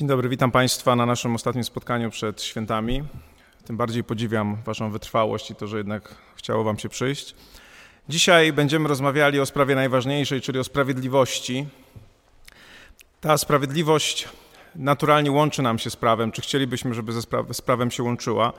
Dzień 0.00 0.08
dobry, 0.08 0.28
witam 0.28 0.50
Państwa 0.50 0.96
na 0.96 1.06
naszym 1.06 1.34
ostatnim 1.34 1.64
spotkaniu 1.64 2.10
przed 2.10 2.42
świętami. 2.42 3.04
Tym 3.64 3.76
bardziej 3.76 4.04
podziwiam 4.04 4.56
Waszą 4.64 4.90
wytrwałość 4.90 5.50
i 5.50 5.54
to, 5.54 5.66
że 5.66 5.78
jednak 5.78 6.14
chciało 6.36 6.64
Wam 6.64 6.78
się 6.78 6.88
przyjść. 6.88 7.34
Dzisiaj 8.08 8.52
będziemy 8.52 8.88
rozmawiali 8.88 9.40
o 9.40 9.46
sprawie 9.46 9.74
najważniejszej, 9.74 10.40
czyli 10.40 10.58
o 10.58 10.64
sprawiedliwości. 10.64 11.66
Ta 13.20 13.38
sprawiedliwość 13.38 14.28
naturalnie 14.74 15.30
łączy 15.30 15.62
nam 15.62 15.78
się 15.78 15.90
z 15.90 15.96
prawem, 15.96 16.32
czy 16.32 16.42
chcielibyśmy, 16.42 16.94
żeby 16.94 17.12
ze 17.12 17.22
spra 17.22 17.44
z 17.52 17.60
prawem 17.60 17.90
się 17.90 18.02
łączyła. 18.02 18.52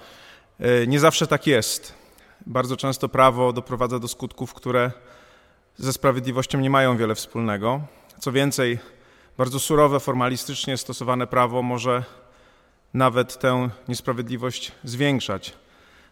E, 0.59 0.87
nie 0.87 0.99
zawsze 0.99 1.27
tak 1.27 1.47
jest. 1.47 1.93
Bardzo 2.45 2.77
często 2.77 3.09
prawo 3.09 3.53
doprowadza 3.53 3.99
do 3.99 4.07
skutków, 4.07 4.53
które 4.53 4.91
ze 5.77 5.93
sprawiedliwością 5.93 6.59
nie 6.59 6.69
mają 6.69 6.97
wiele 6.97 7.15
wspólnego. 7.15 7.81
Co 8.19 8.31
więcej, 8.31 8.79
bardzo 9.41 9.59
surowe, 9.59 9.99
formalistycznie 9.99 10.77
stosowane 10.77 11.27
prawo 11.27 11.61
może 11.61 12.03
nawet 12.93 13.39
tę 13.39 13.69
niesprawiedliwość 13.87 14.71
zwiększać. 14.83 15.53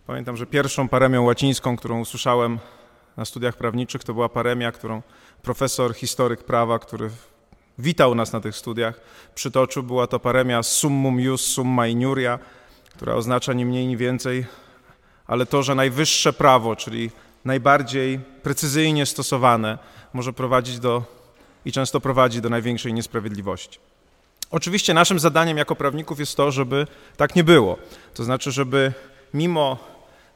Pamiętam, 0.08 0.38
że 0.38 0.46
pierwszą 0.46 0.88
paremią 0.88 1.24
łacińską, 1.24 1.78
którą 1.78 2.00
usłyszałem 2.00 2.60
na 3.18 3.26
studiach 3.26 3.58
prawniczych, 3.58 4.04
to 4.04 4.14
była 4.14 4.30
paremia, 4.30 4.72
którą 4.72 5.02
profesor, 5.42 5.96
historyk 5.96 6.44
prawa, 6.44 6.80
który 6.80 7.10
witał 7.80 8.16
nas 8.16 8.34
na 8.34 8.42
tych 8.42 8.56
studiach, 8.56 9.02
przytoczył. 9.36 9.84
Była 9.84 10.08
to 10.08 10.20
paremia 10.20 10.64
summum 10.64 11.20
ius 11.20 11.42
summa 11.42 11.88
iniuria, 11.88 12.40
która 12.96 13.16
oznacza 13.16 13.54
ni 13.54 13.66
mniej, 13.66 13.88
ni 13.88 13.98
więcej, 13.98 14.46
ale 15.28 15.46
to, 15.46 15.64
że 15.64 15.76
najwyższe 15.76 16.34
prawo, 16.34 16.76
czyli 16.76 17.12
najbardziej 17.46 18.20
precyzyjnie 18.44 19.06
stosowane, 19.06 19.78
może 20.14 20.34
prowadzić 20.34 20.80
do 20.80 21.19
i 21.66 21.72
często 21.72 22.00
prowadzi 22.00 22.42
do 22.42 22.50
największej 22.50 22.94
niesprawiedliwości. 22.94 23.80
Oczywiście 24.52 24.94
naszym 24.94 25.20
zadaniem 25.20 25.58
jako 25.58 25.76
prawników 25.76 26.20
jest 26.20 26.38
to, 26.38 26.52
żeby 26.52 26.88
tak 27.18 27.36
nie 27.36 27.44
było. 27.44 27.78
To 28.14 28.24
znaczy, 28.24 28.52
żeby 28.52 28.94
mimo 29.34 29.78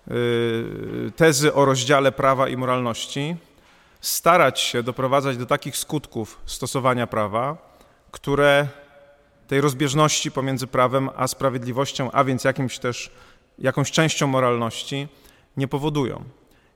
y, 0.07 1.11
tezy 1.15 1.53
o 1.53 1.65
rozdziale 1.65 2.11
prawa 2.11 2.47
i 2.49 2.57
moralności 2.57 3.35
starać 4.01 4.59
się 4.59 4.83
doprowadzać 4.83 5.37
do 5.37 5.45
takich 5.45 5.77
skutków 5.77 6.39
stosowania 6.45 7.07
prawa, 7.07 7.57
które 8.11 8.67
tej 9.47 9.61
rozbieżności 9.61 10.31
pomiędzy 10.31 10.67
prawem 10.67 11.09
a 11.15 11.27
sprawiedliwością, 11.27 12.11
a 12.11 12.23
więc 12.23 12.43
jakimś 12.43 12.79
też, 12.79 13.11
jakąś 13.59 13.91
częścią 13.91 14.27
moralności 14.27 15.07
nie 15.57 15.67
powodują. 15.67 16.23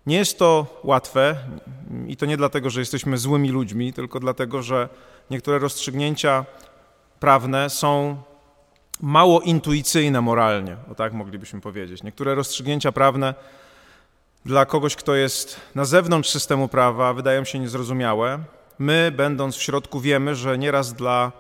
Nie 0.08 0.18
jest 0.18 0.40
to 0.40 0.66
łatwe 0.84 1.36
i 2.08 2.18
to 2.18 2.26
nie 2.26 2.38
dlatego, 2.38 2.70
że 2.70 2.80
jesteśmy 2.80 3.18
złymi 3.18 3.50
ludźmi, 3.50 3.94
tylko 3.94 4.20
dlatego, 4.20 4.62
że 4.62 4.90
niektóre 5.30 5.60
rozstrzygnięcia 5.60 6.46
prawne 7.20 7.70
są 7.70 8.18
mało 9.02 9.42
intuicyjne 9.42 10.22
moralnie, 10.22 10.78
o 10.92 10.96
tak 10.96 11.14
moglibyśmy 11.14 11.62
powiedzieć. 11.62 12.04
Niektóre 12.04 12.36
rozstrzygnięcia 12.36 12.92
prawne 12.92 13.34
dla 14.46 14.66
kogoś, 14.66 14.96
kto 14.96 15.16
jest 15.16 15.62
na 15.76 15.86
zewnątrz 15.86 16.30
systemu 16.30 16.68
prawa, 16.68 17.14
wydają 17.14 17.44
się 17.44 17.60
niezrozumiałe. 17.60 18.40
My, 18.80 19.12
będąc 19.16 19.56
w 19.56 19.62
środku, 19.62 20.00
wiemy, 20.00 20.36
że 20.36 20.58
nieraz 20.58 20.94
dla 20.94 21.32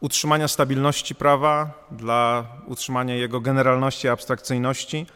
utrzymania 0.00 0.48
stabilności 0.48 1.14
prawa, 1.14 1.86
dla 1.90 2.46
utrzymania 2.66 3.14
jego 3.14 3.40
generalności, 3.40 4.08
abstrakcyjności, 4.08 5.06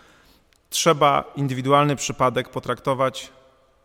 trzeba 0.70 1.32
indywidualny 1.36 1.96
przypadek 1.96 2.48
potraktować, 2.48 3.32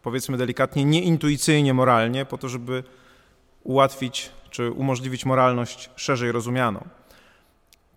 powiedzmy 0.02 0.38
delikatnie, 0.38 0.86
nieintuicyjnie, 0.86 1.74
moralnie, 1.74 2.26
po 2.26 2.38
to, 2.38 2.50
żeby 2.50 2.84
ułatwić 3.64 4.32
czy 4.50 4.72
umożliwić 4.72 5.26
moralność 5.26 5.90
szerzej 5.96 6.32
rozumianą. 6.32 6.88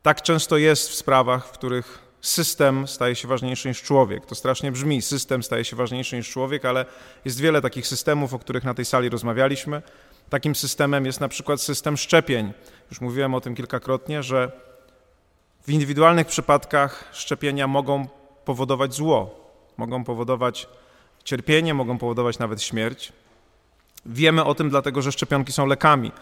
Tak 0.03 0.23
często 0.23 0.57
jest 0.57 0.91
w 0.91 0.95
sprawach, 0.95 1.47
w 1.47 1.51
których 1.51 2.07
system 2.21 2.89
staje 2.89 3.15
się 3.15 3.29
ważniejszy 3.29 3.69
niż 3.69 3.83
człowiek. 3.83 4.27
To 4.27 4.35
strasznie 4.35 4.73
brzmi, 4.73 5.03
system 5.03 5.43
staje 5.43 5.65
się 5.65 5.77
ważniejszy 5.77 6.17
niż 6.17 6.31
człowiek, 6.31 6.65
ale 6.65 6.87
jest 7.25 7.41
wiele 7.41 7.61
takich 7.61 7.87
systemów, 7.87 8.35
o 8.35 8.39
których 8.39 8.65
na 8.65 8.75
tej 8.75 8.85
sali 8.85 9.09
rozmawialiśmy. 9.09 9.83
Takim 10.31 10.55
systemem 10.55 11.07
jest 11.07 11.21
na 11.21 11.29
przykład 11.29 11.61
system 11.61 11.97
szczepień. 11.97 12.53
Już 12.91 13.01
mówiłem 13.01 13.35
o 13.35 13.41
tym 13.41 13.55
kilkakrotnie, 13.55 14.23
że 14.23 14.53
w 15.63 15.71
indywidualnych 15.71 16.27
przypadkach 16.27 17.11
szczepienia 17.13 17.67
mogą 17.67 18.09
powodować 18.47 18.95
zło, 18.95 19.35
mogą 19.77 20.05
powodować 20.05 20.69
cierpienie, 21.25 21.75
mogą 21.75 21.99
powodować 21.99 22.39
nawet 22.39 22.63
śmierć. 22.63 23.13
Wiemy 24.07 24.45
o 24.45 24.55
tym 24.55 24.71
dlatego, 24.71 25.03
że 25.03 25.13
szczepionki 25.13 25.53
są 25.53 25.67
lekami, 25.67 26.13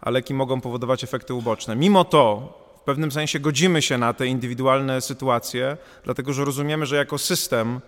a 0.00 0.10
leki 0.10 0.34
mogą 0.34 0.60
powodować 0.60 1.04
efekty 1.04 1.34
uboczne. 1.34 1.76
Mimo 1.76 2.04
to 2.04 2.52
w 2.80 2.84
pewnym 2.84 3.12
sensie 3.12 3.40
godzimy 3.40 3.82
się 3.82 3.98
na 3.98 4.12
te 4.12 4.26
indywidualne 4.26 5.00
sytuacje, 5.00 5.76
dlatego 6.04 6.32
że 6.32 6.44
rozumiemy, 6.44 6.86
że 6.86 6.96
jako 6.96 7.18
system 7.18 7.80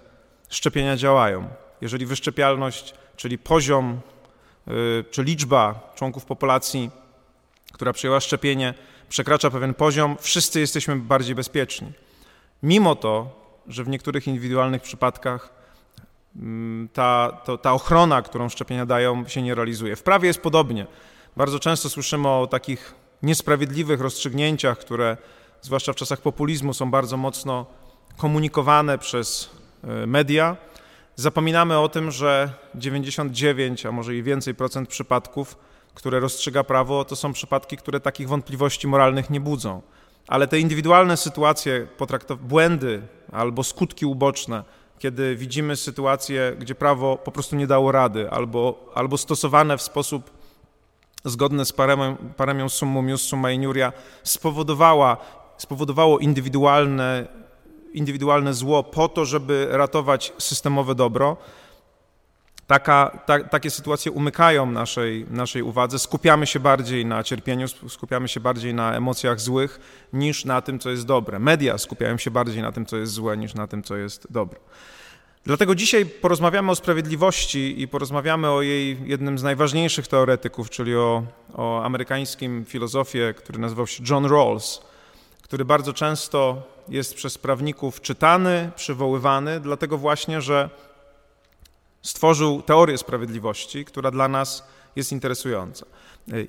szczepienia 0.48 0.96
działają. 0.96 1.48
Jeżeli 1.80 2.06
wyszczepialność, 2.06 2.94
czyli 3.16 3.38
poziom, 3.38 4.00
y, 4.68 5.04
czy 5.10 5.24
liczba 5.24 5.92
członków 5.94 6.24
populacji, 6.24 6.90
która 7.72 7.92
przyjęła 7.92 8.20
szczepienie, 8.20 8.74
przekracza 9.08 9.50
pewien 9.50 9.74
poziom, 9.74 10.16
wszyscy 10.20 10.60
jesteśmy 10.60 10.96
bardziej 10.96 11.34
bezpieczni. 11.34 11.92
Mimo 12.62 12.94
to 12.94 13.45
że 13.68 13.84
w 13.84 13.88
niektórych 13.88 14.26
indywidualnych 14.26 14.82
przypadkach 14.82 15.54
mm, 16.36 16.88
ta, 16.92 17.40
to, 17.44 17.58
ta 17.58 17.72
ochrona, 17.72 18.22
którą 18.22 18.48
szczepienia 18.48 18.86
dają, 18.86 19.28
się 19.28 19.42
nie 19.42 19.54
realizuje. 19.54 19.96
W 19.96 20.02
prawie 20.02 20.26
jest 20.26 20.40
podobnie. 20.40 20.86
Bardzo 21.36 21.58
często 21.58 21.90
słyszymy 21.90 22.28
o 22.28 22.46
takich 22.46 22.94
niesprawiedliwych 23.22 24.00
rozstrzygnięciach, 24.00 24.78
które 24.78 25.16
zwłaszcza 25.62 25.92
w 25.92 25.96
czasach 25.96 26.20
populizmu 26.20 26.74
są 26.74 26.90
bardzo 26.90 27.16
mocno 27.16 27.66
komunikowane 28.16 28.98
przez 28.98 29.50
e, 29.84 30.06
media. 30.06 30.56
Zapominamy 31.16 31.78
o 31.78 31.88
tym, 31.88 32.10
że 32.10 32.52
99, 32.74 33.86
a 33.86 33.92
może 33.92 34.14
i 34.14 34.22
więcej 34.22 34.54
procent 34.54 34.88
przypadków, 34.88 35.56
które 35.94 36.20
rozstrzyga 36.20 36.64
prawo, 36.64 37.04
to 37.04 37.16
są 37.16 37.32
przypadki, 37.32 37.76
które 37.76 38.00
takich 38.00 38.28
wątpliwości 38.28 38.88
moralnych 38.88 39.30
nie 39.30 39.40
budzą. 39.40 39.82
Ale 40.28 40.48
te 40.48 40.60
indywidualne 40.60 41.16
sytuacje, 41.16 41.86
błędy 42.40 43.02
albo 43.32 43.64
skutki 43.64 44.06
uboczne, 44.06 44.64
kiedy 44.98 45.36
widzimy 45.36 45.76
sytuację, 45.76 46.56
gdzie 46.58 46.74
prawo 46.74 47.16
po 47.16 47.32
prostu 47.32 47.56
nie 47.56 47.66
dało 47.66 47.92
rady, 47.92 48.30
albo, 48.30 48.90
albo 48.94 49.18
stosowane 49.18 49.78
w 49.78 49.82
sposób 49.82 50.30
zgodny 51.24 51.64
z 51.64 51.72
paremią, 51.72 52.16
paremią 52.16 52.68
summum 52.68 53.08
ius 53.10 53.22
summa 53.22 53.50
iniuria, 53.50 53.92
spowodowała, 54.22 55.16
spowodowało 55.56 56.18
indywidualne, 56.18 57.26
indywidualne 57.92 58.54
zło 58.54 58.82
po 58.82 59.08
to, 59.08 59.24
żeby 59.24 59.68
ratować 59.70 60.32
systemowe 60.38 60.94
dobro, 60.94 61.36
Taka, 62.66 63.18
ta, 63.26 63.44
takie 63.44 63.70
sytuacje 63.70 64.12
umykają 64.12 64.66
naszej, 64.66 65.26
naszej 65.30 65.62
uwadze, 65.62 65.98
skupiamy 65.98 66.46
się 66.46 66.60
bardziej 66.60 67.06
na 67.06 67.24
cierpieniu, 67.24 67.66
skupiamy 67.68 68.28
się 68.28 68.40
bardziej 68.40 68.74
na 68.74 68.96
emocjach 68.96 69.40
złych 69.40 69.80
niż 70.12 70.44
na 70.44 70.60
tym, 70.60 70.78
co 70.78 70.90
jest 70.90 71.06
dobre. 71.06 71.38
Media 71.38 71.78
skupiają 71.78 72.18
się 72.18 72.30
bardziej 72.30 72.62
na 72.62 72.72
tym, 72.72 72.86
co 72.86 72.96
jest 72.96 73.12
złe, 73.12 73.36
niż 73.36 73.54
na 73.54 73.66
tym, 73.66 73.82
co 73.82 73.96
jest 73.96 74.32
dobre. 74.32 74.58
Dlatego 75.44 75.74
dzisiaj 75.74 76.06
porozmawiamy 76.06 76.70
o 76.70 76.74
sprawiedliwości 76.74 77.82
i 77.82 77.88
porozmawiamy 77.88 78.50
o 78.50 78.62
jej 78.62 78.98
jednym 79.04 79.38
z 79.38 79.42
najważniejszych 79.42 80.08
teoretyków, 80.08 80.70
czyli 80.70 80.96
o, 80.96 81.22
o 81.54 81.82
amerykańskim 81.84 82.64
filozofie, 82.64 83.34
który 83.36 83.58
nazywał 83.58 83.86
się 83.86 84.02
John 84.10 84.26
Rawls, 84.26 84.80
który 85.42 85.64
bardzo 85.64 85.92
często 85.92 86.62
jest 86.88 87.14
przez 87.14 87.38
prawników 87.38 88.00
czytany, 88.00 88.70
przywoływany, 88.76 89.60
dlatego 89.60 89.98
właśnie, 89.98 90.40
że 90.40 90.70
stworzył 92.06 92.62
teorię 92.62 92.98
sprawiedliwości, 92.98 93.84
która 93.84 94.10
dla 94.10 94.28
nas 94.28 94.64
jest 94.96 95.12
interesująca. 95.12 95.86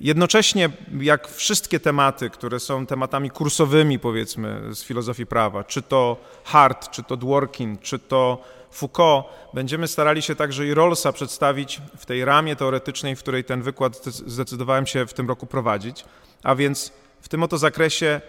Jednocześnie, 0.00 0.70
jak 1.00 1.28
wszystkie 1.28 1.80
tematy, 1.80 2.30
które 2.30 2.60
są 2.60 2.86
tematami 2.86 3.30
kursowymi, 3.30 3.98
powiedzmy, 3.98 4.74
z 4.74 4.84
filozofii 4.84 5.26
prawa, 5.26 5.64
czy 5.64 5.82
to 5.82 6.16
Hart, 6.44 6.90
czy 6.90 7.02
to 7.02 7.16
Dworkin, 7.16 7.78
czy 7.78 7.98
to 7.98 8.44
Foucault, 8.70 9.26
będziemy 9.54 9.88
starali 9.88 10.22
się 10.22 10.34
także 10.34 10.66
i 10.66 10.74
Rawlsa 10.74 11.12
przedstawić 11.12 11.80
w 11.96 12.06
tej 12.06 12.24
ramie 12.24 12.56
teoretycznej, 12.56 13.16
w 13.16 13.18
której 13.18 13.44
ten 13.44 13.62
wykład 13.62 14.04
zdecydowałem 14.06 14.86
się 14.86 15.06
w 15.06 15.14
tym 15.14 15.28
roku 15.28 15.46
prowadzić, 15.46 16.04
a 16.42 16.54
więc 16.54 16.92
w 17.20 17.28
tym 17.28 17.42
oto 17.42 17.58
zakresie, 17.58 18.20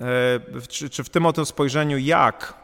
e, 0.00 0.88
czy 0.90 1.04
w 1.04 1.08
tym 1.08 1.26
oto 1.26 1.46
spojrzeniu, 1.46 1.98
jak 1.98 2.61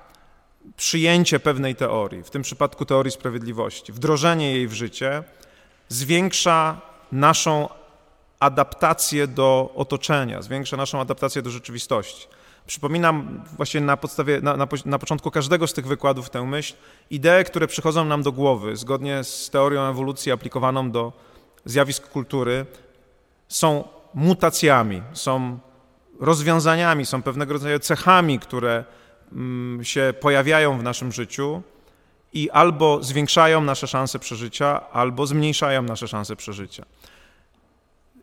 przyjęcie 0.76 1.41
pewnej 1.41 1.75
teorii, 1.76 2.23
w 2.23 2.31
tym 2.31 2.43
przypadku 2.43 2.85
teorii 2.85 3.12
sprawiedliwości, 3.12 3.93
wdrożenie 3.93 4.53
jej 4.53 4.69
w 4.69 4.73
życie 4.73 5.23
zwiększa 5.88 6.81
naszą 7.12 7.69
adaptację 8.41 9.26
do 9.26 9.73
otoczenia, 9.75 10.43
zwiększa 10.43 10.76
naszą 10.76 11.00
adaptację 11.00 11.43
do 11.43 11.50
rzeczywistości. 11.50 12.29
Przypominam 12.67 13.44
właśnie 13.56 13.81
na 13.81 13.97
podstawie, 13.97 14.41
na, 14.41 14.56
na, 14.56 14.69
na, 14.85 14.99
początku 14.99 15.31
każdego 15.31 15.67
z 15.67 15.73
tych 15.73 15.87
wykładów 15.87 16.31
tę 16.31 16.43
myśl, 16.43 16.75
idee, 17.11 17.44
które 17.47 17.67
przychodzą 17.67 18.05
nam 18.05 18.23
do 18.23 18.32
głowy, 18.32 18.76
zgodnie 18.76 19.25
z 19.25 19.50
teorią 19.50 19.91
ewolucji 19.91 20.32
aplikowaną 20.32 20.91
do 20.91 21.12
zjawisk 21.65 22.09
kultury, 22.09 22.67
są 23.49 23.85
mutacjami, 24.15 25.03
są 25.12 25.59
rozwiązaniami, 26.20 27.06
są 27.06 27.23
pewnego 27.23 27.53
rodzaju 27.53 27.79
cechami, 27.79 28.38
które 28.38 28.85
się 29.82 30.14
pojawiają 30.20 30.78
w 30.78 30.82
naszym 30.82 31.12
życiu 31.12 31.62
i 32.32 32.50
albo 32.50 33.02
zwiększają 33.02 33.60
nasze 33.60 33.86
szanse 33.86 34.19
przeżycia, 34.19 34.90
albo 34.90 35.26
zmniejszają 35.26 35.82
nasze 35.82 36.08
szanse 36.08 36.36
przeżycia. 36.36 36.84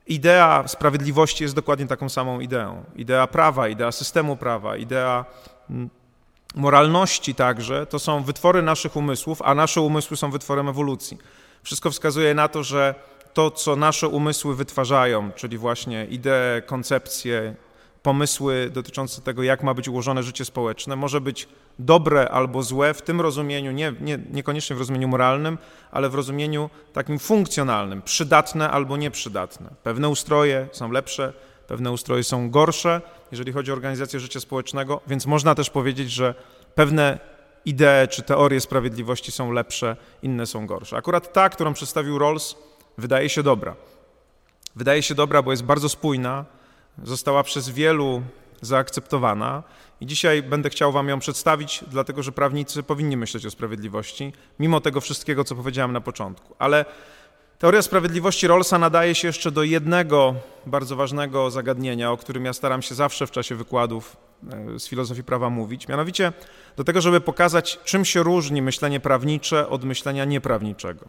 Idea 0.07 0.67
sprawiedliwości 0.67 1.43
jest 1.43 1.55
dokładnie 1.55 1.87
taką 1.87 2.09
samą 2.09 2.39
ideą. 2.39 2.83
Idea 2.95 3.27
prawa, 3.27 3.67
idea 3.67 3.91
systemu 3.91 4.37
prawa, 4.37 4.77
idea 4.77 5.25
mm, 5.69 5.89
moralności 6.55 7.35
także 7.35 7.85
to 7.85 7.99
są 7.99 8.23
wytwory 8.23 8.61
naszych 8.61 8.95
umysłów, 8.95 9.41
a 9.41 9.55
nasze 9.55 9.81
umysły 9.81 10.17
są 10.17 10.31
wytworem 10.31 10.69
ewolucji. 10.69 11.17
Wszystko 11.63 11.91
wskazuje 11.91 12.33
na 12.33 12.47
to, 12.47 12.63
że 12.63 12.95
to, 13.33 13.51
co 13.51 13.75
nasze 13.75 14.07
umysły 14.07 14.55
wytwarzają, 14.55 15.31
czyli 15.31 15.57
właśnie 15.57 16.05
idee, 16.05 16.61
koncepcje, 16.65 17.55
pomysły 18.05 18.69
dotyczące 18.73 19.21
tego, 19.21 19.43
jak 19.43 19.63
ma 19.63 19.73
być 19.73 19.87
ułożone 19.87 20.23
życie 20.23 20.45
społeczne, 20.45 20.95
może 20.95 21.21
być 21.21 21.47
dobre 21.79 22.29
albo 22.29 22.63
złe 22.63 22.93
w 22.93 23.01
tym 23.01 23.21
rozumieniu, 23.21 23.71
nie, 23.71 23.93
nie, 24.01 24.19
niekoniecznie 24.31 24.75
w 24.75 24.79
rozumieniu 24.79 25.07
moralnym, 25.07 25.57
ale 25.91 26.09
w 26.09 26.15
rozumieniu 26.15 26.69
takim 26.93 27.19
funkcjonalnym, 27.19 28.01
przydatne 28.01 28.71
albo 28.71 28.97
nieprzydatne. 28.97 29.69
Pewne 29.83 30.09
ustroje 30.09 30.67
są 30.71 30.91
lepsze, 30.91 31.33
pewne 31.67 31.91
ustroje 31.91 32.23
są 32.23 32.49
gorsze, 32.49 33.01
jeżeli 33.31 33.51
chodzi 33.51 33.71
o 33.71 33.73
organizację 33.73 34.19
życia 34.19 34.39
społecznego, 34.39 35.01
więc 35.07 35.25
można 35.25 35.55
też 35.55 35.69
powiedzieć, 35.69 36.11
że 36.11 36.35
pewne 36.75 37.19
idee 37.65 38.07
czy 38.09 38.21
teorie 38.21 38.61
sprawiedliwości 38.61 39.31
są 39.31 39.51
lepsze, 39.51 39.97
inne 40.21 40.45
są 40.45 40.67
gorsze. 40.67 40.97
Akurat 40.97 41.33
ta, 41.33 41.49
którą 41.49 41.73
przedstawił 41.73 42.19
Rawls, 42.19 42.55
wydaje 42.97 43.29
się 43.29 43.43
dobra. 43.43 43.75
Wydaje 44.75 45.03
się 45.03 45.15
dobra, 45.15 45.41
bo 45.41 45.51
jest 45.51 45.63
bardzo 45.63 45.89
spójna, 45.89 46.45
została 47.03 47.43
przez 47.43 47.69
wielu 47.69 48.21
zaakceptowana 48.61 49.63
i 50.01 50.05
dzisiaj 50.05 50.43
będę 50.43 50.69
chciał 50.69 50.91
Wam 50.91 51.09
ją 51.09 51.19
przedstawić, 51.19 51.83
dlatego 51.87 52.23
że 52.23 52.31
prawnicy 52.31 52.83
powinni 52.83 53.17
myśleć 53.17 53.45
o 53.45 53.51
sprawiedliwości, 53.51 54.33
mimo 54.59 54.81
tego 54.81 55.01
wszystkiego, 55.01 55.43
co 55.43 55.55
powiedziałem 55.55 55.91
na 55.93 56.01
początku. 56.01 56.55
Ale 56.59 56.85
teoria 57.59 57.81
sprawiedliwości 57.81 58.47
Rawlsa 58.47 58.79
nadaje 58.79 59.15
się 59.15 59.27
jeszcze 59.27 59.51
do 59.51 59.63
jednego 59.63 60.35
bardzo 60.65 60.95
ważnego 60.95 61.51
zagadnienia, 61.51 62.11
o 62.11 62.17
którym 62.17 62.45
ja 62.45 62.53
staram 62.53 62.81
się 62.81 62.95
zawsze 62.95 63.27
w 63.27 63.31
czasie 63.31 63.55
wykładów 63.55 64.17
e, 64.51 64.79
z 64.79 64.87
filozofii 64.87 65.23
prawa 65.23 65.49
mówić, 65.49 65.87
mianowicie 65.87 66.33
do 66.77 66.83
tego, 66.83 67.01
żeby 67.01 67.21
pokazać, 67.21 67.79
czym 67.83 68.05
się 68.05 68.23
różni 68.23 68.61
myślenie 68.61 68.99
prawnicze 68.99 69.69
od 69.69 69.83
myślenia 69.83 70.25
nieprawniczego. 70.25 71.05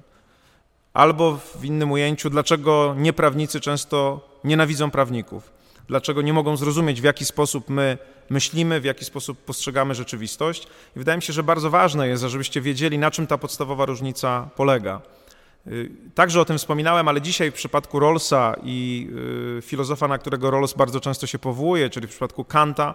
Albo 0.95 1.39
w 1.55 1.65
innym 1.65 1.93
ujęciu, 1.93 2.31
dlaczego 2.31 2.95
nieprawnicy 2.99 3.61
często 3.61 4.29
nienawidzą 4.45 4.91
prawników 4.91 5.57
dlaczego 5.89 6.23
nie 6.23 6.33
mogą 6.33 6.57
zrozumieć, 6.57 7.01
w 7.01 7.05
jaki 7.05 7.25
sposób 7.25 7.69
my 7.69 7.99
myślimy, 8.31 8.81
w 8.81 8.85
jaki 8.85 9.05
sposób 9.05 9.39
postrzegamy 9.39 9.95
rzeczywistość. 9.95 10.67
I 10.97 10.99
wydaje 10.99 11.17
mi 11.17 11.23
się, 11.23 11.33
że 11.33 11.43
bardzo 11.43 11.71
ważne 11.71 12.09
jest, 12.09 12.23
żebyście 12.23 12.61
wiedzieli, 12.61 12.99
na 12.99 13.11
czym 13.11 13.27
ta 13.27 13.39
podstawowa 13.39 13.87
różnica 13.87 14.49
polega. 14.57 15.01
Y, 15.67 15.91
także 16.15 16.41
o 16.41 16.45
tym 16.45 16.59
wspominałem, 16.59 17.09
ale 17.09 17.23
dzisiaj 17.23 17.51
w 17.51 17.55
przypadku 17.55 18.01
Rawlsa 18.01 18.55
i 18.65 19.09
y, 19.59 19.63
filozofa, 19.63 20.09
na 20.09 20.19
którego 20.19 20.51
Rawls 20.51 20.75
bardzo 20.75 21.01
często 21.01 21.27
się 21.27 21.39
powołuje, 21.39 21.91
czyli 21.91 22.07
w 22.07 22.11
przypadku 22.11 22.45
Kanta, 22.45 22.95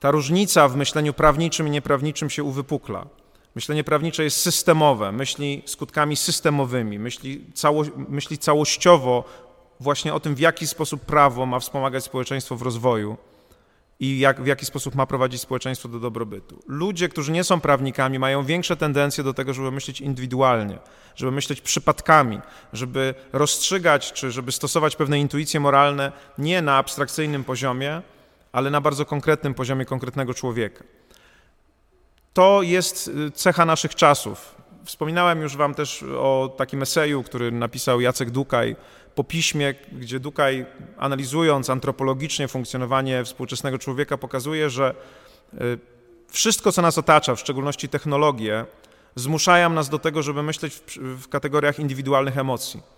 ta 0.00 0.10
różnica 0.10 0.68
w 0.68 0.76
myśleniu 0.76 1.12
prawniczym 1.12 1.66
i 1.66 1.70
nieprawniczym 1.70 2.30
się 2.30 2.44
uwypukla. 2.44 3.06
Myślenie 3.54 3.84
prawnicze 3.84 4.24
jest 4.24 4.40
systemowe, 4.40 5.12
myśli 5.12 5.62
skutkami 5.66 6.16
systemowymi, 6.16 6.98
myśli, 6.98 7.44
cało, 7.54 7.84
myśli 8.08 8.38
całościowo 8.38 9.24
właśnie 9.80 10.14
o 10.14 10.20
tym, 10.20 10.34
w 10.34 10.38
jaki 10.38 10.66
sposób 10.66 11.00
prawo 11.00 11.46
ma 11.46 11.60
wspomagać 11.60 12.04
społeczeństwo 12.04 12.56
w 12.56 12.62
rozwoju 12.62 13.16
i 14.00 14.18
jak, 14.18 14.42
w 14.42 14.46
jaki 14.46 14.66
sposób 14.66 14.94
ma 14.94 15.06
prowadzić 15.06 15.40
społeczeństwo 15.40 15.88
do 15.88 16.00
dobrobytu. 16.00 16.62
Ludzie, 16.66 17.08
którzy 17.08 17.32
nie 17.32 17.44
są 17.44 17.60
prawnikami, 17.60 18.18
mają 18.18 18.44
większe 18.44 18.76
tendencje 18.76 19.24
do 19.24 19.34
tego, 19.34 19.54
żeby 19.54 19.70
myśleć 19.70 20.00
indywidualnie, 20.00 20.78
żeby 21.14 21.32
myśleć 21.32 21.60
przypadkami, 21.60 22.40
żeby 22.72 23.14
rozstrzygać 23.32 24.12
czy 24.12 24.30
żeby 24.30 24.52
stosować 24.52 24.96
pewne 24.96 25.20
intuicje 25.20 25.60
moralne 25.60 26.12
nie 26.38 26.62
na 26.62 26.76
abstrakcyjnym 26.76 27.44
poziomie, 27.44 28.02
ale 28.52 28.70
na 28.70 28.80
bardzo 28.80 29.04
konkretnym 29.04 29.54
poziomie 29.54 29.84
konkretnego 29.84 30.34
człowieka. 30.34 30.84
To 32.32 32.62
jest 32.62 33.08
y, 33.08 33.30
cecha 33.30 33.64
naszych 33.64 33.94
czasów. 33.94 34.54
Wspominałem 34.84 35.40
już 35.40 35.56
Wam 35.56 35.74
też 35.74 36.02
o 36.02 36.54
takim 36.56 36.82
eseju, 36.82 37.22
który 37.22 37.52
napisał 37.52 38.00
Jacek 38.00 38.30
Dukaj 38.30 38.76
po 39.16 39.24
piśmie, 39.24 39.74
gdzie 39.92 40.20
Dukaj 40.20 40.66
analizując 40.98 41.70
antropologicznie 41.70 42.48
funkcjonowanie 42.48 43.24
współczesnego 43.24 43.78
człowieka 43.78 44.18
pokazuje, 44.18 44.70
że 44.70 44.94
y, 45.54 45.78
wszystko, 46.28 46.72
co 46.72 46.82
nas 46.82 46.98
otacza, 46.98 47.34
w 47.34 47.40
szczególności 47.40 47.88
technologie, 47.88 48.64
zmuszają 49.14 49.70
nas 49.70 49.88
do 49.88 49.98
tego, 49.98 50.22
żeby 50.22 50.42
myśleć 50.42 50.74
w, 50.74 50.98
w 50.98 51.28
kategoriach 51.28 51.78
indywidualnych 51.78 52.38
emocji. 52.38 52.95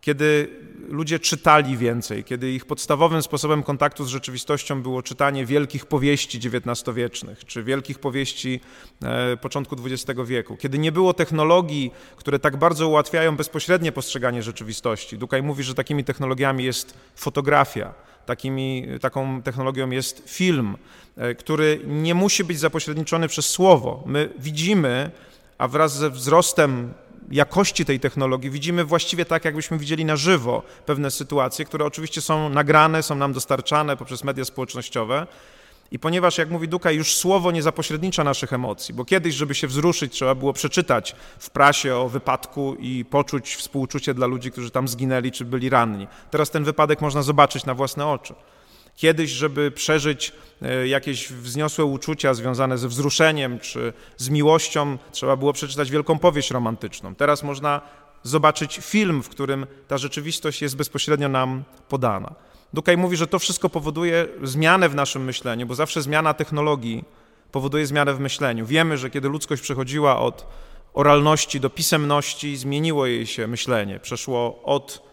Kiedy 0.00 0.48
ludzie 0.88 1.18
czytali 1.18 1.76
więcej, 1.76 2.24
kiedy 2.24 2.52
ich 2.52 2.64
podstawowym 2.64 3.22
sposobem 3.22 3.62
kontaktu 3.62 4.04
z 4.04 4.08
rzeczywistością 4.08 4.82
było 4.82 5.02
czytanie 5.02 5.46
wielkich 5.46 5.86
powieści 5.86 6.38
XIX-wiecznych 6.38 7.44
czy 7.44 7.62
wielkich 7.62 7.98
powieści 7.98 8.60
e, 9.02 9.36
początku 9.36 9.76
XX 9.84 10.20
wieku, 10.24 10.56
kiedy 10.56 10.78
nie 10.78 10.92
było 10.92 11.14
technologii, 11.14 11.90
które 12.16 12.38
tak 12.38 12.56
bardzo 12.56 12.88
ułatwiają 12.88 13.36
bezpośrednie 13.36 13.92
postrzeganie 13.92 14.42
rzeczywistości. 14.42 15.18
Dukaj 15.18 15.42
mówi, 15.42 15.62
że 15.62 15.74
takimi 15.74 16.04
technologiami 16.04 16.64
jest 16.64 16.94
fotografia, 17.14 17.94
takimi, 18.26 18.86
taką 19.00 19.42
technologią 19.42 19.90
jest 19.90 20.22
film, 20.26 20.76
e, 21.16 21.34
który 21.34 21.80
nie 21.86 22.14
musi 22.14 22.44
być 22.44 22.58
zapośredniczony 22.58 23.28
przez 23.28 23.46
słowo. 23.46 24.02
My 24.06 24.30
widzimy, 24.38 25.10
a 25.58 25.68
wraz 25.68 25.96
ze 25.96 26.10
wzrostem 26.10 26.92
jakości 27.30 27.84
tej 27.84 28.00
technologii 28.00 28.50
widzimy 28.50 28.84
właściwie 28.84 29.24
tak, 29.24 29.44
jakbyśmy 29.44 29.78
widzieli 29.78 30.04
na 30.04 30.16
żywo 30.16 30.62
pewne 30.86 31.10
sytuacje, 31.10 31.64
które 31.64 31.84
oczywiście 31.84 32.20
są 32.20 32.48
nagrane, 32.48 33.02
są 33.02 33.14
nam 33.14 33.32
dostarczane 33.32 33.96
poprzez 33.96 34.24
media 34.24 34.44
społecznościowe. 34.44 35.26
I 35.90 35.98
ponieważ, 35.98 36.38
jak 36.38 36.50
mówi 36.50 36.68
Duka, 36.68 36.90
już 36.90 37.16
słowo 37.16 37.50
nie 37.50 37.62
zapośrednicza 37.62 38.24
naszych 38.24 38.52
emocji, 38.52 38.94
bo 38.94 39.04
kiedyś, 39.04 39.34
żeby 39.34 39.54
się 39.54 39.66
wzruszyć, 39.66 40.12
trzeba 40.12 40.34
było 40.34 40.52
przeczytać 40.52 41.16
w 41.38 41.50
prasie 41.50 41.96
o 41.96 42.08
wypadku 42.08 42.76
i 42.80 43.04
poczuć 43.04 43.56
współczucie 43.56 44.14
dla 44.14 44.26
ludzi, 44.26 44.50
którzy 44.50 44.70
tam 44.70 44.88
zginęli 44.88 45.32
czy 45.32 45.44
byli 45.44 45.70
ranni. 45.70 46.06
Teraz 46.30 46.50
ten 46.50 46.64
wypadek 46.64 47.00
można 47.00 47.22
zobaczyć 47.22 47.66
na 47.66 47.74
własne 47.74 48.06
oczy. 48.06 48.34
Kiedyś, 48.98 49.30
żeby 49.30 49.70
przeżyć 49.70 50.32
e, 50.62 50.88
jakieś 50.88 51.32
wzniosłe 51.32 51.84
uczucia 51.84 52.34
związane 52.34 52.78
ze 52.78 52.88
wzruszeniem 52.88 53.58
czy 53.58 53.92
z 54.16 54.28
miłością, 54.28 54.98
trzeba 55.12 55.36
było 55.36 55.52
przeczytać 55.52 55.90
wielką 55.90 56.18
powieść 56.18 56.50
romantyczną. 56.50 57.14
Teraz 57.14 57.42
można 57.42 57.80
zobaczyć 58.22 58.80
film, 58.82 59.22
w 59.22 59.28
którym 59.28 59.66
ta 59.88 59.98
rzeczywistość 59.98 60.62
jest 60.62 60.76
bezpośrednio 60.76 61.28
nam 61.28 61.64
podana. 61.88 62.34
Dukaj 62.72 62.96
mówi, 62.96 63.16
że 63.16 63.26
to 63.26 63.38
wszystko 63.38 63.68
powoduje 63.68 64.28
zmianę 64.42 64.88
w 64.88 64.94
naszym 64.94 65.24
myśleniu, 65.24 65.66
bo 65.66 65.74
zawsze 65.74 66.02
zmiana 66.02 66.34
technologii 66.34 67.04
powoduje 67.52 67.86
zmianę 67.86 68.14
w 68.14 68.20
myśleniu. 68.20 68.66
Wiemy, 68.66 68.98
że 68.98 69.10
kiedy 69.10 69.28
ludzkość 69.28 69.62
przechodziła 69.62 70.18
od 70.18 70.46
oralności 70.94 71.60
do 71.60 71.70
pisemności, 71.70 72.56
zmieniło 72.56 73.06
jej 73.06 73.26
się 73.26 73.46
myślenie. 73.46 74.00
Przeszło 74.00 74.62
od 74.64 75.07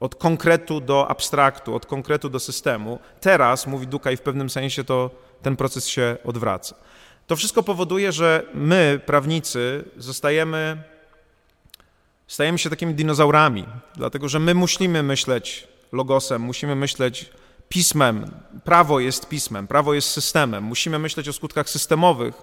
od 0.00 0.14
konkretu 0.14 0.80
do 0.80 1.08
abstraktu, 1.08 1.74
od 1.74 1.86
konkretu 1.86 2.28
do 2.28 2.40
systemu. 2.40 2.98
Teraz, 3.20 3.66
mówi 3.66 3.86
Dukaj, 3.86 4.16
w 4.16 4.20
pewnym 4.20 4.50
sensie 4.50 4.84
to 4.84 5.10
ten 5.42 5.56
proces 5.56 5.86
się 5.86 6.16
odwraca. 6.24 6.74
To 7.26 7.36
wszystko 7.36 7.62
powoduje, 7.62 8.12
że 8.12 8.42
my, 8.54 9.00
prawnicy, 9.06 9.84
zostajemy, 9.96 10.82
stajemy 12.26 12.58
się 12.58 12.70
takimi 12.70 12.94
dinozaurami, 12.94 13.66
dlatego 13.96 14.28
że 14.28 14.38
my 14.38 14.54
musimy 14.54 15.02
myśleć 15.02 15.68
logosem, 15.92 16.42
musimy 16.42 16.74
myśleć 16.74 17.30
pismem. 17.68 18.30
Prawo 18.64 19.00
jest 19.00 19.28
pismem, 19.28 19.66
prawo 19.66 19.94
jest 19.94 20.10
systemem. 20.10 20.64
Musimy 20.64 20.98
myśleć 20.98 21.28
o 21.28 21.32
skutkach 21.32 21.70
systemowych, 21.70 22.34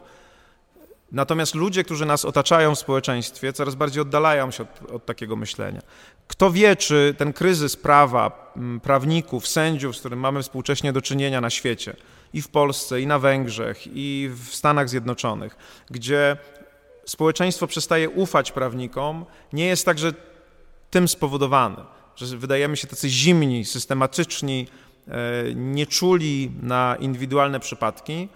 Natomiast 1.11 1.55
ludzie, 1.55 1.83
którzy 1.83 2.05
nas 2.05 2.25
otaczają 2.25 2.75
w 2.75 2.79
społeczeństwie, 2.79 3.53
coraz 3.53 3.75
bardziej 3.75 4.01
oddalają 4.01 4.51
się 4.51 4.63
od, 4.63 4.91
od, 4.91 5.05
takiego 5.05 5.35
myślenia. 5.35 5.81
Kto 6.27 6.51
wie, 6.51 6.75
czy 6.75 7.15
ten 7.17 7.33
kryzys 7.33 7.75
prawa, 7.75 8.53
prawników, 8.83 9.47
sędziów, 9.47 9.95
z 9.95 9.99
którym 9.99 10.19
mamy 10.19 10.43
współcześnie 10.43 10.93
do 10.93 11.01
czynienia 11.01 11.41
na 11.41 11.49
świecie, 11.49 11.95
i 12.33 12.41
w 12.41 12.47
Polsce, 12.47 13.01
i 13.01 13.07
na 13.07 13.19
Węgrzech, 13.19 13.87
i 13.93 14.29
w 14.33 14.55
Stanach 14.55 14.89
Zjednoczonych, 14.89 15.57
gdzie 15.89 16.37
społeczeństwo 17.05 17.67
przestaje 17.67 18.09
ufać 18.09 18.51
prawnikom, 18.51 19.25
nie 19.53 19.65
jest 19.65 19.85
także 19.85 20.13
tym 20.89 21.07
spowodowany, 21.07 21.77
że 22.15 22.37
wydajemy 22.37 22.77
się 22.77 22.87
tacy 22.87 23.09
zimni, 23.09 23.65
systematyczni, 23.65 24.67
e, 25.07 25.13
nieczuli 25.55 26.51
na 26.61 26.97
indywidualne 26.99 27.59
przypadki, 27.59 28.29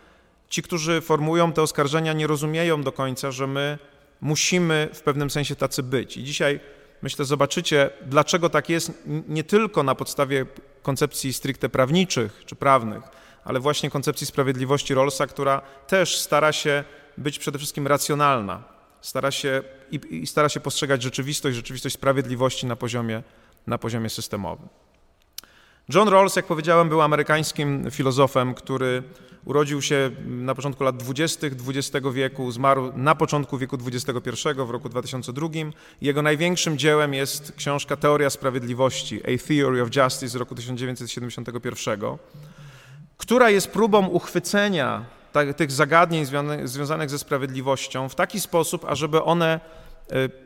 ci, 0.50 0.62
którzy 0.62 1.02
formułują 1.02 1.54
te 1.54 1.62
oskarżenia, 1.62 2.14
nie 2.14 2.28
rozumieją 2.28 2.84
do 2.84 2.92
końca, 2.92 3.32
że 3.32 3.48
my 3.48 3.78
musimy 4.22 4.90
w 4.94 5.02
pewnym 5.02 5.30
sensie 5.30 5.56
tacy 5.56 5.84
być. 5.84 6.18
I 6.18 6.24
dzisiaj 6.24 6.60
myślę, 7.02 7.26
zobaczycie, 7.26 7.90
dlaczego 8.06 8.50
tak 8.50 8.70
jest, 8.70 8.92
nie 9.28 9.44
tylko 9.44 9.84
na 9.84 9.96
podstawie 9.96 10.46
koncepcji 10.82 11.34
stricte 11.34 11.70
prawniczych 11.70 12.44
czy 12.46 12.56
prawnych, 12.56 13.04
ale 13.44 13.60
właśnie 13.60 13.90
koncepcji 13.90 14.28
sprawiedliwości 14.28 14.94
Rollsa, 14.94 15.28
która 15.28 15.62
też 15.88 16.20
stara 16.20 16.52
się 16.54 16.84
być 17.18 17.40
przede 17.40 17.58
wszystkim 17.58 17.88
racjonalna, 17.88 18.64
stara 19.02 19.32
się 19.32 19.64
i, 19.92 20.00
i 20.12 20.28
stara 20.28 20.50
się 20.50 20.60
postrzegać 20.60 21.04
rzeczywistość, 21.04 21.56
rzeczywistość 21.56 21.96
sprawiedliwości 21.96 22.66
na 22.66 22.76
poziomie, 22.76 23.24
na 23.68 23.78
poziomie 23.78 24.10
systemowym. 24.10 24.68
John 25.94 26.08
Rawls, 26.08 26.36
jak 26.36 26.46
powiedziałem, 26.46 26.90
był 26.90 27.02
amerykańskim 27.02 27.92
filozofem, 27.92 28.54
który 28.54 29.04
urodził 29.46 29.82
się 29.82 30.12
na 30.26 30.56
początku 30.56 30.84
lat 30.84 30.98
20. 30.98 31.48
XX 31.48 32.08
wieku, 32.14 32.52
zmarł 32.52 32.92
na 32.96 33.16
początku 33.16 33.58
wieku 33.58 33.78
XXI 33.88 34.32
w 34.58 34.70
roku 34.70 34.90
2002. 34.90 35.48
Jego 36.02 36.22
największym 36.22 36.78
dziełem 36.78 37.14
jest 37.14 37.54
książka 37.58 37.98
Teoria 37.98 38.30
Sprawiedliwości, 38.30 39.22
A 39.24 39.48
Theory 39.48 39.82
of 39.82 39.96
Justice 39.96 40.28
z 40.28 40.36
roku 40.36 40.56
1971, 40.56 42.18
która 43.18 43.50
jest 43.50 43.68
próbą 43.68 44.08
uchwycenia 44.08 45.06
tych 45.58 45.72
zagadnień 45.72 46.26
związanych 46.64 47.10
ze 47.10 47.20
sprawiedliwością 47.20 48.10
w 48.10 48.16
taki 48.16 48.40
sposób, 48.40 48.86
ażeby 48.86 49.24
one 49.24 49.60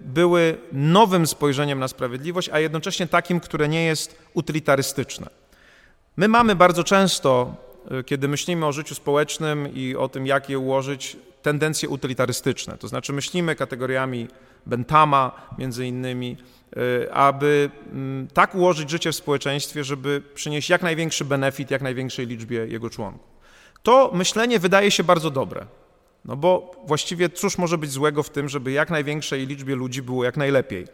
były 0.02 0.58
nowym 0.72 1.28
spojrzeniem 1.28 1.80
na 1.80 1.88
sprawiedliwość, 1.88 2.50
a 2.50 2.60
jednocześnie 2.60 3.08
takim, 3.08 3.40
które 3.40 3.68
nie 3.68 3.86
jest 3.86 4.18
utylitarystyczne. 4.34 5.28
My 6.18 6.28
mamy 6.28 6.56
bardzo 6.56 6.84
często, 6.84 7.56
e, 7.92 8.04
kiedy 8.04 8.28
myślimy 8.28 8.66
o 8.66 8.72
życiu 8.72 8.96
społecznym 8.96 9.74
i 9.74 9.96
o 9.96 10.10
tym, 10.10 10.28
jak 10.28 10.50
je 10.50 10.60
ułożyć, 10.60 11.18
tendencje 11.42 11.90
utylitarystyczne. 11.90 12.78
To 12.78 12.88
znaczy 12.88 13.14
myślimy 13.14 13.56
kategoriami 13.56 14.28
Bentama 14.66 15.32
między 15.58 15.88
innymi, 15.88 16.38
e, 17.08 17.14
aby 17.14 17.70
mm, 17.92 18.28
tak 18.28 18.56
ułożyć 18.56 18.90
życie 18.90 19.12
w 19.12 19.16
społeczeństwie, 19.16 19.84
żeby 19.84 20.22
przynieść 20.36 20.70
jak 20.70 20.82
największy 20.82 21.26
benefit 21.26 21.72
jak 21.72 21.82
największej 21.82 22.28
liczbie 22.28 22.68
jego 22.68 22.90
członków. 22.90 23.36
To 23.84 24.12
myślenie 24.14 24.60
wydaje 24.60 24.92
się 24.92 25.04
bardzo 25.04 25.32
dobre, 25.32 25.66
no 26.26 26.36
bo 26.36 26.72
właściwie 26.86 27.30
cóż 27.30 27.58
może 27.58 27.78
być 27.78 27.92
złego 27.92 28.24
w 28.24 28.30
tym, 28.30 28.50
żeby 28.50 28.72
jak 28.72 28.90
największej 28.90 29.48
liczbie 29.48 29.76
ludzi 29.76 30.02
było 30.02 30.24
jak 30.24 30.38
najlepiej. 30.38 30.88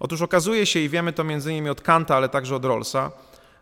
Otóż 0.00 0.22
okazuje 0.22 0.66
się, 0.66 0.80
i 0.80 0.88
wiemy 0.88 1.12
to 1.12 1.24
między 1.24 1.52
innymi 1.52 1.70
od 1.70 1.80
Kanta, 1.80 2.16
ale 2.16 2.28
także 2.28 2.56
od 2.56 2.64
Rawlsa, 2.64 3.10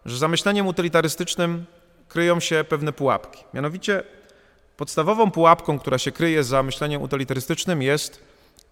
że 0.05 0.19
za 0.19 0.29
myśleniem 0.29 0.67
utylitarystycznym 0.67 1.65
kryją 2.09 2.41
się 2.41 2.65
pewne 2.69 2.93
pułapki. 2.93 3.45
Mianowicie 3.55 4.03
podstawową 4.77 5.31
pułapką, 5.31 5.79
która 5.79 5.99
się 5.99 6.13
kryje 6.13 6.45
za 6.45 6.63
myśleniem 6.63 7.03
utylitarystycznym 7.03 7.83
jest 7.83 8.25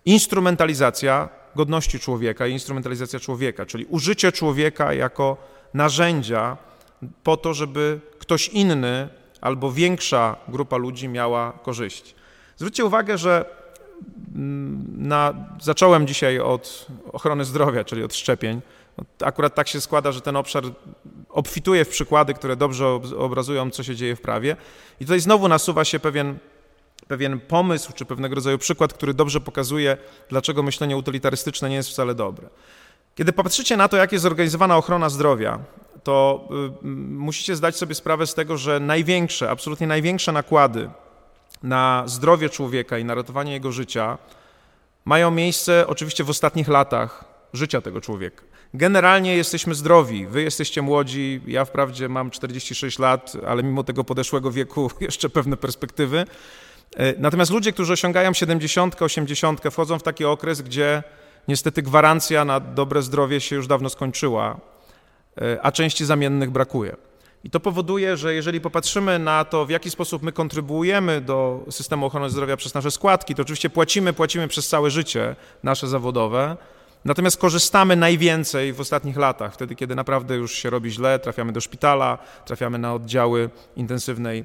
instrumentalizacja 0.05 1.29
godności 1.57 2.01
człowieka 2.01 2.47
i 2.47 2.53
instrumentalizacja 2.53 3.21
człowieka, 3.21 3.67
czyli 3.67 3.87
użycie 3.87 4.33
człowieka 4.33 4.93
jako 4.93 5.37
narzędzia 5.75 6.57
po 7.23 7.37
to, 7.37 7.55
żeby 7.55 8.01
ktoś 8.19 8.49
inny 8.49 9.09
albo 9.41 9.73
większa 9.73 10.37
grupa 10.49 10.77
ludzi 10.77 11.09
miała 11.09 11.53
korzyści. 11.53 12.18
Zwróćcie 12.59 12.85
uwagę, 12.85 13.19
że 13.19 13.45
mm, 14.35 14.85
na, 14.97 15.35
zacząłem 15.61 16.07
dzisiaj 16.07 16.41
od 16.41 16.87
ochrony 17.13 17.45
zdrowia, 17.45 17.85
czyli 17.85 18.05
od 18.05 18.15
szczepień. 18.15 18.61
Akurat 19.25 19.55
tak 19.55 19.69
się 19.69 19.81
składa, 19.81 20.13
że 20.13 20.21
ten 20.21 20.37
obszar 20.37 20.65
obfituje 21.29 21.85
w 21.85 21.89
przykłady, 21.89 22.35
które 22.35 22.57
dobrze 22.57 22.89
obrazują, 23.19 23.71
co 23.71 23.83
się 23.83 23.97
dzieje 23.97 24.17
w 24.17 24.21
prawie. 24.21 24.57
I 25.01 25.05
tutaj 25.05 25.21
znowu 25.21 25.49
nasuwa 25.49 25.85
się 25.85 25.99
pewien, 25.99 26.39
pewien 27.09 27.41
pomysł, 27.41 27.93
czy 27.93 28.05
pewnego 28.05 28.35
rodzaju 28.35 28.59
przykład, 28.59 28.93
który 28.93 29.15
dobrze 29.15 29.41
pokazuje, 29.41 29.97
dlaczego 30.29 30.63
myślenie 30.63 30.97
utylitarystyczne 30.97 31.69
nie 31.69 31.77
jest 31.77 31.89
wcale 31.91 32.15
dobre. 32.15 32.49
Kiedy 33.15 33.33
popatrzycie 33.33 33.77
na 33.77 33.89
to, 33.89 33.97
jak 33.97 34.13
jest 34.13 34.23
zorganizowana 34.23 34.77
ochrona 34.77 35.09
zdrowia, 35.09 35.59
to 36.03 36.49
y, 36.83 36.87
musicie 37.11 37.57
zdać 37.57 37.77
sobie 37.77 37.95
sprawę 37.95 38.27
z 38.27 38.35
tego, 38.35 38.57
że 38.57 38.81
największe, 38.81 39.51
absolutnie 39.51 39.87
największe 39.87 40.33
nakłady 40.33 40.91
na 41.63 42.03
zdrowie 42.07 42.49
człowieka 42.49 42.99
i 42.99 43.05
na 43.05 43.15
ratowanie 43.15 43.53
jego 43.53 43.73
życia 43.73 44.19
mają 45.05 45.31
miejsce 45.31 45.87
oczywiście 45.87 46.25
w 46.25 46.31
ostatnich 46.31 46.69
latach 46.69 47.25
życia 47.53 47.81
tego 47.81 48.01
człowieka. 48.01 48.43
Generalnie 48.75 49.37
jesteśmy 49.37 49.75
zdrowi, 49.75 50.27
wy 50.27 50.43
jesteście 50.43 50.83
młodzi, 50.83 51.41
ja 51.47 51.65
wprawdzie 51.65 52.09
mam 52.09 52.31
46 52.31 52.99
lat, 52.99 53.33
ale 53.47 53.63
mimo 53.63 53.85
tego 53.85 54.05
podeszłego 54.05 54.51
wieku 54.51 54.91
jeszcze 55.01 55.29
pewne 55.29 55.57
perspektywy. 55.57 56.25
E, 56.97 57.15
natomiast 57.19 57.51
ludzie, 57.51 57.73
którzy 57.73 57.93
osiągają 57.93 58.33
70, 58.33 59.03
80, 59.03 59.61
wchodzą 59.71 59.99
w 59.99 60.03
taki 60.03 60.25
okres, 60.25 60.63
gdzie 60.63 61.03
niestety 61.49 61.83
gwarancja 61.83 62.45
na 62.45 62.61
dobre 62.61 63.03
zdrowie 63.03 63.41
się 63.41 63.57
już 63.57 63.67
dawno 63.67 63.89
skończyła, 63.89 64.61
e, 65.41 65.59
a 65.63 65.73
części 65.73 66.05
zamiennych 66.05 66.51
brakuje. 66.51 66.97
I 67.45 67.51
to 67.51 67.61
powoduje, 67.61 68.17
że 68.17 68.35
jeżeli 68.35 68.61
popatrzymy 68.61 69.19
na 69.19 69.45
to, 69.45 69.67
w 69.67 69.71
jaki 69.71 69.91
sposób 69.91 70.23
my 70.23 70.33
kontrybuujemy 70.33 71.21
do 71.21 71.65
systemu 71.71 72.07
ochrony 72.07 72.31
zdrowia 72.31 72.57
przez 72.57 72.75
nasze 72.75 72.91
składki, 72.91 73.35
to 73.35 73.43
oczywiście 73.43 73.71
płacimy, 73.71 74.13
płacimy 74.13 74.49
przez 74.49 74.69
całe 74.69 74.91
życie 74.91 75.37
nasze 75.63 75.89
zawodowe, 75.89 76.57
natomiast 77.05 77.37
korzystamy 77.37 77.97
najwięcej 77.97 78.73
w 78.73 78.81
ostatnich 78.81 79.17
latach, 79.17 79.55
wtedy 79.55 79.75
kiedy 79.75 79.95
naprawdę 79.95 80.37
już 80.37 80.53
się 80.53 80.71
robi 80.71 80.91
źle, 80.91 81.19
trafiamy 81.19 81.53
do 81.53 81.61
szpitala, 81.61 82.19
trafiamy 82.45 82.79
na 82.79 82.95
oddziały 82.95 83.51
intensywnej 83.77 84.45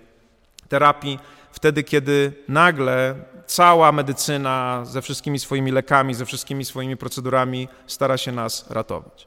terapii, 0.70 1.20
wtedy 1.52 1.84
kiedy 1.84 2.34
nagle 2.48 3.16
cała 3.46 3.92
medycyna 3.92 4.82
ze 4.86 5.02
wszystkimi 5.02 5.40
swoimi 5.40 5.72
lekami, 5.72 6.14
ze 6.14 6.26
wszystkimi 6.26 6.66
swoimi 6.66 6.98
procedurami 6.98 7.68
stara 7.88 8.18
się 8.18 8.32
nas 8.32 8.66
ratować. 8.70 9.26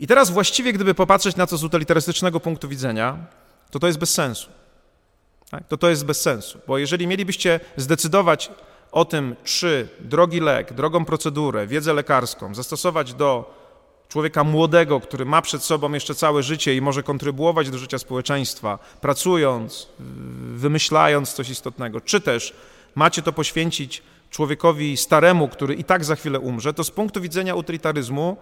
I 0.00 0.06
teraz 0.06 0.30
właściwie, 0.30 0.72
gdyby 0.72 0.94
popatrzeć 0.94 1.36
na 1.36 1.46
to 1.46 1.56
z 1.56 1.64
utylitarystycznego 1.64 2.40
punktu 2.40 2.68
widzenia, 2.68 3.16
to 3.70 3.78
to 3.78 3.86
jest 3.86 3.98
bez 3.98 4.14
sensu. 4.14 4.48
Tak? 5.50 5.68
To 5.68 5.76
to 5.76 5.90
jest 5.90 6.04
bez 6.04 6.20
sensu, 6.20 6.58
bo 6.66 6.78
jeżeli 6.78 7.06
mielibyście 7.06 7.60
zdecydować 7.76 8.50
o 8.92 9.04
tym, 9.04 9.36
czy 9.44 9.88
drogi 10.00 10.40
lek, 10.40 10.72
drogą 10.72 11.04
procedurę, 11.04 11.66
wiedzę 11.66 11.92
lekarską 11.92 12.54
zastosować 12.54 13.14
do 13.14 13.60
człowieka 14.08 14.44
młodego, 14.44 15.00
który 15.00 15.24
ma 15.24 15.42
przed 15.42 15.62
sobą 15.62 15.92
jeszcze 15.92 16.14
całe 16.14 16.42
życie 16.42 16.76
i 16.76 16.80
może 16.80 17.02
kontrybuować 17.02 17.70
do 17.70 17.78
życia 17.78 17.98
społeczeństwa, 17.98 18.78
pracując, 19.00 19.88
wymyślając 20.54 21.32
coś 21.32 21.50
istotnego, 21.50 22.00
czy 22.00 22.20
też 22.20 22.54
macie 22.94 23.22
to 23.22 23.32
poświęcić 23.32 24.02
człowiekowi 24.30 24.96
staremu, 24.96 25.48
który 25.48 25.74
i 25.74 25.84
tak 25.84 26.04
za 26.04 26.16
chwilę 26.16 26.40
umrze, 26.40 26.74
to 26.74 26.84
z 26.84 26.90
punktu 26.90 27.20
widzenia 27.20 27.54
utylitaryzmu 27.54 28.36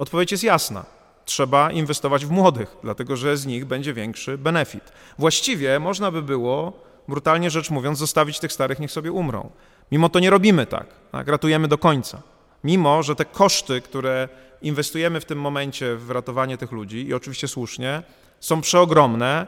Odpowiedź 0.00 0.32
jest 0.32 0.44
jasna. 0.44 0.84
Trzeba 1.24 1.72
inwestować 1.72 2.26
w 2.26 2.30
młodych, 2.30 2.76
dlatego 2.82 3.16
że 3.16 3.36
z 3.36 3.46
nich 3.46 3.64
będzie 3.64 3.94
większy 3.94 4.38
benefit. 4.38 4.92
Właściwie 5.18 5.78
można 5.78 6.10
by 6.10 6.22
było, 6.22 6.72
brutalnie 7.08 7.50
rzecz 7.50 7.70
mówiąc, 7.70 7.98
zostawić 7.98 8.38
tych 8.40 8.52
starych, 8.52 8.78
niech 8.78 8.90
sobie 8.90 9.12
umrą. 9.12 9.50
Mimo 9.92 10.08
to 10.08 10.20
nie 10.20 10.30
robimy 10.30 10.66
tak, 10.66 10.86
tak 11.12 11.28
ratujemy 11.28 11.68
do 11.68 11.78
końca. 11.78 12.22
Mimo, 12.64 13.02
że 13.02 13.16
te 13.16 13.24
koszty, 13.24 13.80
które 13.80 14.28
inwestujemy 14.62 15.20
w 15.20 15.24
tym 15.24 15.40
momencie 15.40 15.96
w 15.96 16.10
ratowanie 16.10 16.58
tych 16.58 16.72
ludzi, 16.72 17.06
i 17.06 17.14
oczywiście 17.14 17.48
słusznie, 17.48 18.02
są 18.40 18.60
przeogromne, 18.60 19.46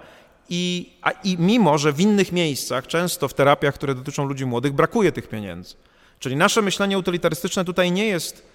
i, 0.49 0.93
a, 1.03 1.11
i 1.11 1.37
mimo, 1.39 1.79
że 1.79 1.93
w 1.93 2.01
innych 2.01 2.33
miejscach, 2.33 2.87
często 2.87 3.29
w 3.29 3.35
terapiach, 3.35 3.75
które 3.75 3.95
dotyczą 3.95 4.27
ludzi 4.27 4.47
młodych, 4.47 4.73
brakuje 4.73 5.13
tych 5.13 5.29
pieniędzy. 5.29 5.75
Czyli 6.19 6.37
nasze 6.37 6.63
myślenie 6.63 6.99
utylitarystyczne 6.99 7.65
tutaj 7.65 7.93
nie 7.93 8.07
jest 8.07 8.52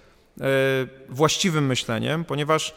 właściwym 1.08 1.66
myśleniem, 1.66 2.24
ponieważ 2.24 2.74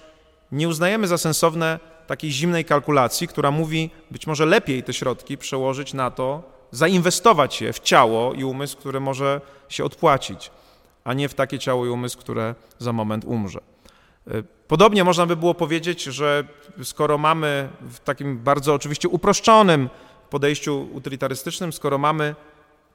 nie 0.52 0.68
uznajemy 0.68 1.08
za 1.08 1.18
sensowne 1.18 1.80
takiej 2.08 2.32
zimnej 2.32 2.66
kalkulacji, 2.66 3.28
która 3.28 3.52
mówi, 3.52 3.90
być 4.12 4.28
może 4.28 4.46
lepiej 4.46 4.84
te 4.84 4.94
środki 4.94 5.38
przełożyć 5.38 5.94
na 5.94 6.12
to, 6.12 6.44
zainwestować 6.72 7.62
je 7.62 7.74
w 7.74 7.80
ciało 7.80 8.34
i 8.34 8.44
umysł, 8.44 8.78
które 8.78 9.00
może 9.00 9.42
się 9.70 9.84
odpłacić, 9.84 10.52
a 11.04 11.14
nie 11.14 11.30
w 11.30 11.34
takie 11.34 11.60
ciało 11.60 11.86
i 11.86 11.90
umysł, 11.90 12.18
które 12.18 12.56
za 12.80 12.94
moment 12.94 13.26
umrze. 13.26 13.60
E, 14.28 14.44
podobnie 14.68 15.04
można 15.04 15.26
by 15.26 15.36
było 15.36 15.54
powiedzieć, 15.54 16.04
że 16.04 16.44
skoro 16.84 17.18
mamy 17.18 17.70
w 17.82 18.00
takim 18.00 18.38
bardzo 18.38 18.74
oczywiście 18.74 19.10
uproszczonym 19.10 19.90
podejściu 20.30 20.88
utylitarystycznym, 20.94 21.74
skoro 21.74 21.98
mamy 21.98 22.36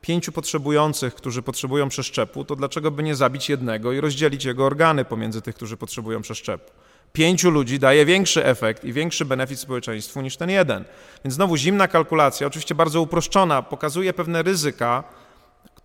pięciu 0.01 0.33
potrzebujących, 0.33 1.15
którzy 1.15 1.43
potrzebują 1.43 1.89
przeszczepu, 1.89 2.45
to 2.45 2.57
dlaczego 2.57 2.91
by 2.91 3.03
nie 3.03 3.15
zabić 3.15 3.49
jednego 3.49 3.93
i 3.93 4.01
rozdzielić 4.01 4.45
jego 4.45 4.67
organy 4.67 5.05
pomiędzy 5.05 5.43
tych, 5.43 5.55
którzy 5.55 5.77
potrzebują 5.77 6.23
przeszczepu? 6.23 6.71
Pięciu 7.13 7.51
ludzi 7.51 7.79
daje 7.79 8.05
większy 8.05 8.45
efekt 8.45 8.85
i 8.85 8.93
większy 8.93 9.25
benefit 9.25 9.61
społeczeństwu 9.61 10.21
niż 10.21 10.37
ten 10.37 10.51
jeden. 10.51 10.85
Więc 11.25 11.35
znowu 11.35 11.57
zimna 11.57 11.89
kalkulacja, 11.89 12.47
oczywiście 12.47 12.75
bardzo 12.75 13.01
uproszczona, 13.01 13.63
pokazuje 13.63 14.13
pewne 14.13 14.43
ryzyka, 14.43 15.05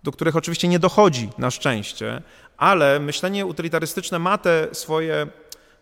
do 0.02 0.12
których 0.12 0.36
oczywiście 0.36 0.68
nie 0.68 0.78
dochodzi 0.78 1.28
na 1.38 1.50
szczęście, 1.50 2.22
ale 2.56 3.00
myślenie 3.00 3.46
utylitarystyczne 3.46 4.18
ma 4.18 4.38
te 4.38 4.68
swoje 4.72 5.26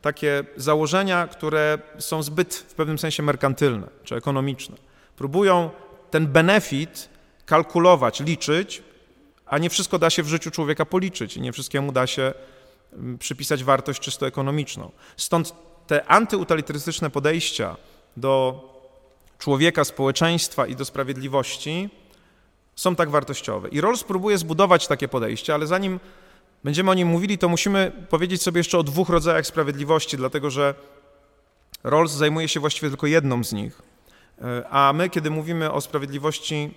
takie 0.02 0.44
założenia, 0.56 1.26
które 1.26 1.78
są 1.99 2.22
zbyt 2.22 2.54
w 2.54 2.75
pewnym 2.75 2.99
sensie 2.99 3.22
merkantylne 3.22 3.87
czy 4.04 4.16
ekonomiczne. 4.16 4.76
Próbują 5.16 5.70
ten 6.10 6.26
benefit 6.26 7.08
kalkulować, 7.50 8.21
liczyć, 8.21 8.83
a 9.47 9.59
nie 9.59 9.71
wszystko 9.71 9.99
da 9.99 10.11
się 10.11 10.23
w 10.23 10.28
życiu 10.28 10.50
człowieka 10.50 10.85
policzyć 10.85 11.37
i 11.37 11.40
nie 11.40 11.52
wszystkiemu 11.52 11.92
da 11.92 12.07
się 12.07 12.35
mm, 12.92 13.19
przypisać 13.19 13.64
wartość 13.64 14.00
czysto 14.00 14.26
ekonomiczną. 14.26 14.90
Stąd 15.16 15.54
te 15.87 16.07
antyutylitarystyczne 16.07 17.11
podejścia 17.11 17.76
do 18.16 18.35
człowieka, 19.38 19.85
społeczeństwa 19.85 20.66
i 20.66 20.76
do 20.76 20.85
sprawiedliwości 20.85 21.90
są 22.76 22.97
tak 22.97 23.11
wartościowe. 23.11 23.69
I 23.69 23.80
Rawls 23.80 24.04
próbuje 24.04 24.38
zbudować 24.38 24.87
takie 24.87 25.09
podejście, 25.09 25.54
ale 25.54 25.66
zanim 25.66 26.00
będziemy 26.64 26.90
o 26.90 26.95
nim 26.95 27.09
mówili, 27.09 27.38
to 27.38 27.49
musimy 27.49 27.92
powiedzieć 28.11 28.42
sobie 28.42 28.59
jeszcze 28.59 28.78
o 28.78 28.83
dwóch 28.83 29.09
rodzajach 29.09 29.47
sprawiedliwości, 29.47 30.16
dlatego 30.16 30.50
że 30.50 30.75
Rawls 31.85 32.12
zajmuje 32.12 32.49
się 32.49 32.61
właściwie 32.61 32.88
tylko 32.88 33.07
jedną 33.07 33.45
z 33.45 33.52
nich. 33.52 33.83
E, 34.42 34.69
a 34.71 34.92
my, 34.92 35.11
kiedy 35.11 35.30
mówimy 35.30 35.73
o 35.73 35.80
sprawiedliwości, 35.80 36.75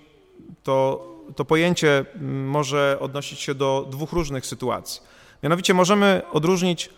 to, 0.62 1.06
to 1.36 1.44
pojęcie 1.44 2.04
może 2.46 2.98
odnosić 3.00 3.40
się 3.40 3.54
do 3.54 3.86
dwóch 3.90 4.12
różnych 4.12 4.46
sytuacji. 4.46 5.02
Mianowicie 5.42 5.74
możemy 5.74 6.22
odróżnić 6.32 6.90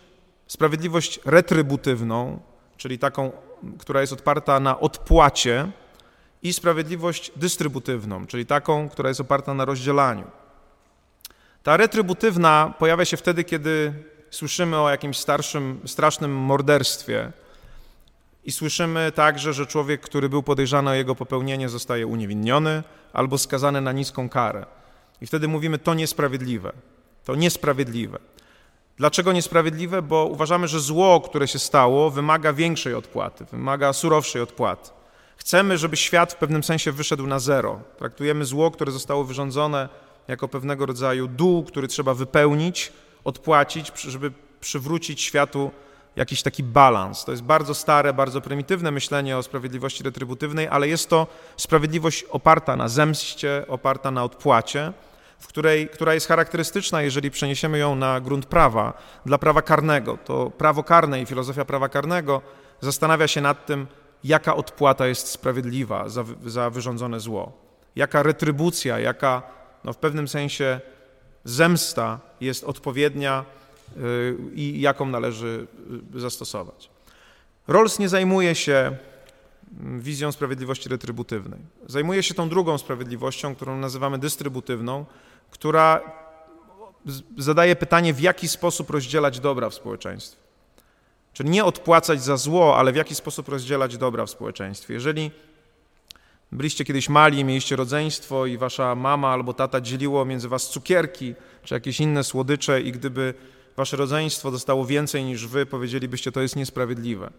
sprawiedliwość 0.47 1.19
retrybutywną, 1.25 2.39
czyli 2.77 2.99
taką, 2.99 3.31
która 3.79 4.01
jest 4.01 4.13
oparta 4.13 4.59
na 4.59 4.79
odpłacie, 4.79 5.71
i 6.43 6.53
sprawiedliwość 6.53 7.31
dystrybutywną, 7.35 8.27
czyli 8.27 8.45
taką, 8.45 8.89
która 8.89 9.09
jest 9.09 9.21
oparta 9.21 9.53
na 9.53 9.65
rozdzielaniu. 9.65 10.23
Ta 11.63 11.77
retrybutywna 11.77 12.73
pojawia 12.79 13.05
się 13.05 13.17
wtedy, 13.17 13.43
kiedy 13.43 13.93
słyszymy 14.29 14.79
o 14.79 14.89
jakimś 14.89 15.17
starszym, 15.17 15.81
strasznym 15.85 16.35
morderstwie 16.35 17.31
i 18.47 18.51
słyszymy 18.51 19.11
także, 19.11 19.53
że 19.53 19.65
człowiek, 19.65 20.01
który 20.01 20.29
był 20.29 20.43
podejrzany 20.43 20.91
o 20.91 20.93
jego 20.93 21.15
popełnienie, 21.15 21.69
zostaje 21.69 22.07
uniewinniony 22.07 22.83
albo 23.13 23.37
skazany 23.37 23.81
na 23.81 23.91
niską 23.91 24.29
karę. 24.29 24.65
I 25.21 25.27
wtedy 25.27 25.47
mówimy, 25.47 25.77
to 25.77 25.93
niesprawiedliwe. 25.93 26.71
To 27.25 27.35
niesprawiedliwe. 27.35 28.19
Dlaczego 28.97 29.33
niesprawiedliwe? 29.33 30.01
Bo 30.01 30.25
uważamy, 30.25 30.67
że 30.67 30.79
zło, 30.79 31.21
które 31.21 31.47
się 31.47 31.59
stało, 31.59 32.09
wymaga 32.09 32.53
większej 32.53 32.93
odpłaty, 32.93 33.45
wymaga 33.45 33.93
surowszej 33.93 34.41
odpłaty. 34.41 34.89
Chcemy, 35.37 35.77
żeby 35.77 35.97
świat 35.97 36.33
w 36.33 36.35
pewnym 36.35 36.63
sensie 36.63 36.91
wyszedł 36.91 37.27
na 37.27 37.39
zero. 37.39 37.79
Traktujemy 37.97 38.45
zło, 38.45 38.71
które 38.71 38.91
zostało 38.91 39.23
wyrządzone, 39.23 39.89
jako 40.27 40.47
pewnego 40.47 40.85
rodzaju 40.85 41.27
dół, 41.27 41.63
który 41.63 41.87
trzeba 41.87 42.13
wypełnić, 42.13 42.93
odpłacić, 43.23 43.91
żeby 44.01 44.31
przywrócić 44.59 45.21
światu 45.21 45.71
jakiś 46.17 46.41
taki 46.41 46.63
balans. 46.63 47.25
To 47.25 47.31
jest 47.31 47.43
bardzo 47.43 47.73
stare, 47.73 48.13
bardzo 48.13 48.41
prymitywne 48.41 48.91
myślenie 48.91 49.37
o 49.37 49.43
sprawiedliwości 49.43 50.03
retrybutywnej, 50.03 50.67
ale 50.67 50.87
jest 50.87 51.09
to 51.09 51.27
sprawiedliwość 51.57 52.23
oparta 52.23 52.75
na 52.75 52.87
zemście, 52.87 53.65
oparta 53.67 54.11
na 54.11 54.23
odpłacie, 54.23 54.93
w 55.39 55.47
której, 55.47 55.89
która 55.89 56.13
jest 56.13 56.27
charakterystyczna, 56.27 57.01
jeżeli 57.01 57.31
przeniesiemy 57.31 57.77
ją 57.77 57.95
na 57.95 58.21
grunt 58.21 58.45
prawa, 58.45 58.93
dla 59.25 59.37
prawa 59.37 59.61
karnego. 59.61 60.17
To 60.25 60.51
prawo 60.51 60.83
karne 60.83 61.21
i 61.21 61.25
filozofia 61.25 61.65
prawa 61.65 61.89
karnego 61.89 62.41
zastanawia 62.81 63.27
się 63.27 63.41
nad 63.41 63.65
tym, 63.65 63.87
jaka 64.23 64.55
odpłata 64.55 65.07
jest 65.07 65.27
sprawiedliwa 65.27 66.09
za, 66.09 66.23
za 66.45 66.69
wyrządzone 66.69 67.19
zło, 67.19 67.51
jaka 67.95 68.23
retrybucja, 68.23 68.99
jaka 68.99 69.41
no, 69.83 69.93
w 69.93 69.97
pewnym 69.97 70.27
sensie 70.27 70.79
zemsta 71.43 72.19
jest 72.41 72.63
odpowiednia 72.63 73.45
i 74.53 74.81
jaką 74.81 75.05
należy 75.05 75.67
y, 76.15 76.19
zastosować. 76.19 76.89
Rawls 77.67 77.99
nie 77.99 78.09
zajmuje 78.09 78.55
się 78.55 78.97
mm, 79.79 80.01
wizją 80.01 80.31
sprawiedliwości 80.31 80.89
retrybutywnej. 80.89 81.59
Zajmuje 81.87 82.23
się 82.23 82.33
tą 82.33 82.49
drugą 82.49 82.77
sprawiedliwością, 82.77 83.55
którą 83.55 83.77
nazywamy 83.77 84.17
dystrybutywną, 84.17 85.05
która 85.51 86.01
zadaje 87.37 87.75
pytanie, 87.75 88.13
w 88.13 88.19
jaki 88.19 88.47
sposób 88.47 88.89
rozdzielać 88.89 89.39
dobra 89.39 89.69
w 89.69 89.73
społeczeństwie. 89.73 90.39
Czyli 91.33 91.49
nie 91.49 91.65
odpłacać 91.65 92.23
za 92.23 92.37
zło, 92.37 92.77
ale 92.77 92.91
w 92.91 92.95
jaki 92.95 93.15
sposób 93.15 93.49
rozdzielać 93.49 93.97
dobra 93.97 94.25
w 94.25 94.29
społeczeństwie. 94.29 94.93
Jeżeli 94.93 95.31
byliście 96.51 96.85
kiedyś 96.85 97.09
mali, 97.09 97.43
mieliście 97.43 97.75
rodzeństwo 97.75 98.45
i 98.45 98.57
wasza 98.57 98.95
mama 98.95 99.29
albo 99.29 99.53
tata 99.53 99.81
dzieliło 99.81 100.25
między 100.25 100.49
was 100.49 100.69
cukierki 100.69 101.35
czy 101.63 101.73
jakieś 101.73 101.99
inne 101.99 102.23
słodycze 102.23 102.81
i 102.81 102.91
gdyby 102.91 103.33
wasze 103.77 103.97
rodzeństwo 103.97 104.51
dostało 104.51 104.85
więcej 104.85 105.23
niż 105.23 105.47
wy, 105.47 105.65
powiedzielibyście, 105.65 106.31
to 106.31 106.41
jest 106.41 106.55
niesprawiedliwe. 106.55 107.29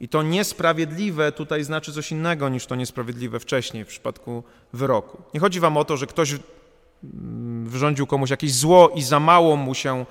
I 0.00 0.08
to 0.08 0.22
niesprawiedliwe 0.22 1.32
tutaj 1.32 1.64
znaczy 1.64 1.92
coś 1.92 2.12
innego 2.12 2.48
niż 2.48 2.66
to 2.66 2.74
niesprawiedliwe 2.76 3.40
wcześniej 3.40 3.84
w 3.84 3.88
przypadku 3.88 4.42
wyroku. 4.72 5.22
Nie 5.34 5.40
chodzi 5.40 5.60
wam 5.60 5.76
o 5.76 5.84
to, 5.84 5.96
że 5.96 6.06
ktoś 6.06 6.32
mm, 6.32 7.68
wyrządził 7.68 8.06
komuś 8.06 8.30
jakieś 8.30 8.54
zło 8.54 8.88
i 8.94 9.02
za 9.02 9.20
mało 9.20 9.56
mu 9.56 9.74
się 9.74 10.06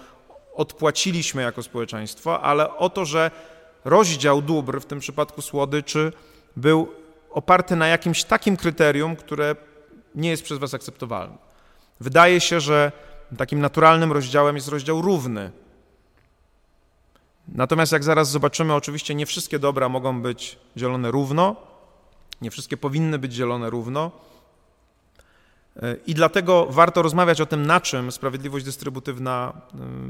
odpłaciliśmy 0.55 1.41
jako 1.41 1.63
społeczeństwo, 1.63 2.41
ale 2.41 2.77
o 2.77 2.89
to, 2.89 3.05
że 3.05 3.31
rozdział 3.85 4.41
dóbr, 4.41 4.81
w 4.81 4.85
tym 4.85 4.99
przypadku 4.99 5.41
słodyczy, 5.41 6.11
był 6.55 6.87
oparty 7.31 7.75
na 7.75 7.87
jakimś 7.87 8.23
takim 8.23 8.57
kryterium, 8.57 9.15
które 9.15 9.55
nie 10.15 10.29
jest 10.29 10.43
przez 10.43 10.57
Was 10.57 10.73
akceptowalne. 10.73 11.37
Wydaje 11.99 12.41
się, 12.41 12.59
że 12.59 12.91
takim 13.37 13.59
naturalnym 13.59 14.11
rozdziałem 14.11 14.55
jest 14.55 14.67
rozdział 14.67 15.01
równy. 15.01 15.51
Natomiast 17.55 17.91
jak 17.91 18.03
zaraz 18.03 18.31
zobaczymy, 18.31 18.73
oczywiście 18.73 19.15
nie 19.15 19.25
wszystkie 19.25 19.59
dobra 19.59 19.89
mogą 19.89 20.21
być 20.21 20.59
dzielone 20.75 21.11
równo, 21.11 21.55
nie 22.41 22.51
wszystkie 22.51 22.77
powinny 22.77 23.19
być 23.19 23.33
dzielone 23.33 23.69
równo. 23.69 24.11
I 26.07 26.13
dlatego 26.13 26.67
warto 26.69 27.01
rozmawiać 27.01 27.41
o 27.41 27.45
tym, 27.45 27.65
na 27.65 27.81
czym 27.81 28.11
sprawiedliwość 28.11 28.65
dystrybutyywna 28.65 29.53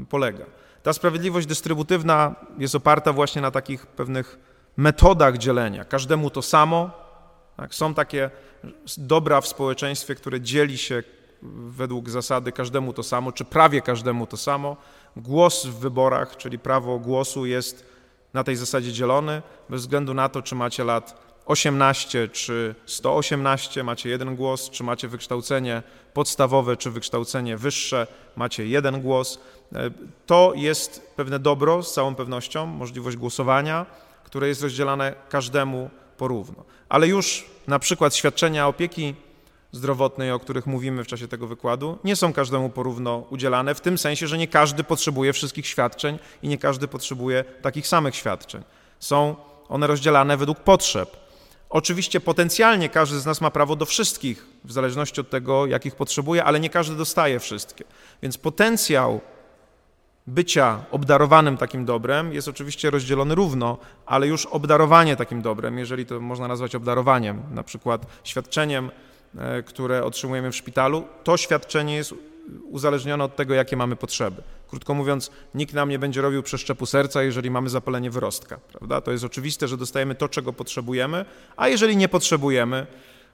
y, 0.02 0.06
polega. 0.06 0.44
Ta 0.82 0.92
sprawiedliwość 0.92 1.46
dystrybutyywna 1.46 2.34
jest 2.58 2.74
oparta 2.74 3.12
właśnie 3.12 3.42
na 3.42 3.50
takich 3.50 3.86
pewnych 3.86 4.38
metodach 4.76 5.38
dzielenia. 5.38 5.84
Każdemu 5.84 6.30
to 6.30 6.42
samo. 6.42 6.90
Tak? 7.56 7.74
Są 7.74 7.94
takie 7.94 8.30
dobra 8.98 9.40
w 9.40 9.46
społeczeństwie, 9.46 10.14
które 10.14 10.40
dzieli 10.40 10.78
się 10.78 11.02
według 11.68 12.10
zasady 12.10 12.52
każdemu 12.52 12.92
to 12.92 13.02
samo, 13.02 13.32
czy 13.32 13.44
prawie 13.44 13.82
każdemu 13.82 14.26
to 14.26 14.36
samo. 14.36 14.76
Głos 15.16 15.66
w 15.66 15.78
wyborach, 15.78 16.36
czyli 16.36 16.58
prawo 16.58 16.98
głosu 16.98 17.46
jest 17.46 17.84
na 18.34 18.44
tej 18.44 18.56
zasadzie 18.56 18.92
dzielony, 18.92 19.42
bez 19.68 19.80
względu 19.80 20.14
na 20.14 20.28
to, 20.28 20.42
czy 20.42 20.54
macie 20.54 20.84
lat 20.84 21.30
18 21.46 22.28
czy 22.28 22.74
118 22.86 23.84
macie 23.84 24.10
jeden 24.10 24.36
głos, 24.36 24.70
czy 24.70 24.84
macie 24.84 25.08
wykształcenie 25.08 25.82
podstawowe 26.14 26.76
czy 26.76 26.90
wykształcenie 26.90 27.56
wyższe, 27.56 28.06
macie 28.36 28.66
jeden 28.66 29.00
głos. 29.00 29.38
E, 29.74 29.90
to 30.26 30.52
jest 30.56 31.12
pewne 31.16 31.38
dobro 31.38 31.82
z 31.82 31.94
całą 31.94 32.14
pewnością, 32.14 32.66
możliwość 32.66 33.16
głosowania, 33.16 33.86
które 34.24 34.48
jest 34.48 34.62
rozdzielane 34.62 35.14
każdemu 35.28 35.90
porówno. 36.16 36.64
Ale 36.88 37.08
już 37.08 37.46
na 37.66 37.78
przykład 37.78 38.14
świadczenia 38.14 38.68
opieki 38.68 39.14
zdrowotnej, 39.72 40.32
o 40.32 40.38
których 40.38 40.66
mówimy 40.66 41.04
w 41.04 41.06
czasie 41.06 41.28
tego 41.28 41.46
wykładu, 41.46 41.98
nie 42.04 42.16
są 42.16 42.32
każdemu 42.32 42.70
porówno 42.70 43.24
udzielane, 43.30 43.74
w 43.74 43.80
tym 43.80 43.98
sensie, 43.98 44.26
że 44.26 44.38
nie 44.38 44.48
każdy 44.48 44.84
potrzebuje 44.84 45.32
wszystkich 45.32 45.66
świadczeń 45.66 46.18
i 46.42 46.48
nie 46.48 46.58
każdy 46.58 46.88
potrzebuje 46.88 47.44
takich 47.62 47.88
samych 47.88 48.16
świadczeń. 48.16 48.62
Są 48.98 49.36
one 49.68 49.86
rozdzielane 49.86 50.36
według 50.36 50.60
potrzeb. 50.60 51.16
Oczywiście 51.70 52.20
potencjalnie 52.20 52.88
każdy 52.88 53.20
z 53.20 53.26
nas 53.26 53.40
ma 53.40 53.50
prawo 53.50 53.76
do 53.76 53.86
wszystkich, 53.86 54.46
w 54.64 54.72
zależności 54.72 55.20
od 55.20 55.30
tego, 55.30 55.66
jakich 55.66 55.94
potrzebuje, 55.94 56.44
ale 56.44 56.60
nie 56.60 56.70
każdy 56.70 56.96
dostaje 56.96 57.40
wszystkie. 57.40 57.84
Więc 58.22 58.38
potencjał 58.38 59.20
bycia 60.26 60.84
obdarowanym 60.90 61.56
takim 61.56 61.84
dobrem 61.84 62.32
jest 62.32 62.48
oczywiście 62.48 62.90
rozdzielony 62.90 63.34
równo, 63.34 63.78
ale 64.06 64.26
już 64.26 64.46
obdarowanie 64.46 65.16
takim 65.16 65.42
dobrem, 65.42 65.78
jeżeli 65.78 66.06
to 66.06 66.20
można 66.20 66.48
nazwać 66.48 66.74
obdarowaniem, 66.74 67.42
na 67.50 67.62
przykład 67.62 68.06
świadczeniem, 68.24 68.90
które 69.66 70.04
otrzymujemy 70.04 70.52
w 70.52 70.56
szpitalu, 70.56 71.04
to 71.24 71.36
świadczenie 71.36 71.96
jest 71.96 72.14
uzależnione 72.64 73.24
od 73.24 73.36
tego, 73.36 73.54
jakie 73.54 73.76
mamy 73.76 73.96
potrzeby. 73.96 74.42
Krótko 74.68 74.94
mówiąc, 74.94 75.30
nikt 75.54 75.74
nam 75.74 75.88
nie 75.88 75.98
będzie 75.98 76.22
robił 76.22 76.42
przeszczepu 76.42 76.86
serca, 76.86 77.22
jeżeli 77.22 77.50
mamy 77.50 77.68
zapalenie 77.68 78.10
wyrostka, 78.10 78.58
prawda? 78.72 79.00
To 79.00 79.10
jest 79.10 79.24
oczywiste, 79.24 79.68
że 79.68 79.76
dostajemy 79.76 80.14
to, 80.14 80.28
czego 80.28 80.52
potrzebujemy, 80.52 81.24
a 81.56 81.68
jeżeli 81.68 81.96
nie 81.96 82.08
potrzebujemy, 82.08 82.86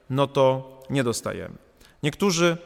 no 0.09 0.27
to 0.27 0.77
nie 0.89 1.03
dostajemy. 1.03 1.55
Niektórzy 2.03 2.57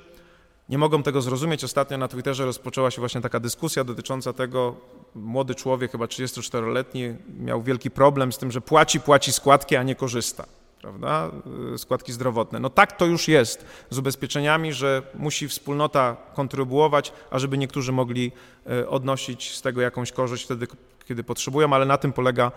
nie 0.69 0.77
mogą 0.77 1.03
tego 1.03 1.21
zrozumieć. 1.21 1.63
Ostatnio 1.63 1.97
na 1.97 2.07
Twitterze 2.07 2.45
rozpoczęła 2.45 2.91
się 2.91 3.01
właśnie 3.01 3.21
taka 3.21 3.39
dyskusja 3.39 3.83
dotycząca 3.83 4.33
tego, 4.33 4.75
młody 5.15 5.55
człowiek, 5.55 5.91
chyba 5.91 6.05
34-letni, 6.05 7.15
miał 7.39 7.61
wielki 7.61 7.91
problem 7.91 8.31
z 8.31 8.37
tym, 8.37 8.51
że 8.51 8.61
płaci, 8.61 8.99
płaci 8.99 9.31
składki, 9.31 9.75
a 9.75 9.83
nie 9.83 9.95
korzysta 9.95 10.45
prawda, 10.81 11.31
y, 11.73 11.77
składki 11.77 12.13
zdrowotne. 12.13 12.59
No 12.59 12.69
tak 12.69 12.97
to 12.97 13.05
już 13.05 13.27
jest 13.27 13.65
z 13.89 13.97
ubezpieczeniami, 13.97 14.73
że 14.73 15.01
musi 15.15 15.47
wspólnota 15.47 16.17
kontrybuować, 16.33 17.13
ażeby 17.31 17.57
niektórzy 17.57 17.91
mogli 17.91 18.31
y, 18.71 18.89
odnosić 18.89 19.55
z 19.55 19.61
tego 19.61 19.81
jakąś 19.81 20.11
korzyść 20.11 20.43
wtedy, 20.43 20.67
kiedy 21.07 21.23
potrzebują, 21.23 21.73
ale 21.73 21.85
na 21.85 21.97
tym 21.97 22.13
polega 22.13 22.51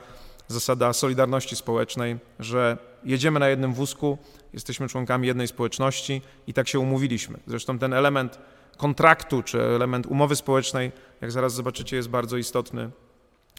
zasada 0.49 0.93
solidarności 0.93 1.57
społecznej, 1.57 2.17
że 2.39 2.79
jedziemy 3.05 3.41
na 3.41 3.49
jednym 3.49 3.75
wózku, 3.75 4.19
jesteśmy 4.53 4.89
członkami 4.89 5.27
jednej 5.29 5.49
społeczności 5.49 6.23
i 6.47 6.55
tak 6.55 6.69
się 6.69 6.79
umówiliśmy. 6.79 7.39
Zresztą 7.47 7.79
ten 7.79 7.93
element 7.93 8.39
kontraktu 8.77 9.43
czy 9.43 9.63
element 9.63 10.07
umowy 10.07 10.37
społecznej, 10.37 10.93
jak 11.21 11.33
zaraz 11.33 11.55
zobaczycie, 11.55 11.97
jest 11.97 12.09
bardzo 12.09 12.37
istotny 12.37 12.91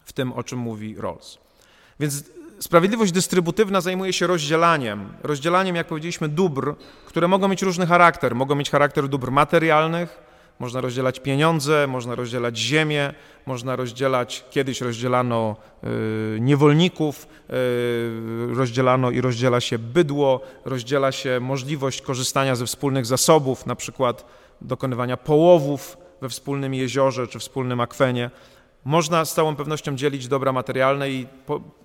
w 0.06 0.14
tym, 0.14 0.34
o 0.34 0.44
czym 0.44 0.60
mówi 0.60 0.96
Rawls. 0.98 1.38
Więc 2.00 2.24
sprawiedliwość 2.66 3.12
dystrybuywna 3.12 3.82
zajmuje 3.82 4.14
się 4.14 4.28
rozdzielaniem. 4.28 5.14
Rozdzielaniem, 5.24 5.76
jak 5.76 5.88
powiedzieliśmy, 5.88 6.30
dóbr, 6.30 6.76
które 7.06 7.28
mogą 7.28 7.48
mieć 7.48 7.62
różny 7.62 7.88
charakter. 7.88 8.36
Mogą 8.36 8.56
mieć 8.56 8.70
charakter 8.70 9.08
dóbr 9.08 9.32
materialnych, 9.32 10.20
można 10.60 10.82
rozdzielać 10.82 11.20
pieniądze, 11.20 11.88
można 11.88 12.16
rozdzielać 12.16 12.58
ziemię, 12.58 13.14
można 13.46 13.76
rozdzielać, 13.76 14.46
kiedyś 14.50 14.82
rozdzielano 14.82 15.56
y, 16.36 16.38
niewolników, 16.42 17.28
y, 17.50 18.56
rozdzielano 18.56 19.12
i 19.12 19.22
rozdziela 19.22 19.60
się 19.62 19.80
bydło, 19.80 20.42
rozdziela 20.66 21.12
się 21.12 21.40
możliwość 21.40 22.02
korzystania 22.02 22.56
ze 22.56 22.66
wspólnych 22.66 23.06
zasobów, 23.06 23.66
na 23.66 23.76
przykład 23.76 24.26
dokonywania 24.62 25.18
połowów 25.18 25.98
we 26.22 26.30
wspólnym 26.30 26.74
jeziorze 26.74 27.28
czy 27.28 27.40
wspólnym 27.40 27.82
akwenie. 27.82 28.30
Można 28.86 29.26
z 29.26 29.34
całą 29.34 29.56
pewnością 29.56 29.96
dzielić 29.96 30.28
dobra 30.28 30.52
materialne 30.52 31.10
i 31.10 31.28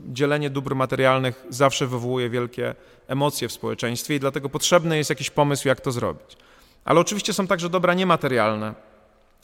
dzielenie 0.00 0.50
dóbr 0.50 0.74
materialnych 0.74 1.44
zawsze 1.48 1.86
wywołuje 1.86 2.30
wielkie 2.30 2.74
emocje 3.06 3.48
w 3.48 3.52
społeczeństwie 3.52 4.14
i 4.14 4.20
dlatego 4.20 4.48
potrzebny 4.48 4.96
jest 4.96 5.10
jakiś 5.10 5.30
pomysł, 5.30 5.68
jak 5.68 5.80
to 5.80 5.92
zrobić. 5.92 6.36
Ale 6.84 7.00
oczywiście 7.00 7.32
są 7.32 7.46
także 7.46 7.68
dobra 7.68 7.94
niematerialne, 7.94 8.74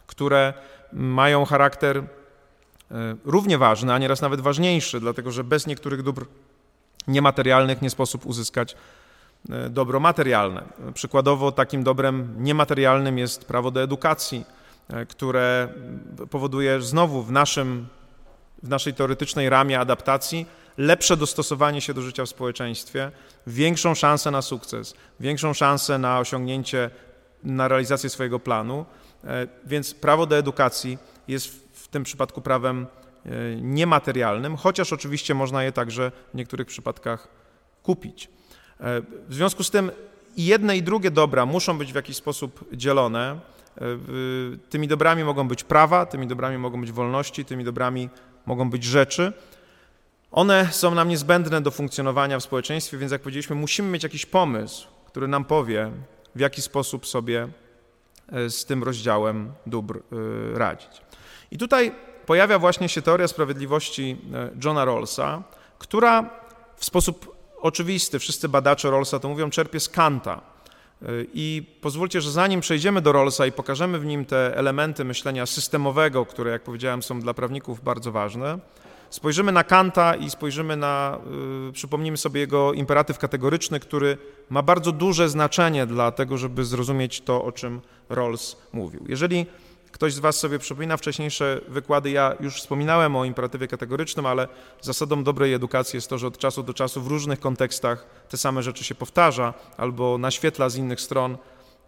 które 0.07 0.55
mają 0.93 1.45
charakter 1.45 1.99
e, 1.99 2.05
równie 3.25 3.59
ważny, 3.59 3.93
a 3.93 3.99
nieraz 3.99 4.23
nawet 4.23 4.41
ważniejszy, 4.41 5.01
dlatego 5.01 5.33
że 5.33 5.45
bez 5.45 5.67
niektórych 5.67 6.03
dóbr 6.03 6.27
niematerialnych 7.09 7.83
nie 7.83 7.91
sposób 7.91 8.27
uzyskać 8.27 8.77
e, 9.51 9.71
dobro 9.71 10.01
materialne. 10.01 10.63
Przykładowo 10.95 11.53
takim 11.53 11.83
dobrem 11.83 12.35
niematerialnym 12.39 13.19
jest 13.19 13.45
prawo 13.45 13.71
do 13.71 13.83
edukacji, 13.83 14.45
które 15.09 15.69
powoduje 16.31 16.81
znowu 16.81 17.23
w, 17.23 17.33
naszym, 17.33 17.89
w 18.63 18.69
naszej 18.69 18.95
teoretycznej 18.95 19.49
ramie 19.49 19.81
adaptacji 19.81 20.47
lepsze 20.79 21.17
dostosowanie 21.17 21.81
się 21.81 21.95
do 21.95 22.03
życia 22.03 22.25
w 22.25 22.29
społeczeństwie, 22.29 23.11
większą 23.47 23.95
szansę 23.95 24.31
na 24.31 24.43
sukces, 24.43 24.95
większą 25.21 25.55
szansę 25.55 25.99
na 25.99 26.19
osiągnięcie 26.19 26.91
na 27.45 27.69
realizację 27.69 28.11
swojego 28.11 28.39
planu, 28.39 28.87
e, 29.25 29.47
więc 29.67 29.95
prawo 29.95 30.27
do 30.27 30.37
edukacji 30.37 30.99
jest 31.29 31.71
w 31.73 31.89
tym 31.89 32.05
przypadku 32.05 32.41
prawem 32.41 32.87
e, 33.27 33.31
niematerialnym, 33.57 34.57
chociaż 34.57 34.93
oczywiście 34.93 35.35
można 35.35 35.65
je 35.65 35.73
także 35.73 36.13
w 36.35 36.37
niektórych 36.37 36.67
przypadkach 36.67 37.29
kupić. 37.83 38.25
E, 38.81 39.01
w 39.29 39.35
związku 39.35 39.65
z 39.65 39.71
tym 39.71 39.91
jedne 40.37 40.77
i 40.77 40.83
drugie 40.83 41.11
dobra 41.11 41.47
muszą 41.47 41.79
być 41.79 41.93
w 41.93 41.97
jakiś 41.97 42.17
sposób 42.17 42.65
dzielone. 42.73 43.41
Tymi 44.71 44.89
dobrami 44.89 45.25
mogą 45.25 45.49
być 45.49 45.65
prawa, 45.65 46.07
tymi 46.07 46.27
dobrami 46.27 46.59
mogą 46.59 46.81
być 46.81 46.93
wolności, 46.93 47.45
tymi 47.45 47.65
dobrami 47.65 48.09
mogą 48.47 48.71
być 48.71 48.85
rzeczy. 48.85 49.33
One 50.31 50.69
są 50.73 50.95
nam 50.95 51.09
niezbędne 51.09 51.61
do 51.61 51.71
funkcjonowania 51.71 52.39
w 52.39 52.43
społeczeństwie, 52.43 52.99
więc 52.99 53.13
jak 53.13 53.23
powiedzieliśmy, 53.23 53.57
musimy 53.57 53.89
mieć 53.89 54.03
jakiś 54.03 54.27
pomysł, 54.27 54.89
który 55.07 55.29
nam 55.29 55.45
powie, 55.45 55.91
w 56.35 56.41
jaki 56.41 56.63
sposób 56.63 57.07
sobie 57.07 57.49
e, 58.33 58.51
z 58.51 58.65
tym 58.65 58.85
rozdziałem 58.85 59.53
dóbr 59.67 59.99
e, 59.99 60.59
radzić. 60.59 61.03
I 61.51 61.59
tutaj 61.59 61.93
pojawia 62.27 62.59
właśnie 62.59 62.89
się 62.89 63.03
teoria 63.03 63.29
sprawiedliwości 63.29 64.17
e, 64.35 64.51
Johna 64.65 64.85
Rawlsa, 64.85 65.43
która 65.79 66.31
w 66.77 66.85
sposób 66.85 67.37
oczywisty, 67.61 68.19
wszyscy 68.19 68.49
badacze 68.49 68.91
Rawlsa 68.91 69.19
to 69.19 69.29
mówią, 69.29 69.51
czerpie 69.51 69.81
z 69.81 69.89
Kanta. 69.89 70.56
I 71.35 71.63
pozwólcie, 71.81 72.21
że 72.21 72.31
zanim 72.31 72.61
przejdziemy 72.61 73.01
do 73.01 73.13
Rawlsa 73.13 73.47
i 73.47 73.53
pokażemy 73.53 73.99
w 73.99 74.07
nim 74.07 74.25
te 74.25 74.57
elementy 74.57 75.05
myślenia 75.05 75.47
systemowego, 75.47 76.27
które, 76.27 76.51
jak 76.51 76.63
powiedziałem, 76.63 77.03
są 77.03 77.21
dla 77.21 77.35
prawników 77.35 77.85
bardzo 77.85 78.13
ważne, 78.13 78.59
Spojrzymy 79.11 79.53
na 79.53 79.65
Kanta 79.65 80.15
i 80.15 80.31
spojrzymy 80.31 80.77
na, 80.77 81.19
y, 81.69 81.73
przypomnijmy 81.73 82.17
sobie 82.17 82.41
jego 82.41 82.73
imperatyw 82.73 83.19
kategoryczny, 83.19 83.81
który 83.81 84.19
ma 84.51 84.63
bardzo 84.63 84.93
duże 84.93 85.29
znaczenie 85.29 85.87
dla 85.87 86.13
tego, 86.13 86.39
żeby 86.39 86.65
zrozumieć 86.65 87.21
to, 87.21 87.45
o 87.45 87.53
czym 87.53 87.81
Rawls 88.09 88.57
mówił. 88.73 89.05
Jeżeli 89.09 89.47
ktoś 89.97 90.15
z 90.15 90.19
Was 90.19 90.37
sobie 90.37 90.59
przypomina 90.59 90.97
wcześniejsze 90.97 91.61
wykłady, 91.69 92.11
ja 92.11 92.35
już 92.41 92.57
wspominałem 92.57 93.17
o 93.17 93.25
imperatywie 93.25 93.69
kategorycznym, 93.69 94.27
ale 94.27 94.49
zasadą 94.81 95.25
dobrej 95.25 95.55
edukacji 95.55 95.97
jest 95.97 96.09
to, 96.11 96.19
że 96.19 96.27
od 96.27 96.39
czasu 96.39 96.63
do 96.63 96.75
czasu 96.75 97.03
w 97.03 97.07
różnych 97.07 97.41
kontekstach 97.41 98.07
te 98.29 98.37
same 98.37 98.63
rzeczy 98.63 98.85
się 98.85 98.95
powtarza 98.95 99.55
albo 99.77 100.19
naświetla 100.19 100.69
z 100.69 100.77
innych 100.77 101.01
stron. 101.01 101.39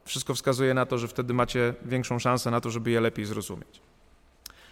Wszystko 0.04 0.34
wskazuje 0.34 0.74
na 0.74 0.86
to, 0.86 0.98
że 0.98 1.08
wtedy 1.08 1.34
macie 1.34 1.74
większą 1.84 2.18
szansę 2.18 2.50
na 2.50 2.60
to, 2.60 2.70
żeby 2.70 2.90
je 2.90 3.00
lepiej 3.00 3.24
zrozumieć. 3.24 3.80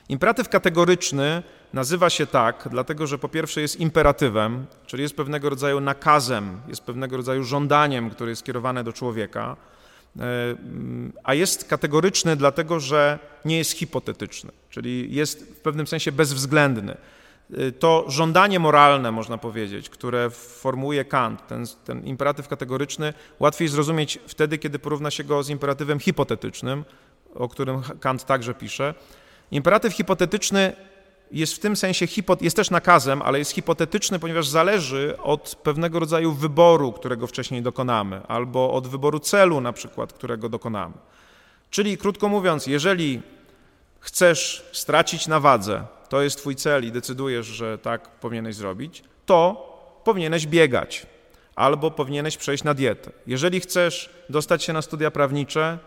Imperatyw 0.09 0.49
kategoryczny 0.49 1.42
nazywa 1.72 2.11
się 2.11 2.27
tak, 2.27 2.68
dlatego 2.70 3.07
że 3.07 3.18
po 3.18 3.29
pierwsze 3.29 3.61
jest 3.61 3.81
imperatywem, 3.81 4.66
czyli 4.87 5.03
jest 5.03 5.16
pewnego 5.16 5.51
rodzaju 5.51 5.81
nakazem, 5.81 6.61
jest 6.68 6.83
pewnego 6.83 7.16
rodzaju 7.16 7.44
żądaniem, 7.44 8.11
które 8.11 8.31
jest 8.31 8.40
skierowane 8.40 8.85
do 8.85 8.92
człowieka, 8.92 9.57
a 11.24 11.35
jest 11.35 11.64
kategoryczny 11.64 12.37
dlatego, 12.37 12.81
że 12.81 13.18
nie 13.44 13.59
jest 13.59 13.72
hipotetyczny, 13.72 14.52
czyli 14.70 15.14
jest 15.14 15.42
w 15.42 15.61
pewnym 15.61 15.87
sensie 15.87 16.12
bezwzględny. 16.12 16.96
E, 17.52 17.72
to 17.72 18.05
żądanie 18.09 18.59
moralne, 18.59 19.12
można 19.12 19.38
powiedzieć, 19.38 19.88
które 19.88 20.31
formułuje 20.31 21.05
Kant, 21.05 21.46
ten, 21.46 21.64
ten 21.85 22.05
imperatyw 22.05 22.48
kategoryczny, 22.48 23.14
łatwiej 23.38 23.68
zrozumieć 23.68 24.18
wtedy, 24.26 24.59
kiedy 24.59 24.79
porówna 24.79 25.11
się 25.11 25.24
go 25.24 25.42
z 25.42 25.50
imperatywem 25.50 26.00
hipotetycznym, 26.00 26.85
o 27.35 27.48
którym 27.48 27.83
Kant 28.00 28.24
także 28.24 28.55
pisze. 28.55 28.94
Imperatyw 29.50 29.92
hipotetyczny 29.92 30.72
jest 31.32 31.54
w 31.54 31.58
tym 31.58 31.76
sensie, 31.76 32.06
jest 32.40 32.56
też 32.56 32.70
nakazem, 32.70 33.22
ale 33.22 33.38
jest 33.38 33.50
hipotetyczny, 33.50 34.18
ponieważ 34.18 34.48
zależy 34.48 35.16
od 35.22 35.58
pewnego 35.62 35.98
rodzaju 35.98 36.32
wyboru, 36.32 36.92
którego 36.92 37.26
wcześniej 37.26 37.62
dokonamy, 37.62 38.20
albo 38.28 38.72
od 38.72 38.86
wyboru 38.86 39.20
celu 39.20 39.60
na 39.60 39.72
przykład, 39.72 40.12
którego 40.12 40.48
dokonamy. 40.48 40.94
Czyli 41.70 41.98
krótko 41.98 42.28
mówiąc, 42.28 42.66
jeżeli 42.66 43.22
chcesz 44.00 44.64
stracić 44.72 45.26
na 45.26 45.40
wadze, 45.40 45.84
to 46.08 46.22
jest 46.22 46.38
twój 46.38 46.56
cel 46.56 46.84
i 46.84 46.92
decydujesz, 46.92 47.46
że 47.46 47.78
tak 47.78 48.08
powinieneś 48.08 48.54
zrobić, 48.54 49.02
to 49.26 49.66
powinieneś 50.04 50.46
biegać 50.46 51.06
albo 51.54 51.90
powinieneś 51.90 52.36
przejść 52.36 52.64
na 52.64 52.74
dietę. 52.74 53.10
Jeżeli 53.26 53.60
chcesz 53.60 54.10
dostać 54.28 54.64
się 54.64 54.72
na 54.72 54.82
studia 54.82 55.10
prawnicze, 55.10 55.78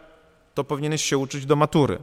to 0.54 0.64
powinieneś 0.64 1.06
się 1.06 1.18
uczyć 1.18 1.46
do 1.46 1.56
matury. 1.56 2.00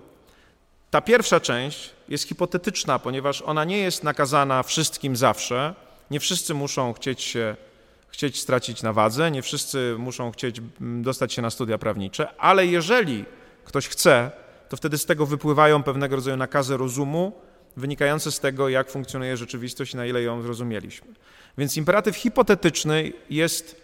Ta 0.97 1.01
pierwsza 1.01 1.41
część 1.41 1.91
jest 2.09 2.29
hipotetyczna, 2.29 2.99
ponieważ 2.99 3.43
ona 3.43 3.65
nie 3.65 3.79
jest 3.79 4.05
nakazana 4.05 4.63
wszystkim 4.63 5.17
zawsze. 5.17 5.75
Nie 6.11 6.21
wszyscy 6.21 6.55
muszą 6.55 6.93
chcieć 6.93 7.23
się 7.23 7.57
chcieć 8.09 8.41
stracić 8.41 8.83
na 8.83 8.93
wadze, 8.93 9.31
nie 9.31 9.43
wszyscy 9.43 9.97
muszą 9.99 10.31
chcieć 10.31 10.59
mm, 10.81 11.03
dostać 11.03 11.33
się 11.33 11.43
na 11.43 11.51
studia 11.51 11.79
prawnicze, 11.79 12.29
ale 12.39 12.67
jeżeli 12.67 13.25
ktoś 13.65 13.89
chce, 13.89 14.31
to 14.69 14.77
wtedy 14.77 14.99
z 14.99 15.07
tego 15.07 15.27
wypływają 15.27 15.83
pewnego 15.83 16.17
rodzaju 16.17 16.37
nakazy 16.37 16.77
rozumu, 16.77 17.33
wynikające 17.77 18.33
z 18.33 18.41
tego, 18.41 18.69
jak 18.69 18.91
funkcjonuje 18.91 19.37
rzeczywistość 19.37 19.95
i 19.95 19.97
na 19.97 20.07
ile 20.07 20.23
ją 20.23 20.43
zrozumieliśmy. 20.43 21.09
Więc 21.59 21.77
imperatyw 21.77 22.17
hipotetyczny 22.17 23.13
jest 23.31 23.77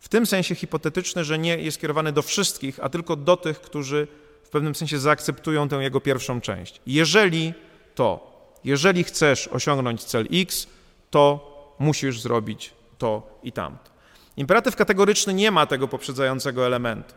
w 0.00 0.08
tym 0.08 0.26
sensie 0.26 0.54
hipotetyczny, 0.54 1.24
że 1.24 1.38
nie 1.38 1.58
jest 1.58 1.80
kierowany 1.80 2.12
do 2.12 2.22
wszystkich, 2.22 2.80
a 2.82 2.88
tylko 2.88 3.16
do 3.16 3.36
tych, 3.36 3.60
którzy 3.60 4.08
w 4.48 4.50
pewnym 4.50 4.74
sensie 4.74 4.98
zaakceptują 4.98 5.68
tę 5.68 5.76
jego 5.76 6.00
pierwszą 6.00 6.40
część. 6.40 6.80
Jeżeli 6.86 7.54
to, 7.94 8.40
jeżeli 8.64 9.04
chcesz 9.04 9.48
osiągnąć 9.48 10.04
cel 10.04 10.26
X, 10.32 10.66
to 11.10 11.48
musisz 11.78 12.20
zrobić 12.20 12.72
to 12.98 13.38
i 13.42 13.52
tamto. 13.52 13.90
Imperatyw 14.36 14.76
kategoryczny 14.76 15.34
nie 15.34 15.50
ma 15.50 15.66
tego 15.66 15.88
poprzedzającego 15.88 16.66
elementu. 16.66 17.14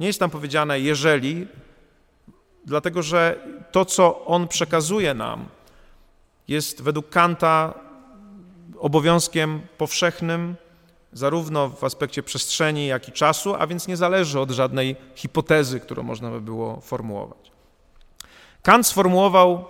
Nie 0.00 0.06
jest 0.06 0.20
tam 0.20 0.30
powiedziane 0.30 0.80
jeżeli, 0.80 1.46
dlatego 2.64 3.02
że 3.02 3.48
to, 3.72 3.84
co 3.84 4.24
on 4.24 4.48
przekazuje 4.48 5.14
nam, 5.14 5.46
jest 6.48 6.82
według 6.82 7.08
Kanta 7.08 7.74
obowiązkiem 8.78 9.60
powszechnym, 9.78 10.56
zarówno 11.12 11.68
w 11.68 11.84
aspekcie 11.84 12.22
przestrzeni, 12.22 12.86
jak 12.86 13.08
i 13.08 13.12
czasu, 13.12 13.54
a 13.58 13.66
więc 13.66 13.88
nie 13.88 13.96
zależy 13.96 14.40
od 14.40 14.50
żadnej 14.50 14.96
hipotezy, 15.14 15.80
którą 15.80 16.02
można 16.02 16.30
by 16.30 16.40
było 16.40 16.80
formułować. 16.80 17.52
Kant 18.62 18.86
sformułował 18.86 19.64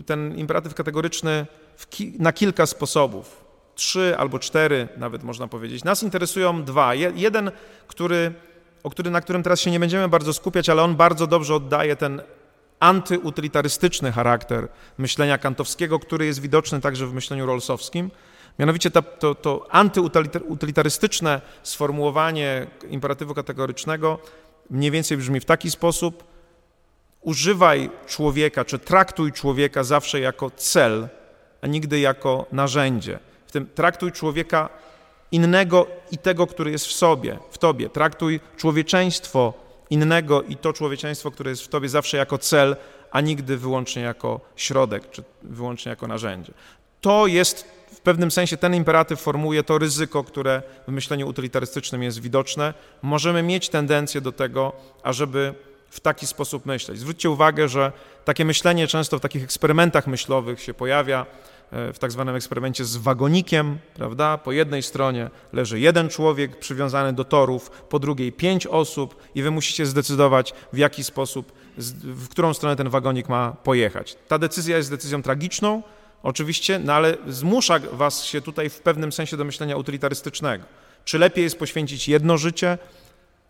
y, 0.00 0.02
ten 0.02 0.36
imperatyw 0.36 0.74
kategoryczny 0.74 1.46
ki 1.90 2.14
na 2.18 2.32
kilka 2.32 2.66
sposobów. 2.66 3.44
Trzy 3.74 4.14
albo 4.18 4.38
cztery, 4.38 4.88
nawet 4.96 5.22
można 5.22 5.48
powiedzieć. 5.48 5.84
Nas 5.84 6.02
interesują 6.02 6.64
dwa. 6.64 6.94
jeden, 6.94 7.50
który, 7.86 8.34
o 8.82 8.90
który, 8.90 9.10
na 9.10 9.20
którym 9.20 9.42
teraz 9.42 9.60
się 9.60 9.70
nie 9.70 9.80
będziemy 9.80 10.08
bardzo 10.08 10.32
skupiać, 10.32 10.68
ale 10.68 10.82
on 10.82 10.96
bardzo 10.96 11.26
dobrze 11.26 11.54
oddaje 11.54 11.96
ten 11.96 12.22
antyutylitarystyczny 12.80 14.12
charakter 14.12 14.68
myślenia 14.98 15.38
kantowskiego, 15.38 15.98
który 15.98 16.26
jest 16.26 16.40
widoczny 16.40 16.80
także 16.80 17.06
w 17.06 17.14
myśleniu 17.14 17.46
rolsowskim. 17.46 18.10
Mianowicie 18.58 18.90
to, 18.90 19.02
to, 19.02 19.34
to 19.34 19.66
antyutylitarystyczne 19.70 21.40
sformułowanie 21.62 22.66
imperatywu 22.90 23.34
kategorycznego 23.34 24.18
mniej 24.70 24.90
więcej 24.90 25.16
brzmi 25.16 25.40
w 25.40 25.44
taki 25.44 25.70
sposób: 25.70 26.24
używaj 27.20 27.90
człowieka, 28.06 28.64
czy 28.64 28.78
traktuj 28.78 29.32
człowieka 29.32 29.84
zawsze 29.84 30.20
jako 30.20 30.50
cel, 30.50 31.08
a 31.60 31.66
nigdy 31.66 32.00
jako 32.00 32.46
narzędzie. 32.52 33.18
W 33.46 33.52
tym 33.52 33.66
traktuj 33.74 34.12
człowieka 34.12 34.68
innego 35.32 35.86
i 36.10 36.18
tego, 36.18 36.46
który 36.46 36.70
jest 36.70 36.86
w 36.86 36.92
sobie, 36.92 37.38
w 37.50 37.58
tobie. 37.58 37.88
Traktuj 37.88 38.40
człowieczeństwo 38.56 39.52
innego 39.90 40.42
i 40.42 40.56
to 40.56 40.72
człowieczeństwo, 40.72 41.30
które 41.30 41.50
jest 41.50 41.62
w 41.62 41.68
tobie 41.68 41.88
zawsze 41.88 42.16
jako 42.16 42.38
cel, 42.38 42.76
a 43.10 43.20
nigdy 43.20 43.56
wyłącznie 43.56 44.02
jako 44.02 44.40
środek, 44.56 45.10
czy 45.10 45.22
wyłącznie 45.42 45.90
jako 45.90 46.06
narzędzie. 46.06 46.52
To 47.00 47.26
jest 47.26 47.77
pewnym 48.08 48.30
sensie 48.30 48.56
ten 48.56 48.74
imperatyw 48.74 49.20
formuje 49.20 49.62
to 49.62 49.78
ryzyko, 49.78 50.24
które 50.24 50.62
w 50.88 50.92
myśleniu 50.92 51.28
utylitarystycznym 51.28 52.02
jest 52.02 52.20
widoczne. 52.20 52.74
Możemy 53.02 53.42
mieć 53.42 53.68
tendencję 53.68 54.20
do 54.20 54.32
tego, 54.32 54.72
ażeby 55.02 55.54
w 55.90 56.00
taki 56.00 56.26
sposób 56.26 56.66
myśleć. 56.66 56.98
Zwróćcie 56.98 57.30
uwagę, 57.30 57.68
że 57.68 57.92
takie 58.24 58.44
myślenie 58.44 58.86
często 58.86 59.18
w 59.18 59.20
takich 59.20 59.44
eksperymentach 59.44 60.06
myślowych 60.06 60.60
się 60.60 60.74
pojawia, 60.74 61.26
e, 61.72 61.92
w 61.92 61.98
tak 61.98 62.12
zwanym 62.12 62.36
eksperymencie 62.36 62.84
z 62.84 62.96
wagonikiem, 62.96 63.78
prawda? 63.94 64.38
Po 64.38 64.52
jednej 64.52 64.82
stronie 64.82 65.30
leży 65.52 65.80
jeden 65.80 66.08
człowiek 66.08 66.58
przywiązany 66.58 67.12
do 67.12 67.24
torów, 67.24 67.70
po 67.70 67.98
drugiej 67.98 68.32
pięć 68.32 68.66
osób 68.66 69.16
i 69.34 69.42
wy 69.42 69.50
musicie 69.50 69.86
zdecydować, 69.86 70.54
w 70.72 70.78
jaki 70.78 71.04
sposób, 71.04 71.52
w 72.02 72.28
którą 72.28 72.54
stronę 72.54 72.76
ten 72.76 72.88
wagonik 72.88 73.28
ma 73.28 73.52
pojechać. 73.64 74.16
Ta 74.28 74.38
decyzja 74.38 74.76
jest 74.76 74.90
decyzją 74.90 75.22
tragiczną, 75.22 75.82
oczywiście, 76.22 76.78
no 76.78 76.92
ale 76.92 77.16
zmusza 77.26 77.78
was 77.92 78.24
się 78.24 78.40
tutaj 78.40 78.70
w 78.70 78.80
pewnym 78.80 79.12
sensie 79.12 79.36
do 79.36 79.44
myślenia 79.44 79.76
utylitarystycznego. 79.76 80.64
Czy 81.04 81.18
lepiej 81.18 81.44
jest 81.44 81.58
poświęcić 81.58 82.08
jedno 82.08 82.38
życie, 82.38 82.78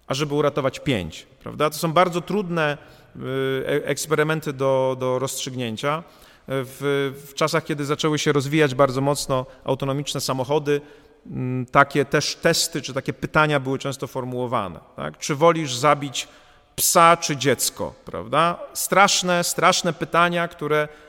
ażeby 0.07 0.35
uratować 0.35 0.81
pięć, 0.81 1.27
prawda? 1.43 1.71
To 1.71 1.77
są 1.77 1.93
bardzo 1.93 2.21
trudne 2.21 2.79
y, 3.17 3.21
e, 3.67 3.87
eksperymenty 3.87 4.53
do, 4.53 4.97
do 5.01 5.19
rozstrzygnięcia. 5.19 6.03
W, 6.51 7.13
w 7.27 7.35
czasach, 7.35 7.65
kiedy 7.65 7.85
zaczęły 7.85 8.19
się 8.19 8.33
rozwijać 8.33 8.75
bardzo 8.75 9.01
mocno 9.01 9.47
autonomiczne 9.65 10.21
samochody, 10.21 10.81
mm, 11.27 11.67
takie 11.67 12.05
też 12.05 12.37
testy, 12.37 12.83
czy 12.83 12.95
takie 12.95 13.13
pytania 13.13 13.61
były 13.61 13.79
często 13.79 14.07
formułowane. 14.07 14.81
Tak? 14.97 15.19
Czy 15.19 15.35
wolisz 15.35 15.75
zabić 15.75 16.29
psa 16.77 17.17
czy 17.17 17.37
dziecko, 17.37 17.95
prawda? 18.05 18.59
Straszne, 18.73 19.45
straszne 19.45 19.93
pytania, 19.93 20.49
które 20.49 20.89
Y, 20.89 21.08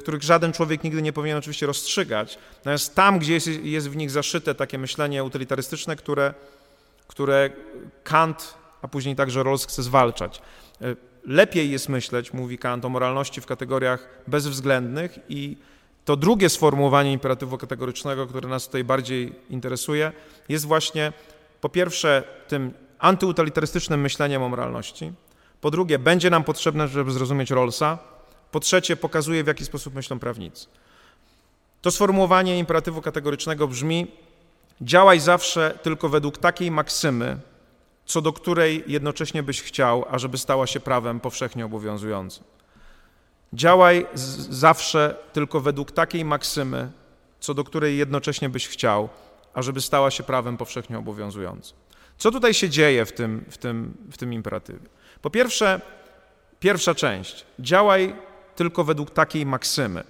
których 0.00 0.22
żaden 0.22 0.52
człowiek 0.52 0.84
nigdy 0.84 1.02
nie 1.02 1.12
powinien 1.12 1.38
oczywiście 1.38 1.66
rozstrzygać. 1.66 2.38
Natomiast 2.56 2.94
tam, 2.94 3.18
gdzie 3.18 3.34
jest, 3.34 3.46
jest 3.46 3.90
w 3.90 3.96
nich 3.96 4.10
zaszyte 4.10 4.54
takie 4.54 4.78
myślenie 4.78 5.24
utylitarystyczne, 5.24 5.96
które, 5.96 6.34
które 7.06 7.50
Kant, 8.04 8.54
a 8.82 8.88
później 8.88 9.16
także 9.16 9.42
Rawls 9.42 9.66
chce 9.66 9.82
zwalczać. 9.82 10.42
Y, 10.82 10.96
lepiej 11.26 11.70
jest 11.70 11.88
myśleć, 11.88 12.32
mówi 12.32 12.58
Kant, 12.58 12.84
o 12.84 12.88
moralności 12.88 13.40
w 13.40 13.46
kategoriach 13.46 14.08
bezwzględnych 14.26 15.18
i 15.28 15.56
to 16.04 16.16
drugie 16.16 16.48
sformułowanie 16.48 17.12
imperatywu 17.12 17.58
kategorycznego, 17.58 18.26
które 18.26 18.48
nas 18.48 18.66
tutaj 18.66 18.84
bardziej 18.84 19.32
interesuje, 19.50 20.12
jest 20.48 20.66
właśnie 20.66 21.12
po 21.60 21.68
pierwsze 21.68 22.22
tym 22.48 22.72
antyutylitarystycznym 22.98 24.00
myśleniem 24.00 24.42
o 24.42 24.48
moralności, 24.48 25.12
po 25.60 25.70
drugie 25.70 25.98
będzie 25.98 26.30
nam 26.30 26.44
potrzebne, 26.44 26.88
żeby 26.88 27.10
zrozumieć 27.10 27.50
Rawlsa, 27.50 27.98
po 28.52 28.60
trzecie, 28.60 28.96
pokazuje, 28.96 29.44
w 29.44 29.46
jaki 29.46 29.64
sposób 29.64 29.94
myślą 29.94 30.18
prawnicy. 30.18 30.66
To 31.82 31.90
sformułowanie 31.90 32.58
imperatywu 32.58 33.02
kategorycznego 33.02 33.68
brzmi: 33.68 34.06
działaj 34.80 35.20
zawsze 35.20 35.78
tylko 35.82 36.08
według 36.08 36.38
takiej 36.38 36.70
maksymy, 36.70 37.38
co 38.06 38.20
do 38.20 38.32
której 38.32 38.84
jednocześnie 38.86 39.42
byś 39.42 39.62
chciał, 39.62 40.04
ażeby 40.10 40.38
stała 40.38 40.66
się 40.66 40.80
prawem 40.80 41.20
powszechnie 41.20 41.64
obowiązującym. 41.64 42.44
Działaj 43.52 44.06
zawsze 44.50 45.16
tylko 45.32 45.60
według 45.60 45.92
takiej 45.92 46.24
maksymy, 46.24 46.90
co 47.40 47.54
do 47.54 47.64
której 47.64 47.96
jednocześnie 47.96 48.48
byś 48.48 48.68
chciał, 48.68 49.08
ażeby 49.54 49.80
stała 49.80 50.10
się 50.10 50.22
prawem 50.22 50.56
powszechnie 50.56 50.98
obowiązującym. 50.98 51.76
Co 52.18 52.30
tutaj 52.30 52.54
się 52.54 52.68
dzieje 52.68 53.06
w 53.06 53.12
tym, 53.12 53.44
w 53.50 53.58
tym, 53.58 53.94
w 54.12 54.16
tym 54.18 54.32
imperatywie? 54.32 54.88
Po 55.22 55.30
pierwsze, 55.30 55.80
pierwsza 56.60 56.94
część. 56.94 57.46
Działaj 57.58 58.14
tylko 58.56 58.84
według 58.84 59.10
takiej 59.10 59.46
maksymy. 59.46 60.04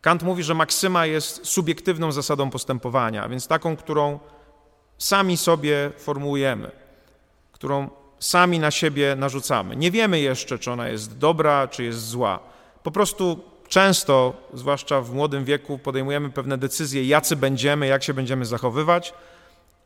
Kant 0.00 0.22
mówi, 0.22 0.42
że 0.42 0.54
maksyma 0.54 1.06
jest 1.06 1.46
subiektywną 1.46 2.12
zasadą 2.12 2.50
postępowania, 2.50 3.22
a 3.22 3.28
więc 3.28 3.46
taką, 3.46 3.76
którą 3.76 4.18
sami 4.98 5.36
sobie 5.36 5.90
formułujemy, 5.98 6.70
którą 7.52 7.90
sami 8.18 8.58
na 8.58 8.70
siebie 8.70 9.16
narzucamy. 9.16 9.76
Nie 9.76 9.90
wiemy 9.90 10.20
jeszcze, 10.20 10.58
czy 10.58 10.72
ona 10.72 10.88
jest 10.88 11.18
dobra, 11.18 11.68
czy 11.68 11.84
jest 11.84 12.08
zła. 12.08 12.38
Po 12.82 12.90
prostu 12.90 13.40
często, 13.68 14.32
zwłaszcza 14.54 15.00
w 15.00 15.14
młodym 15.14 15.44
wieku, 15.44 15.78
podejmujemy 15.78 16.30
pewne 16.30 16.58
decyzje, 16.58 17.04
jacy 17.04 17.36
będziemy, 17.36 17.86
jak 17.86 18.02
się 18.02 18.14
będziemy 18.14 18.44
zachowywać, 18.44 19.14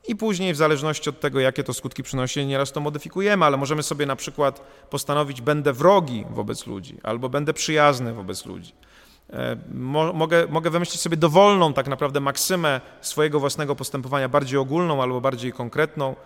i 0.08 0.16
później, 0.16 0.52
w 0.52 0.56
zależności 0.56 1.10
od 1.10 1.20
tego, 1.20 1.40
jakie 1.40 1.64
to 1.64 1.74
skutki 1.74 2.02
przynosi, 2.02 2.46
nieraz 2.46 2.72
to 2.72 2.80
modyfikujemy, 2.80 3.44
ale 3.44 3.56
możemy 3.56 3.82
sobie 3.82 4.06
na 4.06 4.16
przykład 4.16 4.60
postanowić, 4.90 5.40
będę 5.40 5.72
wrogi 5.72 6.24
wobec 6.30 6.66
ludzi, 6.66 6.98
albo 7.02 7.28
będę 7.28 7.54
przyjazny 7.54 8.14
wobec 8.14 8.46
ludzi. 8.46 8.72
E, 9.32 9.56
mogę, 10.14 10.46
mogę 10.46 10.70
wymyślić 10.70 11.00
sobie 11.00 11.16
dowolną 11.16 11.72
tak 11.72 11.88
naprawdę 11.88 12.20
maksymę 12.20 12.80
swojego 13.00 13.40
własnego 13.40 13.76
postępowania, 13.76 14.28
bardziej 14.28 14.58
ogólną 14.58 15.02
albo 15.02 15.20
bardziej 15.20 15.52
konkretną, 15.52 16.16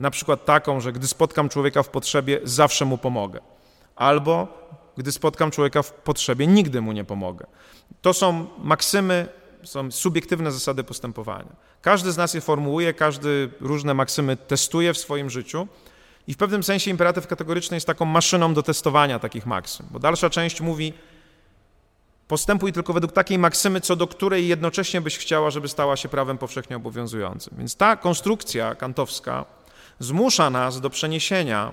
na 0.00 0.10
przykład 0.10 0.44
taką, 0.44 0.80
że 0.80 0.92
gdy 0.92 1.06
spotkam 1.06 1.48
człowieka 1.48 1.82
w 1.82 1.88
potrzebie, 1.88 2.40
zawsze 2.44 2.84
mu 2.84 2.98
pomogę. 2.98 3.40
Albo 3.96 4.48
gdy 4.96 5.12
spotkam 5.12 5.50
człowieka 5.50 5.82
w 5.82 5.92
potrzebie, 5.92 6.46
nigdy 6.46 6.80
mu 6.80 6.92
nie 6.92 7.04
pomogę. 7.04 7.46
To 8.02 8.12
są 8.12 8.46
maksymy 8.58 9.28
są 9.66 9.90
subiektywne 9.90 10.52
zasady 10.52 10.84
postępowania. 10.84 11.56
Każdy 11.82 12.12
z 12.12 12.16
nas 12.16 12.34
je 12.34 12.40
formułuje, 12.40 12.94
każdy 12.94 13.50
różne 13.60 13.94
maksymy 13.94 14.36
testuje 14.36 14.94
w 14.94 14.98
swoim 14.98 15.30
życiu 15.30 15.68
i 16.26 16.34
w 16.34 16.36
pewnym 16.36 16.62
sensie 16.62 16.90
imperatyw 16.90 17.26
kategoryczny 17.26 17.76
jest 17.76 17.86
taką 17.86 18.04
maszyną 18.04 18.54
do 18.54 18.62
testowania 18.62 19.18
takich 19.18 19.46
maksym, 19.46 19.86
bo 19.90 19.98
dalsza 19.98 20.30
część 20.30 20.60
mówi 20.60 20.92
postępuj 22.28 22.72
tylko 22.72 22.92
według 22.92 23.12
takiej 23.12 23.38
maksymy, 23.38 23.80
co 23.80 23.96
do 23.96 24.06
której 24.06 24.48
jednocześnie 24.48 25.00
byś 25.00 25.18
chciała, 25.18 25.50
żeby 25.50 25.68
stała 25.68 25.96
się 25.96 26.08
prawem 26.08 26.38
powszechnie 26.38 26.76
obowiązującym. 26.76 27.54
Więc 27.58 27.76
ta 27.76 27.96
konstrukcja 27.96 28.74
kantowska 28.74 29.44
zmusza 29.98 30.50
nas 30.50 30.80
do 30.80 30.90
przeniesienia 30.90 31.72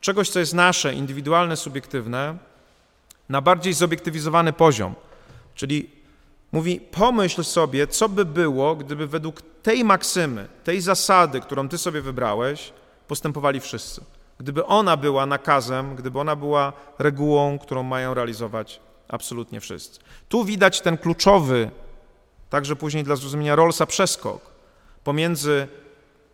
czegoś, 0.00 0.28
co 0.28 0.38
jest 0.38 0.54
nasze, 0.54 0.94
indywidualne, 0.94 1.56
subiektywne, 1.56 2.38
na 3.28 3.40
bardziej 3.40 3.72
zobiektywizowany 3.72 4.52
poziom, 4.52 4.94
czyli 5.54 5.90
Mówi, 6.54 6.80
pomyśl 6.80 7.44
sobie, 7.44 7.86
co 7.86 8.08
by 8.08 8.24
było, 8.24 8.76
gdyby 8.76 9.06
według 9.06 9.42
tej 9.62 9.84
maksymy, 9.84 10.48
tej 10.64 10.80
zasady, 10.80 11.40
którą 11.40 11.68
ty 11.68 11.78
sobie 11.78 12.00
wybrałeś, 12.00 12.72
postępowali 13.08 13.60
wszyscy. 13.60 14.04
Gdyby 14.38 14.66
ona 14.66 14.96
była 14.96 15.26
nakazem, 15.26 15.96
gdyby 15.96 16.20
ona 16.20 16.36
była 16.36 16.72
regułą, 16.98 17.58
którą 17.58 17.82
mają 17.82 18.14
realizować 18.14 18.80
absolutnie 19.08 19.60
wszyscy. 19.60 20.00
Tu 20.28 20.44
widać 20.44 20.80
ten 20.80 20.98
kluczowy, 20.98 21.70
także 22.50 22.76
później 22.76 23.04
dla 23.04 23.16
zrozumienia 23.16 23.56
Rollsa, 23.56 23.86
przeskok 23.86 24.40
pomiędzy 25.04 25.68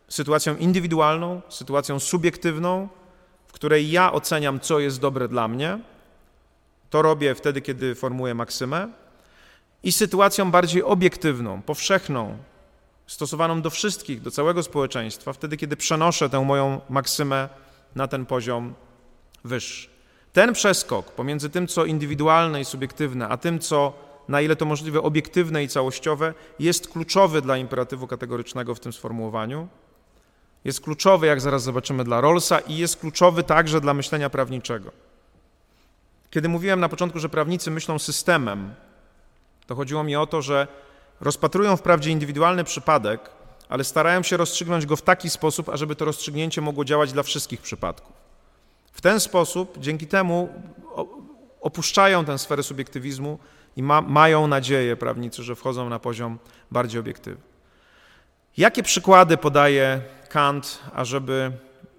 sytuacją 0.08 0.56
indywidualną, 0.56 1.40
sytuacją 1.48 1.98
subiektywną, 1.98 2.88
w 3.46 3.52
której 3.52 3.90
ja 3.90 4.12
oceniam, 4.12 4.60
co 4.60 4.78
jest 4.78 5.00
dobre 5.00 5.28
dla 5.28 5.48
mnie. 5.48 5.78
To 6.90 7.02
robię 7.02 7.34
wtedy, 7.34 7.60
kiedy 7.60 7.94
formułuję 7.94 8.34
maksymę, 8.34 8.88
i 9.82 9.92
sytuacją 9.92 10.50
bardziej 10.50 10.82
obiektywną, 10.82 11.62
powszechną, 11.62 12.36
stosowaną 13.06 13.62
do 13.62 13.70
wszystkich, 13.70 14.20
do 14.20 14.30
całego 14.30 14.62
społeczeństwa, 14.62 15.32
wtedy, 15.32 15.56
kiedy 15.56 15.76
przenoszę 15.76 16.30
tę 16.30 16.44
moją 16.44 16.80
maksymę 16.88 17.48
na 17.94 18.08
ten 18.08 18.26
poziom 18.26 18.74
wyższy. 19.44 19.88
Ten 20.32 20.52
przeskok 20.52 21.12
pomiędzy 21.12 21.50
tym, 21.50 21.66
co 21.66 21.84
indywidualne 21.84 22.60
i 22.60 22.64
subiektywne, 22.64 23.28
a 23.28 23.36
tym, 23.36 23.58
co 23.58 23.92
na 24.28 24.40
ile 24.40 24.56
to 24.56 24.64
możliwe 24.64 25.02
obiektywne 25.02 25.64
i 25.64 25.68
całościowe, 25.68 26.34
jest 26.58 26.88
kluczowy 26.88 27.42
dla 27.42 27.56
imperatywu 27.56 28.06
kategorycznego 28.06 28.74
w 28.74 28.80
tym 28.80 28.92
sformułowaniu. 28.92 29.68
Jest 30.64 30.80
kluczowy, 30.80 31.26
jak 31.26 31.40
zaraz 31.40 31.62
zobaczymy, 31.62 32.04
dla 32.04 32.20
Rollsa 32.20 32.58
i 32.58 32.76
jest 32.76 32.96
kluczowy 32.96 33.42
także 33.42 33.80
dla 33.80 33.94
myślenia 33.94 34.30
prawniczego. 34.30 34.92
Kiedy 36.30 36.48
mówiłem 36.48 36.80
na 36.80 36.88
początku, 36.88 37.18
że 37.18 37.28
prawnicy 37.28 37.70
myślą 37.70 37.98
systemem, 37.98 38.74
to 39.70 39.74
chodziło 39.76 40.04
mi 40.04 40.16
o 40.16 40.26
to, 40.26 40.42
że 40.42 40.66
rozpatrują 41.20 41.76
wprawdzie 41.76 42.10
indywidualny 42.10 42.64
przypadek, 42.64 43.30
ale 43.68 43.84
starają 43.84 44.22
się 44.22 44.36
rozstrzygnąć 44.36 44.86
go 44.86 44.96
w 44.96 45.02
taki 45.02 45.30
sposób, 45.30 45.68
ażeby 45.68 45.96
to 45.96 46.04
rozstrzygnięcie 46.04 46.60
mogło 46.60 46.84
działać 46.84 47.12
dla 47.12 47.22
wszystkich 47.22 47.60
przypadków. 47.60 48.12
W 48.92 49.00
ten 49.00 49.20
sposób, 49.20 49.78
dzięki 49.78 50.06
temu 50.06 50.48
opuszczają 51.60 52.24
tę 52.24 52.38
sferę 52.38 52.62
subiektywizmu 52.62 53.38
i 53.76 53.82
ma, 53.82 54.00
mają 54.00 54.46
nadzieję 54.46 54.96
prawnicy, 54.96 55.42
że 55.42 55.54
wchodzą 55.54 55.88
na 55.88 55.98
poziom 55.98 56.38
bardziej 56.70 57.00
obiektywny. 57.00 57.42
Jakie 58.56 58.82
przykłady 58.82 59.36
podaje 59.36 60.00
Kant, 60.28 60.80
ażeby 60.94 61.52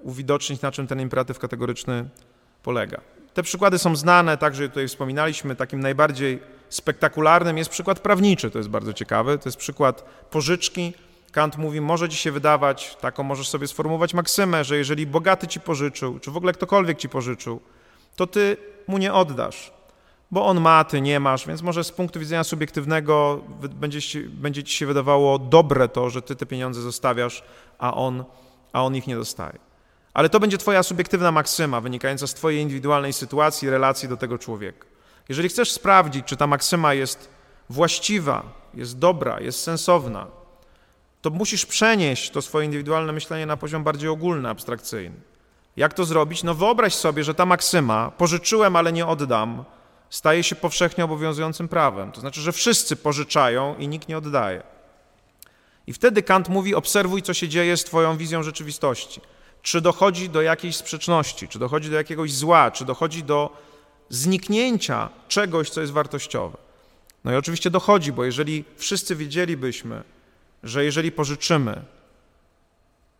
uwidocznić, 0.04 0.62
na 0.62 0.72
czym 0.72 0.88
ten 0.88 1.02
imperatyw 1.02 1.40
kategoryczny 1.40 2.06
polega? 2.64 3.02
Te 3.34 3.44
przykłady 3.44 3.80
są 3.80 3.96
znane, 3.96 4.38
także 4.38 4.70
tutaj 4.70 4.88
wspominaliśmy. 4.88 5.56
Takim 5.56 5.80
najbardziej 5.80 6.61
spektakularnym 6.72 7.58
jest 7.58 7.70
przykład 7.70 8.00
prawniczy, 8.00 8.52
to 8.52 8.58
jest 8.58 8.70
bardzo 8.70 8.94
ciekawe, 8.94 9.38
to 9.38 9.50
jest 9.50 9.58
przykład 9.58 10.02
pożyczki. 10.30 10.94
Kant 11.32 11.58
mówi, 11.58 11.82
może 11.82 12.10
ci 12.10 12.18
się 12.18 12.32
wydawać, 12.32 12.98
taką 13.02 13.24
możesz 13.24 13.50
sobie 13.50 13.68
sformułować 13.68 14.14
maksymę, 14.14 14.64
że 14.64 14.78
jeżeli 14.78 15.08
bogaty 15.08 15.48
ci 15.48 15.60
pożyczył, 15.60 16.20
czy 16.20 16.32
w 16.32 16.38
ogóle 16.38 16.54
ktokolwiek 16.54 16.98
ci 16.98 17.10
pożyczył, 17.10 17.62
to 18.16 18.28
ty 18.28 18.58
mu 18.88 18.98
nie 18.98 19.14
oddasz, 19.14 19.74
bo 20.32 20.46
on 20.46 20.62
ma, 20.62 20.84
ty 20.84 21.02
nie 21.02 21.20
masz, 21.20 21.48
więc 21.48 21.62
może 21.62 21.84
z 21.84 21.92
punktu 21.92 22.20
widzenia 22.20 22.44
subiektywnego 22.44 23.42
będzie 23.70 24.00
będzie 24.28 24.64
ci 24.64 24.78
się 24.78 24.86
wydawało 24.86 25.40
dobre 25.40 25.88
to, 25.88 26.10
że 26.10 26.22
ty 26.22 26.36
te 26.36 26.46
pieniądze 26.46 26.82
zostawiasz, 26.82 27.44
a 27.80 27.94
on, 27.94 28.24
a 28.74 28.84
on 28.84 28.96
ich 28.96 29.08
nie 29.08 29.16
dostaje. 29.16 29.60
Ale 30.14 30.30
to 30.30 30.40
będzie 30.40 30.58
twoja 30.58 30.84
subiektywna 30.84 31.32
maksyma, 31.32 31.82
wynikająca 31.82 32.28
z 32.28 32.34
twojej 32.34 32.62
indywidualnej 32.62 33.14
sytuacji, 33.14 33.70
relacji 33.70 34.10
do 34.10 34.18
tego 34.18 34.38
człowieka. 34.38 34.91
Jeżeli 35.32 35.50
chcesz 35.50 35.72
sprawdzić, 35.72 36.26
czy 36.26 36.38
ta 36.38 36.48
maksyma 36.48 36.94
jest 36.94 37.30
właściwa, 37.70 38.44
jest 38.74 39.00
dobra, 39.00 39.40
jest 39.40 39.64
sensowna, 39.64 40.28
to 41.22 41.30
musisz 41.30 41.66
przenieść 41.66 42.30
to 42.30 42.42
swoje 42.42 42.66
indywidualne 42.66 43.14
myślenie 43.14 43.46
na 43.46 43.58
poziom 43.58 43.84
bardziej 43.84 44.10
ogólny, 44.10 44.50
abstrakcyjny. 44.50 45.16
Jak 45.78 45.94
to 45.94 46.06
zrobić? 46.06 46.44
No 46.44 46.56
wyobraź 46.56 46.96
sobie, 46.96 47.24
że 47.24 47.34
ta 47.34 47.46
maksyma 47.46 48.12
pożyczyłem, 48.18 48.76
ale 48.76 48.94
nie 48.94 49.06
oddam, 49.06 49.64
staje 50.10 50.44
się 50.44 50.56
powszechnie 50.56 51.06
obowiązującym 51.06 51.68
prawem. 51.68 52.12
To 52.12 52.22
znaczy, 52.22 52.42
że 52.42 52.52
wszyscy 52.52 52.96
pożyczają 52.96 53.76
i 53.78 53.88
nikt 53.88 54.08
nie 54.08 54.18
oddaje. 54.18 54.64
I 55.88 55.94
wtedy 55.94 56.24
Kant 56.24 56.50
mówi: 56.50 56.76
obserwuj, 56.76 57.22
co 57.22 57.34
się 57.34 57.48
dzieje 57.48 57.78
z 57.78 57.84
Twoją 57.84 58.18
wizją 58.18 58.44
rzeczywistości. 58.44 59.22
Czy 59.62 59.82
dochodzi 59.82 60.30
do 60.30 60.42
jakiejś 60.42 60.76
sprzeczności, 60.76 61.48
czy 61.48 61.60
dochodzi 61.60 61.90
do 61.90 61.96
jakiegoś 61.96 62.34
zła, 62.34 62.72
czy 62.72 62.86
dochodzi 62.86 63.24
do 63.24 63.71
zniknięcia 64.12 65.10
czegoś, 65.28 65.70
co 65.70 65.82
jest 65.82 65.94
wartościowe. 65.94 66.58
No 67.24 67.32
i 67.32 67.36
oczywiście 67.36 67.70
dochodzi, 67.70 68.12
bo 68.12 68.26
jeżeli 68.26 68.64
wszyscy 68.78 69.16
wiedzielibyśmy, 69.16 70.04
że 70.64 70.86
jeżeli 70.86 71.12
pożyczymy, 71.12 71.82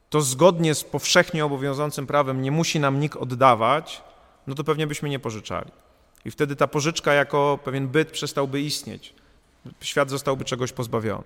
to 0.10 0.22
zgodnie 0.22 0.76
z 0.76 0.84
powszechnie 0.84 1.46
obowiązującym 1.46 2.08
prawem 2.08 2.42
nie 2.42 2.52
musi 2.52 2.80
nam 2.80 3.00
nikt 3.00 3.18
oddawać, 3.18 4.02
no 4.48 4.56
to 4.56 4.64
pewnie 4.64 4.88
byśmy 4.88 5.10
nie 5.10 5.20
pożyczali. 5.20 5.72
I 6.26 6.32
wtedy 6.32 6.56
ta 6.56 6.68
pożyczka 6.68 7.14
jako 7.14 7.60
pewien 7.64 7.88
byt 7.88 8.12
przestałby 8.12 8.62
istnieć. 8.62 9.14
Świat 9.82 10.10
zostałby 10.10 10.46
czegoś 10.46 10.72
pozbawiony. 10.72 11.24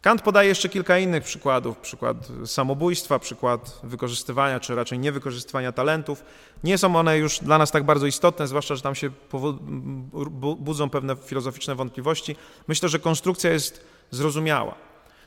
Kant 0.00 0.22
podaje 0.22 0.48
jeszcze 0.48 0.68
kilka 0.68 0.98
innych 0.98 1.24
przykładów, 1.24 1.78
przykład 1.78 2.16
samobójstwa, 2.44 3.18
przykład 3.18 3.80
wykorzystywania, 3.82 4.60
czy 4.60 4.74
raczej 4.74 4.98
niewykorzystywania 4.98 5.72
talentów. 5.72 6.24
Nie 6.64 6.78
są 6.78 6.96
one 6.96 7.18
już 7.18 7.38
dla 7.38 7.58
nas 7.58 7.70
tak 7.70 7.84
bardzo 7.84 8.06
istotne, 8.06 8.46
zwłaszcza, 8.46 8.76
że 8.76 8.82
tam 8.82 8.94
się 8.94 9.10
budzą 10.58 10.90
pewne 10.90 11.16
filozoficzne 11.16 11.74
wątpliwości. 11.74 12.36
Myślę, 12.68 12.88
że 12.88 12.98
konstrukcja 12.98 13.50
jest 13.50 13.86
zrozumiała. 14.10 14.74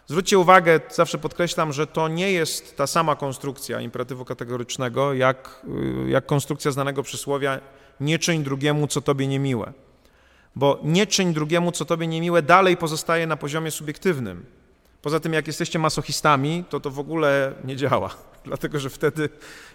Zwróćcie 0.08 0.39
uwagę, 0.39 0.79
zawsze 0.89 1.17
podkreślam, 1.17 1.73
że 1.73 1.88
to 1.88 2.08
nie 2.08 2.32
jest 2.32 2.77
ta 2.77 2.88
sama 2.88 3.15
konstrukcja 3.15 3.82
imperatywu 3.82 4.25
kategorycznego, 4.25 5.13
jak, 5.13 5.65
jak 6.08 6.25
konstrukcja 6.25 6.71
znanego 6.71 7.03
przysłowia 7.03 7.60
nie 7.99 8.19
czyń 8.19 8.43
drugiemu, 8.43 8.88
co 8.88 9.01
tobie 9.01 9.27
niemiłe. 9.27 9.73
Bo 10.55 10.79
nie 10.84 11.08
czyń 11.08 11.34
drugiemu, 11.34 11.71
co 11.71 11.86
tobie 11.86 12.08
niemiłe, 12.08 12.41
dalej 12.41 12.77
pozostaje 12.77 13.27
na 13.27 13.38
poziomie 13.38 13.71
subiektywnym. 13.71 14.59
Poza 15.01 15.19
tym, 15.19 15.33
jak 15.33 15.47
jesteście 15.47 15.79
masochistami, 15.79 16.63
to 16.69 16.79
to 16.79 16.91
w 16.91 16.99
ogóle 16.99 17.53
nie 17.63 17.75
działa. 17.75 18.09
Dlatego, 18.45 18.79
że 18.79 18.89
wtedy, 18.89 19.29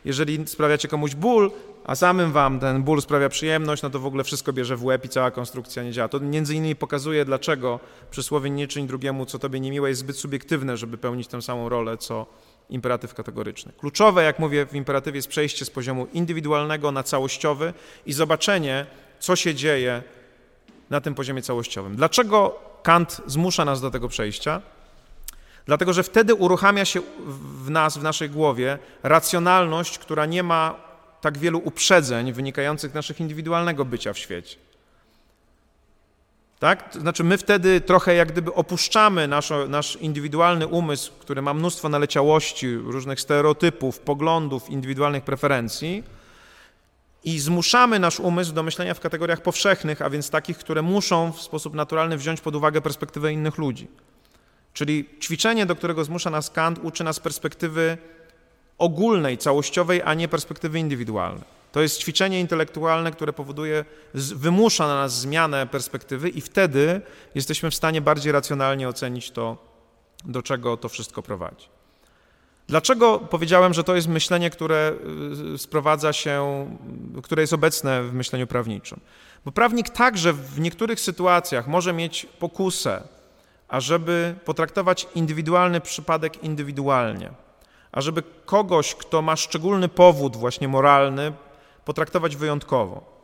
jeżeli 0.04 0.46
sprawiacie 0.46 0.88
komuś 0.88 1.14
ból, 1.14 1.50
a 1.84 1.94
samym 1.94 2.32
wam 2.32 2.60
ten 2.60 2.82
ból 2.82 3.02
sprawia 3.02 3.28
przyjemność, 3.28 3.82
no 3.82 3.90
to 3.90 3.98
w 3.98 4.06
ogóle 4.06 4.24
wszystko 4.24 4.52
bierze 4.52 4.76
w 4.76 4.84
łeb 4.84 5.04
i 5.04 5.08
cała 5.08 5.30
konstrukcja 5.30 5.82
nie 5.82 5.92
działa. 5.92 6.08
To 6.08 6.20
między 6.20 6.54
innymi 6.54 6.76
pokazuje, 6.76 7.24
dlaczego 7.24 7.80
przysłowie 8.10 8.50
nie 8.50 8.68
czyń 8.68 8.86
drugiemu, 8.86 9.26
co 9.26 9.38
tobie 9.38 9.60
niemiłe, 9.60 9.88
jest 9.88 10.00
zbyt 10.00 10.16
subiektywne, 10.16 10.76
żeby 10.76 10.98
pełnić 10.98 11.28
tę 11.28 11.42
samą 11.42 11.68
rolę, 11.68 11.98
co 11.98 12.26
imperatyw 12.70 13.14
kategoryczny. 13.14 13.72
Kluczowe, 13.78 14.24
jak 14.24 14.38
mówię, 14.38 14.66
w 14.66 14.74
imperatywie 14.74 15.18
jest 15.18 15.28
przejście 15.28 15.64
z 15.64 15.70
poziomu 15.70 16.06
indywidualnego 16.12 16.92
na 16.92 17.02
całościowy 17.02 17.72
i 18.06 18.12
zobaczenie, 18.12 18.86
co 19.20 19.36
się 19.36 19.54
dzieje 19.54 20.02
na 20.90 21.00
tym 21.00 21.14
poziomie 21.14 21.42
całościowym. 21.42 21.96
Dlaczego 21.96 22.58
Kant 22.82 23.20
zmusza 23.26 23.64
nas 23.64 23.80
do 23.80 23.90
tego 23.90 24.08
przejścia? 24.08 24.62
Dlatego, 25.66 25.92
że 25.92 26.02
wtedy 26.02 26.34
uruchamia 26.34 26.84
się 26.84 27.00
w 27.64 27.70
nas, 27.70 27.98
w 27.98 28.02
naszej 28.02 28.30
głowie 28.30 28.78
racjonalność, 29.02 29.98
która 29.98 30.26
nie 30.26 30.42
ma 30.42 30.74
tak 31.20 31.38
wielu 31.38 31.58
uprzedzeń 31.64 32.32
wynikających 32.32 32.90
z 32.90 32.94
naszych 32.94 33.20
indywidualnego 33.20 33.84
bycia 33.84 34.12
w 34.12 34.18
świecie. 34.18 34.56
Tak? 36.58 36.92
To 36.92 37.00
znaczy, 37.00 37.24
my 37.24 37.38
wtedy 37.38 37.80
trochę 37.80 38.14
jak 38.14 38.32
gdyby 38.32 38.54
opuszczamy 38.54 39.28
nasz, 39.28 39.52
nasz 39.68 39.96
indywidualny 39.96 40.66
umysł, 40.66 41.12
który 41.20 41.42
ma 41.42 41.54
mnóstwo 41.54 41.88
naleciałości, 41.88 42.76
różnych 42.76 43.20
stereotypów, 43.20 43.98
poglądów, 43.98 44.70
indywidualnych 44.70 45.24
preferencji 45.24 46.04
i 47.24 47.38
zmuszamy 47.38 47.98
nasz 47.98 48.20
umysł 48.20 48.52
do 48.52 48.62
myślenia 48.62 48.94
w 48.94 49.00
kategoriach 49.00 49.42
powszechnych, 49.42 50.02
a 50.02 50.10
więc 50.10 50.30
takich, 50.30 50.58
które 50.58 50.82
muszą 50.82 51.32
w 51.32 51.42
sposób 51.42 51.74
naturalny 51.74 52.16
wziąć 52.16 52.40
pod 52.40 52.56
uwagę 52.56 52.80
perspektywę 52.80 53.32
innych 53.32 53.58
ludzi. 53.58 53.88
Czyli 54.74 55.08
ćwiczenie, 55.20 55.66
do 55.66 55.76
którego 55.76 56.04
zmusza 56.04 56.30
nas 56.30 56.50
Kant, 56.50 56.78
uczy 56.82 57.04
nas 57.04 57.20
perspektywy 57.20 57.98
ogólnej, 58.78 59.38
całościowej, 59.38 60.02
a 60.04 60.14
nie 60.14 60.28
perspektywy 60.28 60.78
indywidualnej. 60.78 61.44
To 61.72 61.80
jest 61.80 61.98
ćwiczenie 61.98 62.40
intelektualne, 62.40 63.12
które 63.12 63.32
powoduje, 63.32 63.84
wymusza 64.14 64.86
na 64.86 64.94
nas 64.94 65.20
zmianę 65.20 65.66
perspektywy 65.66 66.28
i 66.28 66.40
wtedy 66.40 67.00
jesteśmy 67.34 67.70
w 67.70 67.74
stanie 67.74 68.00
bardziej 68.00 68.32
racjonalnie 68.32 68.88
ocenić 68.88 69.30
to, 69.30 69.56
do 70.24 70.42
czego 70.42 70.76
to 70.76 70.88
wszystko 70.88 71.22
prowadzi. 71.22 71.66
Dlaczego 72.68 73.18
powiedziałem, 73.18 73.74
że 73.74 73.84
to 73.84 73.94
jest 73.94 74.08
myślenie, 74.08 74.50
które 74.50 74.92
y, 75.54 75.58
sprowadza 75.58 76.12
się, 76.12 76.66
które 77.22 77.42
jest 77.42 77.52
obecne 77.52 78.02
w 78.02 78.14
myśleniu 78.14 78.46
prawniczym? 78.46 79.00
Bo 79.44 79.52
prawnik 79.52 79.90
także 79.90 80.32
w 80.32 80.60
niektórych 80.60 81.00
sytuacjach 81.00 81.66
może 81.66 81.92
mieć 81.92 82.26
pokusę, 82.38 83.02
ażeby 83.68 84.34
potraktować 84.44 85.06
indywidualny 85.14 85.80
przypadek 85.80 86.44
indywidualnie, 86.44 87.30
ażeby 87.92 88.22
kogoś, 88.44 88.94
kto 88.94 89.22
ma 89.22 89.36
szczególny 89.36 89.88
powód 89.88 90.36
właśnie 90.36 90.68
moralny, 90.68 91.32
potraktować 91.84 92.36
wyjątkowo. 92.36 93.14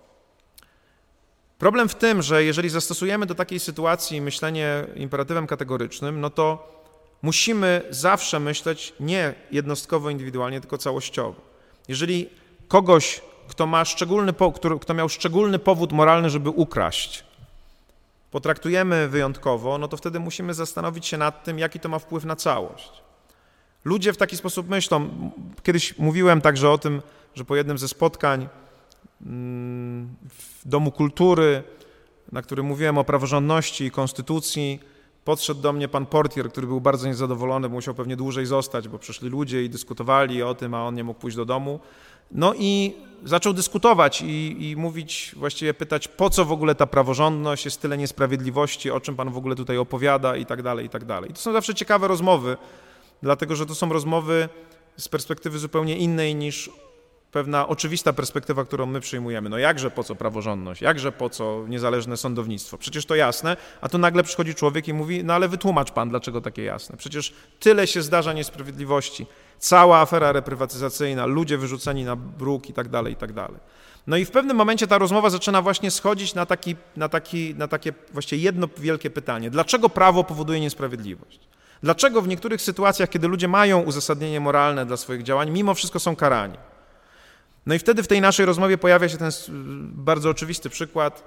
Problem 1.58 1.88
w 1.88 1.94
tym, 1.94 2.22
że 2.22 2.44
jeżeli 2.44 2.68
zastosujemy 2.68 3.26
do 3.26 3.34
takiej 3.34 3.60
sytuacji 3.60 4.20
myślenie 4.20 4.86
imperatywem 4.96 5.46
kategorycznym, 5.46 6.20
no 6.20 6.30
to 6.30 6.72
musimy 7.22 7.82
zawsze 7.90 8.40
myśleć 8.40 8.92
nie 9.00 9.34
jednostkowo, 9.50 10.10
indywidualnie, 10.10 10.60
tylko 10.60 10.78
całościowo. 10.78 11.40
Jeżeli 11.88 12.28
kogoś, 12.68 13.20
kto, 13.48 13.66
ma 13.66 13.84
szczególny, 13.84 14.32
kto 14.80 14.94
miał 14.94 15.08
szczególny 15.08 15.58
powód 15.58 15.92
moralny, 15.92 16.30
żeby 16.30 16.50
ukraść, 16.50 17.24
potraktujemy 18.30 19.08
wyjątkowo, 19.08 19.78
no 19.78 19.88
to 19.88 19.96
wtedy 19.96 20.20
musimy 20.20 20.54
zastanowić 20.54 21.06
się 21.06 21.18
nad 21.18 21.44
tym, 21.44 21.58
jaki 21.58 21.80
to 21.80 21.88
ma 21.88 21.98
wpływ 21.98 22.24
na 22.24 22.36
całość. 22.36 23.02
Ludzie 23.84 24.12
w 24.12 24.16
taki 24.16 24.36
sposób 24.36 24.68
myślą. 24.68 25.08
Kiedyś 25.62 25.98
mówiłem 25.98 26.40
także 26.40 26.70
o 26.70 26.78
tym, 26.78 27.02
że 27.34 27.44
po 27.44 27.56
jednym 27.56 27.78
ze 27.78 27.88
spotkań 27.88 28.48
mm, 29.26 30.08
w 30.28 30.68
Domu 30.68 30.92
Kultury, 30.92 31.62
na 32.32 32.42
którym 32.42 32.66
mówiłem 32.66 32.98
o 32.98 33.04
praworządności 33.04 33.84
i 33.84 33.90
konstytucji, 33.90 34.80
podszedł 35.24 35.60
do 35.60 35.72
mnie 35.72 35.88
pan 35.88 36.06
portier, 36.06 36.50
który 36.50 36.66
był 36.66 36.80
bardzo 36.80 37.06
niezadowolony, 37.06 37.68
musiał 37.68 37.94
pewnie 37.94 38.16
dłużej 38.16 38.46
zostać, 38.46 38.88
bo 38.88 38.98
przyszli 38.98 39.28
ludzie 39.28 39.64
i 39.64 39.70
dyskutowali 39.70 40.42
o 40.42 40.54
tym, 40.54 40.74
a 40.74 40.84
on 40.84 40.94
nie 40.94 41.04
mógł 41.04 41.20
pójść 41.20 41.36
do 41.36 41.44
domu. 41.44 41.80
No 42.32 42.54
i 42.58 42.92
zaczął 43.24 43.52
dyskutować 43.52 44.22
i, 44.22 44.70
i, 44.70 44.76
mówić, 44.76 45.32
właściwie 45.36 45.74
pytać, 45.74 46.08
po 46.08 46.30
co 46.30 46.44
w 46.44 46.52
ogóle 46.52 46.74
ta 46.74 46.86
praworządność, 46.86 47.64
jest 47.64 47.80
tyle 47.80 47.98
niesprawiedliwości, 47.98 48.90
o 48.90 49.00
czym 49.00 49.16
pan 49.16 49.30
w 49.30 49.36
ogóle 49.36 49.56
tutaj 49.56 49.78
opowiada 49.78 50.36
i 50.36 50.46
tak 50.46 50.62
dalej, 50.62 50.86
i 50.86 50.88
tak 50.88 51.04
dalej. 51.04 51.30
I 51.30 51.34
to 51.34 51.40
są 51.40 51.52
zawsze 51.52 51.74
ciekawe 51.74 52.08
rozmowy, 52.08 52.56
dlatego 53.22 53.56
że 53.56 53.66
to 53.66 53.74
są 53.74 53.92
rozmowy 53.92 54.48
z 54.96 55.08
perspektywy 55.08 55.58
zupełnie 55.58 55.96
innej 55.96 56.34
niż 56.34 56.70
pewna 57.32 57.68
oczywista 57.68 58.12
perspektywa, 58.12 58.64
którą 58.64 58.86
my 58.86 59.00
przyjmujemy. 59.00 59.48
No 59.48 59.58
jakże 59.58 59.90
po 59.90 60.04
co 60.04 60.14
praworządność, 60.14 60.82
jakże 60.82 61.12
po 61.12 61.30
co 61.30 61.64
niezależne 61.68 62.16
sądownictwo? 62.16 62.78
Przecież 62.78 63.06
to 63.06 63.14
jasne, 63.14 63.56
a 63.80 63.88
tu 63.88 63.98
nagle 63.98 64.22
przychodzi 64.22 64.54
człowiek 64.54 64.88
i 64.88 64.92
mówi, 64.92 65.24
no 65.24 65.34
ale 65.34 65.48
wytłumacz 65.48 65.90
pan, 65.90 66.10
dlaczego 66.10 66.40
takie 66.40 66.62
jasne. 66.62 66.96
Przecież 66.96 67.32
tyle 67.60 67.86
się 67.86 68.02
zdarza 68.02 68.32
niesprawiedliwości, 68.32 69.26
cała 69.60 69.98
afera 70.00 70.32
reprywatyzacyjna, 70.32 71.26
ludzie 71.26 71.58
wyrzuceni 71.58 72.04
na 72.04 72.16
bruk 72.16 72.70
i 72.70 72.72
tak 72.72 72.88
dalej, 72.88 73.12
i 73.12 73.16
tak 73.16 73.32
dalej. 73.32 73.60
No 74.06 74.16
i 74.16 74.24
w 74.24 74.30
pewnym 74.30 74.56
momencie 74.56 74.86
ta 74.86 74.98
rozmowa 74.98 75.30
zaczyna 75.30 75.62
właśnie 75.62 75.90
schodzić 75.90 76.34
na, 76.34 76.46
taki, 76.46 76.76
na, 76.96 77.08
taki, 77.08 77.54
na 77.54 77.68
takie 77.68 77.92
właściwie 78.12 78.42
jedno 78.42 78.68
wielkie 78.78 79.10
pytanie. 79.10 79.50
Dlaczego 79.50 79.88
prawo 79.88 80.24
powoduje 80.24 80.60
niesprawiedliwość? 80.60 81.40
Dlaczego 81.82 82.22
w 82.22 82.28
niektórych 82.28 82.62
sytuacjach, 82.62 83.08
kiedy 83.08 83.28
ludzie 83.28 83.48
mają 83.48 83.82
uzasadnienie 83.82 84.40
moralne 84.40 84.86
dla 84.86 84.96
swoich 84.96 85.22
działań, 85.22 85.50
mimo 85.50 85.74
wszystko 85.74 86.00
są 86.00 86.16
karani? 86.16 86.56
No 87.66 87.74
i 87.74 87.78
wtedy 87.78 88.02
w 88.02 88.08
tej 88.08 88.20
naszej 88.20 88.46
rozmowie 88.46 88.78
pojawia 88.78 89.08
się 89.08 89.16
ten 89.16 89.30
bardzo 89.82 90.30
oczywisty 90.30 90.70
przykład. 90.70 91.22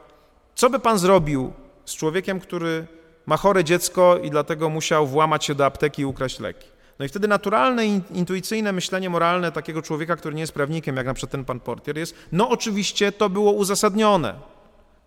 Co 0.55 0.69
by 0.69 0.79
pan 0.79 0.99
zrobił, 0.99 1.53
z 1.85 1.95
człowiekiem, 1.95 2.39
który 2.39 2.87
ma 3.25 3.37
chore 3.37 3.63
dziecko 3.63 4.17
i 4.17 4.29
dlatego 4.29 4.69
musiał 4.69 5.07
włamać 5.07 5.45
się 5.45 5.55
do 5.55 5.65
apteki 5.65 6.01
i 6.01 6.05
ukraść 6.05 6.39
leki. 6.39 6.67
No 6.99 7.05
i 7.05 7.09
wtedy 7.09 7.27
naturalne, 7.27 7.85
intuicyjne 8.11 8.71
myślenie 8.71 9.09
moralne 9.09 9.51
takiego 9.51 9.81
człowieka, 9.81 10.15
który 10.15 10.35
nie 10.35 10.41
jest 10.41 10.53
prawnikiem, 10.53 10.97
jak 10.97 11.05
na 11.05 11.13
przykład 11.13 11.31
ten 11.31 11.45
pan 11.45 11.59
portier, 11.59 11.97
jest, 11.97 12.15
no 12.31 12.49
oczywiście 12.49 13.11
to 13.11 13.29
było 13.29 13.51
uzasadnione. 13.51 14.33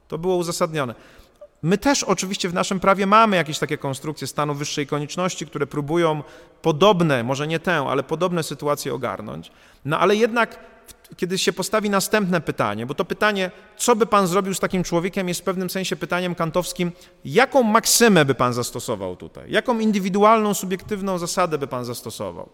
To 0.08 0.18
było 0.18 0.36
uzasadnione. 0.36 0.94
My 1.62 1.78
też 1.78 2.02
oczywiście 2.02 2.48
w 2.48 2.54
naszym 2.54 2.80
prawie 2.80 3.06
mamy 3.06 3.36
jakieś 3.36 3.58
takie 3.58 3.78
konstrukcje 3.78 4.26
stanu 4.26 4.54
wyższej 4.54 4.86
konieczności, 4.86 5.46
które 5.46 5.66
próbują 5.66 6.22
podobne, 6.62 7.22
może 7.22 7.46
nie 7.46 7.60
tę, 7.60 7.86
ale 7.88 8.02
podobne 8.02 8.42
sytuacje 8.42 8.94
ogarnąć. 8.94 9.52
No 9.84 9.98
ale 9.98 10.16
jednak, 10.16 10.58
kiedy 11.16 11.38
się 11.38 11.52
postawi 11.52 11.90
następne 11.90 12.40
pytanie, 12.40 12.86
bo 12.86 12.94
to 12.94 13.04
pytanie, 13.04 13.50
co 13.76 13.96
by 13.96 14.06
pan 14.06 14.26
zrobił 14.26 14.54
z 14.54 14.60
takim 14.60 14.84
człowiekiem, 14.84 15.28
jest 15.28 15.40
w 15.40 15.44
pewnym 15.44 15.70
sensie 15.70 15.96
pytaniem 15.96 16.34
kantowskim, 16.34 16.92
jaką 17.24 17.62
maksymę 17.62 18.24
by 18.24 18.34
pan 18.34 18.52
zastosował 18.52 19.16
tutaj? 19.16 19.50
Jaką 19.50 19.78
indywidualną, 19.78 20.54
subiektywną 20.54 21.18
zasadę 21.18 21.58
by 21.58 21.66
pan 21.66 21.84
zastosował? 21.84 22.48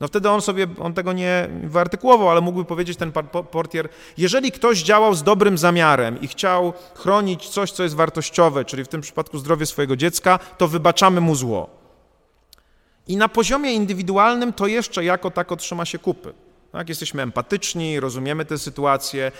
No 0.00 0.08
wtedy 0.08 0.30
on 0.30 0.42
sobie, 0.42 0.66
on 0.80 0.94
tego 0.94 1.12
nie 1.12 1.48
wyartykułował, 1.64 2.28
ale 2.28 2.40
mógłby 2.40 2.64
powiedzieć 2.64 2.98
ten 2.98 3.12
portier, 3.50 3.88
jeżeli 4.18 4.52
ktoś 4.52 4.82
działał 4.82 5.14
z 5.14 5.22
dobrym 5.22 5.58
zamiarem 5.58 6.20
i 6.20 6.28
chciał 6.28 6.72
chronić 6.94 7.48
coś, 7.48 7.72
co 7.72 7.82
jest 7.82 7.94
wartościowe, 7.94 8.64
czyli 8.64 8.84
w 8.84 8.88
tym 8.88 9.00
przypadku 9.00 9.38
zdrowie 9.38 9.66
swojego 9.66 9.96
dziecka, 9.96 10.38
to 10.38 10.68
wybaczamy 10.68 11.20
mu 11.20 11.34
zło. 11.34 11.70
I 13.08 13.16
na 13.16 13.28
poziomie 13.28 13.72
indywidualnym 13.72 14.52
to 14.52 14.66
jeszcze 14.66 15.04
jako 15.04 15.30
tak 15.30 15.52
otrzyma 15.52 15.84
się 15.84 15.98
kupy. 15.98 16.34
Tak? 16.78 16.88
Jesteśmy 16.88 17.22
empatyczni, 17.22 18.00
rozumiemy 18.00 18.44
tę 18.44 18.58
sytuację, 18.58 19.32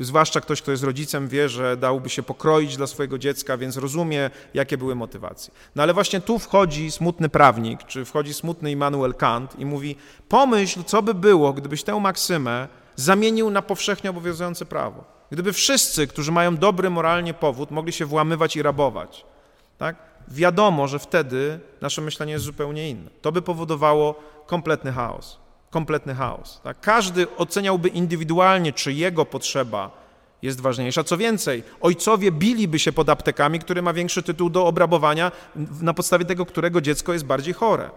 zwłaszcza 0.00 0.40
ktoś, 0.40 0.62
kto 0.62 0.70
jest 0.70 0.82
rodzicem, 0.82 1.28
wie, 1.28 1.48
że 1.48 1.76
dałby 1.76 2.08
się 2.08 2.22
pokroić 2.22 2.76
dla 2.76 2.86
swojego 2.86 3.18
dziecka, 3.18 3.56
więc 3.56 3.76
rozumie, 3.76 4.30
jakie 4.54 4.78
były 4.78 4.94
motywacje. 4.94 5.54
No 5.76 5.82
ale 5.82 5.94
właśnie 5.94 6.20
tu 6.20 6.38
wchodzi 6.38 6.90
smutny 6.90 7.28
prawnik, 7.28 7.84
czy 7.84 8.04
wchodzi 8.04 8.34
smutny 8.34 8.70
Immanuel 8.70 9.14
Kant 9.14 9.58
i 9.58 9.64
mówi: 9.64 9.96
Pomyśl, 10.28 10.84
co 10.84 11.02
by 11.02 11.14
było, 11.14 11.52
gdybyś 11.52 11.82
tę 11.82 12.00
maksymę 12.00 12.68
zamienił 12.96 13.50
na 13.50 13.62
powszechnie 13.62 14.10
obowiązujące 14.10 14.66
prawo. 14.66 15.04
Gdyby 15.30 15.52
wszyscy, 15.52 16.06
którzy 16.06 16.32
mają 16.32 16.56
dobry 16.56 16.90
moralnie 16.90 17.34
powód, 17.34 17.70
mogli 17.70 17.92
się 17.92 18.06
włamywać 18.06 18.56
i 18.56 18.62
rabować. 18.62 19.24
Tak? 19.78 19.96
Wiadomo, 20.28 20.88
że 20.88 20.98
wtedy 20.98 21.60
nasze 21.80 22.02
myślenie 22.02 22.32
jest 22.32 22.44
zupełnie 22.44 22.90
inne. 22.90 23.10
To 23.22 23.32
by 23.32 23.42
powodowało 23.42 24.14
kompletny 24.46 24.92
chaos 24.92 25.45
kompletny 25.76 26.14
chaos. 26.14 26.60
Tak? 26.64 26.80
Każdy 26.80 27.36
oceniałby 27.36 27.88
indywidualnie, 27.88 28.72
czy 28.72 28.92
jego 28.92 29.24
potrzeba 29.24 29.90
jest 30.42 30.60
ważniejsza. 30.60 31.04
Co 31.04 31.16
więcej, 31.16 31.62
ojcowie 31.80 32.32
biliby 32.32 32.78
się 32.78 32.92
pod 32.92 33.08
aptekami, 33.08 33.58
który 33.58 33.82
ma 33.82 33.92
większy 33.92 34.22
tytuł 34.22 34.50
do 34.50 34.66
obrabowania, 34.66 35.32
na 35.82 35.94
podstawie 35.94 36.24
tego, 36.24 36.46
którego 36.46 36.80
dziecko 36.80 37.12
jest 37.12 37.24
bardziej 37.24 37.54
chore. 37.54 37.90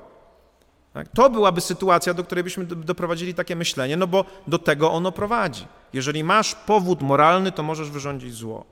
Tak? 0.93 1.07
To 1.07 1.29
byłaby 1.29 1.61
sytuacja, 1.61 2.13
do 2.13 2.23
której 2.23 2.43
byśmy 2.43 2.65
doprowadzili 2.65 3.33
takie 3.33 3.55
myślenie, 3.55 3.97
no 3.97 4.07
bo 4.07 4.25
do 4.47 4.59
tego 4.59 4.91
ono 4.91 5.11
prowadzi. 5.11 5.67
Jeżeli 5.93 6.23
masz 6.23 6.55
powód 6.55 7.01
moralny, 7.01 7.51
to 7.51 7.63
możesz 7.63 7.89
wyrządzić 7.89 8.33
zło. 8.33 8.65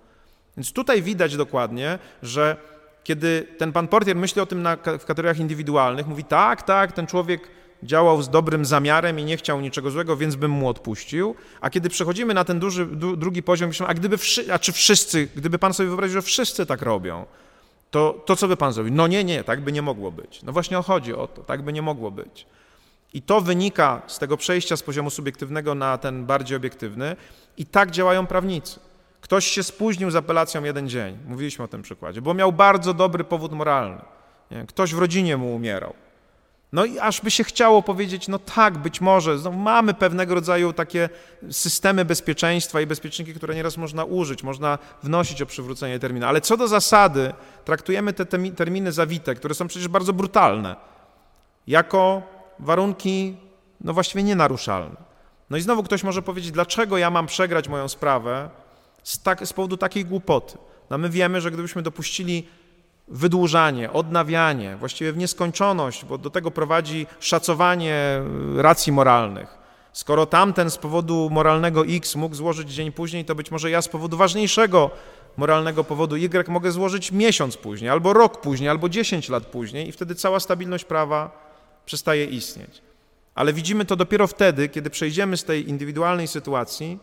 Więc 0.58 0.74
tutaj 0.74 1.02
widać 1.02 1.38
dokładnie, 1.38 2.00
że 2.24 2.58
kiedy 3.04 3.48
ten 3.58 3.72
pan 3.72 3.88
portier 3.88 4.16
myśli 4.16 4.42
o 4.42 4.46
tym 4.46 4.62
na, 4.62 4.76
w 4.76 5.06
kategoriach 5.06 5.40
indywidualnych, 5.40 6.08
mówi 6.08 6.24
tak, 6.24 6.62
tak, 6.62 6.92
ten 6.92 7.08
człowiek 7.08 7.50
działał 7.84 8.22
z 8.22 8.30
dobrym 8.30 8.66
zamiarem 8.66 9.20
i 9.20 9.24
nie 9.24 9.38
chciał 9.38 9.62
niczego 9.62 9.92
złego, 9.92 10.18
więc 10.18 10.36
bym 10.36 10.52
mu 10.52 10.70
odpuścił. 10.70 11.36
A 11.62 11.70
kiedy 11.70 11.90
przechodzimy 11.90 12.34
na 12.34 12.44
ten 12.44 12.60
duży, 12.60 12.86
drugi 13.18 13.44
poziom, 13.44 13.68
myślimy, 13.68 13.90
a 13.90 13.94
gdyby, 13.94 14.18
a 14.54 14.60
czy 14.60 14.72
wszyscy, 14.72 15.28
gdyby 15.36 15.60
pan 15.60 15.74
sobie 15.74 15.88
wyobraził, 15.88 16.14
że 16.14 16.22
wszyscy 16.22 16.66
tak 16.66 16.82
robią, 16.82 17.26
to, 17.92 18.24
to 18.26 18.36
co 18.36 18.48
by 18.48 18.58
pan 18.58 18.74
zrobił? 18.74 18.94
No 18.94 19.08
nie, 19.08 19.24
nie, 19.24 19.44
tak 19.44 19.62
by 19.62 19.72
nie 19.72 19.82
mogło 19.82 20.12
być. 20.12 20.44
No 20.44 20.52
właśnie 20.52 20.78
chodzi 20.78 21.14
o 21.14 21.28
to, 21.28 21.44
tak 21.44 21.62
by 21.62 21.74
nie 21.74 21.82
mogło 21.82 22.12
być. 22.12 22.46
I 23.14 23.22
to 23.22 23.42
wynika 23.42 24.02
z 24.08 24.20
tego 24.20 24.38
przejścia 24.38 24.78
z 24.78 24.84
poziomu 24.84 25.10
subiektywnego 25.10 25.76
na 25.76 25.98
ten 25.98 26.26
bardziej 26.26 26.58
obiektywny 26.58 27.16
i 27.58 27.66
tak 27.66 27.92
działają 27.92 28.28
prawnicy. 28.28 28.80
Ktoś 29.22 29.46
się 29.46 29.64
spóźnił 29.64 30.12
z 30.12 30.16
apelacją 30.16 30.64
jeden 30.64 30.90
dzień, 30.90 31.18
mówiliśmy 31.28 31.66
o 31.66 31.68
tym 31.68 31.82
przykładzie, 31.82 32.22
bo 32.22 32.34
miał 32.34 32.52
bardzo 32.52 32.94
dobry 32.94 33.24
powód 33.24 33.52
moralny. 33.52 34.02
Ktoś 34.68 34.94
w 34.94 35.00
rodzinie 35.00 35.38
mu 35.38 35.56
umierał. 35.56 35.94
No 36.72 36.86
i 36.86 37.00
aż 37.00 37.22
by 37.22 37.32
się 37.32 37.44
chciało 37.44 37.82
powiedzieć, 37.82 38.28
no 38.28 38.40
tak, 38.40 38.78
być 38.78 39.02
może, 39.02 39.36
no 39.44 39.52
mamy 39.52 39.94
pewnego 39.94 40.36
rodzaju 40.36 40.74
takie 40.74 41.10
systemy 41.52 42.06
bezpieczeństwa 42.06 42.82
i 42.82 42.88
bezpieczniki, 42.88 43.34
które 43.34 43.56
nieraz 43.56 43.78
można 43.78 44.04
użyć, 44.04 44.44
można 44.44 44.78
wnosić 45.04 45.42
o 45.42 45.46
przywrócenie 45.46 46.00
terminu, 46.00 46.26
ale 46.26 46.42
co 46.42 46.58
do 46.58 46.68
zasady 46.68 47.34
traktujemy 47.66 48.14
te 48.14 48.26
terminy 48.56 48.92
zawite, 48.92 49.36
które 49.36 49.56
są 49.56 49.68
przecież 49.68 49.88
bardzo 49.88 50.14
brutalne, 50.14 50.76
jako 51.68 52.22
warunki 52.60 53.38
no 53.82 53.94
właściwie 53.94 54.24
nienaruszalne. 54.24 54.96
No 55.50 55.58
i 55.58 55.62
znowu 55.62 55.84
ktoś 55.84 56.04
może 56.04 56.22
powiedzieć, 56.22 56.52
dlaczego 56.52 56.98
ja 56.98 57.10
mam 57.10 57.28
przegrać 57.28 57.68
moją 57.68 57.88
sprawę 57.88 58.50
z, 59.04 59.22
tak, 59.22 59.48
z 59.48 59.54
powodu 59.54 59.78
takiej 59.78 60.06
głupoty. 60.06 60.58
No 60.90 60.98
my 60.98 61.10
wiemy, 61.10 61.42
że 61.42 61.52
gdybyśmy 61.52 61.82
dopuścili 61.82 62.48
wydłużanie, 63.08 63.92
odnawianie, 63.92 64.76
właściwie 64.76 65.14
w 65.14 65.18
nieskończoność, 65.18 66.06
bo 66.06 66.18
do 66.18 66.30
tego 66.30 66.52
prowadzi 66.52 67.08
szacowanie 67.20 68.22
y, 68.58 68.62
racji 68.62 68.92
moralnych. 68.92 69.58
Skoro 69.94 70.26
tamten 70.26 70.70
z 70.70 70.78
powodu 70.78 71.30
moralnego 71.32 71.86
X 71.86 72.16
mógł 72.16 72.36
złożyć 72.36 72.74
dzień 72.74 72.92
później, 72.92 73.26
to 73.26 73.36
być 73.36 73.52
może 73.52 73.70
ja 73.70 73.82
z 73.82 73.88
powodu 73.88 74.18
ważniejszego 74.18 74.90
moralnego 75.38 75.84
powodu 75.84 76.16
Y 76.16 76.50
mogę 76.50 76.72
złożyć 76.72 77.12
miesiąc 77.12 77.58
później, 77.58 77.90
albo 77.90 78.14
rok 78.14 78.42
później, 78.42 78.70
albo 78.70 78.90
10 78.90 79.30
lat 79.30 79.46
później 79.46 79.88
i 79.88 79.92
wtedy 79.92 80.16
cała 80.16 80.40
stabilność 80.40 80.86
prawa 80.86 81.48
przestaje 81.86 82.26
istnieć. 82.26 82.82
Ale 83.36 83.54
widzimy 83.54 83.86
to 83.86 83.96
dopiero 83.96 84.28
wtedy, 84.28 84.70
kiedy 84.70 84.90
przejdziemy 84.90 85.38
z 85.38 85.44
tej 85.44 85.70
indywidualnej 85.70 86.28
sytuacji 86.28 87.00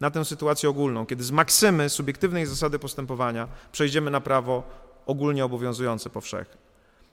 na 0.00 0.10
tę 0.10 0.24
sytuację 0.24 0.68
ogólną, 0.68 1.06
kiedy 1.06 1.24
z 1.24 1.30
maksymy 1.30 1.88
subiektywnej 1.88 2.46
zasady 2.46 2.78
postępowania 2.78 3.48
przejdziemy 3.72 4.10
na 4.10 4.20
prawo 4.20 4.62
ogólnie 5.08 5.44
obowiązujące 5.44 6.10
powszechnie. 6.10 6.56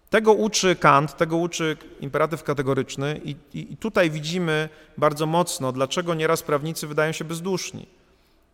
Tego 0.09 0.33
uczy 0.33 0.75
Kant, 0.75 1.17
tego 1.17 1.37
uczy 1.37 1.77
imperatyw 1.99 2.43
kategoryczny 2.43 3.21
i, 3.23 3.35
i, 3.53 3.73
i, 3.73 3.77
tutaj 3.77 4.11
widzimy 4.11 4.69
bardzo 4.97 5.25
mocno, 5.25 5.71
dlaczego 5.71 6.13
nieraz 6.13 6.43
prawnicy 6.43 6.87
wydają 6.87 7.11
się 7.11 7.25
bezduszni. 7.25 7.87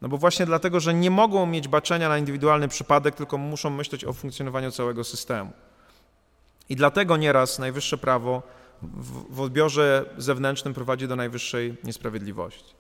No 0.02 0.10
bo 0.10 0.18
właśnie 0.18 0.46
dlatego, 0.46 0.80
że 0.80 0.94
nie 0.94 1.12
mogą 1.12 1.46
mieć 1.46 1.68
baczenia 1.68 2.10
na 2.10 2.18
indywidualny 2.18 2.68
przypadek, 2.68 3.16
tylko 3.16 3.38
muszą 3.38 3.70
myśleć 3.70 4.06
o 4.06 4.14
funkcjonowaniu 4.14 4.72
całego 4.72 5.04
systemu. 5.04 5.52
I 6.70 6.76
dlatego 6.76 7.18
nieraz 7.18 7.60
najwyższe 7.60 7.98
prawo 7.98 8.44
w, 8.82 9.36
w 9.36 9.42
odbiorze 9.42 10.06
zewnętrznym 10.18 10.74
prowadzi 10.74 11.08
do 11.08 11.16
najwyższej 11.16 11.76
niesprawiedliwości. 11.84 12.76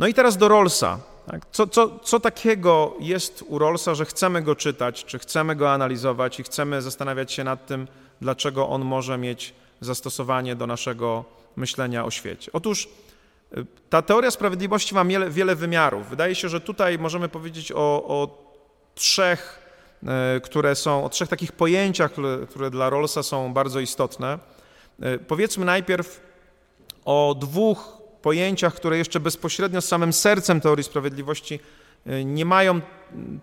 No 0.00 0.06
i 0.06 0.14
teraz 0.14 0.36
do 0.36 0.48
Rollsa. 0.48 0.98
Tak? 1.30 1.46
Co, 1.52 1.66
co, 1.66 1.98
co 1.98 2.20
takiego 2.20 2.96
jest 3.00 3.44
u 3.48 3.58
Rollsa, 3.58 3.94
że 3.94 4.04
chcemy 4.04 4.42
go 4.42 4.56
czytać, 4.56 5.04
czy 5.04 5.18
chcemy 5.18 5.56
go 5.56 5.72
analizować 5.72 6.40
i 6.40 6.42
chcemy 6.42 6.82
zastanawiać 6.82 7.32
się 7.32 7.44
nad 7.44 7.66
tym, 7.66 7.88
dlaczego 8.20 8.68
on 8.68 8.84
może 8.84 9.18
mieć 9.18 9.54
zastosowanie 9.80 10.56
do 10.56 10.66
naszego 10.66 11.24
myślenia 11.56 12.04
o 12.04 12.10
świecie? 12.10 12.50
Otóż 12.52 12.88
y, 13.56 13.66
ta 13.90 14.02
teoria 14.02 14.30
sprawiedliwości 14.30 14.94
ma 14.94 15.04
wiele, 15.04 15.30
wiele 15.30 15.56
wymiarów. 15.56 16.08
Wydaje 16.10 16.34
się, 16.34 16.48
że 16.48 16.60
tutaj 16.60 16.98
możemy 16.98 17.28
powiedzieć 17.28 17.72
o, 17.72 18.04
o 18.06 18.44
trzech, 18.94 19.62
y, 20.36 20.40
które 20.40 20.74
są, 20.74 21.04
o 21.04 21.08
trzech 21.08 21.28
takich 21.28 21.52
pojęciach, 21.52 22.12
które, 22.12 22.46
które 22.46 22.70
dla 22.70 22.90
Rollsa 22.90 23.22
są 23.22 23.52
bardzo 23.52 23.80
istotne. 23.80 24.38
Y, 25.04 25.18
powiedzmy 25.18 25.64
najpierw 25.64 26.20
o 27.04 27.36
dwóch 27.40 27.99
pojęciach, 28.22 28.74
które 28.74 28.98
jeszcze 28.98 29.20
bezpośrednio 29.20 29.80
z 29.80 29.88
samym 29.88 30.12
sercem 30.12 30.60
teorii 30.60 30.84
sprawiedliwości 30.84 31.60
e, 32.06 32.24
nie 32.24 32.44
mają 32.44 32.80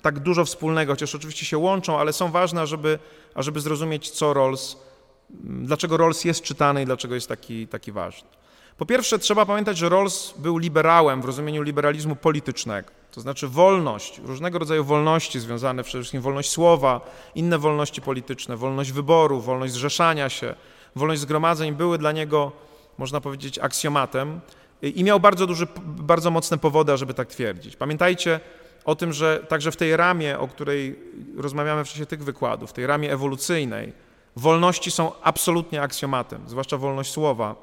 tak 0.01 0.19
dużo 0.19 0.45
wspólnego, 0.45 0.93
chociaż 0.93 1.15
oczywiście 1.15 1.45
się 1.45 1.57
łączą, 1.57 1.99
ale 1.99 2.13
są 2.13 2.31
ważne, 2.31 2.61
ażeby, 2.61 2.99
ażeby 3.35 3.59
zrozumieć, 3.59 4.09
co 4.09 4.33
Rawls, 4.33 4.77
dlaczego 5.39 5.97
Rawls 5.97 6.25
jest 6.25 6.41
czytany 6.41 6.81
i 6.81 6.85
dlaczego 6.85 7.15
jest 7.15 7.27
taki, 7.27 7.67
taki 7.67 7.91
ważny. 7.91 8.29
Po 8.77 8.85
pierwsze, 8.85 9.19
trzeba 9.19 9.45
pamiętać, 9.45 9.77
że 9.77 9.89
Rawls 9.89 10.33
był 10.37 10.57
liberałem 10.57 11.21
w 11.21 11.25
rozumieniu 11.25 11.61
liberalizmu 11.61 12.15
politycznego, 12.15 12.89
to 13.11 13.21
znaczy 13.21 13.47
wolność, 13.47 14.21
różnego 14.25 14.59
rodzaju 14.59 14.83
wolności 14.83 15.39
związane 15.39 15.83
przede 15.83 16.01
wszystkim 16.01 16.21
wolność 16.21 16.49
słowa, 16.49 17.01
inne 17.35 17.57
wolności 17.57 18.01
polityczne, 18.01 18.57
wolność 18.57 18.91
wyboru, 18.91 19.41
wolność 19.41 19.73
zrzeszania 19.73 20.29
się, 20.29 20.55
wolność 20.95 21.21
zgromadzeń 21.21 21.73
były 21.73 21.97
dla 21.97 22.11
niego, 22.11 22.51
można 22.97 23.21
powiedzieć, 23.21 23.59
aksjomatem, 23.59 24.39
i 24.81 25.03
miał 25.03 25.19
bardzo 25.19 25.47
duży, 25.47 25.67
bardzo 25.85 26.31
mocne 26.31 26.57
powody, 26.57 26.97
żeby 26.97 27.13
tak 27.13 27.27
twierdzić. 27.27 27.75
Pamiętajcie 27.75 28.39
o 28.85 28.95
tym, 28.95 29.13
że 29.13 29.45
także 29.47 29.71
w 29.71 29.77
tej 29.77 29.97
ramie, 29.97 30.39
o 30.39 30.47
której 30.47 30.99
rozmawiamy 31.37 31.85
w 31.85 31.89
czasie 31.89 32.05
tych 32.05 32.23
wykładów, 32.23 32.73
tej 32.73 32.87
ramie 32.87 33.13
ewolucyjnej, 33.13 33.93
wolności 34.35 34.91
są 34.91 35.11
absolutnie 35.21 35.81
aksjomatem, 35.81 36.41
zwłaszcza 36.47 36.77
wolność 36.77 37.11
słowa, 37.11 37.55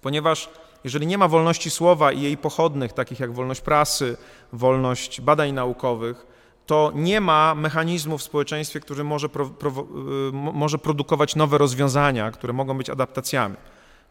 ponieważ 0.00 0.48
jeżeli 0.84 1.06
nie 1.06 1.18
ma 1.18 1.28
wolności 1.28 1.70
słowa 1.70 2.12
i 2.12 2.22
jej 2.22 2.36
pochodnych, 2.36 2.92
takich 2.92 3.20
jak 3.20 3.32
wolność 3.32 3.60
prasy, 3.60 4.16
wolność 4.52 5.20
badań 5.20 5.52
naukowych, 5.52 6.26
to 6.66 6.92
nie 6.94 7.20
ma 7.20 7.54
mechanizmu 7.54 8.18
w 8.18 8.22
społeczeństwie, 8.22 8.80
który 8.80 9.04
może, 9.04 9.28
pro, 9.28 9.46
pro, 9.46 9.70
y, 9.70 9.74
może 10.32 10.78
produkować 10.78 11.36
nowe 11.36 11.58
rozwiązania, 11.58 12.30
które 12.30 12.52
mogą 12.52 12.78
być 12.78 12.90
adaptacjami. 12.90 13.56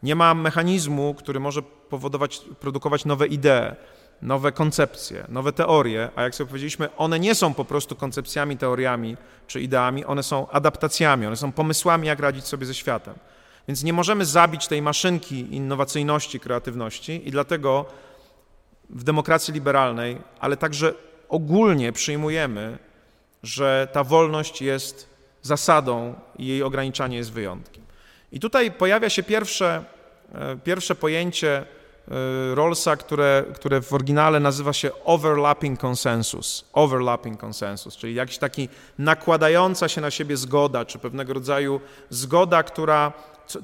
Nie 0.06 0.16
ma 0.16 0.34
mechanizmu, 0.34 1.14
który 1.14 1.40
może 1.40 1.62
powodować, 1.62 2.42
produkować 2.60 3.06
nowe 3.06 3.28
idee, 3.28 3.76
nowe 4.22 4.52
koncepcje, 4.52 5.26
nowe 5.30 5.54
teorie, 5.54 6.10
a 6.16 6.24
jak 6.24 6.36
sobie 6.36 6.48
powiedzieliśmy, 6.48 6.90
one 6.98 7.20
nie 7.20 7.36
są 7.36 7.54
po 7.54 7.66
prostu 7.66 7.96
koncepcjami, 7.96 8.58
teoriami 8.58 9.18
czy 9.48 9.62
ideami, 9.62 10.06
one 10.06 10.24
są 10.24 10.50
adaptacjami, 10.50 11.26
one 11.26 11.36
są 11.36 11.52
pomysłami, 11.52 12.08
jak 12.08 12.20
radzić 12.20 12.46
sobie 12.46 12.66
ze 12.66 12.74
światem. 12.74 13.14
Więc 13.68 13.84
nie 13.84 13.94
możemy 13.94 14.26
zabić 14.26 14.68
tej 14.68 14.82
maszynki 14.82 15.56
innowacyjności, 15.56 16.40
kreatywności 16.40 17.28
i 17.28 17.32
dlatego 17.32 17.86
w 18.90 19.04
demokracji 19.04 19.54
liberalnej, 19.54 20.18
ale 20.40 20.58
także 20.58 20.94
ogólnie 21.30 21.92
przyjmujemy, 21.92 22.78
że 23.44 23.88
ta 23.92 24.04
wolność 24.04 24.62
jest 24.62 25.10
zasadą 25.42 26.16
i 26.38 26.48
jej 26.48 26.64
ograniczanie 26.64 27.18
jest 27.18 27.32
wyjątkiem. 27.32 27.84
I 28.32 28.40
tutaj 28.40 28.72
pojawia 28.72 29.10
się 29.10 29.24
pierwsze, 29.24 29.95
pierwsze 30.64 30.96
pojęcie 30.96 31.58
e, 31.58 31.66
Rollsa, 32.56 32.96
które, 32.96 33.44
które 33.56 33.82
w 33.82 33.94
oryginale 33.94 34.40
nazywa 34.40 34.74
się 34.74 34.92
overlapping 35.04 35.80
consensus. 35.80 36.66
Overlapping 36.74 37.40
consensus, 37.40 37.98
czyli 37.98 38.16
jakiś 38.16 38.38
taki 38.38 38.70
nakładająca 39.00 39.88
się 39.88 40.02
na 40.02 40.12
siebie 40.12 40.38
zgoda, 40.38 40.86
czy 40.86 41.00
pewnego 41.00 41.34
rodzaju 41.34 41.82
zgoda, 42.10 42.64
która 42.64 43.14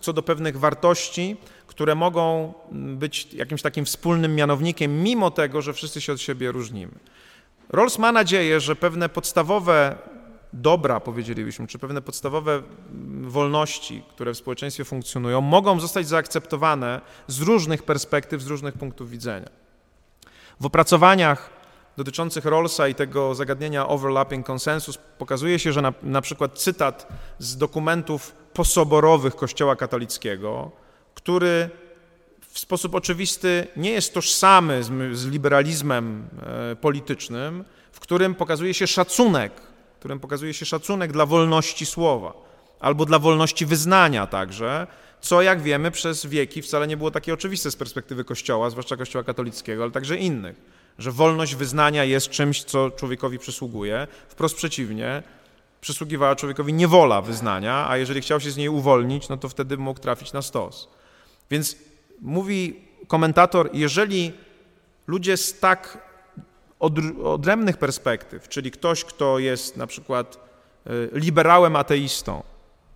co, 0.01 0.13
do 0.13 0.23
pewnych 0.23 0.59
wartości, 0.59 1.37
które 1.67 1.95
mogą 1.95 2.53
być 2.71 3.33
jakimś 3.33 3.61
takim 3.61 3.85
wspólnym 3.85 4.35
mianownikiem, 4.35 5.03
mimo 5.03 5.31
tego, 5.31 5.61
że 5.61 5.73
wszyscy 5.73 6.01
się 6.01 6.13
od 6.13 6.21
siebie 6.21 6.51
różnimy. 6.51 6.93
Rawls 7.69 7.99
ma 7.99 8.11
nadzieję, 8.11 8.59
że 8.59 8.75
pewne 8.75 9.09
podstawowe 9.09 9.95
dobra, 10.53 10.99
powiedzielibyśmy, 10.99 11.67
czy 11.67 11.79
pewne 11.79 12.01
podstawowe 12.01 12.61
wolności, 13.21 14.03
które 14.09 14.33
w 14.33 14.37
społeczeństwie 14.37 14.85
funkcjonują, 14.85 15.41
mogą 15.41 15.79
zostać 15.79 16.07
zaakceptowane 16.07 17.01
z 17.27 17.41
różnych 17.41 17.83
perspektyw, 17.83 18.41
z 18.41 18.47
różnych 18.47 18.73
punktów 18.73 19.09
widzenia. 19.09 19.49
W 20.59 20.65
opracowaniach 20.65 21.49
dotyczących 21.97 22.45
Rawlsa 22.45 22.87
i 22.87 22.95
tego 22.95 23.35
zagadnienia 23.35 23.87
overlapping 23.87 24.45
consensus 24.45 24.97
pokazuje 25.17 25.59
się, 25.59 25.73
że 25.73 25.81
na, 25.81 25.93
na 26.03 26.21
przykład 26.21 26.59
cytat 26.59 27.07
z 27.39 27.57
dokumentów 27.57 28.35
posoborowych 28.53 29.35
Kościoła 29.35 29.75
katolickiego, 29.75 30.71
który 31.13 31.69
w 32.51 32.59
sposób 32.59 32.95
oczywisty 32.95 33.67
nie 33.77 33.91
jest 33.91 34.13
tożsamy 34.13 34.83
z, 34.83 35.17
z 35.17 35.25
liberalizmem 35.25 36.27
e, 36.71 36.75
politycznym, 36.75 37.65
w 37.91 37.99
którym 37.99 38.35
pokazuje 38.35 38.73
się 38.73 38.87
szacunek, 38.87 39.70
którym 40.01 40.19
pokazuje 40.19 40.53
się 40.53 40.65
szacunek 40.65 41.11
dla 41.11 41.25
wolności 41.25 41.85
słowa 41.85 42.33
albo 42.79 43.05
dla 43.05 43.19
wolności 43.19 43.65
wyznania 43.65 44.27
także, 44.27 44.87
co 45.21 45.41
jak 45.41 45.61
wiemy 45.61 45.91
przez 45.91 46.25
wieki 46.25 46.61
wcale 46.61 46.87
nie 46.87 46.97
było 46.97 47.11
takie 47.11 47.33
oczywiste 47.33 47.71
z 47.71 47.75
perspektywy 47.75 48.23
Kościoła, 48.23 48.69
zwłaszcza 48.69 48.97
Kościoła 48.97 49.23
katolickiego, 49.23 49.83
ale 49.83 49.91
także 49.91 50.17
innych, 50.17 50.55
że 50.97 51.11
wolność 51.11 51.55
wyznania 51.55 52.03
jest 52.03 52.29
czymś, 52.29 52.63
co 52.63 52.91
człowiekowi 52.91 53.39
przysługuje. 53.39 54.07
Wprost 54.29 54.55
przeciwnie, 54.55 55.23
przysługiwała 55.81 56.35
człowiekowi 56.35 56.73
niewola 56.73 57.21
wyznania, 57.21 57.89
a 57.89 57.97
jeżeli 57.97 58.21
chciał 58.21 58.39
się 58.39 58.51
z 58.51 58.57
niej 58.57 58.69
uwolnić, 58.69 59.29
no 59.29 59.37
to 59.37 59.49
wtedy 59.49 59.77
mógł 59.77 59.99
trafić 59.99 60.33
na 60.33 60.41
stos. 60.41 60.89
Więc 61.51 61.75
mówi 62.21 62.79
komentator, 63.07 63.69
jeżeli 63.73 64.31
ludzie 65.07 65.37
z 65.37 65.59
tak 65.59 66.10
odrębnych 67.23 67.77
perspektyw, 67.77 68.49
czyli 68.49 68.71
ktoś, 68.71 69.03
kto 69.03 69.39
jest 69.39 69.77
na 69.77 69.87
przykład 69.87 70.37
y, 70.87 71.09
liberałem 71.13 71.75
ateistą, 71.75 72.43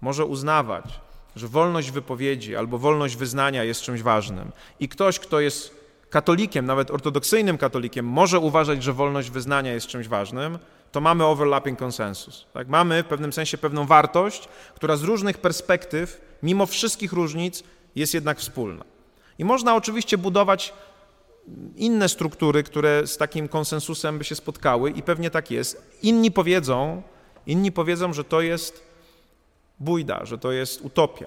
może 0.01 0.25
uznawać, 0.25 0.99
że 1.35 1.47
wolność 1.47 1.91
wypowiedzi 1.91 2.55
albo 2.55 2.77
wolność 2.77 3.15
wyznania 3.15 3.63
jest 3.63 3.81
czymś 3.81 4.01
ważnym, 4.01 4.51
i 4.79 4.89
ktoś, 4.89 5.19
kto 5.19 5.39
jest 5.39 5.85
katolikiem, 6.09 6.65
nawet 6.65 6.91
ortodoksyjnym 6.91 7.57
katolikiem, 7.57 8.05
może 8.05 8.39
uważać, 8.39 8.83
że 8.83 8.93
wolność 8.93 9.29
wyznania 9.29 9.73
jest 9.73 9.87
czymś 9.87 10.07
ważnym, 10.07 10.59
to 10.91 11.01
mamy 11.01 11.25
overlapping 11.25 11.79
consensus. 11.79 12.45
Tak? 12.53 12.67
Mamy 12.67 13.03
w 13.03 13.05
pewnym 13.05 13.33
sensie 13.33 13.57
pewną 13.57 13.85
wartość, 13.85 14.47
która 14.75 14.95
z 14.95 15.03
różnych 15.03 15.37
perspektyw, 15.37 16.21
mimo 16.43 16.65
wszystkich 16.65 17.13
różnic, 17.13 17.63
jest 17.95 18.13
jednak 18.13 18.39
wspólna. 18.39 18.85
I 19.39 19.45
można 19.45 19.75
oczywiście 19.75 20.17
budować 20.17 20.73
inne 21.75 22.09
struktury, 22.09 22.63
które 22.63 23.07
z 23.07 23.17
takim 23.17 23.47
konsensusem 23.47 24.17
by 24.17 24.23
się 24.23 24.35
spotkały 24.35 24.91
i 24.91 25.01
pewnie 25.01 25.29
tak 25.29 25.51
jest. 25.51 25.97
Inni 26.01 26.31
powiedzą, 26.31 27.01
inni 27.47 27.71
powiedzą, 27.71 28.13
że 28.13 28.23
to 28.23 28.41
jest 28.41 28.83
bójda, 29.79 30.25
że 30.25 30.37
to 30.37 30.51
jest 30.51 30.81
utopia. 30.81 31.25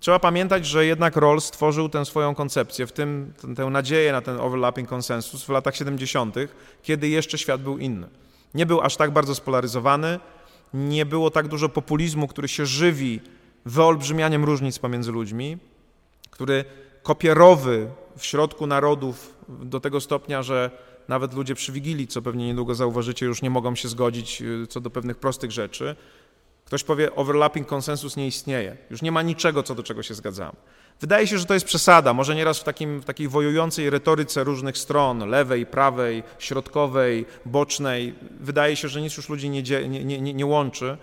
Trzeba 0.00 0.18
pamiętać, 0.18 0.66
że 0.66 0.86
jednak 0.86 1.16
Rawls 1.16 1.44
stworzył 1.44 1.88
tę 1.88 2.04
swoją 2.04 2.34
koncepcję, 2.34 2.86
w 2.86 2.92
tym 2.92 3.32
tę 3.56 3.64
nadzieję 3.66 4.12
na 4.12 4.20
ten 4.20 4.40
overlapping 4.40 4.88
konsensus 4.88 5.44
w 5.44 5.48
latach 5.48 5.76
70., 5.76 6.34
kiedy 6.82 7.08
jeszcze 7.08 7.38
świat 7.38 7.62
był 7.62 7.78
inny. 7.78 8.08
Nie 8.54 8.66
był 8.66 8.80
aż 8.80 8.96
tak 8.96 9.10
bardzo 9.10 9.34
spolaryzowany, 9.34 10.20
nie 10.74 11.06
było 11.06 11.30
tak 11.30 11.48
dużo 11.48 11.68
populizmu, 11.68 12.28
który 12.28 12.48
się 12.48 12.66
żywi 12.66 13.20
wyolbrzymianiem 13.64 14.44
różnic 14.44 14.78
pomiędzy 14.78 15.12
ludźmi, 15.12 15.58
który 16.30 16.64
kopierowy 17.02 17.88
w 18.16 18.26
środku 18.26 18.66
narodów 18.66 19.34
do 19.48 19.80
tego 19.80 20.00
stopnia, 20.00 20.42
że 20.42 20.70
nawet 21.08 21.34
ludzie 21.34 21.54
przy 21.54 21.72
Wigilii, 21.72 22.06
co 22.06 22.22
pewnie 22.22 22.46
niedługo 22.46 22.74
zauważycie, 22.74 23.26
już 23.26 23.42
nie 23.42 23.50
mogą 23.50 23.74
się 23.74 23.88
zgodzić 23.88 24.42
y, 24.42 24.66
co 24.66 24.80
do 24.80 24.90
pewnych 24.90 25.16
prostych 25.16 25.52
rzeczy. 25.52 25.96
Ktoś 26.64 26.84
powie, 26.84 27.14
overlapping 27.14 27.66
konsensus 27.66 28.16
nie 28.16 28.26
istnieje. 28.26 28.76
Już 28.90 29.02
nie 29.02 29.12
ma 29.12 29.22
niczego, 29.22 29.62
co 29.62 29.74
do 29.74 29.82
czego 29.82 30.02
się 30.02 30.14
zgadzamy. 30.14 30.56
Wydaje 31.00 31.26
się, 31.26 31.38
że 31.38 31.44
to 31.44 31.54
jest 31.54 31.66
przesada, 31.66 32.14
może 32.14 32.34
nieraz 32.34 32.58
w, 32.58 32.64
takim, 32.64 33.00
w 33.00 33.04
takiej 33.04 33.28
wojującej 33.28 33.90
retoryce 33.90 34.44
różnych 34.44 34.78
stron, 34.78 35.28
lewej, 35.30 35.66
prawej, 35.66 36.22
środkowej, 36.38 37.26
bocznej. 37.46 38.14
Wydaje 38.40 38.76
się, 38.76 38.88
że 38.88 39.02
nic 39.02 39.16
już 39.16 39.28
ludzi 39.28 39.50
nie, 39.50 39.62
nie, 39.88 40.20
nie, 40.20 40.34
nie 40.34 40.46
łączy, 40.46 40.98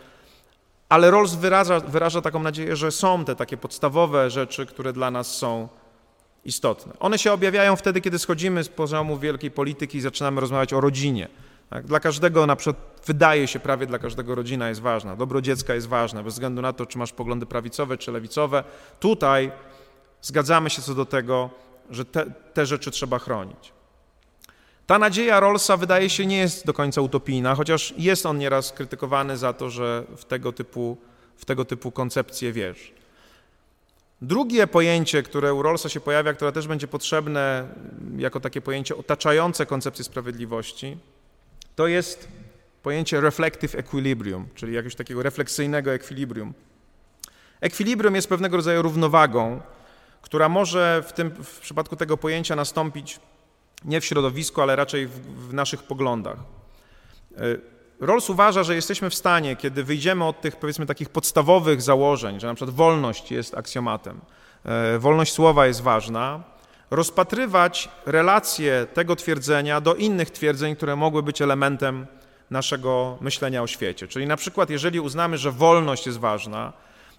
ale 0.89 1.11
Rawls 1.11 1.35
wyraża, 1.35 1.79
wyraża 1.79 2.21
taką 2.21 2.39
nadzieję, 2.39 2.75
że 2.75 2.91
są 2.91 3.25
te 3.25 3.35
takie 3.35 3.57
podstawowe 3.57 4.29
rzeczy, 4.29 4.65
które 4.65 4.93
dla 4.93 5.11
nas 5.11 5.35
są 5.35 5.67
istotne. 6.45 6.93
One 6.99 7.19
się 7.19 7.33
objawiają 7.33 7.75
wtedy, 7.75 8.01
kiedy 8.01 8.19
schodzimy 8.19 8.63
z 8.63 8.69
poziomu 8.69 9.19
wielkiej 9.19 9.51
polityki 9.51 9.97
i 9.97 10.01
zaczynamy 10.01 10.41
rozmawiać 10.41 10.73
o 10.73 10.81
rodzinie. 10.81 11.27
Tak? 11.69 11.85
Dla 11.85 11.99
każdego, 11.99 12.47
na 12.47 12.55
przykład 12.55 13.01
wydaje 13.05 13.47
się 13.47 13.59
prawie 13.59 13.85
dla 13.87 13.99
każdego 13.99 14.35
rodzina 14.35 14.69
jest 14.69 14.81
ważna, 14.81 15.15
dobro 15.15 15.41
dziecka 15.41 15.75
jest 15.75 15.87
ważne, 15.87 16.23
bez 16.23 16.33
względu 16.33 16.61
na 16.61 16.73
to, 16.73 16.85
czy 16.85 16.97
masz 16.97 17.11
poglądy 17.11 17.45
prawicowe 17.45 17.97
czy 17.97 18.11
lewicowe. 18.11 18.63
Tutaj 18.99 19.51
zgadzamy 20.21 20.69
się 20.69 20.81
co 20.81 20.95
do 20.95 21.05
tego, 21.05 21.49
że 21.89 22.05
te, 22.05 22.25
te 22.53 22.65
rzeczy 22.65 22.91
trzeba 22.91 23.19
chronić. 23.19 23.73
Ta 24.87 24.99
nadzieja 24.99 25.39
Rollsa 25.39 25.77
wydaje 25.77 26.09
się 26.09 26.25
nie 26.25 26.37
jest 26.37 26.65
do 26.65 26.73
końca 26.73 27.01
utopijna, 27.01 27.55
chociaż 27.55 27.93
jest 27.97 28.25
on 28.25 28.37
nieraz 28.37 28.71
krytykowany 28.71 29.37
za 29.37 29.53
to, 29.53 29.69
że 29.69 30.03
w 30.17 30.25
tego 30.25 30.51
typu, 30.51 30.97
w 31.37 31.45
tego 31.45 31.65
typu 31.65 31.91
koncepcje 31.91 32.51
wierzy. 32.51 32.92
Drugie 34.23 34.67
pojęcie, 34.67 35.23
które 35.23 35.53
u 35.53 35.61
Rollsa 35.61 35.89
się 35.89 35.99
pojawia, 35.99 36.33
które 36.33 36.51
też 36.51 36.67
będzie 36.67 36.87
potrzebne 36.87 37.67
jako 38.17 38.39
takie 38.39 38.61
pojęcie 38.61 38.95
otaczające 38.95 39.65
koncepcję 39.65 40.05
sprawiedliwości, 40.05 40.97
to 41.75 41.87
jest 41.87 42.27
pojęcie 42.83 43.21
reflective 43.21 43.75
equilibrium, 43.75 44.47
czyli 44.55 44.73
jakiegoś 44.73 44.95
takiego 44.95 45.23
refleksyjnego 45.23 45.93
ekwilibrium. 45.93 46.53
Ekwilibrium 47.61 48.15
jest 48.15 48.29
pewnego 48.29 48.57
rodzaju 48.57 48.81
równowagą, 48.81 49.61
która 50.21 50.49
może 50.49 51.03
w, 51.07 51.13
tym, 51.13 51.31
w 51.43 51.59
przypadku 51.59 51.95
tego 51.95 52.17
pojęcia 52.17 52.55
nastąpić 52.55 53.19
nie 53.85 54.01
w 54.01 54.05
środowisku, 54.05 54.61
ale 54.61 54.75
raczej 54.75 55.07
w, 55.07 55.49
w 55.49 55.53
naszych 55.53 55.83
poglądach. 55.83 56.37
Rawls 57.99 58.29
uważa, 58.29 58.63
że 58.63 58.75
jesteśmy 58.75 59.09
w 59.09 59.15
stanie, 59.15 59.55
kiedy 59.55 59.83
wyjdziemy 59.83 60.25
od 60.25 60.41
tych 60.41 60.55
powiedzmy 60.55 60.85
takich 60.85 61.09
podstawowych 61.09 61.81
założeń, 61.81 62.39
że 62.39 62.47
na 62.47 62.53
przykład 62.53 62.75
wolność 62.75 63.31
jest 63.31 63.57
aksjomatem, 63.57 64.21
e, 64.65 64.99
wolność 64.99 65.33
słowa 65.33 65.67
jest 65.67 65.81
ważna, 65.81 66.43
rozpatrywać 66.91 67.89
relacje 68.05 68.87
tego 68.93 69.15
twierdzenia 69.15 69.81
do 69.81 69.95
innych 69.95 70.29
twierdzeń, 70.29 70.75
które 70.75 70.95
mogły 70.95 71.23
być 71.23 71.41
elementem 71.41 72.07
naszego 72.49 73.17
myślenia 73.21 73.63
o 73.63 73.67
świecie. 73.67 74.07
Czyli 74.07 74.27
na 74.27 74.37
przykład, 74.37 74.69
jeżeli 74.69 74.99
uznamy, 74.99 75.37
że 75.37 75.51
wolność 75.51 76.05
jest 76.05 76.19
ważna, 76.19 76.73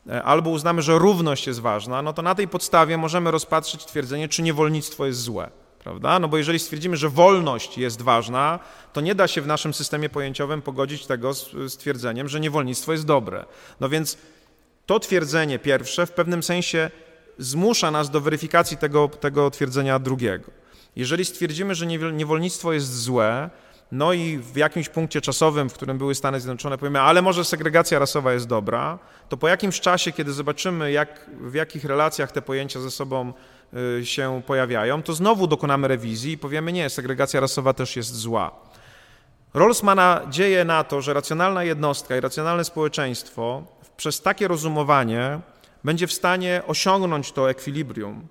e, 0.09 0.23
albo 0.23 0.51
uznamy, 0.51 0.83
że 0.83 0.99
równość 0.99 1.47
jest 1.47 1.61
ważna, 1.61 2.03
no 2.03 2.13
to 2.13 2.23
na 2.23 2.35
tej 2.35 2.49
podstawie 2.49 2.99
możemy 2.99 3.31
rozpatrzyć 3.31 3.85
twierdzenie, 3.85 4.29
czy 4.29 4.43
niewolnictwo 4.43 5.07
jest 5.07 5.21
złe. 5.21 5.51
Prawda? 5.85 6.19
No 6.19 6.29
bo 6.29 6.39
jeżeli 6.39 6.59
stwierdzimy, 6.59 6.97
że 6.97 7.09
wolność 7.09 7.79
jest 7.79 8.03
ważna, 8.03 8.59
to 8.93 9.01
nie 9.01 9.15
da 9.15 9.29
się 9.29 9.43
w 9.43 9.47
naszym 9.47 9.75
systemie 9.75 10.09
pojęciowym 10.09 10.63
pogodzić 10.63 11.07
tego 11.07 11.35
z, 11.35 11.51
z 11.51 11.77
twierdzeniem, 11.77 12.29
że 12.29 12.41
niewolnictwo 12.41 12.93
jest 12.93 13.07
dobre. 13.07 13.45
No 13.81 13.89
więc 13.89 14.19
to 14.87 15.01
twierdzenie 15.01 15.59
pierwsze 15.59 16.07
w 16.07 16.13
pewnym 16.13 16.43
sensie 16.43 16.91
zmusza 17.39 17.91
nas 17.91 18.11
do 18.11 18.21
weryfikacji 18.21 18.77
tego, 18.77 19.09
tego 19.09 19.51
twierdzenia 19.51 19.99
drugiego. 19.99 20.51
Jeżeli 20.97 21.25
stwierdzimy, 21.25 21.75
że 21.75 21.87
niewolnictwo 22.13 22.73
jest 22.73 23.03
złe, 23.03 23.51
no 23.93 24.13
i 24.13 24.39
w 24.39 24.57
jakimś 24.57 24.89
punkcie 24.89 25.21
czasowym, 25.21 25.71
w 25.71 25.75
którym 25.75 25.99
były 25.99 26.15
Stany 26.15 26.41
Zjednoczone, 26.41 26.79
powiemy, 26.79 27.01
ale 27.01 27.23
może 27.23 27.45
segregacja 27.45 27.99
rasowa 27.99 28.33
jest 28.33 28.47
dobra, 28.47 28.99
to 29.29 29.37
po 29.37 29.49
jakimś 29.49 29.81
czasie, 29.81 30.13
kiedy 30.13 30.33
zobaczymy, 30.33 30.93
jak, 30.93 31.31
w 31.41 31.55
jakich 31.55 31.85
relacjach 31.85 32.33
te 32.33 32.43
pojęcia 32.43 32.81
ze 32.81 32.91
sobą 32.91 33.33
się 34.05 34.43
pojawiają, 34.47 35.03
to 35.03 35.13
znowu 35.13 35.47
dokonamy 35.47 35.89
rewizji 35.89 36.33
i 36.33 36.39
powiemy, 36.39 36.73
nie, 36.73 36.91
segregacja 36.91 37.41
rasowa 37.41 37.73
też 37.73 37.97
jest 37.97 38.15
zła. 38.15 38.51
Rawls 39.55 39.83
ma 39.83 39.95
nadzieję 39.95 40.65
na 40.65 40.85
to, 40.85 41.03
że 41.03 41.15
racjonalna 41.15 41.65
jednostka 41.65 42.17
i 42.17 42.21
racjonalne 42.21 42.65
społeczeństwo 42.65 43.63
przez 43.97 44.21
takie 44.21 44.49
rozumowanie 44.49 45.41
będzie 45.85 46.07
w 46.07 46.13
stanie 46.13 46.63
osiągnąć 46.67 47.33
to 47.33 47.51
ekwilibrium 47.51 48.27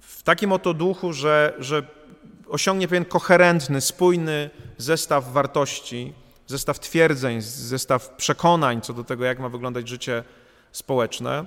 w 0.00 0.22
takim 0.22 0.52
oto 0.52 0.74
duchu, 0.74 1.12
że, 1.12 1.54
że 1.58 1.82
osiągnie 2.48 2.88
pewien 2.88 3.04
koherentny, 3.04 3.80
spójny 3.80 4.50
zestaw 4.78 5.32
wartości, 5.32 6.12
zestaw 6.46 6.80
twierdzeń, 6.80 7.40
zestaw 7.42 8.08
przekonań 8.08 8.80
co 8.80 8.92
do 8.92 9.04
tego, 9.04 9.24
jak 9.24 9.38
ma 9.38 9.48
wyglądać 9.48 9.88
życie 9.88 10.24
społeczne. 10.72 11.44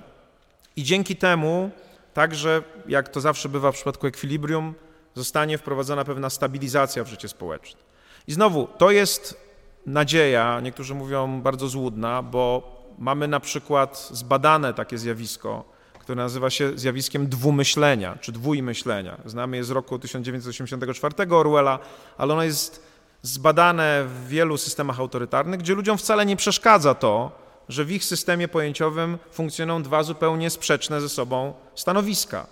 I 0.76 0.82
dzięki 0.82 1.16
temu 1.16 1.70
także, 2.14 2.62
jak 2.88 3.08
to 3.08 3.20
zawsze 3.20 3.48
bywa 3.48 3.72
w 3.72 3.74
przypadku 3.74 4.06
ekwilibrium, 4.06 4.74
zostanie 5.14 5.58
wprowadzona 5.58 6.04
pewna 6.04 6.30
stabilizacja 6.30 7.04
w 7.04 7.08
życie 7.08 7.28
społeczne. 7.28 7.80
I 8.26 8.32
znowu, 8.32 8.68
to 8.78 8.90
jest 8.90 9.40
nadzieja, 9.86 10.60
niektórzy 10.60 10.94
mówią 10.94 11.40
bardzo 11.42 11.68
złudna, 11.68 12.22
bo 12.22 12.72
mamy 12.98 13.28
na 13.28 13.40
przykład 13.40 14.08
zbadane 14.12 14.74
takie 14.74 14.98
zjawisko, 14.98 15.64
które 16.00 16.16
nazywa 16.16 16.50
się 16.50 16.78
zjawiskiem 16.78 17.26
dwumyślenia 17.26 18.16
czy 18.20 18.32
dwójmyślenia. 18.32 19.20
Znamy 19.24 19.56
je 19.56 19.64
z 19.64 19.70
roku 19.70 19.98
1984 19.98 21.36
Orwella, 21.36 21.78
ale 22.18 22.32
ono 22.32 22.42
jest 22.42 22.86
zbadane 23.22 24.04
w 24.04 24.28
wielu 24.28 24.58
systemach 24.58 25.00
autorytarnych, 25.00 25.60
gdzie 25.60 25.74
ludziom 25.74 25.98
wcale 25.98 26.26
nie 26.26 26.36
przeszkadza 26.36 26.94
to, 26.94 27.41
że 27.68 27.84
w 27.84 27.92
ich 27.92 28.04
systemie 28.04 28.48
pojęciowym 28.48 29.18
funkcjonują 29.30 29.82
dwa 29.82 30.02
zupełnie 30.02 30.50
sprzeczne 30.50 31.00
ze 31.00 31.08
sobą 31.08 31.54
stanowiska. 31.74 32.46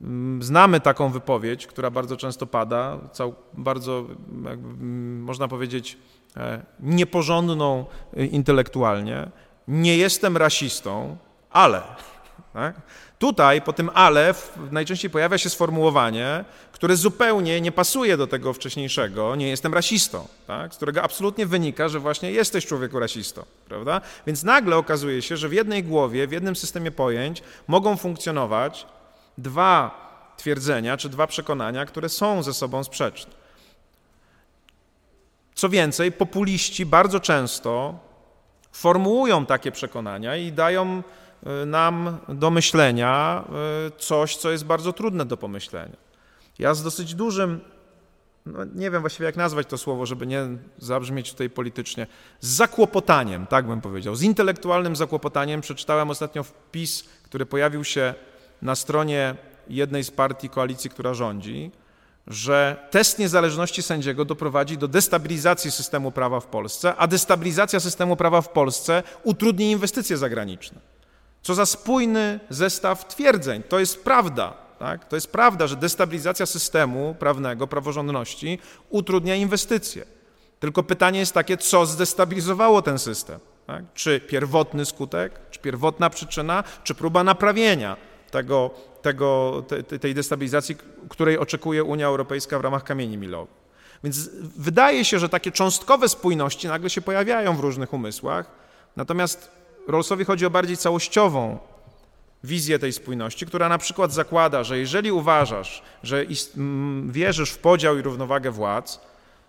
Mm, 0.00 0.42
znamy 0.42 0.80
taką 0.80 1.10
wypowiedź, 1.10 1.66
która 1.66 1.90
bardzo 1.90 2.16
często 2.16 2.46
pada, 2.46 2.98
bardzo, 3.52 4.04
mm, 4.46 5.20
można 5.22 5.48
powiedzieć, 5.48 5.98
e, 6.36 6.62
nieporządną 6.80 7.84
e, 8.16 8.24
intelektualnie. 8.24 9.30
Nie 9.68 9.96
jestem 9.96 10.36
rasistą, 10.36 11.16
ale. 11.50 11.82
Tak? 12.52 12.80
Tutaj 13.18 13.62
po 13.62 13.72
tym 13.72 13.90
ale 13.94 14.34
najczęściej 14.70 15.10
pojawia 15.10 15.38
się 15.38 15.50
sformułowanie, 15.50 16.44
które 16.72 16.96
zupełnie 16.96 17.60
nie 17.60 17.72
pasuje 17.72 18.16
do 18.16 18.26
tego 18.26 18.52
wcześniejszego, 18.52 19.36
nie 19.36 19.48
jestem 19.48 19.74
rasistą, 19.74 20.28
tak? 20.46 20.74
z 20.74 20.76
którego 20.76 21.02
absolutnie 21.02 21.46
wynika, 21.46 21.88
że 21.88 22.00
właśnie 22.00 22.30
jesteś 22.32 22.66
człowieku 22.66 22.98
rasistą, 22.98 23.44
prawda? 23.68 24.00
Więc 24.26 24.42
nagle 24.42 24.76
okazuje 24.76 25.22
się, 25.22 25.36
że 25.36 25.48
w 25.48 25.52
jednej 25.52 25.84
głowie, 25.84 26.26
w 26.26 26.32
jednym 26.32 26.56
systemie 26.56 26.90
pojęć 26.90 27.42
mogą 27.66 27.96
funkcjonować 27.96 28.86
dwa 29.38 30.06
twierdzenia 30.36 30.96
czy 30.96 31.08
dwa 31.08 31.26
przekonania, 31.26 31.86
które 31.86 32.08
są 32.08 32.42
ze 32.42 32.54
sobą 32.54 32.84
sprzeczne. 32.84 33.32
Co 35.54 35.68
więcej, 35.68 36.12
populiści 36.12 36.86
bardzo 36.86 37.20
często 37.20 37.98
formułują 38.72 39.46
takie 39.46 39.72
przekonania 39.72 40.36
i 40.36 40.52
dają 40.52 41.02
nam 41.66 42.18
do 42.28 42.50
myślenia 42.50 43.44
y, 43.88 43.98
coś, 43.98 44.36
co 44.36 44.50
jest 44.50 44.64
bardzo 44.64 44.92
trudne 44.92 45.24
do 45.24 45.36
pomyślenia. 45.36 45.96
Ja 46.58 46.74
z 46.74 46.82
dosyć 46.82 47.14
dużym, 47.14 47.60
no 48.46 48.64
nie 48.74 48.90
wiem 48.90 49.00
właściwie 49.00 49.26
jak 49.26 49.36
nazwać 49.36 49.66
to 49.66 49.78
słowo, 49.78 50.06
żeby 50.06 50.26
nie 50.26 50.46
zabrzmieć 50.78 51.30
tutaj 51.30 51.50
politycznie, 51.50 52.06
z 52.40 52.48
zakłopotaniem, 52.48 53.46
tak 53.46 53.66
bym 53.66 53.80
powiedział, 53.80 54.16
z 54.16 54.22
intelektualnym 54.22 54.96
zakłopotaniem 54.96 55.60
przeczytałem 55.60 56.10
ostatnio 56.10 56.42
wpis, 56.42 57.04
który 57.22 57.46
pojawił 57.46 57.84
się 57.84 58.14
na 58.62 58.74
stronie 58.74 59.34
jednej 59.68 60.04
z 60.04 60.10
partii 60.10 60.48
koalicji, 60.48 60.90
która 60.90 61.14
rządzi, 61.14 61.70
że 62.26 62.88
test 62.90 63.18
niezależności 63.18 63.82
sędziego 63.82 64.24
doprowadzi 64.24 64.78
do 64.78 64.88
destabilizacji 64.88 65.70
systemu 65.70 66.12
prawa 66.12 66.40
w 66.40 66.46
Polsce, 66.46 66.96
a 66.96 67.06
destabilizacja 67.06 67.80
systemu 67.80 68.16
prawa 68.16 68.40
w 68.40 68.48
Polsce 68.48 69.02
utrudni 69.22 69.70
inwestycje 69.70 70.16
zagraniczne. 70.16 70.95
Co 71.46 71.54
za 71.54 71.66
spójny 71.66 72.40
zestaw 72.50 73.08
twierdzeń. 73.08 73.62
To 73.68 73.78
jest 73.78 74.04
prawda. 74.04 74.54
Tak? 74.78 75.08
To 75.08 75.16
jest 75.16 75.32
prawda, 75.32 75.66
że 75.66 75.76
destabilizacja 75.76 76.46
systemu 76.46 77.16
prawnego, 77.18 77.66
praworządności 77.66 78.58
utrudnia 78.90 79.34
inwestycje. 79.34 80.04
Tylko 80.60 80.82
pytanie 80.82 81.18
jest 81.18 81.34
takie, 81.34 81.56
co 81.56 81.86
zdestabilizowało 81.86 82.82
ten 82.82 82.98
system? 82.98 83.40
Tak? 83.66 83.84
Czy 83.94 84.20
pierwotny 84.20 84.86
skutek, 84.86 85.40
czy 85.50 85.60
pierwotna 85.60 86.10
przyczyna, 86.10 86.64
czy 86.84 86.94
próba 86.94 87.24
naprawienia 87.24 87.96
tego, 88.30 88.70
tego, 89.02 89.62
te, 89.68 89.82
tej 89.82 90.14
destabilizacji, 90.14 90.76
której 91.08 91.38
oczekuje 91.38 91.84
Unia 91.84 92.06
Europejska 92.06 92.58
w 92.58 92.62
ramach 92.62 92.84
kamieni 92.84 93.18
milowych. 93.18 93.54
Więc 94.04 94.30
wydaje 94.56 95.04
się, 95.04 95.18
że 95.18 95.28
takie 95.28 95.52
cząstkowe 95.52 96.08
spójności 96.08 96.68
nagle 96.68 96.90
się 96.90 97.00
pojawiają 97.00 97.56
w 97.56 97.60
różnych 97.60 97.92
umysłach, 97.92 98.50
natomiast 98.96 99.56
Rawlsowi 99.88 100.24
chodzi 100.24 100.46
o 100.46 100.50
bardziej 100.50 100.76
całościową 100.76 101.58
wizję 102.44 102.78
tej 102.78 102.92
spójności, 102.92 103.46
która 103.46 103.68
na 103.68 103.78
przykład 103.78 104.12
zakłada, 104.12 104.64
że 104.64 104.78
jeżeli 104.78 105.12
uważasz, 105.12 105.82
że 106.02 106.24
wierzysz 107.06 107.50
w 107.50 107.58
podział 107.58 107.98
i 107.98 108.02
równowagę 108.02 108.50
władz, 108.50 109.00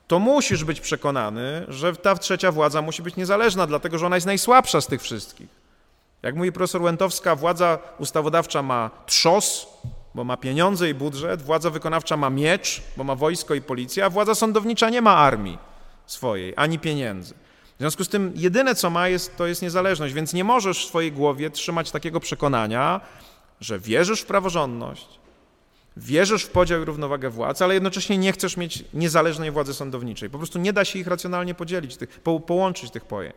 to 0.08 0.20
musisz 0.20 0.64
być 0.64 0.80
przekonany, 0.80 1.66
że 1.68 1.96
ta 1.96 2.16
trzecia 2.16 2.52
władza 2.52 2.82
musi 2.82 3.04
być 3.04 3.16
niezależna, 3.16 3.68
dlatego 3.68 3.98
że 3.98 4.06
ona 4.06 4.16
jest 4.16 4.28
najsłabsza 4.28 4.82
z 4.82 4.88
tych 4.88 5.02
wszystkich. 5.02 5.48
Jak 6.24 6.36
mówi 6.36 6.52
profesor 6.52 6.82
Łętowska, 6.82 7.36
władza 7.36 7.80
ustawodawcza 8.00 8.62
ma 8.62 8.90
trzos, 9.06 9.68
bo 10.16 10.24
ma 10.24 10.38
pieniądze 10.38 10.90
i 10.90 10.94
budżet, 10.94 11.42
władza 11.42 11.70
wykonawcza 11.70 12.18
ma 12.18 12.30
miecz, 12.30 12.82
bo 12.98 13.04
ma 13.04 13.16
wojsko 13.16 13.56
i 13.56 13.62
policję, 13.62 14.06
a 14.06 14.10
władza 14.10 14.36
sądownicza 14.36 14.90
nie 14.90 15.02
ma 15.02 15.16
armii 15.16 15.58
swojej, 16.06 16.54
ani 16.56 16.80
pieniędzy. 16.80 17.34
W 17.78 17.80
związku 17.80 18.04
z 18.04 18.10
tym 18.10 18.32
jedyne, 18.36 18.76
co 18.76 18.90
ma, 18.90 19.08
jest, 19.08 19.38
to 19.38 19.48
jest 19.48 19.62
niezależność, 19.62 20.14
więc 20.14 20.34
nie 20.34 20.44
możesz 20.44 20.86
w 20.86 20.88
swojej 20.88 21.12
głowie 21.12 21.50
trzymać 21.50 21.92
takiego 21.92 22.20
przekonania, 22.20 23.02
że 23.62 23.80
wierzysz 23.80 24.22
w 24.22 24.26
praworządność, 24.26 25.20
wierzysz 25.98 26.44
w 26.44 26.50
podział 26.50 26.82
i 26.82 26.86
równowagę 26.86 27.30
władz, 27.30 27.62
ale 27.62 27.74
jednocześnie 27.74 28.18
nie 28.18 28.32
chcesz 28.32 28.58
mieć 28.58 28.84
niezależnej 28.94 29.52
władzy 29.52 29.74
sądowniczej. 29.74 30.30
Po 30.30 30.38
prostu 30.38 30.60
nie 30.60 30.74
da 30.74 30.86
się 30.86 31.00
ich 31.00 31.08
racjonalnie 31.08 31.56
podzielić, 31.56 31.98
tych, 31.98 32.10
po, 32.20 32.40
połączyć 32.40 32.92
tych 32.92 33.06
pojęć. 33.06 33.36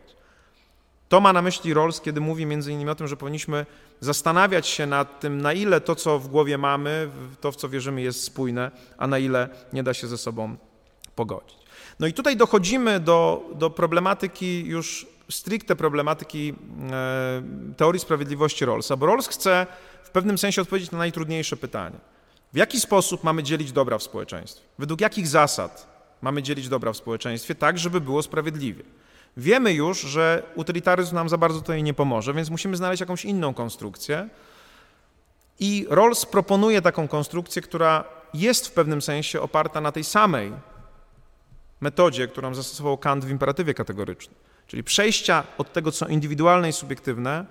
To 1.09 1.21
ma 1.21 1.33
na 1.33 1.43
myśli 1.43 1.75
Rawls, 1.75 2.01
kiedy 2.01 2.21
mówi 2.21 2.47
między 2.47 2.73
innymi 2.73 2.91
o 2.91 2.95
tym, 2.95 3.09
że 3.09 3.17
powinniśmy 3.17 3.67
zastanawiać 4.01 4.67
się 4.67 4.87
nad 4.87 5.21
tym, 5.21 5.41
na 5.41 5.53
ile 5.53 5.81
to, 5.81 5.97
co 5.97 6.19
w 6.19 6.29
głowie 6.29 6.59
mamy, 6.59 7.11
to, 7.41 7.53
w 7.53 7.57
co 7.57 7.69
wierzymy, 7.69 8.03
jest 8.03 8.25
spójne, 8.25 8.71
a 8.99 9.07
na 9.07 9.19
ile 9.19 9.49
nie 9.73 9.83
da 9.83 9.95
się 9.95 10.07
ze 10.07 10.19
sobą 10.19 10.57
pogodzić. 11.15 11.60
No 12.01 12.07
i 12.07 12.13
tutaj 12.13 12.37
dochodzimy 12.37 13.01
do, 13.01 13.43
do 13.55 13.71
problematyki 13.71 14.65
już 14.67 15.07
stricte 15.31 15.77
problematyki 15.77 16.55
e, 16.93 17.43
teorii 17.77 18.01
sprawiedliwości 18.01 18.65
Rawlsa, 18.65 18.97
bo 18.97 19.07
Rawls 19.07 19.29
chce 19.29 19.67
w 20.05 20.11
pewnym 20.11 20.39
sensie 20.39 20.63
odpowiedzieć 20.63 20.91
na 20.91 20.99
najtrudniejsze 20.99 21.57
pytanie. 21.57 21.97
W 22.53 22.57
jaki 22.57 22.81
sposób 22.81 23.25
mamy 23.25 23.43
dzielić 23.43 23.73
dobra 23.73 23.99
w 23.99 24.03
społeczeństwie? 24.03 24.65
Według 24.79 25.01
jakich 25.01 25.29
zasad 25.29 25.87
mamy 26.23 26.43
dzielić 26.43 26.69
dobra 26.69 26.93
w 26.93 26.97
społeczeństwie 26.97 27.55
tak, 27.55 27.79
żeby 27.79 28.01
było 28.01 28.23
sprawiedliwie? 28.23 28.83
Wiemy 29.37 29.73
już, 29.73 30.01
że 30.01 30.43
utylitaryzm 30.55 31.15
nam 31.15 31.29
za 31.29 31.39
bardzo 31.39 31.61
tutaj 31.61 31.83
nie 31.83 31.95
pomoże, 31.95 32.35
więc 32.35 32.51
musimy 32.51 32.77
znaleźć 32.77 33.01
jakąś 33.01 33.25
inną 33.25 33.55
konstrukcję. 33.55 34.29
I 35.61 35.87
Rawls 35.91 36.27
proponuje 36.27 36.83
taką 36.83 37.09
konstrukcję, 37.09 37.63
która 37.63 38.05
jest 38.35 38.69
w 38.69 38.73
pewnym 38.73 39.03
sensie 39.03 39.41
oparta 39.41 39.81
na 39.81 39.93
tej 39.93 40.05
samej 40.05 40.53
metodzie, 41.81 42.29
którą 42.29 42.55
zastosował 42.55 42.99
Kant 42.99 43.25
w 43.25 43.31
imperatywie 43.31 43.75
kategorycznym, 43.75 44.35
czyli 44.67 44.85
przejścia 44.85 45.45
od 45.59 45.73
tego, 45.73 45.93
co 45.93 46.09
indywidualne 46.09 46.69
i 46.69 46.73
subiektywne, 46.73 47.45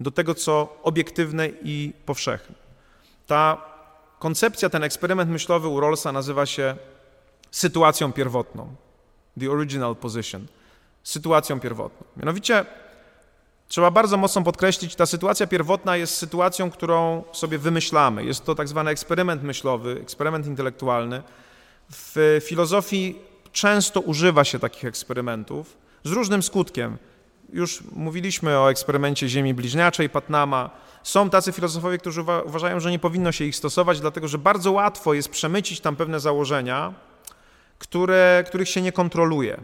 do 0.00 0.10
tego, 0.10 0.34
co 0.34 0.76
obiektywne 0.82 1.48
i 1.48 1.92
powszechne. 2.06 2.54
Ta 3.26 3.64
koncepcja, 4.18 4.70
ten 4.70 4.84
eksperyment 4.84 5.30
myślowy 5.30 5.68
u 5.68 5.80
Rawlsa 5.80 6.12
nazywa 6.12 6.46
się 6.46 6.76
sytuacją 7.50 8.12
pierwotną, 8.12 8.74
the 9.40 9.50
original 9.50 9.96
position 9.96 10.46
sytuacją 11.02 11.60
pierwotną. 11.60 12.06
Mianowicie 12.16 12.64
trzeba 13.68 13.90
bardzo 13.90 14.16
mocno 14.16 14.42
podkreślić, 14.42 14.94
ta 14.94 15.06
sytuacja 15.06 15.46
pierwotna 15.46 15.96
jest 15.96 16.14
sytuacją, 16.14 16.70
którą 16.70 17.24
sobie 17.32 17.58
wymyślamy. 17.58 18.24
Jest 18.24 18.44
to 18.44 18.54
tak 18.54 18.68
zwany 18.68 18.90
eksperyment 18.90 19.42
myślowy, 19.42 19.98
eksperyment 20.02 20.46
intelektualny. 20.46 21.22
W 21.90 22.40
filozofii 22.44 23.18
często 23.52 24.00
używa 24.00 24.44
się 24.44 24.58
takich 24.58 24.84
eksperymentów 24.84 25.76
z 26.04 26.10
różnym 26.10 26.42
skutkiem. 26.42 26.98
Już 27.52 27.82
mówiliśmy 27.92 28.58
o 28.58 28.70
eksperymencie 28.70 29.28
Ziemi 29.28 29.54
Bliźniaczej 29.54 30.10
Patnama. 30.10 30.70
Są 31.02 31.30
tacy 31.30 31.52
filozofowie, 31.52 31.98
którzy 31.98 32.24
uważają, 32.44 32.80
że 32.80 32.90
nie 32.90 32.98
powinno 32.98 33.32
się 33.32 33.44
ich 33.44 33.56
stosować, 33.56 34.00
dlatego 34.00 34.28
że 34.28 34.38
bardzo 34.38 34.72
łatwo 34.72 35.14
jest 35.14 35.28
przemycić 35.28 35.80
tam 35.80 35.96
pewne 35.96 36.20
założenia, 36.20 36.94
które, 37.78 38.44
których 38.46 38.68
się 38.68 38.82
nie 38.82 38.92
kontroluje. 38.92 39.60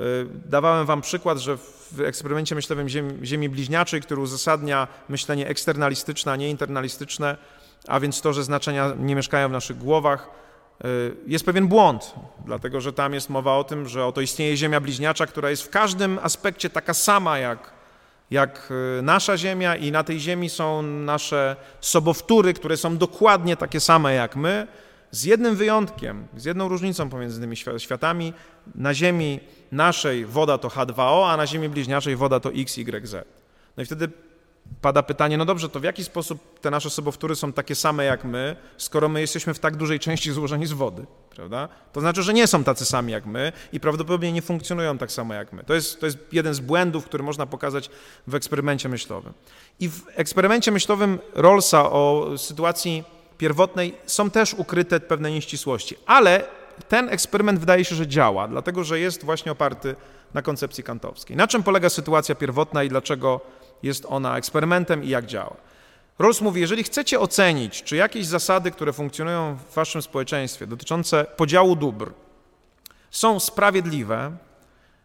Y, 0.00 0.26
dawałem 0.44 0.86
wam 0.86 1.00
przykład, 1.00 1.38
że 1.38 1.56
w 1.92 2.00
eksperymencie 2.00 2.54
myślowym 2.54 2.88
Ziemi, 2.88 3.26
Ziemi 3.26 3.48
bliźniaczej, 3.48 4.00
który 4.00 4.20
uzasadnia 4.20 4.88
myślenie 5.08 5.48
eksternalistyczne, 5.48 6.32
a 6.32 6.36
nie 6.36 6.50
internalistyczne, 6.50 7.36
a 7.88 8.00
więc 8.00 8.20
to, 8.20 8.32
że 8.32 8.44
znaczenia 8.44 8.92
nie 8.98 9.14
mieszkają 9.14 9.48
w 9.48 9.52
naszych 9.52 9.78
głowach, 9.78 10.30
jest 11.26 11.44
pewien 11.44 11.68
błąd, 11.68 12.14
dlatego 12.44 12.80
że 12.80 12.92
tam 12.92 13.14
jest 13.14 13.30
mowa 13.30 13.56
o 13.56 13.64
tym, 13.64 13.88
że 13.88 14.06
oto 14.06 14.20
istnieje 14.20 14.56
Ziemia 14.56 14.80
bliźniacza, 14.80 15.26
która 15.26 15.50
jest 15.50 15.62
w 15.62 15.70
każdym 15.70 16.18
aspekcie 16.22 16.70
taka 16.70 16.94
sama 16.94 17.38
jak, 17.38 17.72
jak 18.30 18.72
y, 18.98 19.02
nasza 19.02 19.36
Ziemia 19.38 19.76
i 19.76 19.92
na 19.92 20.04
tej 20.04 20.20
Ziemi 20.20 20.48
są 20.48 20.82
nasze 20.82 21.56
sobowtóry, 21.80 22.54
które 22.54 22.76
są 22.76 22.96
dokładnie 22.96 23.56
takie 23.56 23.80
same 23.80 24.14
jak 24.14 24.36
my, 24.36 24.66
z 25.10 25.24
jednym 25.24 25.56
wyjątkiem, 25.56 26.26
z 26.36 26.44
jedną 26.44 26.68
różnicą 26.68 27.10
pomiędzy 27.10 27.40
tymi 27.40 27.56
światami. 27.78 28.32
Na 28.74 28.94
Ziemi 28.94 29.40
naszej 29.72 30.26
woda 30.26 30.58
to 30.58 30.68
H2O, 30.68 31.30
a 31.30 31.36
na 31.36 31.46
Ziemi 31.46 31.68
bliźniaczej 31.68 32.16
woda 32.16 32.40
to 32.40 32.50
XYZ. 32.52 33.14
No 33.76 33.82
i 33.82 33.86
wtedy 33.86 34.08
pada 34.80 35.02
pytanie, 35.02 35.38
no 35.38 35.44
dobrze, 35.44 35.68
to 35.68 35.80
w 35.80 35.84
jaki 35.84 36.04
sposób 36.04 36.60
te 36.60 36.70
nasze 36.70 36.90
sobowtóry 36.90 37.36
są 37.36 37.52
takie 37.52 37.74
same 37.74 38.04
jak 38.04 38.24
my, 38.24 38.56
skoro 38.76 39.08
my 39.08 39.20
jesteśmy 39.20 39.54
w 39.54 39.58
tak 39.58 39.76
dużej 39.76 40.00
części 40.00 40.32
złożeni 40.32 40.66
z 40.66 40.72
wody, 40.72 41.06
prawda? 41.30 41.68
To 41.92 42.00
znaczy, 42.00 42.22
że 42.22 42.34
nie 42.34 42.46
są 42.46 42.64
tacy 42.64 42.84
sami 42.84 43.12
jak 43.12 43.26
my 43.26 43.52
i 43.72 43.80
prawdopodobnie 43.80 44.32
nie 44.32 44.42
funkcjonują 44.42 44.98
tak 44.98 45.12
samo 45.12 45.34
jak 45.34 45.52
my. 45.52 45.64
To 45.64 45.74
jest, 45.74 46.00
to 46.00 46.06
jest 46.06 46.18
jeden 46.32 46.54
z 46.54 46.60
błędów, 46.60 47.04
który 47.04 47.24
można 47.24 47.46
pokazać 47.46 47.90
w 48.26 48.34
eksperymencie 48.34 48.88
myślowym. 48.88 49.32
I 49.80 49.88
w 49.88 50.02
eksperymencie 50.14 50.72
myślowym 50.72 51.18
Rollsa 51.34 51.90
o 51.90 52.30
sytuacji 52.36 53.04
pierwotnej 53.38 53.94
są 54.06 54.30
też 54.30 54.54
ukryte 54.54 55.00
pewne 55.00 55.30
nieścisłości, 55.30 55.96
ale 56.06 56.44
ten 56.88 57.08
eksperyment 57.08 57.60
wydaje 57.60 57.84
się, 57.84 57.94
że 57.94 58.06
działa, 58.06 58.48
dlatego 58.48 58.84
że 58.84 59.00
jest 59.00 59.24
właśnie 59.24 59.52
oparty 59.52 59.96
na 60.34 60.42
koncepcji 60.42 60.84
kantowskiej. 60.84 61.36
Na 61.36 61.48
czym 61.48 61.62
polega 61.62 61.88
sytuacja 61.88 62.34
pierwotna 62.34 62.84
i 62.84 62.88
dlaczego 62.88 63.40
jest 63.82 64.06
ona 64.08 64.36
eksperymentem 64.36 65.04
i 65.04 65.08
jak 65.08 65.26
działa? 65.26 65.56
Rawls 66.18 66.40
mówi, 66.40 66.60
jeżeli 66.60 66.84
chcecie 66.84 67.20
ocenić, 67.20 67.82
czy 67.82 67.96
jakieś 67.96 68.26
zasady, 68.26 68.70
które 68.70 68.92
funkcjonują 68.92 69.56
w 69.70 69.74
waszym 69.74 70.02
społeczeństwie 70.02 70.66
dotyczące 70.66 71.24
podziału 71.36 71.76
dóbr 71.76 72.12
są 73.10 73.40
sprawiedliwe, 73.40 74.36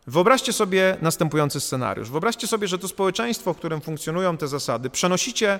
wyobraźcie 0.07 0.53
sobie 0.53 0.97
następujący 1.01 1.59
scenariusz. 1.59 2.09
Wyobraźcie 2.09 2.47
sobie, 2.47 2.67
że 2.67 2.79
to 2.79 2.87
społeczeństwo, 2.87 3.53
w 3.53 3.57
którym 3.57 3.81
funkcjonują 3.81 4.37
te 4.37 4.47
zasady, 4.47 4.89
przenosicie 4.89 5.59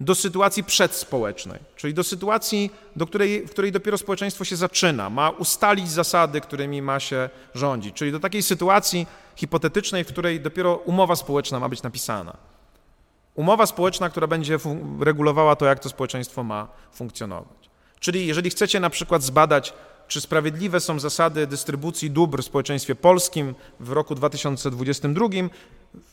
do 0.00 0.14
sytuacji 0.14 0.64
przedspołecznej, 0.64 1.58
czyli 1.76 1.94
do 1.94 2.04
sytuacji, 2.04 2.70
do 2.96 3.06
której, 3.06 3.46
w 3.46 3.50
której 3.50 3.72
dopiero 3.72 3.98
społeczeństwo 3.98 4.44
się 4.44 4.56
zaczyna, 4.56 5.10
ma 5.10 5.30
ustalić 5.30 5.90
zasady, 5.90 6.40
którymi 6.40 6.82
ma 6.82 7.00
się 7.00 7.30
rządzić, 7.54 7.96
czyli 7.96 8.12
do 8.12 8.20
takiej 8.20 8.42
sytuacji 8.42 9.06
hipotetycznej, 9.36 10.04
w 10.04 10.08
której 10.08 10.40
dopiero 10.40 10.74
umowa 10.74 11.16
społeczna 11.16 11.60
ma 11.60 11.68
być 11.68 11.82
napisana. 11.82 12.36
Umowa 13.34 13.66
społeczna, 13.66 14.10
która 14.10 14.26
będzie 14.26 14.58
regulowała 15.00 15.56
to, 15.56 15.66
jak 15.66 15.78
to 15.78 15.88
społeczeństwo 15.88 16.44
ma 16.44 16.68
funkcjonować. 16.92 17.70
Czyli 18.00 18.26
jeżeli 18.26 18.50
chcecie 18.50 18.80
na 18.80 18.90
przykład 18.90 19.22
zbadać, 19.22 19.72
czy 20.08 20.20
sprawiedliwe 20.20 20.80
są 20.80 21.00
zasady 21.00 21.46
dystrybucji 21.46 22.10
dóbr 22.10 22.42
w 22.42 22.46
społeczeństwie 22.46 22.94
polskim 22.94 23.54
w 23.80 23.92
roku 23.92 24.14
2022, 24.14 25.28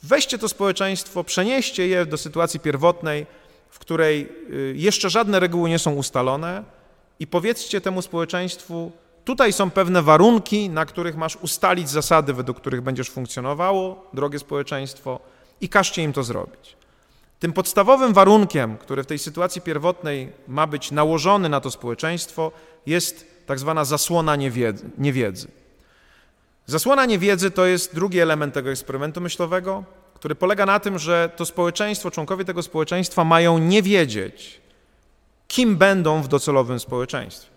weźcie 0.04 0.38
to 0.38 0.50
społeczeństwo, 0.50 1.24
przenieście 1.24 1.88
je 1.88 2.06
do 2.06 2.18
sytuacji 2.18 2.60
pierwotnej, 2.60 3.26
w 3.74 3.80
której 3.80 4.30
y, 4.54 4.74
jeszcze 4.78 5.10
żadne 5.10 5.40
reguły 5.40 5.70
nie 5.70 5.80
są 5.80 5.94
ustalone 5.94 6.64
i 7.20 7.28
powiedzcie 7.28 7.82
temu 7.82 8.02
społeczeństwu, 8.02 8.92
tutaj 9.26 9.54
są 9.54 9.72
pewne 9.72 10.02
warunki, 10.02 10.70
na 10.70 10.86
których 10.86 11.18
masz 11.18 11.36
ustalić 11.36 11.90
zasady, 11.90 12.34
według 12.34 12.58
których 12.58 12.82
będziesz 12.82 13.10
funkcjonowało, 13.10 14.10
drogie 14.14 14.40
społeczeństwo, 14.40 15.20
i 15.62 15.70
każcie 15.70 16.04
im 16.04 16.14
to 16.14 16.24
zrobić. 16.24 16.78
Tym 17.40 17.54
podstawowym 17.54 18.14
warunkiem, 18.14 18.78
który 18.78 19.04
w 19.04 19.06
tej 19.08 19.20
sytuacji 19.20 19.62
pierwotnej 19.62 20.32
ma 20.48 20.68
być 20.68 20.92
nałożony 20.92 21.50
na 21.50 21.62
to 21.62 21.72
społeczeństwo, 21.72 22.52
jest 22.86 23.28
tak 23.46 23.60
zwana 23.60 23.86
zasłona 23.86 24.36
niewiedzy. 24.36 24.90
niewiedzy. 24.98 25.48
Zasłona 26.66 27.06
niewiedzy 27.06 27.52
to 27.52 27.66
jest 27.66 27.96
drugi 27.96 28.20
element 28.20 28.54
tego 28.54 28.72
eksperymentu 28.72 29.22
myślowego 29.22 29.84
który 30.24 30.36
polega 30.36 30.66
na 30.66 30.80
tym, 30.80 31.00
że 31.00 31.30
to 31.36 31.46
społeczeństwo, 31.46 32.12
członkowie 32.12 32.46
tego 32.46 32.64
społeczeństwa 32.64 33.24
mają 33.24 33.58
nie 33.58 33.82
wiedzieć, 33.82 34.62
kim 35.48 35.78
będą 35.78 36.22
w 36.22 36.28
docelowym 36.28 36.80
społeczeństwie. 36.80 37.50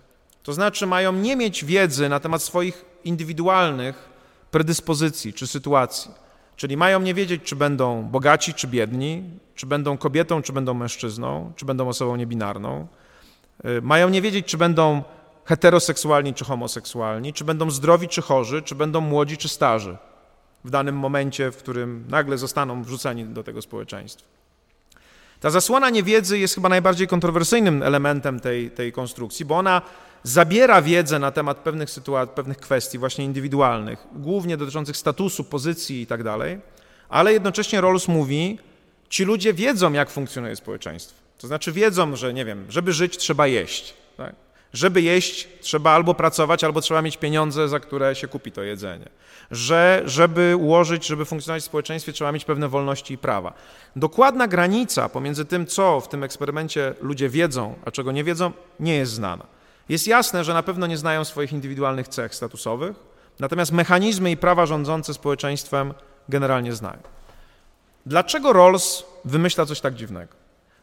To 0.42 0.52
znaczy, 0.52 0.86
mają 0.86 1.12
nie 1.12 1.36
mieć 1.36 1.64
wiedzy 1.64 2.08
na 2.08 2.20
temat 2.20 2.42
swoich 2.42 2.84
indywidualnych 3.04 4.08
predyspozycji 4.50 5.32
czy 5.32 5.46
sytuacji. 5.46 6.10
Czyli 6.56 6.76
mają 6.76 7.00
nie 7.00 7.14
wiedzieć, 7.14 7.42
czy 7.44 7.56
będą 7.56 8.02
bogaci, 8.02 8.54
czy 8.54 8.66
biedni, 8.66 9.22
czy 9.54 9.66
będą 9.66 9.98
kobietą, 9.98 10.42
czy 10.42 10.52
będą 10.52 10.74
mężczyzną, 10.74 11.52
czy 11.56 11.64
będą 11.64 11.88
osobą 11.88 12.16
niebinarną. 12.16 12.86
Y, 13.64 13.82
mają 13.82 14.08
nie 14.08 14.22
wiedzieć, 14.22 14.46
czy 14.46 14.56
będą 14.56 15.02
heteroseksualni, 15.44 16.34
czy 16.34 16.44
homoseksualni, 16.44 17.32
czy 17.32 17.44
będą 17.44 17.70
zdrowi, 17.70 18.08
czy 18.08 18.22
chorzy, 18.22 18.62
czy 18.62 18.74
będą 18.74 19.00
młodzi, 19.00 19.36
czy 19.36 19.48
starzy 19.48 19.96
w 20.66 20.70
danym 20.70 20.96
momencie, 20.96 21.50
w 21.50 21.56
którym 21.56 22.04
nagle 22.08 22.38
zostaną 22.38 22.82
wrzuceni 22.82 23.24
do 23.24 23.42
tego 23.44 23.62
społeczeństwa. 23.62 24.26
Ta 25.40 25.50
zasłona 25.50 25.90
niewiedzy 25.90 26.38
jest 26.38 26.54
chyba 26.54 26.68
najbardziej 26.68 27.06
kontrowersyjnym 27.06 27.82
elementem 27.82 28.40
tej, 28.40 28.70
tej 28.70 28.92
konstrukcji, 28.92 29.44
bo 29.44 29.56
ona 29.56 29.82
zabiera 30.22 30.82
wiedzę 30.82 31.18
na 31.18 31.30
temat 31.30 31.56
pewnych 31.58 31.90
sytuacji, 31.90 32.34
pewnych 32.34 32.58
kwestii 32.58 32.98
właśnie 32.98 33.24
indywidualnych, 33.24 34.06
głównie 34.12 34.56
dotyczących 34.56 34.96
statusu, 34.96 35.44
pozycji 35.44 36.00
i 36.00 36.06
tak 36.06 36.22
dalej, 36.22 36.60
ale 37.08 37.32
jednocześnie 37.32 37.80
Rawls 37.80 38.08
mówi, 38.08 38.58
ci 39.08 39.24
ludzie 39.24 39.52
wiedzą, 39.54 39.92
jak 39.92 40.10
funkcjonuje 40.10 40.56
społeczeństwo. 40.56 41.20
To 41.38 41.46
znaczy 41.46 41.72
wiedzą, 41.72 42.16
że 42.16 42.34
nie 42.34 42.44
wiem, 42.44 42.66
żeby 42.68 42.92
żyć 42.92 43.16
trzeba 43.16 43.46
jeść. 43.46 43.94
Tak? 44.16 44.45
Żeby 44.76 45.02
jeść, 45.02 45.48
trzeba 45.60 45.90
albo 45.90 46.14
pracować, 46.14 46.64
albo 46.64 46.80
trzeba 46.80 47.02
mieć 47.02 47.16
pieniądze, 47.16 47.68
za 47.68 47.80
które 47.80 48.14
się 48.14 48.28
kupi 48.28 48.52
to 48.52 48.62
jedzenie. 48.62 49.08
Że 49.50 50.02
żeby 50.04 50.56
ułożyć, 50.56 51.06
żeby 51.06 51.24
funkcjonować 51.24 51.62
w 51.62 51.66
społeczeństwie, 51.66 52.12
trzeba 52.12 52.32
mieć 52.32 52.44
pewne 52.44 52.68
wolności 52.68 53.14
i 53.14 53.18
prawa. 53.18 53.52
Dokładna 53.96 54.48
granica 54.48 55.08
pomiędzy 55.08 55.44
tym, 55.44 55.66
co 55.66 56.00
w 56.00 56.08
tym 56.08 56.22
eksperymencie 56.24 56.94
ludzie 57.00 57.28
wiedzą, 57.28 57.74
a 57.84 57.90
czego 57.90 58.12
nie 58.12 58.24
wiedzą, 58.24 58.52
nie 58.80 58.94
jest 58.94 59.12
znana. 59.12 59.46
Jest 59.88 60.06
jasne, 60.06 60.44
że 60.44 60.54
na 60.54 60.62
pewno 60.62 60.86
nie 60.86 60.96
znają 60.96 61.24
swoich 61.24 61.52
indywidualnych 61.52 62.08
cech 62.08 62.34
statusowych, 62.34 62.96
natomiast 63.40 63.72
mechanizmy 63.72 64.30
i 64.30 64.36
prawa 64.36 64.66
rządzące 64.66 65.14
społeczeństwem 65.14 65.94
generalnie 66.28 66.72
znają. 66.72 66.98
Dlaczego 68.06 68.52
Rawls 68.52 69.04
wymyśla 69.24 69.66
coś 69.66 69.80
tak 69.80 69.94
dziwnego? 69.94 70.32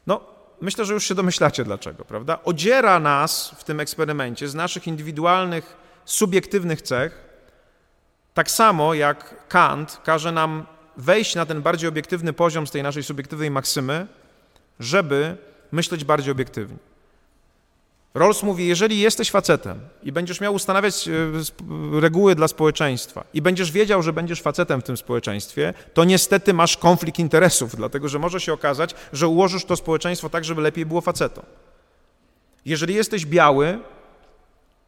No, 0.07 0.21
myślę, 0.61 0.85
że 0.85 0.93
już 0.93 1.07
się 1.07 1.15
domyślacie 1.15 1.63
dlaczego, 1.63 2.05
prawda? 2.05 2.39
Odziera 2.43 2.99
nas 2.99 3.55
w 3.57 3.63
tym 3.63 3.79
eksperymencie 3.79 4.47
z 4.47 4.55
naszych 4.55 4.87
indywidualnych, 4.87 5.75
subiektywnych 6.05 6.81
cech, 6.81 7.23
tak 8.33 8.51
samo 8.51 8.93
jak 8.93 9.47
Kant 9.47 10.01
każe 10.03 10.31
nam 10.31 10.65
wejść 10.97 11.35
na 11.35 11.45
ten 11.45 11.61
bardziej 11.61 11.89
obiektywny 11.89 12.33
poziom 12.33 12.67
z 12.67 12.71
tej 12.71 12.83
naszej 12.83 13.03
subiektywnej 13.03 13.51
maksymy, 13.51 14.07
żeby 14.79 15.37
myśleć 15.71 16.03
bardziej 16.03 16.31
obiektywnie. 16.31 16.77
Rawls 18.13 18.43
mówi, 18.43 18.67
jeżeli 18.67 18.99
jesteś 18.99 19.31
facetem 19.31 19.79
i 20.03 20.11
będziesz 20.11 20.41
miał 20.41 20.53
ustanawiać 20.53 21.07
e, 21.07 21.11
reguły 21.99 22.35
dla 22.35 22.47
społeczeństwa 22.47 23.23
i 23.33 23.41
będziesz 23.41 23.71
wiedział, 23.71 24.03
że 24.03 24.13
będziesz 24.13 24.41
facetem 24.41 24.81
w 24.81 24.83
tym 24.83 24.97
społeczeństwie, 24.97 25.73
to 25.93 26.03
niestety 26.03 26.53
masz 26.53 26.77
konflikt 26.77 27.19
interesów, 27.19 27.75
dlatego 27.81 28.09
że 28.09 28.19
może 28.19 28.39
się 28.39 28.53
okazać, 28.53 28.95
że 29.13 29.27
ułożysz 29.27 29.65
to 29.65 29.75
społeczeństwo 29.75 30.29
tak, 30.29 30.45
żeby 30.45 30.61
lepiej 30.61 30.85
było 30.85 31.01
facetom. 31.01 31.45
Jeżeli 32.65 32.95
jesteś 32.95 33.25
biały 33.25 33.79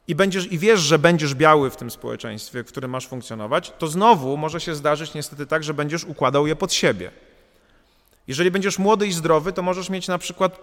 i, 0.07 0.15
będziesz, 0.15 0.51
i 0.51 0.59
wiesz, 0.59 0.80
że 0.80 0.99
będziesz 0.99 1.36
biały 1.36 1.69
w 1.69 1.76
tym 1.76 1.91
społeczeństwie, 1.91 2.63
w 2.63 2.67
którym 2.67 2.91
masz 2.91 3.07
funkcjonować, 3.07 3.73
to 3.80 3.88
znowu 3.88 4.38
może 4.38 4.61
się 4.61 4.76
zdarzyć 4.76 5.13
niestety 5.13 5.47
tak, 5.47 5.63
że 5.63 5.73
będziesz 5.73 6.03
układał 6.03 6.47
je 6.47 6.55
pod 6.55 6.73
siebie. 6.73 7.11
Jeżeli 8.28 8.51
będziesz 8.51 8.80
młody 8.80 9.07
i 9.07 9.11
zdrowy, 9.11 9.53
to 9.53 9.61
możesz 9.61 9.89
mieć 9.89 10.07
na 10.07 10.17
przykład 10.17 10.59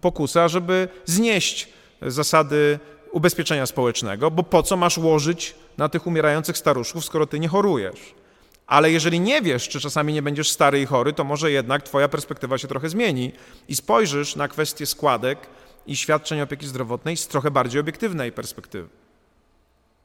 pokusa, 0.00 0.48
żeby 0.48 0.88
znieść 1.04 1.68
zasady 2.02 2.78
ubezpieczenia 3.12 3.66
społecznego, 3.66 4.30
bo 4.30 4.42
po 4.42 4.62
co 4.62 4.76
masz 4.76 4.98
łożyć 4.98 5.54
na 5.78 5.88
tych 5.88 6.06
umierających 6.06 6.58
staruszków, 6.58 7.04
skoro 7.04 7.26
ty 7.26 7.40
nie 7.40 7.48
chorujesz? 7.48 8.14
Ale 8.66 8.90
jeżeli 8.90 9.20
nie 9.20 9.42
wiesz, 9.42 9.68
czy 9.68 9.80
czasami 9.80 10.12
nie 10.12 10.22
będziesz 10.22 10.50
stary 10.50 10.80
i 10.80 10.86
chory, 10.86 11.12
to 11.12 11.24
może 11.24 11.50
jednak 11.50 11.82
twoja 11.82 12.08
perspektywa 12.08 12.58
się 12.58 12.68
trochę 12.68 12.88
zmieni 12.88 13.32
i 13.68 13.76
spojrzysz 13.76 14.36
na 14.36 14.48
kwestie 14.48 14.86
składek 14.86 15.38
i 15.86 15.96
świadczeń 15.96 16.40
opieki 16.40 16.66
zdrowotnej 16.66 17.16
z 17.16 17.28
trochę 17.28 17.50
bardziej 17.50 17.80
obiektywnej 17.80 18.32
perspektywy. 18.32 18.88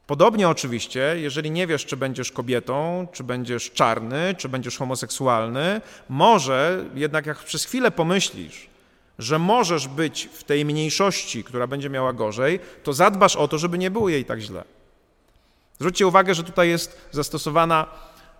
Podobnie 0.08 0.50
oczywiście, 0.50 1.16
jeżeli 1.18 1.52
nie 1.52 1.68
wiesz, 1.68 1.86
czy 1.86 1.98
będziesz 1.98 2.32
kobietą, 2.32 3.08
czy 3.12 3.24
będziesz 3.24 3.72
czarny, 3.72 4.36
czy 4.38 4.50
będziesz 4.50 4.78
homoseksualny, 4.78 5.82
może 6.10 6.86
jednak 6.96 7.26
jak 7.26 7.38
przez 7.38 7.66
chwilę 7.66 7.92
pomyślisz, 7.92 8.71
że 9.20 9.40
możesz 9.40 9.88
być 9.88 10.30
w 10.34 10.44
tej 10.44 10.66
mniejszości, 10.66 11.44
która 11.44 11.68
będzie 11.68 11.90
miała 11.90 12.14
gorzej, 12.14 12.60
to 12.84 12.94
zadbasz 12.94 13.36
o 13.36 13.48
to, 13.48 13.58
żeby 13.58 13.78
nie 13.78 13.92
było 13.92 14.10
jej 14.10 14.26
tak 14.26 14.40
źle. 14.40 14.64
Zwróćcie 15.80 16.08
uwagę, 16.08 16.34
że 16.34 16.44
tutaj 16.44 16.70
jest 16.70 17.10
zastosowana 17.12 17.88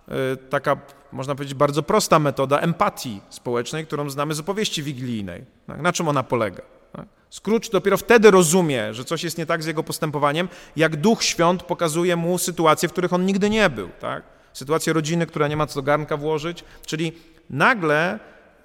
y, 0.08 0.36
taka, 0.36 0.76
można 1.12 1.34
powiedzieć, 1.34 1.54
bardzo 1.54 1.82
prosta 1.82 2.18
metoda 2.18 2.58
empatii 2.58 3.20
społecznej, 3.30 3.86
którą 3.86 4.10
znamy 4.10 4.34
z 4.34 4.40
opowieści 4.40 4.82
wigilijnej. 4.82 5.44
Tak, 5.66 5.80
na 5.80 5.92
czym 5.92 6.08
ona 6.08 6.22
polega? 6.22 6.62
Tak? 6.92 7.06
Scrooge 7.30 7.70
dopiero 7.70 7.96
wtedy 7.96 8.30
rozumie, 8.30 8.94
że 8.94 9.04
coś 9.04 9.24
jest 9.24 9.38
nie 9.38 9.46
tak 9.46 9.62
z 9.62 9.66
jego 9.66 9.82
postępowaniem, 9.82 10.48
jak 10.76 10.96
Duch 10.96 11.24
Świąt 11.24 11.62
pokazuje 11.62 12.16
mu 12.16 12.38
sytuacje, 12.38 12.88
w 12.88 12.92
których 12.92 13.12
on 13.12 13.26
nigdy 13.26 13.50
nie 13.50 13.70
był. 13.70 13.88
Tak? 14.00 14.22
Sytuację 14.52 14.92
rodziny, 14.92 15.26
która 15.26 15.48
nie 15.48 15.56
ma 15.56 15.66
co 15.66 15.74
do 15.74 15.82
garnka 15.82 16.16
włożyć, 16.16 16.64
czyli 16.86 17.12
nagle 17.50 18.18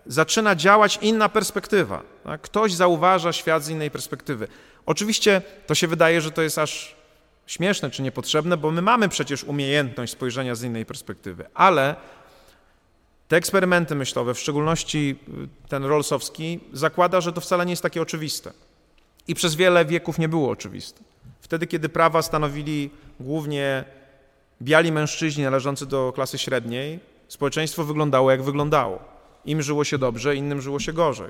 zaczyna 0.07 0.55
działać 0.55 0.99
inna 1.01 1.29
perspektywa. 1.29 2.03
Tak? 2.23 2.41
Ktoś 2.41 2.73
zauważa 2.73 3.33
świat 3.33 3.63
z 3.63 3.69
innej 3.69 3.91
perspektywy. 3.91 4.47
Oczywiście 4.85 5.41
to 5.67 5.75
się 5.75 5.87
wydaje, 5.87 6.21
że 6.21 6.31
to 6.31 6.41
jest 6.41 6.57
aż 6.57 6.95
śmieszne 7.47 7.89
czy 7.89 8.01
niepotrzebne, 8.01 8.57
bo 8.57 8.71
my 8.71 8.81
mamy 8.81 9.09
przecież 9.09 9.43
umiejętność 9.43 10.13
spojrzenia 10.13 10.55
z 10.55 10.63
innej 10.63 10.85
perspektywy, 10.85 11.45
ale 11.53 11.95
te 13.27 13.35
eksperymenty 13.35 13.95
myślowe, 13.95 14.33
w 14.33 14.39
szczególności 14.39 15.15
y, 15.29 15.69
ten 15.69 15.85
Rollsowski, 15.85 16.59
zakłada, 16.73 17.21
że 17.21 17.33
to 17.33 17.41
wcale 17.41 17.65
nie 17.65 17.71
jest 17.71 17.83
takie 17.83 18.01
oczywiste. 18.01 18.51
I 19.27 19.35
przez 19.35 19.55
wiele 19.55 19.85
wieków 19.85 20.19
nie 20.19 20.29
było 20.29 20.49
oczywiste. 20.49 21.01
Wtedy, 21.41 21.67
kiedy 21.67 21.89
prawa 21.89 22.21
stanowili 22.21 22.89
głównie 23.19 23.83
biali 24.61 24.91
mężczyźni 24.91 25.43
należący 25.43 25.85
do 25.85 26.11
klasy 26.15 26.37
średniej, 26.37 26.99
społeczeństwo 27.27 27.83
wyglądało 27.83 28.31
jak 28.31 28.43
wyglądało. 28.43 29.16
Im 29.47 29.61
żyło 29.61 29.83
się 29.83 29.97
dobrze, 29.97 30.35
innym 30.35 30.61
żyło 30.61 30.79
się 30.79 30.93
gorzej. 30.93 31.29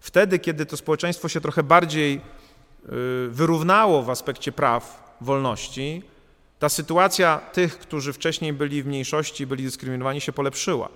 Wtedy, 0.00 0.38
kiedy 0.38 0.66
to 0.66 0.76
społeczeństwo 0.76 1.28
się 1.28 1.40
trochę 1.40 1.62
bardziej 1.62 2.14
y, 2.16 2.20
wyrównało 3.28 4.02
w 4.02 4.10
aspekcie 4.10 4.52
praw, 4.52 5.14
wolności, 5.20 6.02
ta 6.58 6.68
sytuacja 6.68 7.40
tych, 7.52 7.78
którzy 7.78 8.12
wcześniej 8.12 8.52
byli 8.52 8.82
w 8.82 8.86
mniejszości, 8.86 9.46
byli 9.46 9.64
dyskryminowani, 9.64 10.20
się 10.20 10.32
polepszyła. 10.32 10.88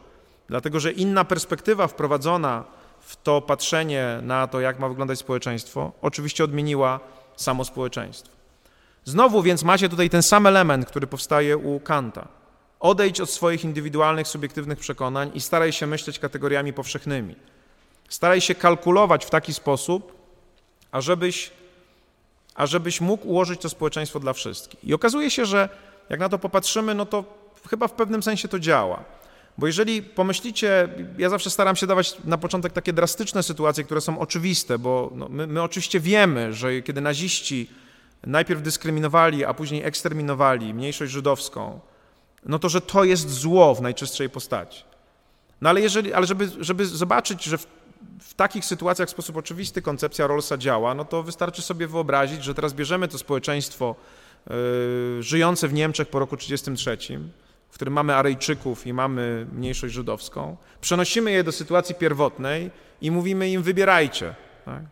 Dlatego, 0.48 0.80
że 0.80 0.92
inna 0.92 1.24
perspektywa 1.24 1.86
wprowadzona 1.86 2.64
w 3.00 3.16
to 3.16 3.40
patrzenie 3.40 4.18
na 4.22 4.46
to, 4.46 4.60
jak 4.60 4.78
ma 4.78 4.88
wyglądać 4.88 5.18
społeczeństwo, 5.18 5.92
oczywiście 6.02 6.44
odmieniła 6.44 7.00
samo 7.36 7.64
społeczeństwo. 7.64 8.32
Znowu 9.04 9.42
więc 9.42 9.62
macie 9.62 9.88
tutaj 9.88 10.10
ten 10.10 10.22
sam 10.22 10.46
element, 10.46 10.86
który 10.86 11.06
powstaje 11.06 11.56
u 11.56 11.80
Kanta. 11.80 12.41
Odejdź 12.82 13.20
od 13.20 13.30
swoich 13.30 13.64
indywidualnych, 13.64 14.28
subiektywnych 14.28 14.78
przekonań 14.78 15.30
i 15.34 15.40
staraj 15.40 15.72
się 15.72 15.86
myśleć 15.86 16.18
kategoriami 16.18 16.72
powszechnymi. 16.72 17.36
Staraj 18.08 18.40
się 18.40 18.54
kalkulować 18.54 19.24
w 19.24 19.30
taki 19.30 19.54
sposób, 19.54 20.12
ażebyś, 20.92 21.50
ażebyś 22.54 23.00
mógł 23.00 23.28
ułożyć 23.28 23.60
to 23.60 23.68
społeczeństwo 23.68 24.20
dla 24.20 24.32
wszystkich. 24.32 24.84
I 24.84 24.94
okazuje 24.94 25.30
się, 25.30 25.46
że 25.46 25.68
jak 26.08 26.20
na 26.20 26.28
to 26.28 26.38
popatrzymy, 26.38 26.94
no 26.94 27.06
to 27.06 27.24
chyba 27.70 27.88
w 27.88 27.92
pewnym 27.92 28.22
sensie 28.22 28.48
to 28.48 28.58
działa. 28.58 29.04
Bo 29.58 29.66
jeżeli 29.66 30.02
pomyślicie, 30.02 30.88
ja 31.18 31.28
zawsze 31.28 31.50
staram 31.50 31.76
się 31.76 31.86
dawać 31.86 32.16
na 32.24 32.38
początek 32.38 32.72
takie 32.72 32.92
drastyczne 32.92 33.42
sytuacje, 33.42 33.84
które 33.84 34.00
są 34.00 34.18
oczywiste, 34.18 34.78
bo 34.78 35.10
no, 35.14 35.28
my, 35.28 35.46
my 35.46 35.62
oczywiście 35.62 36.00
wiemy, 36.00 36.52
że 36.52 36.82
kiedy 36.82 37.00
naziści 37.00 37.70
najpierw 38.26 38.62
dyskryminowali, 38.62 39.44
a 39.44 39.54
później 39.54 39.84
eksterminowali 39.84 40.74
mniejszość 40.74 41.12
żydowską, 41.12 41.80
no 42.47 42.59
to 42.59 42.68
że 42.68 42.80
to 42.80 43.05
jest 43.05 43.30
zło 43.30 43.74
w 43.74 43.82
najczystszej 43.82 44.30
postaci. 44.30 44.84
No 45.61 45.70
ale, 45.70 45.80
jeżeli, 45.80 46.12
ale 46.12 46.26
żeby, 46.26 46.51
żeby 46.61 46.86
zobaczyć, 46.86 47.45
że 47.45 47.59
w, 47.59 47.66
w 48.20 48.34
takich 48.34 48.64
sytuacjach 48.64 49.09
w 49.09 49.11
sposób 49.11 49.36
oczywisty 49.36 49.82
koncepcja 49.82 50.26
Rollsa 50.26 50.57
działa, 50.57 50.95
no 50.95 51.05
to 51.05 51.22
wystarczy 51.22 51.62
sobie 51.62 51.86
wyobrazić, 51.86 52.45
że 52.45 52.55
teraz 52.55 52.72
bierzemy 52.72 53.09
to 53.09 53.18
społeczeństwo 53.18 53.95
yy, 54.51 55.22
żyjące 55.22 55.68
w 55.68 55.72
Niemczech 55.72 56.09
po 56.09 56.18
roku 56.18 56.36
1933, 56.36 57.20
w 57.70 57.74
którym 57.74 57.95
mamy 57.95 58.14
Arejczyków 58.14 58.86
i 58.86 58.93
mamy 58.93 59.47
mniejszość 59.53 59.95
żydowską, 59.95 60.57
przenosimy 60.80 61.30
je 61.30 61.45
do 61.45 61.53
sytuacji 61.53 61.95
pierwotnej 61.95 62.70
i 63.01 63.11
mówimy 63.11 63.51
im 63.51 63.62
wybierajcie. 63.62 64.34
Tak? 64.64 64.82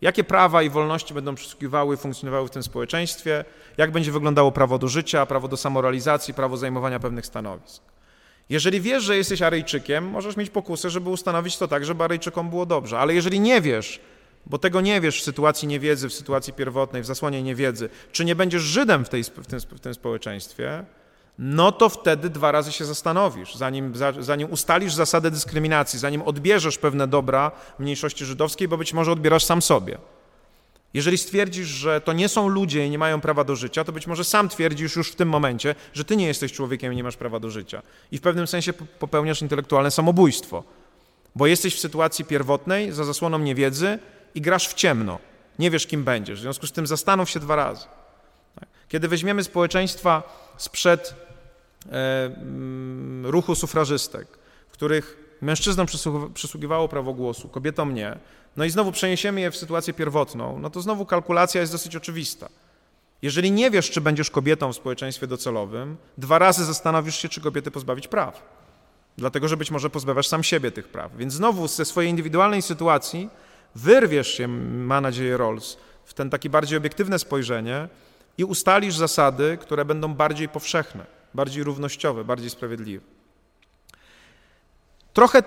Jakie 0.00 0.24
prawa 0.24 0.62
i 0.62 0.70
wolności 0.70 1.14
będą 1.14 1.34
przysługiwały, 1.34 1.96
funkcjonowały 1.96 2.48
w 2.48 2.50
tym 2.50 2.62
społeczeństwie, 2.62 3.44
jak 3.76 3.90
będzie 3.90 4.12
wyglądało 4.12 4.52
prawo 4.52 4.78
do 4.78 4.88
życia, 4.88 5.26
prawo 5.26 5.48
do 5.48 5.56
samorealizacji, 5.56 6.34
prawo 6.34 6.56
zajmowania 6.56 7.00
pewnych 7.00 7.26
stanowisk. 7.26 7.82
Jeżeli 8.48 8.80
wiesz, 8.80 9.02
że 9.02 9.16
jesteś 9.16 9.42
Aryjczykiem, 9.42 10.08
możesz 10.08 10.36
mieć 10.36 10.50
pokusę, 10.50 10.90
żeby 10.90 11.10
ustanowić 11.10 11.56
to 11.56 11.68
tak, 11.68 11.84
żeby 11.84 12.04
Aryjczykom 12.04 12.50
było 12.50 12.66
dobrze. 12.66 12.98
Ale 12.98 13.14
jeżeli 13.14 13.40
nie 13.40 13.60
wiesz, 13.60 14.00
bo 14.46 14.58
tego 14.58 14.80
nie 14.80 15.00
wiesz 15.00 15.20
w 15.20 15.24
sytuacji 15.24 15.68
niewiedzy, 15.68 16.08
w 16.08 16.12
sytuacji 16.12 16.52
pierwotnej, 16.52 17.02
w 17.02 17.06
zasłonie 17.06 17.42
niewiedzy, 17.42 17.88
czy 18.12 18.24
nie 18.24 18.34
będziesz 18.34 18.62
Żydem 18.62 19.04
w, 19.04 19.08
tej, 19.08 19.24
w, 19.24 19.46
tym, 19.46 19.60
w 19.60 19.80
tym 19.80 19.94
społeczeństwie, 19.94 20.84
no 21.38 21.72
to 21.72 21.88
wtedy 21.88 22.30
dwa 22.30 22.52
razy 22.52 22.72
się 22.72 22.84
zastanowisz, 22.84 23.54
zanim, 23.54 23.92
zanim 24.18 24.50
ustalisz 24.50 24.94
zasadę 24.94 25.30
dyskryminacji, 25.30 25.98
zanim 25.98 26.22
odbierzesz 26.22 26.78
pewne 26.78 27.06
dobra 27.06 27.50
mniejszości 27.78 28.24
żydowskiej, 28.24 28.68
bo 28.68 28.78
być 28.78 28.92
może 28.92 29.12
odbierasz 29.12 29.44
sam 29.44 29.62
sobie. 29.62 29.98
Jeżeli 30.94 31.18
stwierdzisz, 31.18 31.68
że 31.68 32.00
to 32.00 32.12
nie 32.12 32.28
są 32.28 32.48
ludzie 32.48 32.86
i 32.86 32.90
nie 32.90 32.98
mają 32.98 33.20
prawa 33.20 33.44
do 33.44 33.56
życia, 33.56 33.84
to 33.84 33.92
być 33.92 34.06
może 34.06 34.24
sam 34.24 34.48
twierdzisz 34.48 34.96
już 34.96 35.12
w 35.12 35.14
tym 35.14 35.28
momencie, 35.28 35.74
że 35.92 36.04
ty 36.04 36.16
nie 36.16 36.26
jesteś 36.26 36.52
człowiekiem 36.52 36.92
i 36.92 36.96
nie 36.96 37.04
masz 37.04 37.16
prawa 37.16 37.40
do 37.40 37.50
życia. 37.50 37.82
I 38.12 38.18
w 38.18 38.20
pewnym 38.20 38.46
sensie 38.46 38.72
popełniasz 38.72 39.42
intelektualne 39.42 39.90
samobójstwo, 39.90 40.64
bo 41.36 41.46
jesteś 41.46 41.74
w 41.74 41.80
sytuacji 41.80 42.24
pierwotnej, 42.24 42.92
za 42.92 43.04
zasłoną 43.04 43.38
niewiedzy 43.38 43.98
i 44.34 44.40
grasz 44.40 44.68
w 44.68 44.74
ciemno. 44.74 45.18
Nie 45.58 45.70
wiesz, 45.70 45.86
kim 45.86 46.04
będziesz. 46.04 46.38
W 46.38 46.42
związku 46.42 46.66
z 46.66 46.72
tym 46.72 46.86
zastanów 46.86 47.30
się 47.30 47.40
dwa 47.40 47.56
razy. 47.56 47.84
Tak? 48.60 48.68
Kiedy 48.88 49.08
weźmiemy 49.08 49.44
społeczeństwa 49.44 50.22
sprzed 50.56 51.27
ruchu 53.22 53.54
sufrażystek, 53.54 54.28
w 54.68 54.72
których 54.72 55.28
mężczyznom 55.40 55.86
przysługiwało 56.34 56.88
prawo 56.88 57.14
głosu, 57.14 57.48
kobietom 57.48 57.94
nie, 57.94 58.18
no 58.56 58.64
i 58.64 58.70
znowu 58.70 58.92
przeniesiemy 58.92 59.40
je 59.40 59.50
w 59.50 59.56
sytuację 59.56 59.94
pierwotną, 59.94 60.58
no 60.58 60.70
to 60.70 60.80
znowu 60.80 61.06
kalkulacja 61.06 61.60
jest 61.60 61.72
dosyć 61.72 61.96
oczywista. 61.96 62.48
Jeżeli 63.22 63.52
nie 63.52 63.70
wiesz, 63.70 63.90
czy 63.90 64.00
będziesz 64.00 64.30
kobietą 64.30 64.72
w 64.72 64.76
społeczeństwie 64.76 65.26
docelowym, 65.26 65.96
dwa 66.18 66.38
razy 66.38 66.64
zastanowisz 66.64 67.16
się, 67.16 67.28
czy 67.28 67.40
kobiety 67.40 67.70
pozbawić 67.70 68.08
praw. 68.08 68.42
Dlatego, 69.16 69.48
że 69.48 69.56
być 69.56 69.70
może 69.70 69.90
pozbawiasz 69.90 70.28
sam 70.28 70.42
siebie 70.42 70.70
tych 70.70 70.88
praw. 70.88 71.16
Więc 71.16 71.32
znowu 71.32 71.68
ze 71.68 71.84
swojej 71.84 72.10
indywidualnej 72.10 72.62
sytuacji 72.62 73.28
wyrwiesz 73.74 74.34
się, 74.34 74.48
ma 74.48 75.00
nadzieję, 75.00 75.36
Rolls, 75.36 75.76
w 76.04 76.14
ten 76.14 76.30
taki 76.30 76.50
bardziej 76.50 76.78
obiektywne 76.78 77.18
spojrzenie 77.18 77.88
i 78.38 78.44
ustalisz 78.44 78.96
zasady, 78.96 79.58
które 79.60 79.84
będą 79.84 80.14
bardziej 80.14 80.48
powszechne 80.48 81.17
bardziej 81.38 81.64
równościowe, 81.64 82.24
bardziej 82.24 82.50
sprawiedliwe. 82.50 83.04
Trochę 85.12 85.42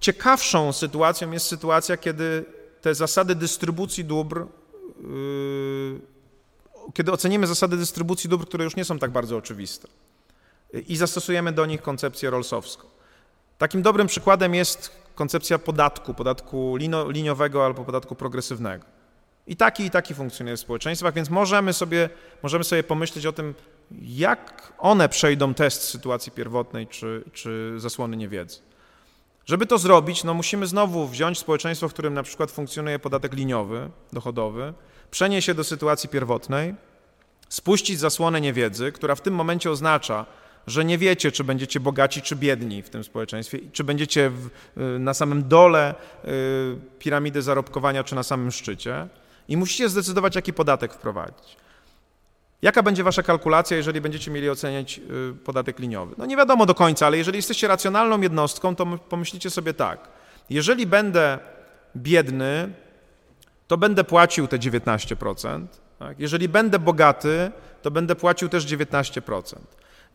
ciekawszą 0.00 0.72
sytuacją 0.72 1.30
jest 1.30 1.46
sytuacja, 1.46 1.96
kiedy 1.96 2.44
te 2.80 2.94
zasady 2.94 3.34
dystrybucji 3.34 4.04
dóbr, 4.04 4.36
yy, 4.40 6.00
kiedy 6.94 7.12
ocenimy 7.12 7.46
zasady 7.46 7.76
dystrybucji 7.76 8.30
dóbr, 8.30 8.46
które 8.46 8.64
już 8.64 8.76
nie 8.76 8.84
są 8.84 8.98
tak 8.98 9.10
bardzo 9.10 9.36
oczywiste 9.36 9.88
i 10.88 10.96
zastosujemy 10.96 11.52
do 11.52 11.66
nich 11.66 11.82
koncepcję 11.82 12.30
rolsowską. 12.30 12.88
Takim 13.58 13.82
dobrym 13.82 14.06
przykładem 14.06 14.54
jest 14.54 14.90
koncepcja 15.14 15.58
podatku, 15.58 16.14
podatku 16.14 16.76
liniowego 17.08 17.64
albo 17.64 17.84
podatku 17.84 18.14
progresywnego. 18.14 18.84
I 19.46 19.56
taki 19.56 19.84
i 19.84 19.90
taki 19.90 20.14
funkcjonuje 20.14 20.56
w 20.56 20.60
społeczeństwach, 20.60 21.14
więc 21.14 21.30
możemy 21.30 21.72
sobie, 21.72 22.08
możemy 22.42 22.64
sobie 22.64 22.82
pomyśleć 22.82 23.26
o 23.26 23.32
tym, 23.32 23.54
jak 24.02 24.72
one 24.78 25.08
przejdą 25.08 25.54
test 25.54 25.82
sytuacji 25.82 26.32
pierwotnej 26.32 26.86
czy, 26.86 27.24
czy 27.32 27.74
zasłony 27.76 28.16
niewiedzy. 28.16 28.58
Żeby 29.46 29.66
to 29.66 29.78
zrobić, 29.78 30.24
no 30.24 30.34
musimy 30.34 30.66
znowu 30.66 31.06
wziąć 31.08 31.38
społeczeństwo, 31.38 31.88
w 31.88 31.92
którym 31.92 32.14
na 32.14 32.22
przykład 32.22 32.50
funkcjonuje 32.50 32.98
podatek 32.98 33.32
liniowy, 33.32 33.90
dochodowy, 34.12 34.72
przenieść 35.10 35.46
się 35.46 35.54
do 35.54 35.64
sytuacji 35.64 36.08
pierwotnej, 36.08 36.74
spuścić 37.48 37.98
zasłonę 37.98 38.40
niewiedzy, 38.40 38.92
która 38.92 39.14
w 39.14 39.20
tym 39.20 39.34
momencie 39.34 39.70
oznacza, 39.70 40.26
że 40.66 40.84
nie 40.84 40.98
wiecie, 40.98 41.32
czy 41.32 41.44
będziecie 41.44 41.80
bogaci, 41.80 42.22
czy 42.22 42.36
biedni 42.36 42.82
w 42.82 42.90
tym 42.90 43.04
społeczeństwie, 43.04 43.58
czy 43.72 43.84
będziecie 43.84 44.30
w, 44.30 44.46
y, 44.46 44.98
na 44.98 45.14
samym 45.14 45.48
dole 45.48 45.94
y, 46.24 46.28
piramidy 46.98 47.42
zarobkowania, 47.42 48.04
czy 48.04 48.14
na 48.14 48.22
samym 48.22 48.50
szczycie. 48.50 49.08
I 49.48 49.56
musicie 49.56 49.88
zdecydować, 49.88 50.36
jaki 50.36 50.52
podatek 50.52 50.94
wprowadzić. 50.94 51.56
Jaka 52.62 52.82
będzie 52.82 53.04
wasza 53.04 53.22
kalkulacja, 53.22 53.76
jeżeli 53.76 54.00
będziecie 54.00 54.30
mieli 54.30 54.50
oceniać 54.50 54.98
y, 54.98 55.34
podatek 55.44 55.78
liniowy? 55.78 56.14
No 56.18 56.26
nie 56.26 56.36
wiadomo 56.36 56.66
do 56.66 56.74
końca, 56.74 57.06
ale 57.06 57.18
jeżeli 57.18 57.36
jesteście 57.36 57.68
racjonalną 57.68 58.20
jednostką, 58.20 58.76
to 58.76 58.86
pomyślicie 58.86 59.50
sobie 59.50 59.74
tak. 59.74 60.08
Jeżeli 60.50 60.86
będę 60.86 61.38
biedny, 61.96 62.72
to 63.68 63.76
będę 63.76 64.04
płacił 64.04 64.46
te 64.46 64.58
19%. 64.58 65.66
Tak? 65.98 66.20
Jeżeli 66.20 66.48
będę 66.48 66.78
bogaty, 66.78 67.50
to 67.82 67.90
będę 67.90 68.14
płacił 68.14 68.48
też 68.48 68.66
19%. 68.66 69.56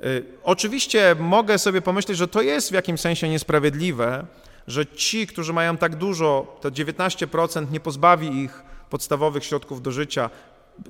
Y, 0.05 0.25
oczywiście 0.43 1.15
mogę 1.19 1.57
sobie 1.57 1.81
pomyśleć, 1.81 2.17
że 2.17 2.27
to 2.27 2.41
jest 2.41 2.69
w 2.69 2.73
jakimś 2.73 2.99
sensie 2.99 3.29
niesprawiedliwe, 3.29 4.25
że 4.67 4.85
ci, 4.85 5.27
którzy 5.27 5.53
mają 5.53 5.77
tak 5.77 5.95
dużo, 5.95 6.57
to 6.61 6.71
19% 6.71 7.71
nie 7.71 7.79
pozbawi 7.79 8.37
ich 8.37 8.63
podstawowych 8.89 9.45
środków 9.45 9.81
do 9.81 9.91
życia. 9.91 10.29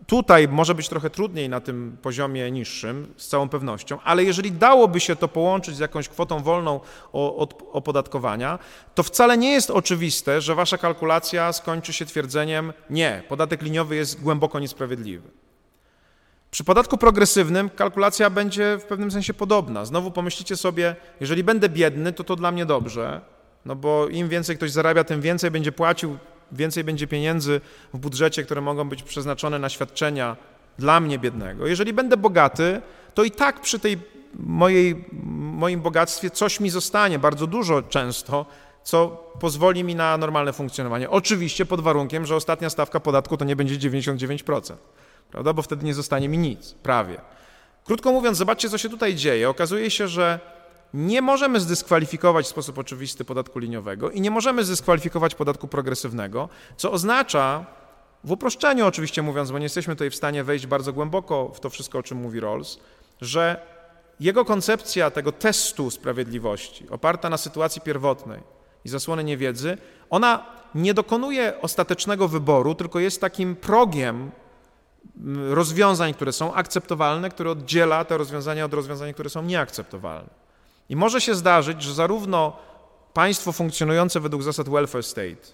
Tutaj 0.07 0.47
może 0.47 0.75
być 0.75 0.89
trochę 0.89 1.09
trudniej 1.09 1.49
na 1.49 1.59
tym 1.59 1.97
poziomie 2.01 2.51
niższym, 2.51 3.13
z 3.17 3.27
całą 3.27 3.49
pewnością, 3.49 3.97
ale 4.03 4.23
jeżeli 4.23 4.51
dałoby 4.51 4.99
się 4.99 5.15
to 5.15 5.27
połączyć 5.27 5.75
z 5.75 5.79
jakąś 5.79 6.09
kwotą 6.09 6.43
wolną 6.43 6.79
od 7.13 7.63
opodatkowania, 7.71 8.59
to 8.95 9.03
wcale 9.03 9.37
nie 9.37 9.51
jest 9.51 9.71
oczywiste, 9.71 10.41
że 10.41 10.55
wasza 10.55 10.77
kalkulacja 10.77 11.53
skończy 11.53 11.93
się 11.93 12.05
twierdzeniem: 12.05 12.73
nie, 12.89 13.23
podatek 13.29 13.61
liniowy 13.61 13.95
jest 13.95 14.21
głęboko 14.21 14.59
niesprawiedliwy. 14.59 15.29
Przy 16.51 16.63
podatku 16.63 16.97
progresywnym 16.97 17.69
kalkulacja 17.69 18.29
będzie 18.29 18.77
w 18.77 18.83
pewnym 18.83 19.11
sensie 19.11 19.33
podobna. 19.33 19.85
Znowu 19.85 20.11
pomyślicie 20.11 20.57
sobie, 20.57 20.95
jeżeli 21.19 21.43
będę 21.43 21.69
biedny, 21.69 22.13
to 22.13 22.23
to 22.23 22.35
dla 22.35 22.51
mnie 22.51 22.65
dobrze, 22.65 23.21
no 23.65 23.75
bo 23.75 24.07
im 24.07 24.29
więcej 24.29 24.57
ktoś 24.57 24.71
zarabia, 24.71 25.03
tym 25.03 25.21
więcej 25.21 25.51
będzie 25.51 25.71
płacił, 25.71 26.17
więcej 26.51 26.83
będzie 26.83 27.07
pieniędzy 27.07 27.61
w 27.93 27.97
budżecie, 27.97 28.43
które 28.43 28.61
mogą 28.61 28.89
być 28.89 29.03
przeznaczone 29.03 29.59
na 29.59 29.69
świadczenia 29.69 30.37
dla 30.79 30.99
mnie 30.99 31.19
biednego. 31.19 31.67
Jeżeli 31.67 31.93
będę 31.93 32.17
bogaty, 32.17 32.81
to 33.13 33.23
i 33.23 33.31
tak 33.31 33.61
przy 33.61 33.79
tej 33.79 33.97
mojej, 34.35 35.05
moim 35.33 35.81
bogactwie 35.81 36.29
coś 36.29 36.59
mi 36.59 36.69
zostanie, 36.69 37.19
bardzo 37.19 37.47
dużo 37.47 37.81
często, 37.81 38.45
co 38.83 39.07
pozwoli 39.39 39.83
mi 39.83 39.95
na 39.95 40.17
normalne 40.17 40.53
funkcjonowanie. 40.53 41.09
Oczywiście 41.09 41.65
pod 41.65 41.81
warunkiem, 41.81 42.25
że 42.25 42.35
ostatnia 42.35 42.69
stawka 42.69 42.99
podatku 42.99 43.37
to 43.37 43.45
nie 43.45 43.55
będzie 43.55 43.89
99% 43.89 44.73
prawda? 45.31 45.53
Bo 45.53 45.61
wtedy 45.61 45.85
nie 45.85 45.93
zostanie 45.93 46.29
mi 46.29 46.37
nic, 46.37 46.73
prawie. 46.83 47.21
Krótko 47.85 48.11
mówiąc, 48.11 48.37
zobaczcie, 48.37 48.69
co 48.69 48.77
się 48.77 48.89
tutaj 48.89 49.15
dzieje. 49.15 49.49
Okazuje 49.49 49.91
się, 49.91 50.07
że 50.07 50.39
nie 50.93 51.21
możemy 51.21 51.59
zdyskwalifikować 51.59 52.45
w 52.45 52.49
sposób 52.49 52.77
oczywisty 52.77 53.25
podatku 53.25 53.59
liniowego 53.59 54.09
i 54.09 54.21
nie 54.21 54.31
możemy 54.31 54.63
zdyskwalifikować 54.63 55.35
podatku 55.35 55.67
progresywnego, 55.67 56.49
co 56.77 56.91
oznacza, 56.91 57.65
w 58.23 58.31
uproszczeniu 58.31 58.85
oczywiście 58.85 59.21
mówiąc, 59.21 59.51
bo 59.51 59.57
nie 59.59 59.65
jesteśmy 59.65 59.95
tutaj 59.95 60.09
w 60.09 60.15
stanie 60.15 60.43
wejść 60.43 60.67
bardzo 60.67 60.93
głęboko 60.93 61.51
w 61.55 61.59
to 61.59 61.69
wszystko, 61.69 61.99
o 61.99 62.03
czym 62.03 62.17
mówi 62.17 62.39
Rawls, 62.39 62.79
że 63.21 63.61
jego 64.19 64.45
koncepcja 64.45 65.11
tego 65.11 65.31
testu 65.31 65.91
sprawiedliwości, 65.91 66.89
oparta 66.89 67.29
na 67.29 67.37
sytuacji 67.37 67.81
pierwotnej 67.81 68.39
i 68.85 68.89
zasłony 68.89 69.23
niewiedzy, 69.23 69.77
ona 70.09 70.45
nie 70.75 70.93
dokonuje 70.93 71.61
ostatecznego 71.61 72.27
wyboru, 72.27 72.75
tylko 72.75 72.99
jest 72.99 73.21
takim 73.21 73.55
progiem 73.55 74.31
rozwiązań, 75.49 76.13
które 76.13 76.31
są 76.31 76.53
akceptowalne, 76.53 77.29
które 77.29 77.51
oddziela 77.51 78.05
te 78.05 78.17
rozwiązania 78.17 78.65
od 78.65 78.73
rozwiązań, 78.73 79.13
które 79.13 79.29
są 79.29 79.43
nieakceptowalne. 79.43 80.40
I 80.91 80.95
może 80.95 81.21
się 81.21 81.35
zdarzyć, 81.35 81.83
że 81.83 81.93
zarówno 81.93 82.57
państwo 83.13 83.51
funkcjonujące 83.51 84.19
według 84.19 84.43
zasad 84.43 84.69
welfare 84.69 85.03
state, 85.03 85.47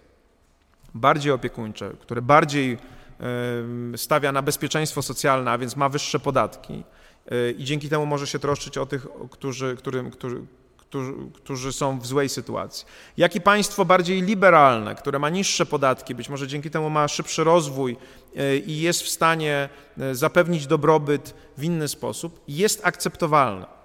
bardziej 0.93 1.31
opiekuńcze, 1.31 1.91
które 1.99 2.21
bardziej 2.21 2.77
stawia 3.95 4.31
na 4.31 4.41
bezpieczeństwo 4.41 5.01
socjalne, 5.01 5.51
a 5.51 5.57
więc 5.57 5.75
ma 5.75 5.89
wyższe 5.89 6.19
podatki 6.19 6.83
e, 7.31 7.51
i 7.51 7.63
dzięki 7.63 7.89
temu 7.89 8.05
może 8.05 8.27
się 8.27 8.39
troszczyć 8.39 8.77
o 8.77 8.85
tych, 8.85 9.07
którzy, 9.31 9.75
którym, 9.75 10.11
którzy, 10.11 10.41
którzy, 10.77 11.13
którzy 11.33 11.73
są 11.73 11.99
w 11.99 12.07
złej 12.07 12.29
sytuacji. 12.29 12.85
Jak 13.17 13.35
i 13.35 13.41
państwo 13.41 13.85
bardziej 13.85 14.21
liberalne, 14.21 14.95
które 14.95 15.19
ma 15.19 15.29
niższe 15.29 15.65
podatki, 15.65 16.15
być 16.15 16.29
może 16.29 16.47
dzięki 16.47 16.69
temu 16.69 16.89
ma 16.89 17.07
szybszy 17.07 17.43
rozwój 17.43 17.97
e, 18.35 18.57
i 18.57 18.81
jest 18.81 19.01
w 19.01 19.09
stanie 19.09 19.69
e, 19.97 20.15
zapewnić 20.15 20.67
dobrobyt 20.67 21.33
w 21.57 21.63
inny 21.63 21.87
sposób, 21.87 22.41
jest 22.47 22.85
akceptowalne. 22.85 23.76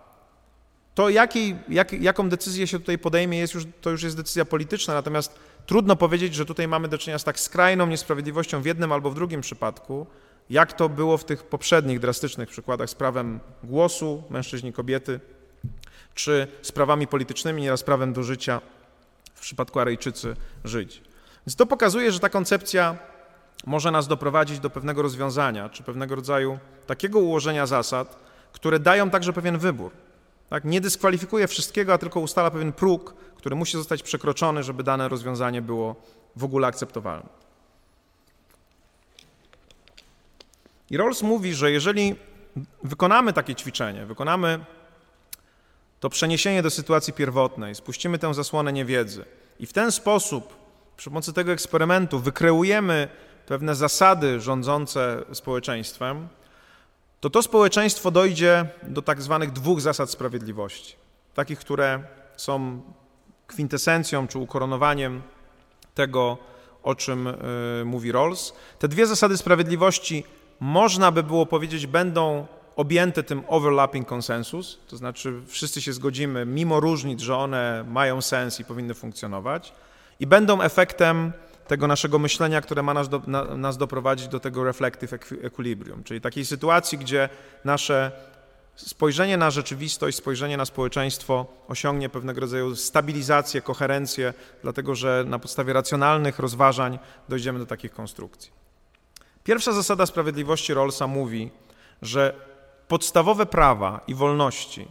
To, 0.94 1.08
jakiej, 1.08 1.56
jak, 1.68 1.92
jaką 1.92 2.28
decyzję 2.28 2.66
się 2.66 2.78
tutaj 2.78 2.98
podejmie, 2.98 3.38
jest 3.38 3.54
już, 3.54 3.64
to 3.80 3.90
już 3.90 4.02
jest 4.02 4.16
decyzja 4.16 4.44
polityczna, 4.44 4.94
natomiast 4.94 5.38
trudno 5.66 5.96
powiedzieć, 5.96 6.34
że 6.34 6.46
tutaj 6.46 6.68
mamy 6.68 6.88
do 6.88 6.98
czynienia 6.98 7.18
z 7.18 7.24
tak 7.24 7.40
skrajną 7.40 7.86
niesprawiedliwością 7.86 8.62
w 8.62 8.66
jednym 8.66 8.92
albo 8.92 9.10
w 9.10 9.14
drugim 9.14 9.40
przypadku, 9.40 10.06
jak 10.50 10.72
to 10.72 10.88
było 10.88 11.18
w 11.18 11.24
tych 11.24 11.42
poprzednich 11.42 12.00
drastycznych 12.00 12.48
przykładach 12.48 12.90
z 12.90 12.94
prawem 12.94 13.40
głosu 13.64 14.22
mężczyźni, 14.30 14.72
kobiety, 14.72 15.20
czy 16.14 16.46
sprawami 16.62 17.06
politycznymi, 17.06 17.62
nieraz 17.62 17.82
prawem 17.82 18.12
do 18.12 18.22
życia, 18.22 18.60
w 19.34 19.40
przypadku 19.40 19.80
Arejczycy 19.80 20.36
żyć. 20.64 21.02
Więc 21.46 21.56
to 21.56 21.66
pokazuje, 21.66 22.12
że 22.12 22.20
ta 22.20 22.28
koncepcja 22.28 22.96
może 23.66 23.90
nas 23.90 24.08
doprowadzić 24.08 24.60
do 24.60 24.70
pewnego 24.70 25.02
rozwiązania, 25.02 25.68
czy 25.68 25.82
pewnego 25.82 26.14
rodzaju 26.14 26.58
takiego 26.86 27.18
ułożenia 27.18 27.66
zasad, 27.66 28.18
które 28.52 28.78
dają 28.78 29.10
także 29.10 29.32
pewien 29.32 29.58
wybór. 29.58 29.90
Tak? 30.52 30.64
Nie 30.64 30.80
dyskwalifikuje 30.80 31.48
wszystkiego, 31.48 31.92
a 31.92 31.98
tylko 31.98 32.20
ustala 32.20 32.50
pewien 32.50 32.72
próg, 32.72 33.14
który 33.36 33.56
musi 33.56 33.76
zostać 33.76 34.02
przekroczony, 34.02 34.62
żeby 34.62 34.82
dane 34.82 35.08
rozwiązanie 35.08 35.62
było 35.62 35.96
w 36.36 36.44
ogóle 36.44 36.66
akceptowalne. 36.66 37.28
I 40.90 40.96
Rawls 40.96 41.22
mówi, 41.22 41.54
że 41.54 41.70
jeżeli 41.70 42.16
wykonamy 42.84 43.32
takie 43.32 43.54
ćwiczenie, 43.54 44.06
wykonamy 44.06 44.64
to 46.00 46.10
przeniesienie 46.10 46.62
do 46.62 46.70
sytuacji 46.70 47.12
pierwotnej, 47.12 47.74
spuścimy 47.74 48.18
tę 48.18 48.34
zasłonę 48.34 48.72
niewiedzy 48.72 49.24
i 49.58 49.66
w 49.66 49.72
ten 49.72 49.92
sposób, 49.92 50.56
przy 50.96 51.10
pomocy 51.10 51.32
tego 51.32 51.52
eksperymentu, 51.52 52.18
wykreujemy 52.18 53.08
pewne 53.46 53.74
zasady 53.74 54.40
rządzące 54.40 55.24
społeczeństwem, 55.32 56.28
to 57.22 57.30
to 57.30 57.42
społeczeństwo 57.42 58.10
dojdzie 58.10 58.66
do 58.82 59.02
tak 59.02 59.22
zwanych 59.22 59.52
dwóch 59.52 59.80
zasad 59.80 60.10
sprawiedliwości. 60.10 60.96
Takich, 61.34 61.58
które 61.58 62.02
są 62.36 62.82
kwintesencją 63.46 64.28
czy 64.28 64.38
ukoronowaniem 64.38 65.22
tego, 65.94 66.38
o 66.82 66.94
czym 66.94 67.26
y, 67.26 67.34
mówi 67.84 68.12
Rawls. 68.12 68.52
Te 68.78 68.88
dwie 68.88 69.06
zasady 69.06 69.36
sprawiedliwości, 69.36 70.24
można 70.60 71.12
by 71.12 71.22
było 71.22 71.46
powiedzieć, 71.46 71.86
będą 71.86 72.46
objęte 72.76 73.22
tym 73.22 73.42
overlapping 73.48 74.08
konsensus, 74.08 74.78
to 74.88 74.96
znaczy 74.96 75.40
wszyscy 75.46 75.82
się 75.82 75.92
zgodzimy, 75.92 76.46
mimo 76.46 76.80
różnic, 76.80 77.20
że 77.20 77.36
one 77.36 77.84
mają 77.88 78.22
sens 78.22 78.60
i 78.60 78.64
powinny 78.64 78.94
funkcjonować, 78.94 79.72
i 80.20 80.26
będą 80.26 80.62
efektem 80.62 81.32
tego 81.66 81.86
naszego 81.86 82.18
myślenia, 82.18 82.60
które 82.60 82.82
ma 82.82 82.94
nas, 82.94 83.08
do, 83.08 83.22
na, 83.26 83.44
nas 83.44 83.76
doprowadzić 83.76 84.28
do 84.28 84.40
tego 84.40 84.64
reflective 84.64 85.12
equilibrium, 85.42 86.04
czyli 86.04 86.20
takiej 86.20 86.44
sytuacji, 86.44 86.98
gdzie 86.98 87.28
nasze 87.64 88.12
spojrzenie 88.76 89.36
na 89.36 89.50
rzeczywistość, 89.50 90.16
spojrzenie 90.16 90.56
na 90.56 90.64
społeczeństwo 90.64 91.46
osiągnie 91.68 92.08
pewnego 92.08 92.40
rodzaju 92.40 92.76
stabilizację, 92.76 93.62
koherencję, 93.62 94.34
dlatego 94.62 94.94
że 94.94 95.24
na 95.26 95.38
podstawie 95.38 95.72
racjonalnych 95.72 96.38
rozważań 96.38 96.98
dojdziemy 97.28 97.58
do 97.58 97.66
takich 97.66 97.92
konstrukcji. 97.92 98.50
Pierwsza 99.44 99.72
zasada 99.72 100.06
sprawiedliwości 100.06 100.74
Rawlsa 100.74 101.06
mówi, 101.06 101.50
że 102.02 102.34
podstawowe 102.88 103.46
prawa 103.46 104.00
i 104.06 104.14
wolności, 104.14 104.88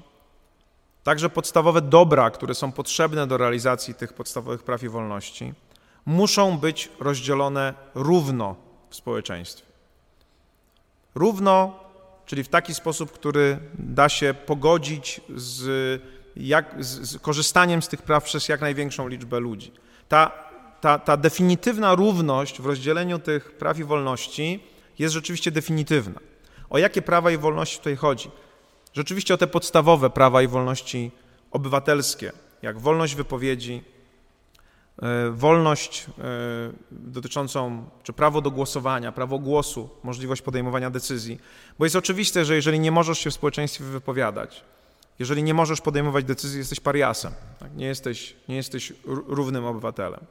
także 1.04 1.30
podstawowe 1.30 1.82
dobra, 1.82 2.30
które 2.30 2.56
są 2.56 2.72
potrzebne 2.72 3.28
do 3.28 3.38
realizacji 3.38 3.94
tych 3.94 4.14
podstawowych 4.14 4.64
praw 4.64 4.84
i 4.84 4.90
wolności, 4.90 5.54
muszą 6.06 6.58
być 6.58 6.90
rozdzielone 7.00 7.74
równo 7.96 8.56
w 8.90 8.96
społeczeństwie. 8.96 9.66
Równo, 11.16 11.80
czyli 12.26 12.44
w 12.44 12.48
taki 12.48 12.74
sposób, 12.74 13.12
który 13.12 13.60
da 13.74 14.10
się 14.10 14.34
pogodzić 14.46 15.22
z, 15.36 16.02
jak, 16.36 16.76
z, 16.80 17.10
z 17.10 17.20
korzystaniem 17.20 17.82
z 17.82 17.88
tych 17.88 18.02
praw 18.02 18.24
przez 18.24 18.50
jak 18.50 18.62
największą 18.62 19.08
liczbę 19.08 19.40
ludzi. 19.40 19.72
Ta, 20.10 20.32
ta, 20.82 21.00
ta 21.00 21.18
definitywna 21.18 21.96
równość 21.96 22.62
w 22.62 22.66
rozdzieleniu 22.66 23.20
tych 23.20 23.52
praw 23.52 23.80
i 23.80 23.84
wolności 23.84 24.64
jest 25.00 25.14
rzeczywiście 25.14 25.52
definitywna. 25.52 26.20
O 26.70 26.78
jakie 26.78 27.02
prawa 27.02 27.32
i 27.32 27.38
wolności 27.38 27.78
tutaj 27.78 27.96
chodzi? 27.96 28.32
Rzeczywiście 28.94 29.34
o 29.34 29.38
te 29.38 29.48
podstawowe 29.48 30.10
prawa 30.10 30.42
i 30.42 30.48
wolności 30.48 31.12
obywatelskie, 31.52 32.32
jak 32.62 32.80
wolność 32.80 33.16
wypowiedzi, 33.16 33.84
wolność 35.32 36.06
e, 36.06 36.24
dotyczącą, 36.92 37.84
czy 38.04 38.14
prawo 38.14 38.42
do 38.42 38.52
głosowania, 38.52 39.12
prawo 39.12 39.40
głosu, 39.40 39.90
możliwość 40.04 40.42
podejmowania 40.42 40.90
decyzji. 40.90 41.40
Bo 41.80 41.86
jest 41.86 41.96
oczywiste, 41.96 42.46
że 42.46 42.56
jeżeli 42.56 42.80
nie 42.80 42.92
możesz 42.92 43.20
się 43.20 43.30
w 43.30 43.34
społeczeństwie 43.34 43.84
wypowiadać, 43.84 44.64
jeżeli 45.20 45.44
nie 45.44 45.54
możesz 45.54 45.82
podejmować 45.82 46.26
decyzji, 46.26 46.60
jesteś 46.60 46.80
pariasem, 46.80 47.32
tak? 47.60 47.76
nie, 47.76 47.86
jesteś, 47.86 48.36
nie 48.50 48.56
jesteś 48.56 48.94
równym 49.06 49.66
obywatelem. 49.66 50.22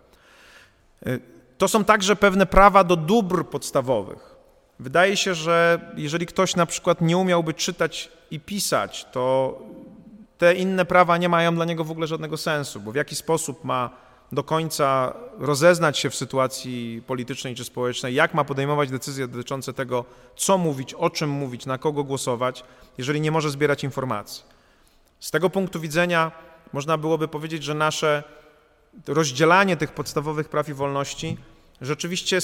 E, 1.07 1.19
to 1.59 1.69
są 1.69 1.85
także 1.85 2.17
pewne 2.17 2.47
prawa 2.47 2.85
do 2.85 2.97
dóbr 2.97 3.45
podstawowych. 3.45 4.37
Wydaje 4.79 5.17
się, 5.17 5.35
że 5.35 5.81
jeżeli 5.97 6.27
ktoś 6.27 6.57
na 6.57 6.67
przykład 6.67 7.01
nie 7.01 7.17
umiałby 7.17 7.55
czytać 7.55 8.13
i 8.31 8.41
pisać, 8.41 9.07
to 9.13 9.59
te 10.39 10.55
inne 10.55 10.85
prawa 10.85 11.17
nie 11.17 11.29
mają 11.29 11.55
dla 11.55 11.65
niego 11.65 11.85
w 11.85 11.91
ogóle 11.91 12.07
żadnego 12.07 12.37
sensu, 12.37 12.81
bo 12.81 12.93
w 12.93 12.95
jaki 12.95 13.17
sposób 13.17 13.65
ma 13.65 14.10
do 14.33 14.45
końca 14.45 15.15
rozeznać 15.39 15.99
się 15.99 16.11
w 16.11 16.15
sytuacji 16.15 17.03
politycznej 17.07 17.55
czy 17.55 17.65
społecznej, 17.65 18.15
jak 18.15 18.35
ma 18.35 18.45
podejmować 18.45 18.91
decyzje 18.91 19.29
dotyczące 19.29 19.73
tego, 19.73 20.05
co 20.37 20.59
mówić, 20.59 20.95
o 20.95 21.11
czym 21.11 21.31
mówić, 21.31 21.67
na 21.67 21.79
kogo 21.79 22.05
głosować, 22.05 22.65
jeżeli 22.99 23.21
nie 23.21 23.31
może 23.31 23.51
zbierać 23.51 23.85
informacji. 23.85 24.45
Z 25.21 25.31
tego 25.31 25.51
punktu 25.51 25.81
widzenia 25.81 26.33
można 26.73 26.99
byłoby 26.99 27.29
powiedzieć, 27.29 27.65
że 27.65 27.75
nasze 27.75 28.23
rozdzielanie 29.07 29.77
tych 29.77 29.93
podstawowych 29.93 30.49
praw 30.49 30.69
i 30.69 30.75
wolności 30.75 31.37
rzeczywiście 31.81 32.41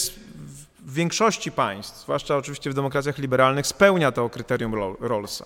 w 0.87 0.95
większości 0.95 1.53
państw, 1.53 2.03
zwłaszcza 2.03 2.37
oczywiście 2.37 2.70
w 2.70 2.74
demokracjach 2.74 3.18
liberalnych, 3.18 3.66
spełnia 3.66 4.12
to 4.12 4.28
kryterium 4.28 4.74
Rawlsa. 5.01 5.45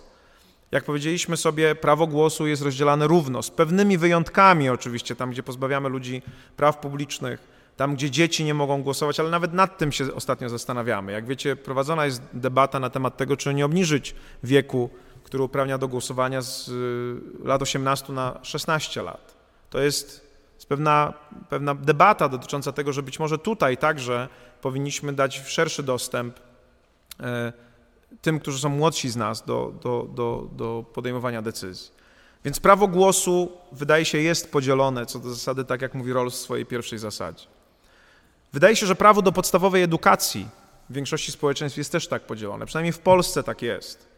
Jak 0.73 0.85
powiedzieliśmy 0.85 1.37
sobie, 1.37 1.75
prawo 1.75 2.07
głosu 2.07 2.47
jest 2.47 2.63
rozdzielane 2.63 3.07
równo, 3.07 3.43
z 3.43 3.51
pewnymi 3.51 3.99
wyjątkami 3.99 4.69
oczywiście, 4.69 5.17
tam 5.17 5.31
gdzie 5.31 5.43
pozbawiamy 5.43 5.89
ludzi 5.89 6.23
praw 6.57 6.79
publicznych, 6.79 7.49
tam 7.77 7.95
gdzie 7.95 8.11
dzieci 8.11 8.45
nie 8.45 8.55
mogą 8.55 8.83
głosować, 8.83 9.21
ale 9.21 9.31
nawet 9.31 9.53
nad 9.53 9.79
tym 9.79 9.93
się 9.93 10.15
ostatnio 10.15 10.49
zastanawiamy. 10.49 11.13
Jak 11.13 11.27
wiecie, 11.27 11.57
prowadzona 11.57 12.07
jest 12.07 12.23
debata 12.33 12.81
na 12.81 12.91
temat 12.91 13.17
tego, 13.17 13.37
czy 13.37 13.55
nie 13.55 13.65
obniżyć 13.65 14.15
wieku, 14.45 14.91
który 15.25 15.43
uprawnia 15.43 15.79
do 15.79 15.89
głosowania 15.89 16.43
z 16.43 16.69
y, 16.69 17.47
lat 17.47 17.63
18 17.63 18.13
na 18.13 18.39
16 18.43 19.03
lat. 19.03 19.37
To 19.71 19.81
jest 19.81 20.31
pewna, 20.69 21.13
pewna 21.49 21.75
debata 21.75 22.29
dotycząca 22.29 22.73
tego, 22.73 22.93
że 22.93 23.03
być 23.03 23.19
może 23.19 23.39
tutaj 23.39 23.77
także 23.77 24.29
powinniśmy 24.61 25.13
dać 25.13 25.43
szerszy 25.47 25.83
dostęp 25.83 26.41
e, 27.21 27.53
tym, 28.23 28.41
którzy 28.41 28.59
są 28.59 28.69
młodsi 28.69 29.11
z 29.11 29.17
nas 29.17 29.45
do, 29.45 29.73
do, 29.83 30.07
do, 30.15 30.49
do 30.53 30.85
podejmowania 30.95 31.43
decyzji. 31.43 31.91
Więc 32.45 32.61
prawo 32.61 32.89
głosu 32.89 33.53
wydaje 33.73 34.05
się 34.05 34.19
jest 34.19 34.53
podzielone 34.53 35.07
co 35.07 35.19
do 35.19 35.31
zasady, 35.31 35.65
tak 35.65 35.83
jak 35.83 35.95
mówi 35.95 36.13
Rawls 36.13 36.35
w 36.35 36.39
swojej 36.39 36.67
pierwszej 36.67 36.99
zasadzie. 36.99 37.47
Wydaje 38.53 38.77
się, 38.77 38.87
że 38.87 38.95
prawo 38.95 39.23
do 39.23 39.33
podstawowej 39.33 39.83
edukacji 39.83 40.49
w 40.91 40.95
większości 40.95 41.33
społeczeństw 41.33 41.79
jest 41.79 41.93
też 41.93 42.09
tak 42.09 42.23
podzielone. 42.23 42.67
Przynajmniej 42.67 42.93
w 42.93 42.99
Polsce 42.99 43.43
tak 43.43 43.63
jest. 43.63 44.11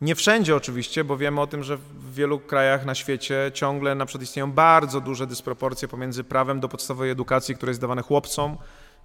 Nie 0.00 0.14
wszędzie 0.14 0.56
oczywiście, 0.56 1.04
bo 1.04 1.16
wiemy 1.16 1.40
o 1.40 1.46
tym, 1.46 1.62
że 1.62 1.76
w 1.76 2.14
wielu 2.14 2.38
krajach 2.38 2.86
na 2.86 2.94
świecie 2.94 3.50
ciągle 3.54 3.94
na 3.94 4.06
przykład 4.06 4.22
istnieją 4.22 4.52
bardzo 4.52 5.00
duże 5.00 5.26
dysproporcje 5.26 5.88
pomiędzy 5.88 6.24
prawem 6.24 6.60
do 6.60 6.68
podstawowej 6.68 7.10
edukacji, 7.10 7.54
które 7.56 7.70
jest 7.70 7.80
dawane 7.80 8.02
chłopcom, 8.02 8.56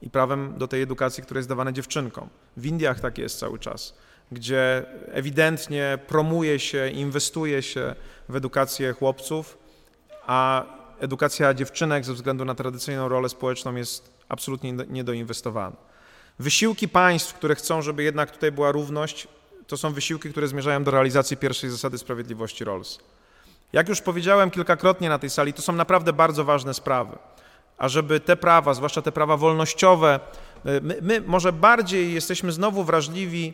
i 0.02 0.10
prawem 0.10 0.54
do 0.58 0.68
tej 0.68 0.82
edukacji, 0.82 1.24
która 1.24 1.38
jest 1.40 1.50
dawana 1.50 1.72
dziewczynkom. 1.72 2.30
W 2.58 2.66
Indiach 2.66 3.00
tak 3.00 3.18
jest 3.18 3.40
cały 3.40 3.60
czas, 3.60 3.94
gdzie 4.32 4.86
ewidentnie 5.12 6.00
promuje 6.08 6.60
się, 6.60 6.90
inwestuje 6.90 7.64
się 7.64 7.96
w 8.30 8.36
edukację 8.36 8.94
chłopców, 8.94 9.58
a 10.28 10.66
edukacja 11.00 11.54
dziewczynek 11.54 12.06
ze 12.06 12.14
względu 12.14 12.46
na 12.46 12.56
tradycyjną 12.56 13.10
rolę 13.10 13.30
społeczną 13.30 13.76
jest 13.76 14.14
absolutnie 14.30 14.74
niedoinwestowana. 14.74 15.76
Wysiłki 16.40 16.88
państw, 16.88 17.34
które 17.34 17.56
chcą, 17.56 17.82
żeby 17.82 18.04
jednak 18.04 18.32
tutaj 18.32 18.52
była 18.52 18.72
równość, 18.72 19.28
to 19.68 19.78
są 19.78 19.94
wysiłki, 19.94 20.30
które 20.30 20.48
zmierzają 20.48 20.84
do 20.84 20.92
realizacji 20.92 21.38
pierwszej 21.38 21.70
zasady 21.70 21.98
sprawiedliwości 21.98 22.64
Rolls. 22.64 23.00
Jak 23.74 23.90
już 23.90 24.02
powiedziałem 24.02 24.52
kilkakrotnie 24.52 25.10
na 25.10 25.20
tej 25.20 25.30
sali, 25.30 25.54
to 25.54 25.62
są 25.62 25.74
naprawdę 25.74 26.14
bardzo 26.14 26.46
ważne 26.46 26.74
sprawy. 26.74 27.18
A 27.82 27.90
żeby 27.90 28.20
te 28.20 28.36
prawa, 28.36 28.74
zwłaszcza 28.74 29.02
te 29.02 29.12
prawa 29.12 29.38
wolnościowe, 29.38 30.20
my, 30.64 30.98
my 31.02 31.22
może 31.22 31.54
bardziej 31.54 32.14
jesteśmy 32.14 32.52
znowu 32.52 32.84
wrażliwi 32.84 33.54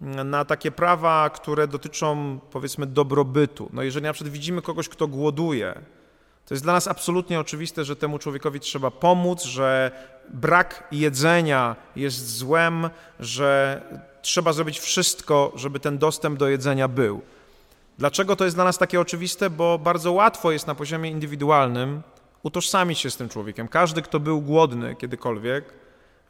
na 0.00 0.44
takie 0.44 0.70
prawa, 0.70 1.30
które 1.30 1.68
dotyczą 1.68 2.38
powiedzmy 2.50 2.86
dobrobytu. 2.86 3.68
No 3.72 3.82
jeżeli 3.82 4.06
na 4.06 4.12
przykład 4.12 4.32
widzimy 4.32 4.62
kogoś, 4.62 4.88
kto 4.88 5.06
głoduje, 5.08 5.74
to 6.46 6.54
jest 6.54 6.64
dla 6.64 6.72
nas 6.72 6.88
absolutnie 6.88 7.40
oczywiste, 7.40 7.84
że 7.84 7.96
temu 7.96 8.18
człowiekowi 8.18 8.60
trzeba 8.60 8.90
pomóc, 8.90 9.44
że 9.44 9.90
brak 10.28 10.88
jedzenia 10.92 11.76
jest 11.96 12.36
złem, 12.36 12.90
że 13.20 13.82
trzeba 14.22 14.52
zrobić 14.52 14.78
wszystko, 14.80 15.52
żeby 15.54 15.80
ten 15.80 15.98
dostęp 15.98 16.38
do 16.38 16.48
jedzenia 16.48 16.88
był. 16.88 17.22
Dlaczego 17.98 18.36
to 18.36 18.44
jest 18.44 18.56
dla 18.56 18.64
nas 18.64 18.78
takie 18.78 19.00
oczywiste? 19.00 19.50
Bo 19.50 19.78
bardzo 19.78 20.12
łatwo 20.12 20.52
jest 20.52 20.66
na 20.66 20.74
poziomie 20.74 21.10
indywidualnym 21.10 22.02
utożsamić 22.42 22.98
się 22.98 23.10
z 23.10 23.16
tym 23.16 23.28
człowiekiem. 23.28 23.68
Każdy, 23.68 24.02
kto 24.02 24.20
był 24.20 24.40
głodny 24.40 24.96
kiedykolwiek, 24.96 25.64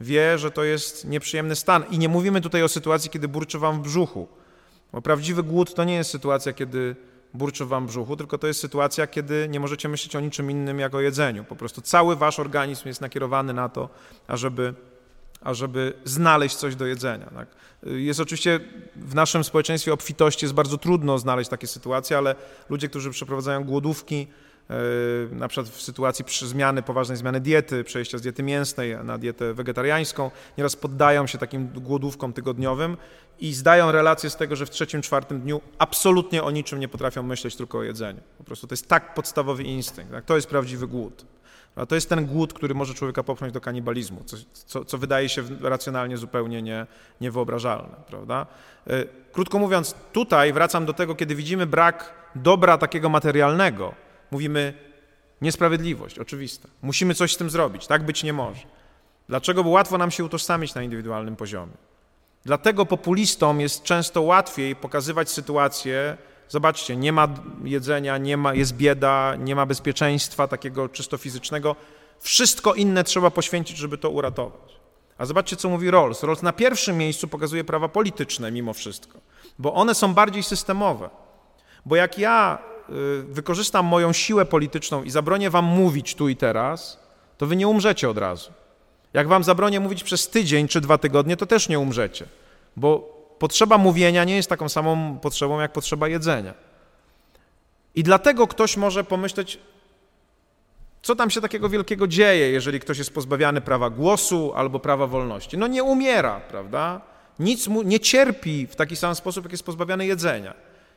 wie, 0.01 0.39
że 0.39 0.51
to 0.51 0.65
jest 0.65 1.05
nieprzyjemny 1.05 1.57
stan. 1.57 1.85
I 1.91 1.99
nie 1.99 2.09
mówimy 2.09 2.41
tutaj 2.41 2.63
o 2.63 2.69
sytuacji, 2.69 3.11
kiedy 3.11 3.29
burczy 3.29 3.59
wam 3.59 3.79
w 3.79 3.81
brzuchu. 3.83 4.29
Bo 4.93 5.03
prawdziwy 5.03 5.43
głód 5.43 5.75
to 5.75 5.85
nie 5.85 5.95
jest 5.95 6.11
sytuacja, 6.11 6.53
kiedy 6.53 6.97
burczy 7.35 7.65
wam 7.65 7.87
w 7.87 7.89
brzuchu, 7.89 8.17
tylko 8.17 8.39
to 8.39 8.47
jest 8.47 8.61
sytuacja, 8.61 9.07
kiedy 9.07 9.49
nie 9.51 9.61
możecie 9.61 9.89
myśleć 9.89 10.17
o 10.17 10.21
niczym 10.21 10.51
innym 10.51 10.79
jak 10.79 10.95
o 10.95 11.01
jedzeniu. 11.01 11.45
Po 11.45 11.57
prostu 11.57 11.81
cały 11.81 12.17
wasz 12.17 12.39
organizm 12.39 12.89
jest 12.89 13.01
nakierowany 13.01 13.53
na 13.53 13.69
to, 13.69 13.89
ażeby 14.27 14.75
ażeby 15.41 15.93
znaleźć 16.05 16.57
coś 16.57 16.77
do 16.77 16.87
jedzenia. 16.87 17.27
Tak? 17.27 17.49
Jest 17.83 18.21
oczywiście 18.21 18.61
w 18.97 19.15
naszym 19.15 19.45
społeczeństwie 19.45 19.93
obfitości 19.93 20.45
jest 20.45 20.55
bardzo 20.55 20.79
trudno 20.79 21.19
znaleźć 21.19 21.51
takie 21.51 21.67
sytuacje, 21.67 22.19
ale 22.19 22.35
ludzie, 22.69 22.89
którzy 22.89 23.11
przeprowadzają 23.11 23.65
głodówki, 23.65 24.27
na 25.33 25.49
przykład 25.49 25.69
w 25.69 25.83
sytuacji 25.83 26.25
zmiany, 26.47 26.83
poważnej 26.83 27.19
zmiany 27.19 27.41
diety, 27.41 27.85
przejścia 27.85 28.19
z 28.19 28.23
diety 28.23 28.43
mięsnej 28.43 28.97
na 29.05 29.19
dietę 29.19 29.55
wegetariańską, 29.55 30.31
nieraz 30.59 30.77
poddają 30.77 31.27
się 31.27 31.39
takim 31.39 31.69
głodówkom 31.69 32.33
tygodniowym 32.33 32.97
i 33.41 33.53
zdają 33.53 33.93
relację 33.93 34.31
z 34.31 34.37
tego, 34.37 34.57
że 34.57 34.67
w 34.67 34.71
trzecim, 34.71 35.03
czwartym 35.03 35.41
dniu 35.41 35.61
absolutnie 35.79 36.43
o 36.43 36.51
niczym 36.51 36.81
nie 36.81 36.89
potrafią 36.89 37.23
myśleć, 37.23 37.57
tylko 37.57 37.79
o 37.79 37.83
jedzeniu. 37.83 38.21
Po 38.39 38.45
prostu 38.45 38.67
to 38.67 38.73
jest 38.73 38.89
tak 38.89 39.15
podstawowy 39.15 39.63
instynkt. 39.63 40.13
Tak? 40.13 40.25
To 40.25 40.37
jest 40.37 40.49
prawdziwy 40.49 40.87
głód. 40.87 41.25
To 41.89 41.95
jest 41.95 42.09
ten 42.09 42.27
głód, 42.27 42.53
który 42.53 42.75
może 42.75 42.95
człowieka 42.95 43.23
popchnąć 43.23 43.53
do 43.53 43.61
kanibalizmu, 43.61 44.25
co, 44.25 44.37
co, 44.53 44.85
co 44.85 44.99
wydaje 44.99 45.29
się 45.29 45.43
racjonalnie 45.61 46.17
zupełnie 46.17 46.63
nie, 46.63 46.87
niewyobrażalne, 47.21 47.97
prawda? 48.07 48.47
E, 48.87 49.05
krótko 49.33 49.59
mówiąc, 49.59 49.95
tutaj 50.13 50.53
wracam 50.53 50.87
do 50.87 50.93
tego, 50.93 51.15
kiedy 51.15 51.35
widzimy 51.35 51.67
brak 51.67 52.15
dobra 52.35 52.79
takiego 52.79 53.09
materialnego, 53.09 53.95
mówimy 54.31 54.75
niesprawiedliwość, 55.41 56.19
oczywista. 56.19 56.69
Musimy 56.83 57.15
coś 57.15 57.35
z 57.35 57.37
tym 57.37 57.51
zrobić, 57.51 57.87
tak 57.87 58.03
być 58.03 58.23
nie 58.23 58.33
może. 58.33 58.63
Dlaczego? 59.29 59.65
Bo 59.65 59.71
łatwo 59.71 59.99
nam 59.99 60.11
się 60.11 60.25
utożsamić 60.25 60.75
na 60.75 60.83
indywidualnym 60.83 61.37
poziomie. 61.37 61.73
Dlatego 62.45 62.87
populistom 62.87 63.61
jest 63.61 63.83
często 63.83 64.23
łatwiej 64.23 64.77
pokazywać 64.77 65.31
sytuację, 65.31 66.17
Zobaczcie, 66.49 66.97
nie 66.97 67.13
ma 67.13 67.29
jedzenia, 67.65 68.19
nie 68.19 68.37
ma, 68.37 68.55
jest 68.55 68.77
bieda, 68.77 69.37
nie 69.37 69.57
ma 69.57 69.67
bezpieczeństwa 69.67 70.49
takiego 70.49 70.89
czysto 70.89 71.17
fizycznego. 71.17 71.77
Wszystko 72.21 72.75
inne 72.75 73.05
trzeba 73.05 73.31
poświęcić, 73.31 73.77
żeby 73.77 73.99
to 73.99 74.11
uratować. 74.11 74.79
A 75.19 75.27
zobaczcie, 75.27 75.57
co 75.57 75.69
mówi 75.69 75.91
Rawls. 75.91 76.23
Rawls 76.23 76.43
na 76.43 76.53
pierwszym 76.53 76.99
miejscu 76.99 77.29
pokazuje 77.29 77.65
prawa 77.65 77.89
polityczne 77.89 78.53
mimo 78.53 78.73
wszystko, 78.73 79.19
bo 79.59 79.75
one 79.75 79.95
są 79.95 80.15
bardziej 80.15 80.43
systemowe. 80.43 81.11
Bo 81.87 81.97
jak 81.97 82.19
ja 82.19 82.59
wykorzystam 83.29 83.87
moją 83.87 84.13
siłę 84.13 84.45
polityczną 84.45 85.03
i 85.03 85.11
zabronię 85.11 85.51
wam 85.51 85.65
mówić 85.65 86.15
tu 86.15 86.29
i 86.29 86.37
teraz, 86.37 87.01
to 87.39 87.47
wy 87.47 87.57
nie 87.57 87.69
umrzecie 87.69 88.11
od 88.11 88.19
razu. 88.19 88.53
Jak 89.13 89.29
wam 89.29 89.45
zabronię 89.45 89.81
mówić 89.81 90.05
przez 90.05 90.29
tydzień 90.29 90.69
czy 90.69 90.81
dwa 90.81 90.99
tygodnie, 90.99 91.37
to 91.37 91.47
też 91.47 91.69
nie 91.69 91.79
umrzecie, 91.79 92.27
bo 92.77 92.99
potrzeba 93.39 93.79
mówienia 93.79 94.25
nie 94.25 94.37
jest 94.37 94.49
taką 94.49 94.69
samą 94.69 95.19
potrzebą 95.19 95.61
jak 95.61 95.73
potrzeba 95.73 96.09
jedzenia. 96.09 96.55
I 97.95 98.03
dlatego 98.03 98.47
ktoś 98.47 98.77
może 98.77 99.05
pomyśleć, 99.05 99.59
co 101.03 101.17
tam 101.17 101.31
się 101.31 101.41
takiego 101.41 101.69
wielkiego 101.69 102.07
dzieje, 102.07 102.51
jeżeli 102.51 102.81
ktoś 102.81 102.99
jest 102.99 103.15
pozbawiany 103.15 103.61
prawa 103.61 103.91
głosu 103.91 104.53
albo 104.57 104.81
prawa 104.81 105.07
wolności. 105.07 105.59
No 105.59 105.67
nie 105.67 105.83
umiera, 105.83 106.41
prawda? 106.41 107.01
Nic 107.39 107.69
mu 107.69 107.83
nie 107.83 108.01
cierpi 108.01 108.67
w 108.67 108.77
taki 108.77 108.97
sam 108.97 109.15
sposób, 109.15 109.45
jak 109.45 109.53
jest 109.53 109.65
pozbawiany 109.65 110.07
jedzenia. 110.07 110.55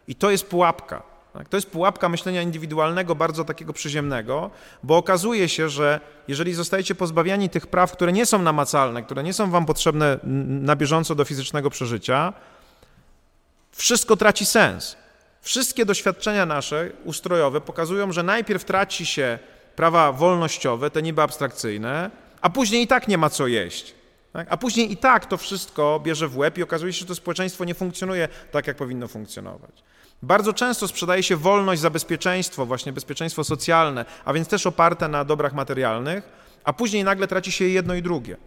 I 0.08 0.16
to 0.16 0.32
jest 0.32 0.48
pułapka. 0.48 1.11
Tak? 1.34 1.49
To 1.49 1.58
jest 1.58 1.70
pułapka 1.70 2.10
myślenia 2.10 2.41
indywidualnego, 2.41 3.16
bardzo 3.16 3.45
takiego 3.45 3.74
przyziemnego, 3.74 4.52
bo 4.84 4.98
okazuje 4.98 5.49
się, 5.49 5.70
że 5.70 5.99
jeżeli 6.28 6.53
zostajecie 6.53 6.95
pozbawiani 6.95 7.49
tych 7.49 7.68
praw, 7.68 7.91
które 7.91 8.12
nie 8.12 8.26
są 8.26 8.41
namacalne, 8.41 9.03
które 9.03 9.24
nie 9.24 9.34
są 9.34 9.52
wam 9.52 9.66
potrzebne 9.66 10.20
na 10.48 10.76
bieżąco 10.76 11.16
do 11.16 11.26
fizycznego 11.26 11.70
przeżycia, 11.70 12.34
wszystko 13.72 14.18
traci 14.18 14.45
sens. 14.45 14.98
Wszystkie 15.41 15.86
doświadczenia 15.86 16.45
nasze 16.45 16.90
ustrojowe 17.03 17.62
pokazują, 17.62 18.12
że 18.12 18.24
najpierw 18.24 18.66
traci 18.66 19.06
się 19.06 19.40
prawa 19.76 20.12
wolnościowe, 20.12 20.90
te 20.90 21.02
niby 21.02 21.22
abstrakcyjne, 21.22 22.12
a 22.41 22.49
później 22.49 22.84
i 22.84 22.88
tak 22.88 23.08
nie 23.08 23.18
ma 23.18 23.30
co 23.30 23.48
jeść. 23.48 23.95
Tak? 24.34 24.48
A 24.49 24.58
później 24.58 24.91
i 24.91 24.98
tak 24.98 25.26
to 25.26 25.38
wszystko 25.38 25.99
bierze 26.03 26.28
w 26.28 26.38
łeb 26.38 26.58
i 26.58 26.64
okazuje 26.64 26.94
się, 26.94 26.99
że 26.99 27.06
to 27.06 27.16
społeczeństwo 27.16 27.66
nie 27.66 27.74
funkcjonuje 27.74 28.28
tak, 28.52 28.68
jak 28.68 28.78
powinno 28.78 29.08
funkcjonować. 29.08 29.84
Bardzo 30.23 30.53
często 30.53 30.88
sprzedaje 30.88 31.23
się 31.23 31.38
wolność 31.38 31.81
za 31.81 31.89
bezpieczeństwo, 31.89 32.65
właśnie 32.65 32.93
bezpieczeństwo 32.93 33.43
socjalne, 33.43 34.06
a 34.26 34.34
więc 34.34 34.48
też 34.48 34.68
oparte 34.68 35.07
na 35.07 35.26
dobrach 35.26 35.53
materialnych, 35.53 36.30
a 36.64 36.73
później 36.73 37.03
nagle 37.03 37.27
traci 37.27 37.52
się 37.52 37.65
jedno 37.65 37.93
i 37.93 38.02
drugie. 38.02 38.38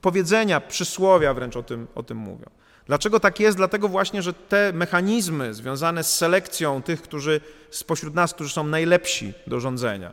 Powiedzenia, 0.00 0.60
przysłowia 0.60 1.34
wręcz 1.34 1.56
o 1.56 1.62
tym, 1.62 1.86
o 1.94 2.02
tym 2.02 2.18
mówią. 2.18 2.50
Dlaczego 2.86 3.20
tak 3.20 3.40
jest? 3.40 3.56
Dlatego 3.56 3.88
właśnie, 3.88 4.22
że 4.22 4.32
te 4.32 4.72
mechanizmy 4.72 5.54
związane 5.54 6.04
z 6.04 6.14
selekcją 6.14 6.82
tych, 6.82 7.02
którzy 7.02 7.40
spośród 7.70 8.14
nas, 8.14 8.34
którzy 8.34 8.54
są 8.54 8.64
najlepsi 8.64 9.34
do 9.46 9.60
rządzenia, 9.60 10.12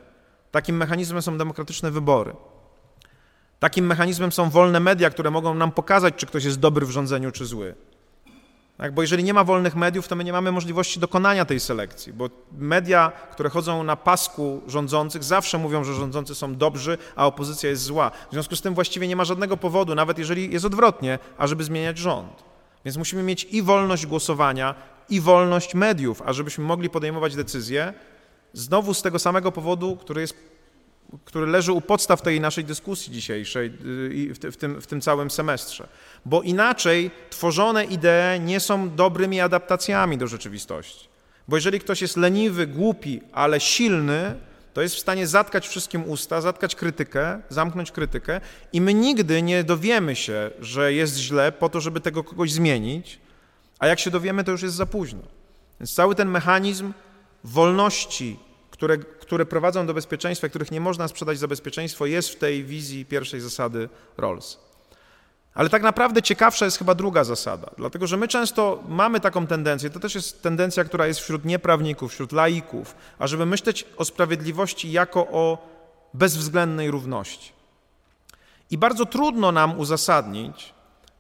takim 0.52 0.78
mechanizmem 0.78 1.22
są 1.22 1.38
demokratyczne 1.38 1.92
wybory. 1.92 2.36
Takim 3.60 3.86
mechanizmem 3.86 4.32
są 4.32 4.50
wolne 4.50 4.80
media, 4.80 5.10
które 5.10 5.32
mogą 5.32 5.54
nam 5.54 5.72
pokazać, 5.72 6.14
czy 6.16 6.26
ktoś 6.26 6.44
jest 6.44 6.60
dobry 6.60 6.86
w 6.86 6.92
rządzeniu, 6.92 7.32
czy 7.32 7.46
zły. 7.46 7.76
Tak? 8.80 8.94
Bo 8.94 9.02
jeżeli 9.02 9.24
nie 9.24 9.34
ma 9.34 9.44
wolnych 9.44 9.76
mediów, 9.76 10.08
to 10.08 10.16
my 10.16 10.24
nie 10.24 10.32
mamy 10.32 10.52
możliwości 10.52 11.00
dokonania 11.00 11.46
tej 11.46 11.60
selekcji, 11.60 12.14
bo 12.14 12.30
media, 12.52 13.12
które 13.32 13.50
chodzą 13.50 13.84
na 13.84 13.96
pasku 13.96 14.62
rządzących, 14.68 15.24
zawsze 15.24 15.58
mówią, 15.58 15.84
że 15.84 15.94
rządzący 15.94 16.36
są 16.36 16.56
dobrzy, 16.56 16.98
a 17.16 17.26
opozycja 17.26 17.70
jest 17.70 17.84
zła. 17.84 18.12
W 18.30 18.34
związku 18.34 18.56
z 18.56 18.62
tym 18.62 18.74
właściwie 18.74 19.08
nie 19.08 19.16
ma 19.16 19.26
żadnego 19.26 19.58
powodu, 19.58 19.96
nawet 19.96 20.18
jeżeli 20.18 20.54
jest 20.54 20.66
odwrotnie, 20.66 21.20
ażeby 21.38 21.64
zmieniać 21.64 21.98
rząd. 21.98 22.44
Więc 22.86 22.98
musimy 22.98 23.24
mieć 23.24 23.44
i 23.44 23.62
wolność 23.62 24.06
głosowania, 24.06 24.76
i 25.10 25.22
wolność 25.22 25.76
mediów, 25.76 26.22
ażebyśmy 26.22 26.64
mogli 26.64 26.90
podejmować 26.90 27.36
decyzje, 27.36 27.94
znowu 28.54 28.94
z 28.94 29.02
tego 29.02 29.20
samego 29.20 29.52
powodu, 29.52 29.96
który 29.96 30.22
jest 30.22 30.36
który 31.26 31.46
leży 31.46 31.72
u 31.72 31.82
podstaw 31.82 32.22
tej 32.22 32.42
naszej 32.42 32.66
dyskusji 32.66 33.14
dzisiejszej 33.14 33.74
y, 33.86 34.14
i 34.14 34.34
w, 34.34 34.58
tym, 34.58 34.82
w 34.82 34.88
tym 34.88 35.02
całym 35.02 35.32
semestrze. 35.32 35.88
Bo 36.26 36.42
inaczej 36.42 37.12
tworzone 37.30 37.86
idee 37.86 38.40
nie 38.40 38.60
są 38.60 38.96
dobrymi 38.96 39.42
adaptacjami 39.42 40.18
do 40.18 40.28
rzeczywistości. 40.28 41.10
Bo 41.48 41.58
jeżeli 41.58 41.80
ktoś 41.80 42.02
jest 42.02 42.18
leniwy, 42.18 42.68
głupi, 42.68 43.22
ale 43.32 43.60
silny, 43.60 44.36
to 44.74 44.82
jest 44.82 44.96
w 44.96 45.00
stanie 45.00 45.28
zatkać 45.28 45.68
wszystkim 45.68 46.10
usta, 46.10 46.42
zatkać 46.42 46.76
krytykę, 46.76 47.42
zamknąć 47.50 47.92
krytykę 47.92 48.42
i 48.74 48.82
my 48.82 48.94
nigdy 48.94 49.42
nie 49.42 49.64
dowiemy 49.64 50.16
się, 50.16 50.52
że 50.60 50.94
jest 50.94 51.18
źle 51.18 51.52
po 51.52 51.70
to, 51.70 51.82
żeby 51.82 52.02
tego 52.02 52.24
kogoś 52.24 52.52
zmienić, 52.52 53.20
a 53.80 53.88
jak 53.88 54.00
się 54.00 54.12
dowiemy, 54.12 54.44
to 54.44 54.52
już 54.52 54.62
jest 54.62 54.76
za 54.76 54.86
późno. 54.86 55.22
Więc 55.80 55.94
cały 55.94 56.16
ten 56.16 56.30
mechanizm 56.30 56.94
wolności, 57.44 58.40
które, 58.80 58.98
które 58.98 59.46
prowadzą 59.46 59.88
do 59.88 59.94
bezpieczeństwa, 59.94 60.50
których 60.50 60.72
nie 60.72 60.82
można 60.82 61.08
sprzedać 61.08 61.40
za 61.40 61.48
bezpieczeństwo, 61.48 62.06
jest 62.06 62.30
w 62.30 62.36
tej 62.36 62.64
wizji 62.64 63.06
pierwszej 63.06 63.42
zasady 63.42 63.90
Rawls. 64.18 64.58
Ale 65.54 65.70
tak 65.70 65.82
naprawdę 65.82 66.22
ciekawsza 66.22 66.66
jest 66.66 66.78
chyba 66.78 66.96
druga 66.96 67.24
zasada, 67.24 67.72
dlatego 67.78 68.08
że 68.08 68.18
my 68.18 68.28
często 68.28 68.84
mamy 68.88 69.20
taką 69.20 69.48
tendencję, 69.48 69.90
to 69.90 70.00
też 70.00 70.16
jest 70.16 70.42
tendencja, 70.42 70.84
która 70.84 71.08
jest 71.08 71.20
wśród 71.20 71.46
nieprawników, 71.46 72.12
wśród 72.12 72.32
laików, 72.32 72.96
ażeby 73.20 73.46
myśleć 73.46 73.86
o 73.98 74.06
sprawiedliwości 74.06 74.92
jako 74.92 75.28
o 75.28 75.68
bezwzględnej 76.14 76.92
równości. 76.92 77.52
I 78.72 78.78
bardzo 78.78 79.06
trudno 79.06 79.52
nam 79.52 79.80
uzasadnić, 79.80 80.74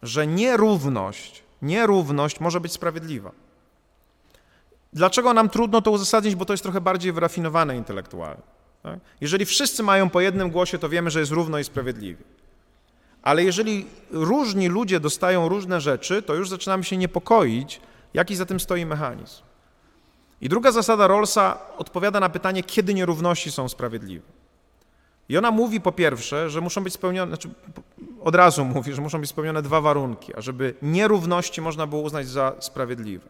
że 0.03 0.27
nierówność, 0.27 1.44
nierówność 1.61 2.40
może 2.40 2.60
być 2.60 2.72
sprawiedliwa. 2.72 3.31
Dlaczego 4.94 5.34
nam 5.34 5.49
trudno 5.49 5.82
to 5.82 5.91
uzasadnić? 5.91 6.36
Bo 6.36 6.45
to 6.45 6.53
jest 6.53 6.64
trochę 6.64 6.82
bardziej 6.82 7.11
wyrafinowane 7.11 7.78
intelektualnie. 7.78 8.44
Tak? 8.84 8.99
Jeżeli 9.22 9.45
wszyscy 9.45 9.84
mają 9.84 10.10
po 10.10 10.22
jednym 10.22 10.49
głosie, 10.52 10.78
to 10.78 10.90
wiemy, 10.90 11.10
że 11.10 11.20
jest 11.20 11.32
równo 11.32 11.60
i 11.60 11.64
sprawiedliwie. 11.64 12.24
Ale 13.22 13.44
jeżeli 13.44 13.86
różni 14.11 14.68
ludzie 14.68 14.99
dostają 14.99 15.49
różne 15.49 15.82
rzeczy, 15.82 16.22
to 16.22 16.36
już 16.36 16.49
zaczynamy 16.49 16.84
się 16.84 16.98
niepokoić, 16.98 17.82
jaki 18.14 18.36
za 18.36 18.45
tym 18.45 18.60
stoi 18.60 18.86
mechanizm. 18.86 19.41
I 20.41 20.49
druga 20.49 20.72
zasada 20.72 21.07
Rawlsa 21.07 21.57
odpowiada 21.78 22.20
na 22.20 22.30
pytanie, 22.30 22.64
kiedy 22.64 22.94
nierówności 22.94 23.52
są 23.52 23.70
sprawiedliwe. 23.70 24.26
I 25.30 25.38
ona 25.38 25.52
mówi 25.52 25.82
po 25.82 25.91
pierwsze, 25.91 26.49
że 26.49 26.61
muszą 26.61 26.84
być 26.84 26.94
spełnione, 26.94 27.32
znaczy 27.32 27.49
od 28.22 28.36
razu 28.36 28.66
mówi, 28.66 28.94
że 28.94 29.02
muszą 29.02 29.22
być 29.22 29.30
spełnione 29.30 29.61
dwa 29.61 29.82
warunki, 29.82 30.36
ażeby 30.36 30.74
nierówności 30.82 31.61
można 31.61 31.88
było 31.88 32.02
uznać 32.02 32.28
za 32.28 32.56
sprawiedliwe. 32.60 33.26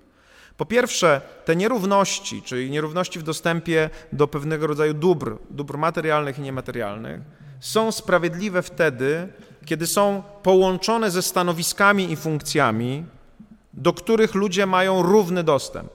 Po 0.60 0.66
pierwsze, 0.66 1.22
te 1.46 1.56
nierówności, 1.56 2.42
czyli 2.42 2.72
nierówności 2.72 3.20
w 3.20 3.24
dostępie 3.24 3.90
do 4.14 4.28
pewnego 4.28 4.68
rodzaju 4.68 4.94
dóbr, 4.94 5.38
dóbr 5.50 5.78
materialnych 5.78 6.40
i 6.40 6.42
niematerialnych, 6.42 7.22
są 7.60 7.92
sprawiedliwe 7.92 8.62
wtedy, 8.62 9.28
kiedy 9.66 9.88
są 9.88 10.24
połączone 10.44 11.12
ze 11.12 11.22
stanowiskami 11.22 12.12
i 12.12 12.16
funkcjami, 12.16 13.06
do 13.74 13.94
których 13.94 14.36
ludzie 14.36 14.66
mają 14.66 15.02
równy 15.02 15.44
dostęp. 15.44 15.90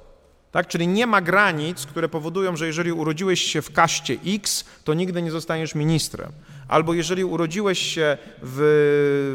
Tak? 0.52 0.66
Czyli 0.66 0.88
nie 0.88 1.06
ma 1.06 1.20
granic, 1.20 1.86
które 1.86 2.08
powodują, 2.08 2.56
że 2.56 2.66
jeżeli 2.66 2.92
urodziłeś 2.92 3.42
się 3.42 3.62
w 3.62 3.72
kaście 3.72 4.16
X, 4.26 4.64
to 4.84 4.94
nigdy 4.94 5.22
nie 5.22 5.30
zostaniesz 5.30 5.74
ministrem. 5.74 6.32
Albo 6.68 6.94
jeżeli 6.94 7.24
urodziłeś 7.24 7.78
się 7.78 8.18
w, 8.42 8.58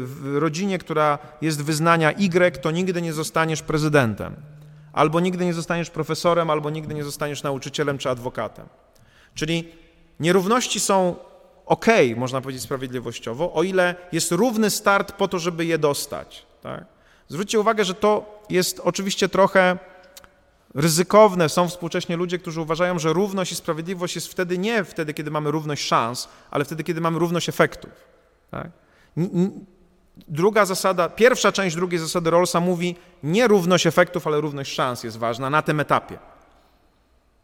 w 0.06 0.36
rodzinie, 0.36 0.78
która 0.78 1.18
jest 1.42 1.62
wyznania 1.62 2.12
Y, 2.12 2.62
to 2.62 2.70
nigdy 2.70 3.02
nie 3.02 3.12
zostaniesz 3.12 3.62
prezydentem. 3.62 4.36
Albo 4.92 5.20
nigdy 5.20 5.44
nie 5.44 5.54
zostaniesz 5.54 5.90
profesorem, 5.90 6.50
albo 6.50 6.70
nigdy 6.70 6.94
nie 6.94 7.04
zostaniesz 7.04 7.42
nauczycielem 7.42 7.98
czy 7.98 8.10
adwokatem. 8.10 8.66
Czyli 9.34 9.72
nierówności 10.20 10.80
są 10.80 11.16
ok, 11.66 11.86
można 12.16 12.40
powiedzieć 12.40 12.62
sprawiedliwościowo, 12.62 13.52
o 13.52 13.62
ile 13.62 13.94
jest 14.12 14.32
równy 14.32 14.70
start 14.70 15.12
po 15.12 15.28
to, 15.28 15.38
żeby 15.38 15.64
je 15.64 15.78
dostać. 15.78 16.46
Tak? 16.62 16.84
Zwróćcie 17.28 17.60
uwagę, 17.60 17.84
że 17.84 17.94
to 17.94 18.42
jest 18.50 18.80
oczywiście 18.80 19.28
trochę 19.28 19.78
ryzykowne. 20.74 21.48
Są 21.48 21.68
współcześnie 21.68 22.16
ludzie, 22.16 22.38
którzy 22.38 22.60
uważają, 22.60 22.98
że 22.98 23.12
równość 23.12 23.52
i 23.52 23.56
sprawiedliwość 23.56 24.14
jest 24.14 24.28
wtedy 24.28 24.58
nie 24.58 24.84
wtedy, 24.84 25.14
kiedy 25.14 25.30
mamy 25.30 25.50
równość 25.50 25.86
szans, 25.86 26.28
ale 26.50 26.64
wtedy, 26.64 26.84
kiedy 26.84 27.00
mamy 27.00 27.18
równość 27.18 27.48
efektów. 27.48 27.90
Tak? 28.50 28.70
Druga 30.28 30.64
zasada, 30.64 31.08
pierwsza 31.08 31.52
część 31.52 31.76
drugiej 31.76 32.00
zasady 32.00 32.30
Rawlsa 32.30 32.60
mówi, 32.60 32.96
nie 33.22 33.48
równość 33.48 33.86
efektów, 33.86 34.26
ale 34.26 34.40
równość 34.40 34.74
szans 34.74 35.04
jest 35.04 35.18
ważna 35.18 35.50
na 35.50 35.62
tym 35.62 35.80
etapie. 35.80 36.18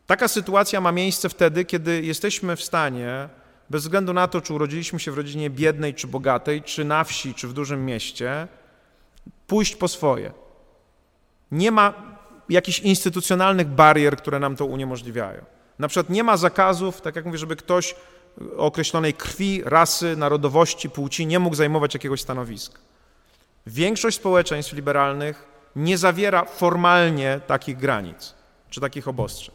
Taka 0.07 0.29
sytuacja 0.29 0.81
ma 0.81 0.93
miejsce 0.93 1.29
wtedy, 1.29 1.65
kiedy 1.65 2.03
jesteśmy 2.03 2.57
w 2.57 2.63
stanie, 2.63 3.29
bez 3.71 3.83
względu 3.83 4.13
na 4.13 4.29
to, 4.29 4.41
czy 4.41 4.55
urodziliśmy 4.55 5.01
się 5.01 5.13
w 5.13 5.17
rodzinie 5.17 5.51
biednej 5.51 5.95
czy 5.95 6.07
bogatej, 6.07 6.63
czy 6.63 6.85
na 6.85 7.05
wsi, 7.05 7.35
czy 7.35 7.49
w 7.49 7.53
dużym 7.53 7.87
mieście, 7.87 8.49
pójść 9.47 9.77
po 9.77 9.89
swoje. 9.89 10.33
Nie 11.51 11.71
ma 11.71 11.95
jakichś 12.49 12.79
instytucjonalnych 12.79 13.69
barier, 13.69 14.17
które 14.17 14.39
nam 14.39 14.57
to 14.57 14.67
uniemożliwiają. 14.67 15.45
Na 15.79 15.89
przykład 15.89 16.11
nie 16.11 16.25
ma 16.25 16.37
zakazów, 16.37 17.01
tak 17.01 17.17
jak 17.17 17.25
mówię, 17.25 17.39
żeby 17.39 17.57
ktoś 17.57 17.95
określonej 18.57 19.15
krwi, 19.15 19.63
rasy, 19.65 20.17
narodowości, 20.17 20.91
płci 20.91 21.27
nie 21.27 21.39
mógł 21.39 21.57
zajmować 21.57 21.95
jakiegoś 21.95 22.21
stanowiska. 22.21 22.79
Większość 23.67 24.17
społeczeństw 24.17 24.73
liberalnych 24.73 25.45
nie 25.77 25.99
zawiera 25.99 26.45
formalnie 26.45 27.41
takich 27.47 27.77
granic 27.77 28.35
czy 28.71 28.81
takich 28.81 29.09
obostrzeń. 29.09 29.55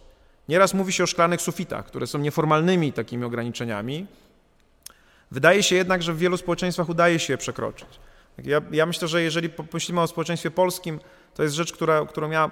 Nieraz 0.50 0.74
mówi 0.74 0.94
się 0.94 1.04
o 1.04 1.08
szklanych 1.08 1.42
sufitach, 1.42 1.86
które 1.86 2.08
są 2.08 2.20
nieformalnymi 2.20 2.94
takimi 2.94 3.24
ograniczeniami. 3.24 4.08
Wydaje 5.32 5.64
się 5.64 5.76
jednak, 5.76 6.04
że 6.04 6.14
w 6.14 6.18
wielu 6.18 6.38
społeczeństwach 6.38 6.90
udaje 6.90 7.20
się 7.20 7.34
je 7.34 7.38
przekroczyć. 7.38 7.88
Ja, 8.44 8.62
ja 8.72 8.86
myślę, 8.86 9.08
że 9.08 9.22
jeżeli 9.22 9.50
pomyślimy 9.50 10.02
o 10.02 10.08
społeczeństwie 10.08 10.52
polskim, 10.52 11.00
to 11.36 11.44
jest 11.44 11.56
rzecz, 11.56 11.74
która, 11.74 12.06
którą 12.06 12.30
ja 12.30 12.52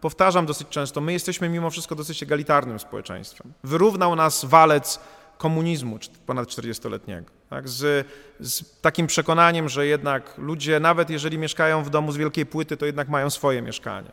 powtarzam 0.00 0.46
dosyć 0.46 0.68
często. 0.68 1.00
My 1.00 1.12
jesteśmy 1.12 1.48
mimo 1.48 1.70
wszystko 1.70 1.94
dosyć 1.94 2.22
egalitarnym 2.22 2.78
społeczeństwem. 2.78 3.52
Wyrównał 3.64 4.16
nas 4.16 4.44
walec 4.44 5.00
komunizmu 5.38 5.98
ponad 6.26 6.48
40-letniego. 6.48 7.30
Tak? 7.50 7.68
Z, 7.68 8.06
z, 8.40 8.80
takim 8.80 9.06
przekonaniem, 9.06 9.68
że 9.68 9.86
jednak 9.86 10.38
ludzie, 10.38 10.80
nawet 10.80 11.10
jeżeli 11.10 11.38
mieszkają 11.38 11.82
w 11.82 11.90
domu 11.90 12.12
z 12.12 12.16
wielkiej 12.16 12.46
płyty, 12.46 12.76
to 12.76 12.86
jednak 12.86 13.08
mają 13.08 13.30
swoje 13.30 13.62
mieszkanie. 13.62 14.10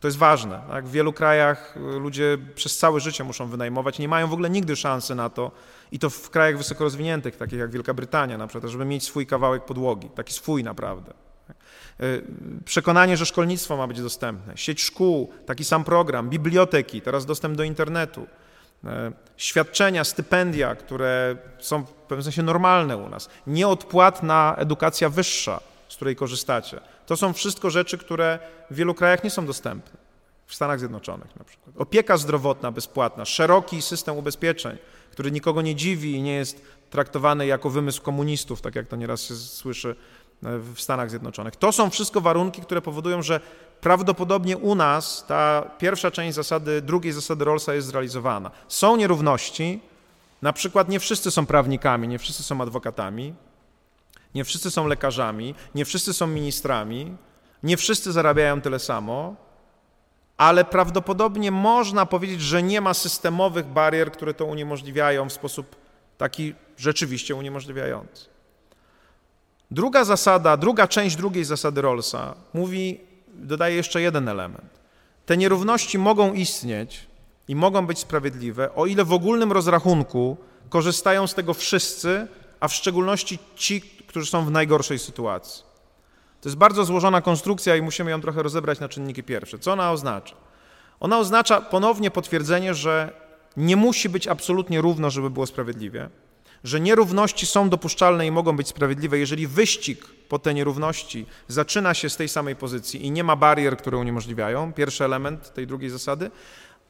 To 0.00 0.08
jest 0.08 0.18
ważne. 0.18 0.60
Tak? 0.68 0.86
W 0.86 0.90
wielu 0.90 1.12
krajach 1.12 1.76
y, 1.76 1.80
ludzie 1.80 2.38
przez 2.54 2.78
całe 2.78 3.00
życie 3.00 3.24
muszą 3.24 3.46
wynajmować, 3.46 3.98
nie 3.98 4.08
mają 4.08 4.28
w 4.28 4.32
ogóle 4.32 4.50
nigdy 4.50 4.76
szansy 4.76 5.14
na 5.14 5.30
to, 5.30 5.50
i 5.92 5.98
to 5.98 6.10
w 6.10 6.30
krajach 6.30 6.58
wysoko 6.58 6.84
rozwiniętych, 6.84 7.36
takich 7.36 7.58
jak 7.58 7.70
Wielka 7.70 7.94
Brytania 7.94 8.38
na 8.38 8.46
przykład, 8.46 8.72
żeby 8.72 8.84
mieć 8.84 9.04
swój 9.04 9.26
kawałek 9.26 9.64
podłogi, 9.64 10.10
taki 10.14 10.32
swój 10.32 10.64
naprawdę. 10.64 11.12
Y, 12.02 12.22
przekonanie, 12.64 13.16
że 13.16 13.26
szkolnictwo 13.26 13.76
ma 13.76 13.86
być 13.86 14.02
dostępne, 14.02 14.56
sieć 14.56 14.82
szkół, 14.82 15.32
taki 15.46 15.64
sam 15.64 15.84
program, 15.84 16.30
biblioteki, 16.30 17.00
teraz 17.00 17.26
dostęp 17.26 17.56
do 17.56 17.62
internetu, 17.62 18.26
świadczenia, 19.36 20.04
stypendia, 20.04 20.74
które 20.74 21.36
są 21.58 21.84
w 21.84 21.90
pewnym 21.90 22.24
sensie 22.24 22.42
normalne 22.42 22.96
u 22.96 23.08
nas, 23.08 23.28
nieodpłatna 23.46 24.54
edukacja 24.58 25.08
wyższa, 25.08 25.60
z 25.88 25.96
której 25.96 26.16
korzystacie. 26.16 26.80
To 27.06 27.16
są 27.16 27.32
wszystko 27.32 27.70
rzeczy, 27.70 27.98
które 27.98 28.38
w 28.70 28.74
wielu 28.74 28.94
krajach 28.94 29.24
nie 29.24 29.30
są 29.30 29.46
dostępne. 29.46 30.00
W 30.46 30.54
Stanach 30.54 30.78
Zjednoczonych 30.78 31.36
na 31.36 31.44
przykład. 31.44 31.76
Opieka 31.78 32.16
zdrowotna 32.16 32.72
bezpłatna, 32.72 33.24
szeroki 33.24 33.82
system 33.82 34.16
ubezpieczeń, 34.16 34.78
który 35.10 35.30
nikogo 35.30 35.62
nie 35.62 35.74
dziwi 35.74 36.14
i 36.14 36.22
nie 36.22 36.34
jest 36.34 36.62
traktowany 36.90 37.46
jako 37.46 37.70
wymysł 37.70 38.02
komunistów, 38.02 38.60
tak 38.60 38.74
jak 38.74 38.86
to 38.86 38.96
nieraz 38.96 39.22
się 39.22 39.34
słyszy 39.34 39.90
e, 39.90 40.58
w 40.58 40.80
Stanach 40.80 41.10
Zjednoczonych. 41.10 41.56
To 41.56 41.72
są 41.72 41.90
wszystko 41.90 42.20
warunki, 42.20 42.62
które 42.62 42.82
powodują, 42.82 43.22
że 43.22 43.40
prawdopodobnie 43.80 44.56
u 44.56 44.74
nas 44.74 45.24
ta 45.26 45.62
pierwsza 45.78 46.10
część 46.10 46.34
zasady, 46.34 46.82
drugiej 46.82 47.12
zasady 47.12 47.44
Rawlsa 47.44 47.74
jest 47.74 47.86
zrealizowana. 47.86 48.50
Są 48.68 48.96
nierówności, 48.96 49.80
na 50.42 50.52
przykład 50.52 50.88
nie 50.88 51.00
wszyscy 51.00 51.30
są 51.30 51.46
prawnikami, 51.46 52.08
nie 52.08 52.18
wszyscy 52.18 52.42
są 52.42 52.60
adwokatami, 52.60 53.34
nie 54.34 54.44
wszyscy 54.44 54.70
są 54.70 54.86
lekarzami, 54.86 55.54
nie 55.74 55.84
wszyscy 55.84 56.12
są 56.12 56.26
ministrami, 56.26 57.16
nie 57.62 57.76
wszyscy 57.76 58.12
zarabiają 58.12 58.60
tyle 58.60 58.78
samo, 58.78 59.36
ale 60.36 60.64
prawdopodobnie 60.64 61.50
można 61.50 62.06
powiedzieć, 62.06 62.40
że 62.40 62.62
nie 62.62 62.80
ma 62.80 62.94
systemowych 62.94 63.66
barier, 63.66 64.12
które 64.12 64.34
to 64.34 64.44
uniemożliwiają 64.44 65.28
w 65.28 65.32
sposób 65.32 65.76
taki 66.18 66.54
rzeczywiście 66.76 67.34
uniemożliwiający. 67.34 68.26
Druga 69.70 70.04
zasada, 70.04 70.56
druga 70.56 70.88
część 70.88 71.16
drugiej 71.16 71.44
zasady 71.44 71.82
Rawlsa 71.82 72.34
mówi, 72.54 73.00
dodaję 73.34 73.76
jeszcze 73.76 74.00
jeden 74.00 74.28
element. 74.28 74.80
Te 75.26 75.36
nierówności 75.36 75.98
mogą 75.98 76.32
istnieć 76.32 77.06
i 77.48 77.56
mogą 77.56 77.86
być 77.86 77.98
sprawiedliwe, 77.98 78.74
o 78.74 78.86
ile 78.86 79.04
w 79.04 79.12
ogólnym 79.12 79.52
rozrachunku 79.52 80.36
korzystają 80.68 81.26
z 81.26 81.34
tego 81.34 81.54
wszyscy, 81.54 82.26
a 82.60 82.68
w 82.68 82.74
szczególności 82.74 83.38
ci, 83.56 83.80
którzy 83.80 84.30
są 84.30 84.44
w 84.44 84.50
najgorszej 84.50 84.98
sytuacji. 84.98 85.64
To 86.40 86.48
jest 86.48 86.56
bardzo 86.56 86.84
złożona 86.84 87.20
konstrukcja 87.20 87.76
i 87.76 87.82
musimy 87.82 88.10
ją 88.10 88.20
trochę 88.20 88.42
rozebrać 88.42 88.80
na 88.80 88.88
czynniki 88.88 89.22
pierwsze. 89.22 89.58
Co 89.58 89.72
ona 89.72 89.92
oznacza? 89.92 90.36
Ona 91.00 91.18
oznacza 91.18 91.60
ponownie 91.60 92.10
potwierdzenie, 92.10 92.74
że 92.74 93.12
nie 93.56 93.76
musi 93.76 94.08
być 94.08 94.28
absolutnie 94.28 94.80
równo, 94.80 95.10
żeby 95.10 95.30
było 95.30 95.46
sprawiedliwie, 95.46 96.08
że 96.64 96.80
nierówności 96.80 97.46
są 97.46 97.68
dopuszczalne 97.68 98.26
i 98.26 98.30
mogą 98.30 98.56
być 98.56 98.68
sprawiedliwe, 98.68 99.18
jeżeli 99.18 99.46
wyścig 99.46 100.06
po 100.28 100.38
te 100.38 100.54
nierówności 100.54 101.26
zaczyna 101.48 101.94
się 101.94 102.10
z 102.10 102.16
tej 102.16 102.28
samej 102.28 102.56
pozycji 102.56 103.06
i 103.06 103.10
nie 103.10 103.24
ma 103.24 103.36
barier, 103.36 103.76
które 103.76 103.98
uniemożliwiają, 103.98 104.72
pierwszy 104.72 105.04
element 105.04 105.54
tej 105.54 105.66
drugiej 105.66 105.90
zasady, 105.90 106.30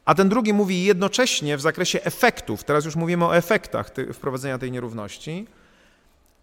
a 0.05 0.14
ten 0.14 0.28
drugi 0.28 0.52
mówi 0.52 0.84
jednocześnie 0.84 1.56
w 1.56 1.60
zakresie 1.60 2.02
efektów, 2.02 2.64
teraz 2.64 2.84
już 2.84 2.97
mówimy 2.97 3.24
o 3.24 3.36
efektach 3.36 3.90
wprowadzenia 4.14 4.59
tej 4.59 4.72
nierówności, 4.72 5.47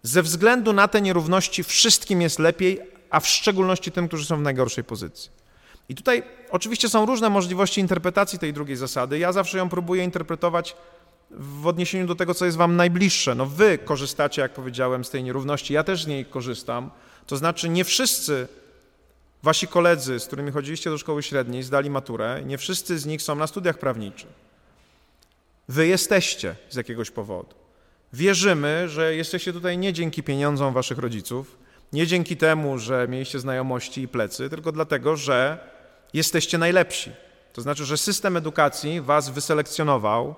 ze 0.04 0.24
względu 0.24 0.74
na 0.74 0.88
te 0.88 1.02
nierówności 1.02 1.64
wszystkim 1.64 2.22
jest 2.22 2.40
lepiej, 2.40 2.80
a 3.10 3.20
w 3.20 3.28
szczególności 3.28 3.92
tym, 3.92 4.08
którzy 4.08 4.26
są 4.26 4.38
w 4.38 4.42
najgorszej 4.42 4.84
pozycji. 4.84 5.32
I 5.90 5.96
tutaj 5.96 6.24
oczywiście 6.52 6.90
są 6.90 7.06
różne 7.06 7.30
możliwości 7.30 7.82
interpretacji 7.82 8.40
tej 8.40 8.54
drugiej 8.54 8.76
zasady. 8.76 9.20
Ja 9.20 9.32
zawsze 9.32 9.58
ją 9.58 9.70
próbuję 9.70 10.04
interpretować 10.04 10.76
w 11.32 11.68
odniesieniu 11.68 12.08
do 12.08 12.16
tego, 12.16 12.34
co 12.34 12.46
jest 12.46 12.58
wam 12.58 12.76
najbliższe. 12.76 13.36
No 13.36 13.46
wy 13.46 13.78
korzystacie, 13.78 14.42
jak 14.42 14.54
powiedziałem, 14.54 15.06
z 15.06 15.10
tej 15.10 15.24
nierówności, 15.24 15.74
ja 15.74 15.84
też 15.84 16.04
z 16.04 16.08
niej 16.08 16.26
korzystam. 16.26 16.92
To 17.28 17.38
znaczy 17.38 17.70
nie 17.70 17.84
wszyscy 17.84 18.48
wasi 19.44 19.68
koledzy, 19.68 20.20
z 20.20 20.28
którymi 20.28 20.52
chodziliście 20.52 20.90
do 20.90 20.98
szkoły 20.98 21.24
średniej, 21.24 21.64
zdali 21.64 21.90
maturę, 21.90 22.42
nie 22.46 22.58
wszyscy 22.58 23.00
z 23.00 23.06
nich 23.06 23.22
są 23.22 23.36
na 23.36 23.48
studiach 23.48 23.78
prawniczych. 23.78 24.30
Wy 25.68 25.88
jesteście 25.88 26.56
z 26.70 26.76
jakiegoś 26.76 27.12
powodu. 27.12 27.56
Wierzymy, 28.14 28.90
że 28.90 29.16
jesteście 29.16 29.54
tutaj 29.54 29.78
nie 29.78 29.94
dzięki 29.94 30.24
pieniądzom 30.24 30.74
waszych 30.74 30.98
rodziców, 30.98 31.58
nie 31.94 32.08
dzięki 32.08 32.38
temu, 32.38 32.78
że 32.78 33.08
mieliście 33.10 33.40
znajomości 33.40 34.02
i 34.02 34.08
plecy, 34.08 34.50
tylko 34.50 34.72
dlatego, 34.72 35.16
że 35.16 35.58
jesteście 36.14 36.58
najlepsi. 36.58 37.12
To 37.54 37.62
znaczy, 37.62 37.86
że 37.86 37.98
system 37.98 38.38
edukacji 38.38 39.02
was 39.02 39.30
wyselekcjonował 39.30 40.36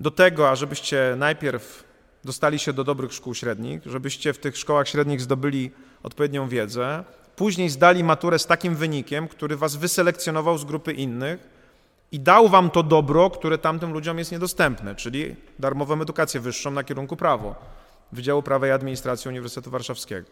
do 0.00 0.10
tego, 0.10 0.50
ażebyście 0.50 1.14
najpierw 1.16 1.84
dostali 2.24 2.58
się 2.58 2.72
do 2.72 2.84
dobrych 2.84 3.12
szkół 3.12 3.34
średnich, 3.34 3.82
żebyście 3.86 4.32
w 4.32 4.38
tych 4.38 4.56
szkołach 4.56 4.88
średnich 4.88 5.20
zdobyli 5.20 5.70
odpowiednią 6.02 6.48
wiedzę, 6.48 7.04
później 7.36 7.68
zdali 7.70 8.04
maturę 8.04 8.38
z 8.38 8.46
takim 8.46 8.74
wynikiem, 8.74 9.28
który 9.28 9.56
was 9.56 9.76
wyselekcjonował 9.76 10.58
z 10.58 10.64
grupy 10.64 10.92
innych 10.92 11.48
i 12.12 12.20
dał 12.20 12.48
wam 12.48 12.70
to 12.70 12.82
dobro, 12.82 13.30
które 13.30 13.58
tamtym 13.58 13.92
ludziom 13.92 14.18
jest 14.18 14.32
niedostępne, 14.32 14.94
czyli 14.94 15.36
darmową 15.58 16.02
edukację 16.02 16.40
wyższą 16.40 16.70
na 16.70 16.84
kierunku 16.84 17.16
prawo, 17.16 17.54
Wydziału 18.12 18.42
Prawa 18.42 18.66
i 18.66 18.70
Administracji 18.70 19.28
Uniwersytetu 19.28 19.70
Warszawskiego. 19.70 20.28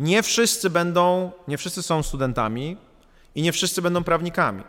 Nie 0.00 0.22
wszyscy 0.22 0.70
będą, 0.70 1.30
nie 1.48 1.58
wszyscy 1.58 1.82
są 1.82 2.02
studentami 2.02 2.76
i 3.34 3.42
nie 3.42 3.52
wszyscy 3.52 3.82
będą 3.82 4.04
prawnikami. 4.04 4.62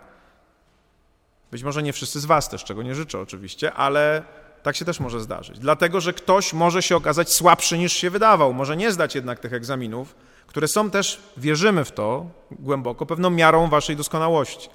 Być 1.52 1.64
może 1.64 1.84
nie 1.84 1.94
wszyscy 1.94 2.20
z 2.20 2.26
Was 2.26 2.50
też, 2.50 2.64
czego 2.64 2.84
nie 2.84 2.96
życzę 2.96 3.20
oczywiście, 3.20 3.74
ale 3.74 4.24
tak 4.64 4.76
się 4.76 4.86
też 4.86 5.00
może 5.00 5.20
zdarzyć. 5.20 5.60
Dlatego, 5.60 6.02
że 6.02 6.14
ktoś 6.14 6.54
może 6.54 6.82
się 6.82 6.96
okazać 6.96 7.34
słabszy 7.34 7.78
niż 7.78 7.94
się 7.94 8.10
wydawał, 8.10 8.54
może 8.54 8.78
nie 8.78 8.92
zdać 8.92 9.16
jednak 9.16 9.40
tych 9.40 9.54
egzaminów, 9.54 10.16
które 10.48 10.68
są 10.68 10.90
też, 10.90 11.22
wierzymy 11.38 11.86
w 11.86 11.92
to 11.92 12.26
głęboko, 12.52 13.06
pewną 13.06 13.30
miarą 13.30 13.70
Waszej 13.70 13.96
doskonałości. 13.96 14.70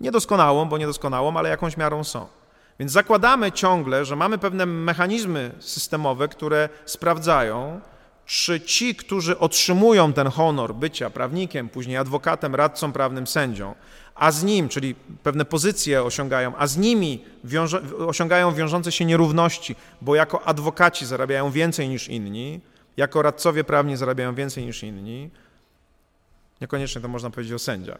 Niedoskonałą, 0.00 0.64
bo 0.64 0.78
niedoskonałą, 0.78 1.36
ale 1.36 1.48
jakąś 1.48 1.76
miarą 1.76 2.04
są. 2.04 2.26
Więc 2.78 2.92
zakładamy 2.92 3.52
ciągle, 3.52 4.04
że 4.04 4.16
mamy 4.16 4.38
pewne 4.38 4.66
mechanizmy 4.66 5.52
systemowe, 5.60 6.28
które 6.28 6.68
sprawdzają, 6.84 7.80
czy 8.26 8.60
ci, 8.60 8.94
którzy 8.94 9.38
otrzymują 9.38 10.12
ten 10.12 10.26
honor 10.26 10.74
bycia 10.74 11.10
prawnikiem, 11.10 11.68
później 11.68 11.96
adwokatem, 11.96 12.54
radcą 12.54 12.92
prawnym, 12.92 13.26
sędzią, 13.26 13.74
a 14.14 14.32
z 14.32 14.44
nim, 14.44 14.68
czyli 14.68 14.94
pewne 15.22 15.44
pozycje 15.44 16.02
osiągają, 16.02 16.52
a 16.56 16.66
z 16.66 16.76
nimi 16.76 17.24
wiąże, 17.44 17.82
osiągają 18.06 18.54
wiążące 18.54 18.92
się 18.92 19.04
nierówności, 19.04 19.76
bo 20.00 20.14
jako 20.14 20.46
adwokaci 20.46 21.06
zarabiają 21.06 21.50
więcej 21.50 21.88
niż 21.88 22.08
inni, 22.08 22.60
jako 22.96 23.22
radcowie 23.22 23.64
prawni 23.64 23.96
zarabiają 23.96 24.34
więcej 24.34 24.66
niż 24.66 24.82
inni, 24.82 25.30
niekoniecznie 26.60 27.00
to 27.00 27.08
można 27.08 27.30
powiedzieć 27.30 27.54
o 27.54 27.58
sędziach, 27.58 27.98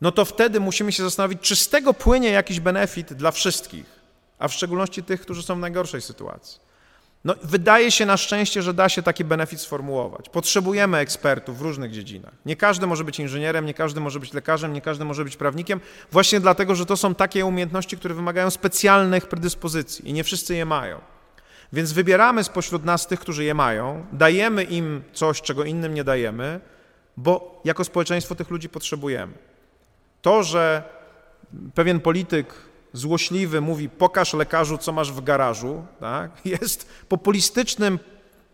no 0.00 0.12
to 0.12 0.24
wtedy 0.24 0.60
musimy 0.60 0.92
się 0.92 1.02
zastanowić, 1.02 1.40
czy 1.40 1.56
z 1.56 1.68
tego 1.68 1.94
płynie 1.94 2.30
jakiś 2.30 2.60
benefit 2.60 3.12
dla 3.12 3.30
wszystkich, 3.30 3.86
a 4.38 4.48
w 4.48 4.52
szczególności 4.52 5.02
tych, 5.02 5.20
którzy 5.20 5.42
są 5.42 5.56
w 5.56 5.58
najgorszej 5.58 6.02
sytuacji. 6.02 6.60
No, 7.24 7.34
wydaje 7.42 7.90
się 7.90 8.06
na 8.06 8.16
szczęście, 8.16 8.62
że 8.62 8.74
da 8.74 8.88
się 8.88 9.02
taki 9.02 9.24
benefit 9.24 9.60
sformułować. 9.60 10.28
Potrzebujemy 10.28 10.98
ekspertów 10.98 11.58
w 11.58 11.60
różnych 11.60 11.90
dziedzinach. 11.90 12.32
Nie 12.46 12.56
każdy 12.56 12.86
może 12.86 13.04
być 13.04 13.20
inżynierem, 13.20 13.66
nie 13.66 13.74
każdy 13.74 14.00
może 14.00 14.20
być 14.20 14.32
lekarzem, 14.32 14.72
nie 14.72 14.80
każdy 14.80 15.04
może 15.04 15.24
być 15.24 15.36
prawnikiem, 15.36 15.80
właśnie 16.12 16.40
dlatego, 16.40 16.74
że 16.74 16.86
to 16.86 16.96
są 16.96 17.14
takie 17.14 17.46
umiejętności, 17.46 17.96
które 17.96 18.14
wymagają 18.14 18.50
specjalnych 18.50 19.26
predyspozycji 19.26 20.08
i 20.08 20.12
nie 20.12 20.24
wszyscy 20.24 20.54
je 20.54 20.64
mają. 20.64 21.00
Więc 21.72 21.92
wybieramy 21.92 22.44
spośród 22.44 22.84
nas 22.84 23.06
tych, 23.06 23.20
którzy 23.20 23.44
je 23.44 23.54
mają, 23.54 24.06
dajemy 24.12 24.64
im 24.64 25.02
coś, 25.12 25.42
czego 25.42 25.64
innym 25.64 25.94
nie 25.94 26.04
dajemy, 26.04 26.60
bo 27.16 27.60
jako 27.64 27.84
społeczeństwo 27.84 28.34
tych 28.34 28.50
ludzi 28.50 28.68
potrzebujemy. 28.68 29.32
To, 30.22 30.42
że 30.42 30.82
pewien 31.74 32.00
polityk 32.00 32.54
złośliwy 32.94 33.60
mówi 33.60 33.88
pokaż 33.88 34.34
lekarzu, 34.34 34.78
co 34.78 34.92
masz 34.92 35.12
w 35.12 35.24
garażu, 35.24 35.86
tak? 36.00 36.30
jest 36.60 36.88
populistycznym, 37.08 37.98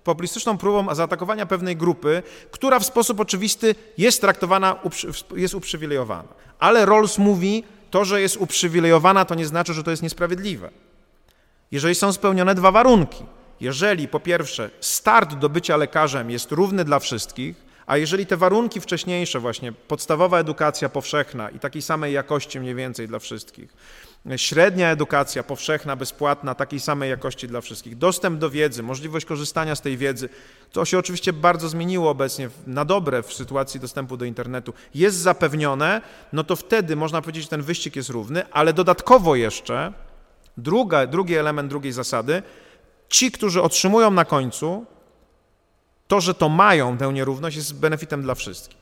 populistyczną 0.05 0.59
próbą 0.59 0.95
zaatakowania 0.95 1.47
pewnej 1.47 1.77
grupy, 1.77 2.23
która 2.51 2.79
w 2.79 2.87
sposób 2.87 3.21
oczywisty 3.21 3.75
jest 3.99 4.21
traktowana, 4.21 4.77
jest 5.37 5.55
uprzywilejowana. 5.55 6.29
Ale 6.59 6.87
Rawls 6.87 7.19
mówi, 7.19 7.65
to, 7.91 8.05
że 8.05 8.21
jest 8.21 8.37
uprzywilejowana, 8.37 9.25
to 9.25 9.35
nie 9.35 9.47
znaczy, 9.47 9.75
że 9.75 9.83
to 9.83 9.91
jest 9.91 10.03
niesprawiedliwe. 10.03 10.71
Jeżeli 11.71 11.95
są 11.95 12.13
spełnione 12.13 12.55
dwa 12.55 12.71
warunki, 12.71 13.25
jeżeli 13.61 14.09
po 14.09 14.21
pierwsze 14.21 14.71
start 14.81 15.35
do 15.35 15.49
bycia 15.49 15.77
lekarzem 15.77 16.31
jest 16.31 16.53
równy 16.53 16.85
dla 16.85 16.99
wszystkich, 16.99 17.71
a 17.87 17.97
jeżeli 17.97 18.27
te 18.27 18.37
warunki 18.37 18.81
wcześniejsze, 18.81 19.41
właśnie 19.41 19.73
podstawowa 19.73 20.39
edukacja 20.39 20.89
powszechna 20.89 21.51
i 21.51 21.59
takiej 21.59 21.83
samej 21.83 22.13
jakości 22.13 22.61
mniej 22.61 22.75
więcej 22.75 23.09
dla 23.09 23.19
wszystkich, 23.19 23.75
średnia 24.37 24.91
edukacja 24.91 25.43
powszechna, 25.43 25.97
bezpłatna, 25.97 26.55
takiej 26.55 26.81
samej 26.81 27.11
jakości 27.11 27.49
dla 27.49 27.61
wszystkich, 27.61 27.99
dostęp 27.99 28.39
do 28.39 28.51
wiedzy, 28.51 28.83
możliwość 28.83 29.27
korzystania 29.27 29.75
z 29.75 29.81
tej 29.81 29.97
wiedzy, 29.97 30.29
to 30.73 30.85
się 30.85 30.99
oczywiście 30.99 31.33
bardzo 31.33 31.69
zmieniło 31.69 32.11
obecnie 32.11 32.51
na 32.67 32.85
dobre 32.85 33.23
w 33.23 33.33
sytuacji 33.33 33.81
dostępu 33.81 34.17
do 34.17 34.25
internetu, 34.25 34.73
jest 34.95 35.17
zapewnione, 35.17 36.01
no 36.33 36.45
to 36.45 36.57
wtedy 36.57 36.97
można 36.97 37.23
powiedzieć, 37.23 37.43
że 37.43 37.49
ten 37.49 37.63
wyścig 37.63 37.97
jest 37.97 38.09
równy, 38.09 38.51
ale 38.53 38.73
dodatkowo 38.73 39.37
jeszcze 39.37 39.93
druga, 40.57 41.07
drugi 41.07 41.35
element 41.35 41.71
drugiej 41.71 41.93
zasady, 41.93 42.43
ci, 43.09 43.31
którzy 43.33 43.63
otrzymują 43.63 44.11
na 44.11 44.25
końcu 44.25 44.87
to, 46.09 46.21
że 46.21 46.35
to 46.35 46.49
mają 46.49 46.99
tę 46.99 47.13
nierówność, 47.13 47.57
jest 47.57 47.75
benefitem 47.75 48.23
dla 48.23 48.35
wszystkich. 48.35 48.80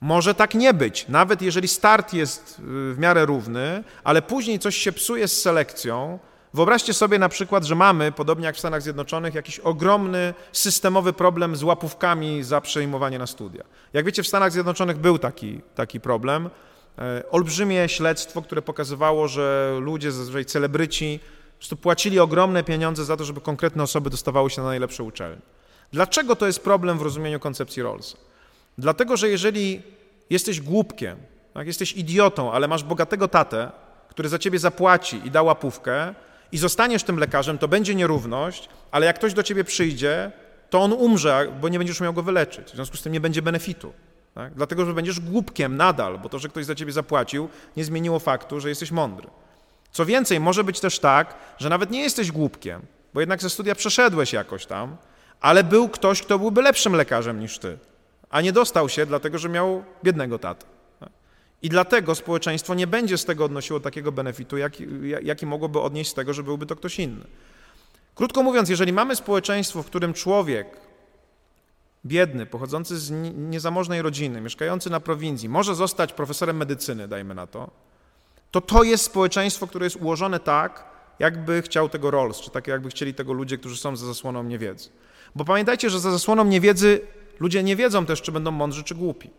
Może 0.00 0.34
tak 0.34 0.54
nie 0.54 0.74
być, 0.74 1.08
nawet 1.08 1.42
jeżeli 1.42 1.68
start 1.68 2.12
jest 2.12 2.58
y, 2.58 2.62
w 2.94 2.96
miarę 2.98 3.26
równy, 3.26 3.84
ale 4.04 4.22
później 4.22 4.58
coś 4.58 4.76
się 4.76 4.92
psuje 4.92 5.28
z 5.28 5.42
selekcją. 5.42 6.18
Wyobraźcie 6.54 6.94
sobie 6.94 7.18
na 7.18 7.28
przykład, 7.28 7.64
że 7.64 7.74
mamy, 7.74 8.12
podobnie 8.12 8.46
jak 8.46 8.56
w 8.56 8.58
Stanach 8.58 8.82
Zjednoczonych, 8.82 9.34
jakiś 9.34 9.58
ogromny 9.58 10.34
systemowy 10.52 11.12
problem 11.12 11.56
z 11.56 11.62
łapówkami 11.62 12.42
za 12.42 12.60
przejmowanie 12.60 13.18
na 13.18 13.26
studia. 13.26 13.64
Jak 13.92 14.06
wiecie, 14.06 14.22
w 14.22 14.28
Stanach 14.28 14.52
Zjednoczonych 14.52 14.98
był 14.98 15.18
taki, 15.18 15.60
taki 15.74 16.00
problem. 16.00 16.50
E, 16.98 17.22
olbrzymie 17.30 17.88
śledztwo, 17.88 18.42
które 18.42 18.62
pokazywało, 18.62 19.28
że 19.28 19.76
ludzie, 19.80 20.12
zazwyczaj 20.12 20.44
celebryci, 20.44 21.20
płacili 21.82 22.20
ogromne 22.20 22.64
pieniądze 22.64 23.04
za 23.04 23.16
to, 23.16 23.24
żeby 23.24 23.40
konkretne 23.40 23.82
osoby 23.82 24.10
dostawały 24.10 24.50
się 24.50 24.62
na 24.62 24.68
najlepsze 24.68 25.02
uczelnie. 25.02 25.40
Dlaczego 25.92 26.36
to 26.36 26.46
jest 26.46 26.60
problem 26.60 26.98
w 26.98 27.02
rozumieniu 27.02 27.40
koncepcji 27.40 27.82
Rawlsa? 27.82 28.16
Dlatego, 28.78 29.16
że 29.16 29.28
jeżeli 29.28 29.82
jesteś 30.30 30.60
głupkiem, 30.60 31.18
tak, 31.54 31.66
jesteś 31.66 31.92
idiotą, 31.92 32.52
ale 32.52 32.68
masz 32.68 32.84
bogatego 32.84 33.28
tatę, 33.28 33.70
który 34.08 34.28
za 34.28 34.38
ciebie 34.38 34.58
zapłaci 34.58 35.20
i 35.24 35.30
da 35.30 35.42
łapówkę 35.42 36.14
i 36.52 36.58
zostaniesz 36.58 37.02
tym 37.02 37.18
lekarzem, 37.18 37.58
to 37.58 37.68
będzie 37.68 37.94
nierówność, 37.94 38.68
ale 38.90 39.06
jak 39.06 39.16
ktoś 39.16 39.34
do 39.34 39.42
ciebie 39.42 39.64
przyjdzie, 39.64 40.32
to 40.70 40.80
on 40.80 40.92
umrze, 40.92 41.52
bo 41.60 41.68
nie 41.68 41.78
będziesz 41.78 42.00
miał 42.00 42.12
go 42.12 42.22
wyleczyć. 42.22 42.68
W 42.68 42.74
związku 42.74 42.96
z 42.96 43.02
tym 43.02 43.12
nie 43.12 43.20
będzie 43.20 43.42
benefitu. 43.42 43.92
Tak? 44.34 44.54
Dlatego, 44.54 44.84
że 44.84 44.94
będziesz 44.94 45.20
głupkiem 45.20 45.76
nadal, 45.76 46.18
bo 46.18 46.28
to, 46.28 46.38
że 46.38 46.48
ktoś 46.48 46.64
za 46.64 46.74
ciebie 46.74 46.92
zapłacił, 46.92 47.48
nie 47.76 47.84
zmieniło 47.84 48.18
faktu, 48.18 48.60
że 48.60 48.68
jesteś 48.68 48.90
mądry. 48.90 49.28
Co 49.92 50.06
więcej, 50.06 50.40
może 50.40 50.64
być 50.64 50.80
też 50.80 50.98
tak, 50.98 51.34
że 51.58 51.68
nawet 51.68 51.90
nie 51.90 52.02
jesteś 52.02 52.32
głupkiem, 52.32 52.82
bo 53.14 53.20
jednak 53.20 53.42
ze 53.42 53.50
studia 53.50 53.74
przeszedłeś 53.74 54.32
jakoś 54.32 54.66
tam, 54.66 54.96
ale 55.40 55.64
był 55.64 55.88
ktoś, 55.88 56.22
kto 56.22 56.38
byłby 56.38 56.62
lepszym 56.62 56.92
lekarzem 56.92 57.40
niż 57.40 57.58
ty. 57.58 57.78
A 58.30 58.40
nie 58.40 58.52
dostał 58.52 58.88
się, 58.88 59.06
dlatego 59.06 59.38
że 59.38 59.48
miał 59.48 59.84
biednego 60.04 60.38
tatę. 60.38 60.66
I 61.62 61.68
dlatego 61.68 62.14
społeczeństwo 62.14 62.74
nie 62.74 62.86
będzie 62.86 63.18
z 63.18 63.24
tego 63.24 63.44
odnosiło 63.44 63.80
takiego 63.80 64.12
benefitu, 64.12 64.56
jaki, 64.56 64.86
jaki 65.22 65.46
mogłoby 65.46 65.80
odnieść 65.80 66.10
z 66.10 66.14
tego, 66.14 66.34
że 66.34 66.42
byłby 66.42 66.66
to 66.66 66.76
ktoś 66.76 66.98
inny. 66.98 67.24
Krótko 68.14 68.42
mówiąc, 68.42 68.68
jeżeli 68.68 68.92
mamy 68.92 69.16
społeczeństwo, 69.16 69.82
w 69.82 69.86
którym 69.86 70.14
człowiek 70.14 70.66
biedny, 72.06 72.46
pochodzący 72.46 72.98
z 72.98 73.10
niezamożnej 73.34 74.02
rodziny, 74.02 74.40
mieszkający 74.40 74.90
na 74.90 75.00
prowincji, 75.00 75.48
może 75.48 75.74
zostać 75.74 76.12
profesorem 76.12 76.56
medycyny, 76.56 77.08
dajmy 77.08 77.34
na 77.34 77.46
to, 77.46 77.70
to 78.50 78.60
to 78.60 78.82
jest 78.82 79.04
społeczeństwo, 79.04 79.66
które 79.66 79.86
jest 79.86 79.96
ułożone 79.96 80.40
tak, 80.40 80.84
jakby 81.18 81.62
chciał 81.62 81.88
tego 81.88 82.10
Rawls, 82.10 82.40
czy 82.40 82.50
tak 82.50 82.66
jakby 82.66 82.90
chcieli 82.90 83.14
tego 83.14 83.32
ludzie, 83.32 83.58
którzy 83.58 83.76
są 83.76 83.96
za 83.96 84.06
zasłoną 84.06 84.42
niewiedzy. 84.42 84.88
Bo 85.34 85.44
pamiętajcie, 85.44 85.90
że 85.90 86.00
za 86.00 86.10
zasłoną 86.10 86.44
niewiedzy 86.44 87.00
ludzie 87.40 87.62
nie 87.62 87.76
wiedzą 87.76 88.06
też, 88.06 88.22
czy 88.22 88.32
będą 88.32 88.50
mądrzy, 88.50 88.84
czy 88.84 88.94
głupi. 88.94 89.30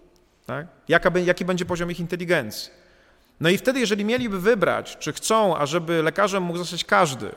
Tak? 0.45 0.67
Jaka, 0.87 1.19
jaki 1.19 1.45
będzie 1.45 1.65
poziom 1.65 1.91
ich 1.91 1.99
inteligencji. 1.99 2.71
No 3.39 3.49
i 3.49 3.57
wtedy, 3.57 3.79
jeżeli 3.79 4.05
mieliby 4.05 4.39
wybrać, 4.39 4.97
czy 4.97 5.13
chcą, 5.13 5.57
ażeby 5.57 6.03
lekarzem 6.03 6.43
mógł 6.43 6.57
zostać 6.57 6.85
każdy, 6.85 7.31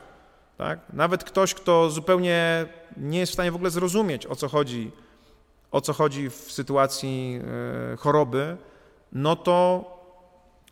tak? 0.57 0.79
nawet 0.93 1.23
ktoś, 1.23 1.53
kto 1.53 1.89
zupełnie 1.89 2.65
nie 2.97 3.19
jest 3.19 3.31
w 3.31 3.33
stanie 3.33 3.51
w 3.51 3.55
ogóle 3.55 3.69
zrozumieć, 3.69 4.27
o 4.27 4.35
co 4.35 4.47
chodzi, 4.47 4.91
o 5.71 5.81
co 5.81 5.93
chodzi 5.93 6.29
w 6.29 6.35
sytuacji 6.35 7.39
e, 7.93 7.97
choroby, 7.97 8.57
no 9.11 9.35
to, 9.35 9.85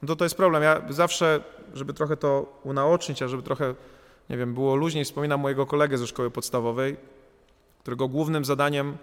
to 0.07 0.15
to 0.15 0.25
jest 0.25 0.35
problem. 0.35 0.63
Ja 0.63 0.81
zawsze, 0.89 1.43
żeby 1.73 1.93
trochę 1.93 2.17
to 2.17 2.59
unaocznić, 2.63 3.21
a 3.21 3.27
żeby 3.27 3.43
trochę, 3.43 3.75
nie 4.29 4.37
wiem, 4.37 4.53
było 4.53 4.75
luźniej, 4.75 5.05
wspominam 5.05 5.39
mojego 5.39 5.65
kolegę 5.65 5.97
ze 5.97 6.07
szkoły 6.07 6.31
podstawowej, 6.31 6.97
którego 7.79 8.07
głównym 8.07 8.45
zadaniem 8.45 8.97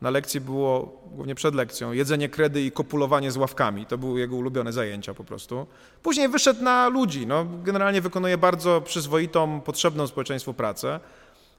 na 0.00 0.10
lekcji 0.10 0.40
było, 0.40 1.02
głównie 1.06 1.34
przed 1.34 1.54
lekcją, 1.54 1.92
jedzenie 1.92 2.28
kredy 2.28 2.62
i 2.62 2.72
kopulowanie 2.72 3.30
z 3.30 3.36
ławkami. 3.36 3.86
To 3.86 3.98
były 3.98 4.20
jego 4.20 4.36
ulubione 4.36 4.72
zajęcia 4.72 5.14
po 5.14 5.24
prostu. 5.24 5.66
Później 6.02 6.28
wyszedł 6.28 6.62
na 6.62 6.88
ludzi. 6.88 7.26
No, 7.26 7.46
generalnie 7.62 8.00
wykonuje 8.00 8.38
bardzo 8.38 8.80
przyzwoitą, 8.80 9.60
potrzebną 9.60 10.06
społeczeństwu 10.06 10.54
pracę. 10.54 11.00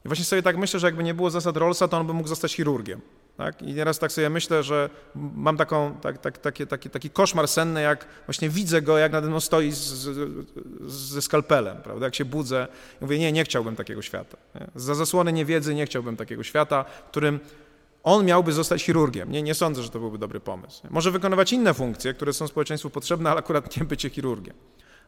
I 0.06 0.08
właśnie 0.08 0.26
sobie 0.26 0.44
tak 0.44 0.58
myślę, 0.58 0.80
że 0.80 0.88
jakby 0.88 1.04
nie 1.04 1.14
było 1.14 1.30
zasad 1.30 1.58
Rollsa, 1.58 1.88
to 1.88 1.98
on 1.98 2.08
by 2.08 2.14
mógł 2.14 2.30
zostać 2.30 2.54
chirurgiem. 2.56 3.02
Tak? 3.38 3.62
I 3.62 3.74
nieraz 3.74 4.00
tak 4.00 4.12
sobie 4.12 4.30
myślę, 4.30 4.64
że 4.64 4.90
mam 5.16 5.58
taką, 5.58 5.96
tak, 6.02 6.18
tak, 6.18 6.38
taki, 6.38 6.68
taki, 6.68 6.90
taki 6.90 7.10
koszmar 7.10 7.48
senny, 7.48 7.82
jak 7.82 8.06
właśnie 8.26 8.50
widzę 8.50 8.82
go, 8.82 8.98
jak 8.98 9.12
nade 9.12 9.28
mną 9.28 9.40
stoi 9.40 9.72
z, 9.72 9.78
z, 9.78 10.32
ze 10.88 11.22
skalpelem, 11.22 11.78
prawda? 11.84 12.06
Jak 12.06 12.16
się 12.16 12.26
budzę 12.26 12.68
i 13.02 13.04
mówię, 13.04 13.20
nie, 13.20 13.32
nie 13.32 13.44
chciałbym 13.44 13.76
takiego 13.76 14.02
świata. 14.02 14.38
Nie? 14.56 14.68
Za 14.76 14.96
zasłony 14.96 15.34
niewiedzy 15.34 15.76
nie 15.76 15.86
chciałbym 15.86 16.18
takiego 16.18 16.44
świata, 16.44 16.86
w 17.08 17.10
którym 17.10 17.40
on 18.06 18.26
miałby 18.26 18.54
zostać 18.54 18.84
chirurgiem. 18.84 19.32
Nie, 19.32 19.44
nie 19.44 19.54
sądzę, 19.54 19.84
że 19.84 19.90
to 19.90 20.00
byłby 20.00 20.18
dobry 20.18 20.40
pomysł. 20.40 20.88
Może 20.90 21.12
wykonywać 21.12 21.54
inne 21.54 21.74
funkcje, 21.74 22.14
które 22.14 22.34
są 22.34 22.48
społeczeństwu 22.48 22.90
potrzebne, 22.90 23.32
ale 23.32 23.40
akurat 23.40 23.78
nie 23.78 23.86
bycie 23.86 24.10
chirurgiem. 24.10 24.56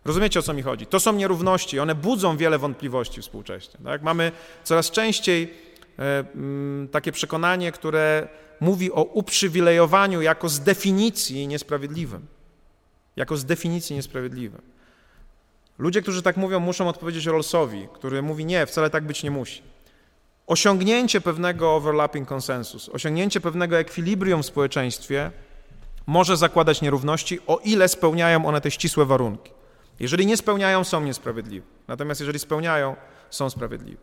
Rozumiecie, 0.05 0.39
o 0.39 0.43
co 0.43 0.53
mi 0.53 0.61
chodzi? 0.61 0.85
To 0.85 0.99
są 0.99 1.13
nierówności, 1.13 1.79
one 1.79 1.95
budzą 1.95 2.37
wiele 2.37 2.57
wątpliwości 2.57 3.21
współcześnie. 3.21 3.79
Tak? 3.83 4.01
Mamy 4.01 4.31
coraz 4.63 4.91
częściej 4.91 5.53
e, 5.99 6.19
m, 6.35 6.87
takie 6.91 7.11
przekonanie, 7.11 7.71
które 7.71 8.27
mówi 8.59 8.91
o 8.91 9.03
uprzywilejowaniu 9.03 10.21
jako 10.21 10.49
z 10.49 10.59
definicji 10.59 11.47
niesprawiedliwym. 11.47 12.25
Jako 13.15 13.37
z 13.37 13.45
definicji 13.45 13.95
niesprawiedliwym. 13.95 14.61
Ludzie, 15.79 16.01
którzy 16.01 16.21
tak 16.21 16.37
mówią, 16.37 16.59
muszą 16.59 16.89
odpowiedzieć 16.89 17.25
Rollsowi, 17.25 17.87
który 17.93 18.21
mówi 18.21 18.45
nie, 18.45 18.65
wcale 18.65 18.89
tak 18.89 19.07
być 19.07 19.23
nie 19.23 19.31
musi. 19.31 19.61
Osiągnięcie 20.47 21.21
pewnego 21.21 21.75
overlapping 21.75 22.27
konsensus, 22.27 22.89
osiągnięcie 22.89 23.41
pewnego 23.41 23.77
ekwilibrium 23.77 24.43
w 24.43 24.45
społeczeństwie 24.45 25.31
może 26.05 26.37
zakładać 26.37 26.81
nierówności, 26.81 27.39
o 27.47 27.59
ile 27.63 27.87
spełniają 27.87 28.45
one 28.45 28.61
te 28.61 28.71
ścisłe 28.71 29.05
warunki. 29.05 29.51
Jeżeli 29.99 30.25
nie 30.25 30.37
spełniają, 30.37 30.83
są 30.83 31.01
niesprawiedliwe. 31.01 31.65
Natomiast 31.87 32.21
jeżeli 32.21 32.39
spełniają, 32.39 32.95
są 33.29 33.49
sprawiedliwe. 33.49 34.01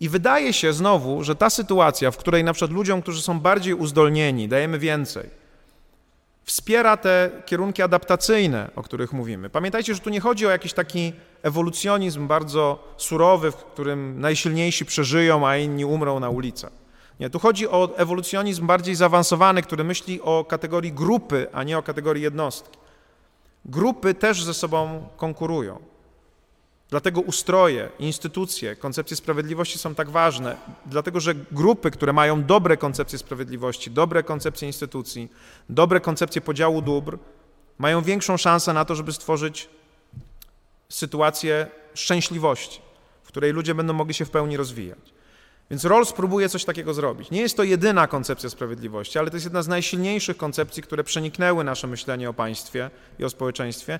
I 0.00 0.08
wydaje 0.08 0.52
się 0.52 0.72
znowu, 0.72 1.24
że 1.24 1.36
ta 1.36 1.50
sytuacja, 1.50 2.10
w 2.10 2.16
której 2.16 2.44
na 2.44 2.52
przykład 2.52 2.70
ludziom, 2.70 3.02
którzy 3.02 3.22
są 3.22 3.40
bardziej 3.40 3.74
uzdolnieni, 3.74 4.48
dajemy 4.48 4.78
więcej, 4.78 5.30
wspiera 6.44 6.96
te 6.96 7.30
kierunki 7.46 7.82
adaptacyjne, 7.82 8.70
o 8.76 8.82
których 8.82 9.12
mówimy. 9.12 9.50
Pamiętajcie, 9.50 9.94
że 9.94 10.00
tu 10.00 10.10
nie 10.10 10.20
chodzi 10.20 10.46
o 10.46 10.50
jakiś 10.50 10.72
taki 10.72 11.12
ewolucjonizm 11.42 12.26
bardzo 12.26 12.94
surowy, 12.96 13.50
w 13.50 13.56
którym 13.56 14.20
najsilniejsi 14.20 14.86
przeżyją, 14.86 15.48
a 15.48 15.56
inni 15.56 15.84
umrą 15.84 16.20
na 16.20 16.30
ulicach. 16.30 16.72
Nie, 17.20 17.30
tu 17.30 17.38
chodzi 17.38 17.68
o 17.68 17.96
ewolucjonizm 17.96 18.66
bardziej 18.66 18.94
zaawansowany, 18.94 19.62
który 19.62 19.84
myśli 19.84 20.20
o 20.22 20.44
kategorii 20.44 20.92
grupy, 20.92 21.46
a 21.52 21.62
nie 21.62 21.78
o 21.78 21.82
kategorii 21.82 22.22
jednostki. 22.22 22.78
Grupy 23.64 24.14
też 24.14 24.44
ze 24.44 24.54
sobą 24.54 25.08
konkurują. 25.16 25.78
Dlatego 26.90 27.20
ustroje, 27.20 27.88
instytucje, 27.98 28.76
koncepcje 28.76 29.16
sprawiedliwości 29.16 29.78
są 29.78 29.94
tak 29.94 30.10
ważne, 30.10 30.56
dlatego 30.86 31.20
że 31.20 31.34
grupy, 31.34 31.90
które 31.90 32.12
mają 32.12 32.44
dobre 32.44 32.76
koncepcje 32.76 33.18
sprawiedliwości, 33.18 33.90
dobre 33.90 34.22
koncepcje 34.22 34.68
instytucji, 34.68 35.32
dobre 35.68 36.00
koncepcje 36.00 36.40
podziału 36.40 36.82
dóbr, 36.82 37.18
mają 37.78 38.02
większą 38.02 38.36
szansę 38.36 38.72
na 38.72 38.84
to, 38.84 38.94
żeby 38.94 39.12
stworzyć 39.12 39.68
sytuację 40.88 41.66
szczęśliwości, 41.94 42.80
w 43.22 43.28
której 43.28 43.52
ludzie 43.52 43.74
będą 43.74 43.92
mogli 43.92 44.14
się 44.14 44.24
w 44.24 44.30
pełni 44.30 44.56
rozwijać. 44.56 45.14
Więc 45.70 45.84
Rawls 45.84 46.12
próbuje 46.12 46.48
coś 46.48 46.64
takiego 46.64 46.94
zrobić. 46.94 47.30
Nie 47.30 47.40
jest 47.40 47.56
to 47.56 47.62
jedyna 47.62 48.06
koncepcja 48.06 48.50
sprawiedliwości, 48.50 49.18
ale 49.18 49.30
to 49.30 49.36
jest 49.36 49.46
jedna 49.46 49.62
z 49.62 49.68
najsilniejszych 49.68 50.36
koncepcji, 50.36 50.82
które 50.82 51.04
przeniknęły 51.04 51.64
nasze 51.64 51.86
myślenie 51.86 52.30
o 52.30 52.34
państwie 52.34 52.90
i 53.18 53.24
o 53.24 53.30
społeczeństwie. 53.30 53.98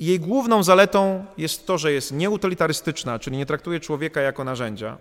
Jej 0.00 0.20
główną 0.20 0.62
zaletą 0.62 1.24
jest 1.38 1.66
to, 1.66 1.78
że 1.78 1.92
jest 1.92 2.12
nieutylitarystyczna, 2.12 3.18
czyli 3.18 3.36
nie 3.36 3.46
traktuje 3.46 3.80
człowieka 3.80 4.20
jako 4.20 4.44
narzędzia, 4.44 4.96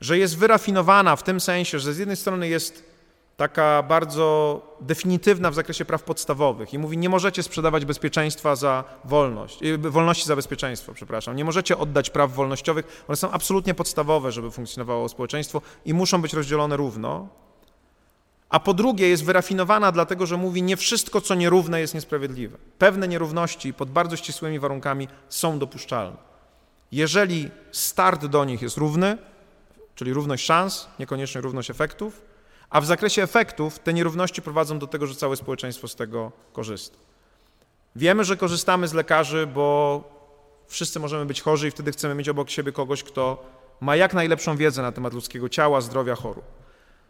że 0.00 0.18
jest 0.18 0.38
wyrafinowana 0.38 1.16
w 1.16 1.22
tym 1.22 1.40
sensie, 1.40 1.78
że 1.78 1.94
z 1.94 1.98
jednej 1.98 2.16
strony 2.16 2.48
jest 2.48 2.90
taka 3.36 3.82
bardzo 3.82 4.60
definitywna 4.80 5.50
w 5.50 5.54
zakresie 5.54 5.84
praw 5.84 6.02
podstawowych 6.02 6.74
i 6.74 6.78
mówi, 6.78 6.98
nie 6.98 7.08
możecie 7.08 7.42
sprzedawać 7.42 7.84
bezpieczeństwa 7.84 8.56
za 8.56 8.84
wolność, 9.04 9.62
y, 9.62 9.78
wolności 9.78 10.26
za 10.26 10.36
bezpieczeństwo, 10.36 10.94
przepraszam, 10.94 11.36
nie 11.36 11.44
możecie 11.44 11.78
oddać 11.78 12.10
praw 12.10 12.34
wolnościowych, 12.34 13.04
one 13.08 13.16
są 13.16 13.30
absolutnie 13.30 13.74
podstawowe, 13.74 14.32
żeby 14.32 14.50
funkcjonowało 14.50 15.08
społeczeństwo 15.08 15.62
i 15.84 15.94
muszą 15.94 16.22
być 16.22 16.32
rozdzielone 16.32 16.76
równo, 16.76 17.28
a 18.50 18.60
po 18.60 18.74
drugie 18.74 19.08
jest 19.08 19.24
wyrafinowana 19.24 19.92
dlatego, 19.92 20.26
że 20.26 20.36
mówi, 20.36 20.62
nie 20.62 20.76
wszystko, 20.76 21.20
co 21.20 21.34
nierówne 21.34 21.80
jest 21.80 21.94
niesprawiedliwe. 21.94 22.58
Pewne 22.78 23.08
nierówności 23.08 23.74
pod 23.74 23.90
bardzo 23.90 24.16
ścisłymi 24.16 24.58
warunkami 24.58 25.08
są 25.28 25.58
dopuszczalne. 25.58 26.16
Jeżeli 26.92 27.50
start 27.72 28.26
do 28.26 28.44
nich 28.44 28.62
jest 28.62 28.76
równy, 28.76 29.18
czyli 29.94 30.12
równość 30.12 30.44
szans, 30.44 30.88
niekoniecznie 30.98 31.40
równość 31.40 31.70
efektów, 31.70 32.22
a 32.70 32.80
w 32.80 32.86
zakresie 32.86 33.22
efektów 33.22 33.78
te 33.78 33.92
nierówności 33.92 34.42
prowadzą 34.42 34.78
do 34.78 34.86
tego, 34.86 35.06
że 35.06 35.14
całe 35.14 35.36
społeczeństwo 35.36 35.88
z 35.88 35.96
tego 35.96 36.32
korzysta. 36.52 36.96
Wiemy, 37.96 38.24
że 38.24 38.36
korzystamy 38.36 38.88
z 38.88 38.92
lekarzy, 38.92 39.46
bo 39.46 40.04
wszyscy 40.66 41.00
możemy 41.00 41.26
być 41.26 41.42
chorzy 41.42 41.68
i 41.68 41.70
wtedy 41.70 41.92
chcemy 41.92 42.14
mieć 42.14 42.28
obok 42.28 42.50
siebie 42.50 42.72
kogoś, 42.72 43.02
kto 43.02 43.44
ma 43.80 43.96
jak 43.96 44.14
najlepszą 44.14 44.56
wiedzę 44.56 44.82
na 44.82 44.92
temat 44.92 45.14
ludzkiego 45.14 45.48
ciała, 45.48 45.80
zdrowia, 45.80 46.14
chorób. 46.14 46.44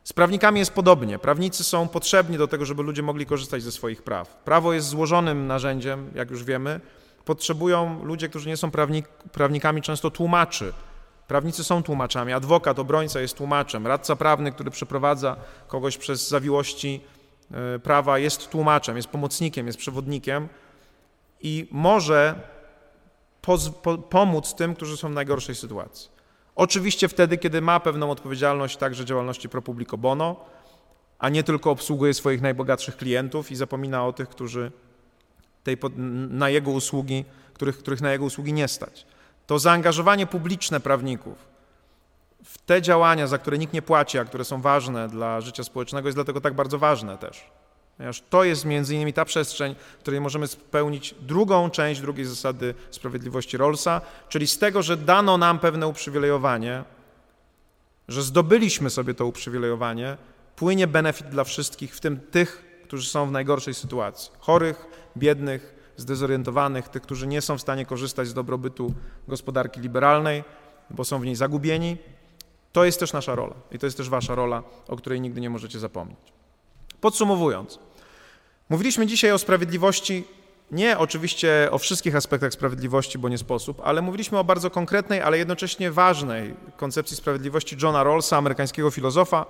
Z 0.04 0.12
prawnikami 0.12 0.58
jest 0.58 0.72
podobnie. 0.72 1.18
Prawnicy 1.18 1.64
są 1.64 1.88
potrzebni 1.88 2.38
do 2.38 2.48
tego, 2.48 2.64
żeby 2.64 2.82
ludzie 2.82 3.02
mogli 3.02 3.26
korzystać 3.26 3.62
ze 3.62 3.72
swoich 3.72 4.02
praw. 4.02 4.36
Prawo 4.44 4.72
jest 4.72 4.88
złożonym 4.88 5.46
narzędziem, 5.46 6.10
jak 6.14 6.30
już 6.30 6.44
wiemy. 6.44 6.80
Potrzebują 7.24 8.04
ludzie, 8.04 8.28
którzy 8.28 8.48
nie 8.48 8.56
są 8.56 8.70
prawnik, 8.70 9.08
prawnikami, 9.08 9.82
często 9.82 10.10
tłumaczy, 10.10 10.72
Prawnicy 11.30 11.64
są 11.64 11.82
tłumaczami, 11.82 12.32
adwokat, 12.32 12.78
obrońca 12.78 13.20
jest 13.20 13.36
tłumaczem, 13.36 13.86
radca 13.86 14.16
prawny, 14.16 14.52
który 14.52 14.70
przeprowadza 14.70 15.36
kogoś 15.68 15.96
przez 15.96 16.28
zawiłości 16.28 17.00
e, 17.50 17.78
prawa, 17.78 18.18
jest 18.18 18.48
tłumaczem, 18.48 18.96
jest 18.96 19.08
pomocnikiem, 19.08 19.66
jest 19.66 19.78
przewodnikiem 19.78 20.48
i 21.40 21.68
może 21.70 22.34
pomóc 24.10 24.54
tym, 24.54 24.74
którzy 24.74 24.96
są 24.96 25.08
w 25.08 25.14
najgorszej 25.14 25.54
sytuacji. 25.54 26.10
Oczywiście 26.60 27.08
wtedy, 27.08 27.38
kiedy 27.38 27.60
ma 27.60 27.80
pewną 27.80 28.10
odpowiedzialność 28.10 28.76
także 28.76 29.04
działalności 29.04 29.48
pro 29.48 29.62
publico 29.62 29.98
bono, 29.98 30.36
a 31.18 31.28
nie 31.28 31.42
tylko 31.42 31.70
obsługuje 31.70 32.14
swoich 32.14 32.40
najbogatszych 32.40 32.96
klientów 32.96 33.50
i 33.50 33.56
zapomina 33.56 34.06
o 34.06 34.12
tych, 34.12 34.28
którzy 34.28 34.72
tej, 35.64 35.76
na 36.30 36.48
jego 36.48 36.70
usługi, 36.70 37.24
których, 37.54 37.78
których 37.78 38.00
na 38.00 38.12
jego 38.12 38.24
usługi 38.24 38.52
nie 38.52 38.68
stać 38.68 39.06
to 39.50 39.58
zaangażowanie 39.58 40.26
publiczne 40.26 40.80
prawników 40.80 41.48
w 42.44 42.58
te 42.58 42.82
działania, 42.82 43.26
za 43.26 43.38
które 43.38 43.58
nikt 43.58 43.72
nie 43.72 43.82
płaci, 43.82 44.18
a 44.18 44.24
które 44.24 44.44
są 44.44 44.60
ważne 44.60 45.08
dla 45.08 45.40
życia 45.40 45.64
społecznego, 45.64 46.08
jest 46.08 46.16
dlatego 46.16 46.40
tak 46.40 46.54
bardzo 46.54 46.78
ważne 46.78 47.18
też. 47.18 47.50
Ponieważ 48.00 48.22
to 48.30 48.44
jest 48.44 48.64
między 48.64 48.94
innymi 48.94 49.12
ta 49.12 49.24
przestrzeń, 49.24 49.74
w 49.98 50.02
której 50.02 50.20
możemy 50.20 50.46
spełnić 50.46 51.14
drugą 51.20 51.70
część 51.70 52.00
drugiej 52.00 52.26
zasady 52.26 52.74
sprawiedliwości 52.90 53.56
Rollsa, 53.56 54.00
czyli 54.28 54.46
z 54.46 54.58
tego, 54.58 54.82
że 54.82 54.96
dano 54.96 55.38
nam 55.38 55.58
pewne 55.58 55.88
uprzywilejowanie, 55.88 56.84
że 58.08 58.22
zdobyliśmy 58.22 58.90
sobie 58.90 59.14
to 59.14 59.26
uprzywilejowanie, 59.26 60.16
płynie 60.56 60.86
benefit 60.86 61.28
dla 61.28 61.44
wszystkich, 61.44 61.96
w 61.96 62.00
tym 62.00 62.20
tych, 62.20 62.80
którzy 62.84 63.10
są 63.10 63.26
w 63.26 63.30
najgorszej 63.30 63.74
sytuacji. 63.74 64.30
Chorych, 64.38 64.86
biednych, 65.16 65.92
zdezorientowanych, 65.96 66.88
tych, 66.88 67.02
którzy 67.02 67.26
nie 67.26 67.40
są 67.40 67.58
w 67.58 67.60
stanie 67.60 67.86
korzystać 67.86 68.28
z 68.28 68.34
dobrobytu 68.34 68.94
gospodarki 69.28 69.80
liberalnej, 69.80 70.44
bo 70.90 71.04
są 71.04 71.18
w 71.18 71.24
niej 71.24 71.36
zagubieni. 71.36 71.96
To 72.72 72.84
jest 72.84 73.00
też 73.00 73.12
nasza 73.12 73.34
rola 73.34 73.54
i 73.72 73.78
to 73.78 73.86
jest 73.86 73.96
też 73.96 74.08
wasza 74.08 74.34
rola, 74.34 74.62
o 74.88 74.96
której 74.96 75.20
nigdy 75.20 75.40
nie 75.40 75.50
możecie 75.50 75.78
zapomnieć. 75.78 76.40
Podsumowując, 77.00 77.78
mówiliśmy 78.70 79.06
dzisiaj 79.06 79.32
o 79.32 79.38
sprawiedliwości, 79.38 80.24
nie 80.70 80.98
oczywiście 80.98 81.68
o 81.70 81.78
wszystkich 81.78 82.16
aspektach 82.16 82.52
sprawiedliwości, 82.52 83.18
bo 83.18 83.28
nie 83.28 83.38
sposób, 83.38 83.80
ale 83.84 84.02
mówiliśmy 84.02 84.38
o 84.38 84.44
bardzo 84.44 84.70
konkretnej, 84.70 85.22
ale 85.22 85.38
jednocześnie 85.38 85.92
ważnej 85.92 86.54
koncepcji 86.76 87.16
sprawiedliwości 87.16 87.76
Johna 87.82 88.04
Rawlsa, 88.04 88.36
amerykańskiego 88.36 88.90
filozofa, 88.90 89.46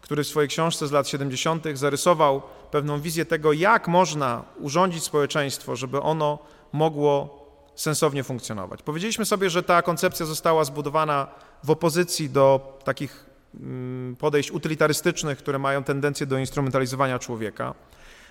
który 0.00 0.24
w 0.24 0.26
swojej 0.26 0.48
książce 0.48 0.88
z 0.88 0.92
lat 0.92 1.08
70. 1.08 1.64
zarysował 1.74 2.42
pewną 2.70 3.00
wizję 3.00 3.24
tego, 3.24 3.52
jak 3.52 3.88
można 3.88 4.44
urządzić 4.60 5.04
społeczeństwo, 5.04 5.76
żeby 5.76 6.00
ono 6.00 6.38
mogło 6.72 7.46
sensownie 7.74 8.24
funkcjonować. 8.24 8.82
Powiedzieliśmy 8.82 9.24
sobie, 9.24 9.50
że 9.50 9.62
ta 9.62 9.82
koncepcja 9.82 10.26
została 10.26 10.64
zbudowana 10.64 11.26
w 11.64 11.70
opozycji 11.70 12.30
do 12.30 12.78
takich 12.84 13.26
mm, 13.60 14.16
podejść 14.16 14.50
utylitarystycznych, 14.50 15.38
które 15.38 15.58
mają 15.58 15.84
tendencję 15.84 16.26
do 16.26 16.38
instrumentalizowania 16.38 17.18
człowieka. 17.18 17.74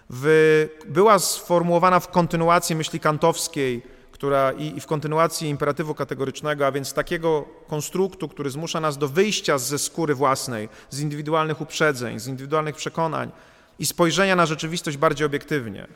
W, 0.09 0.67
była 0.87 1.19
sformułowana 1.19 1.99
w 1.99 2.07
kontynuacji 2.07 2.75
myśli 2.75 2.99
kantowskiej, 2.99 3.81
która 4.11 4.51
i, 4.51 4.77
i, 4.77 4.81
w 4.81 4.85
kontynuacji 4.85 5.49
imperatywu 5.49 5.95
kategorycznego, 5.95 6.67
a 6.67 6.71
więc 6.71 6.93
takiego 6.93 7.45
konstruktu, 7.67 8.27
który 8.27 8.49
zmusza 8.49 8.79
nas 8.79 8.97
do 8.97 9.07
wyjścia 9.07 9.57
ze 9.57 9.79
skóry 9.79 10.15
własnej, 10.15 10.69
z 10.89 10.99
indywidualnych 10.99 11.61
uprzedzeń, 11.61 12.19
z 12.19 12.27
indywidualnych 12.27 12.75
przekonań 12.75 13.31
i 13.79 13.85
spojrzenia 13.85 14.35
na 14.35 14.45
rzeczywistość 14.45 14.97
bardziej 14.97 15.25
obiektywnie, 15.25 15.87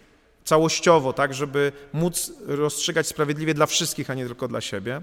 całościowo, 0.44 1.14
tak, 1.14 1.34
żeby 1.34 1.72
móc 1.94 2.32
rozstrzygać 2.46 3.08
sprawiedliwie 3.08 3.54
dla 3.54 3.66
wszystkich, 3.66 4.10
a 4.10 4.14
nie 4.14 4.26
tylko 4.26 4.48
dla 4.48 4.62
siebie. 4.62 5.02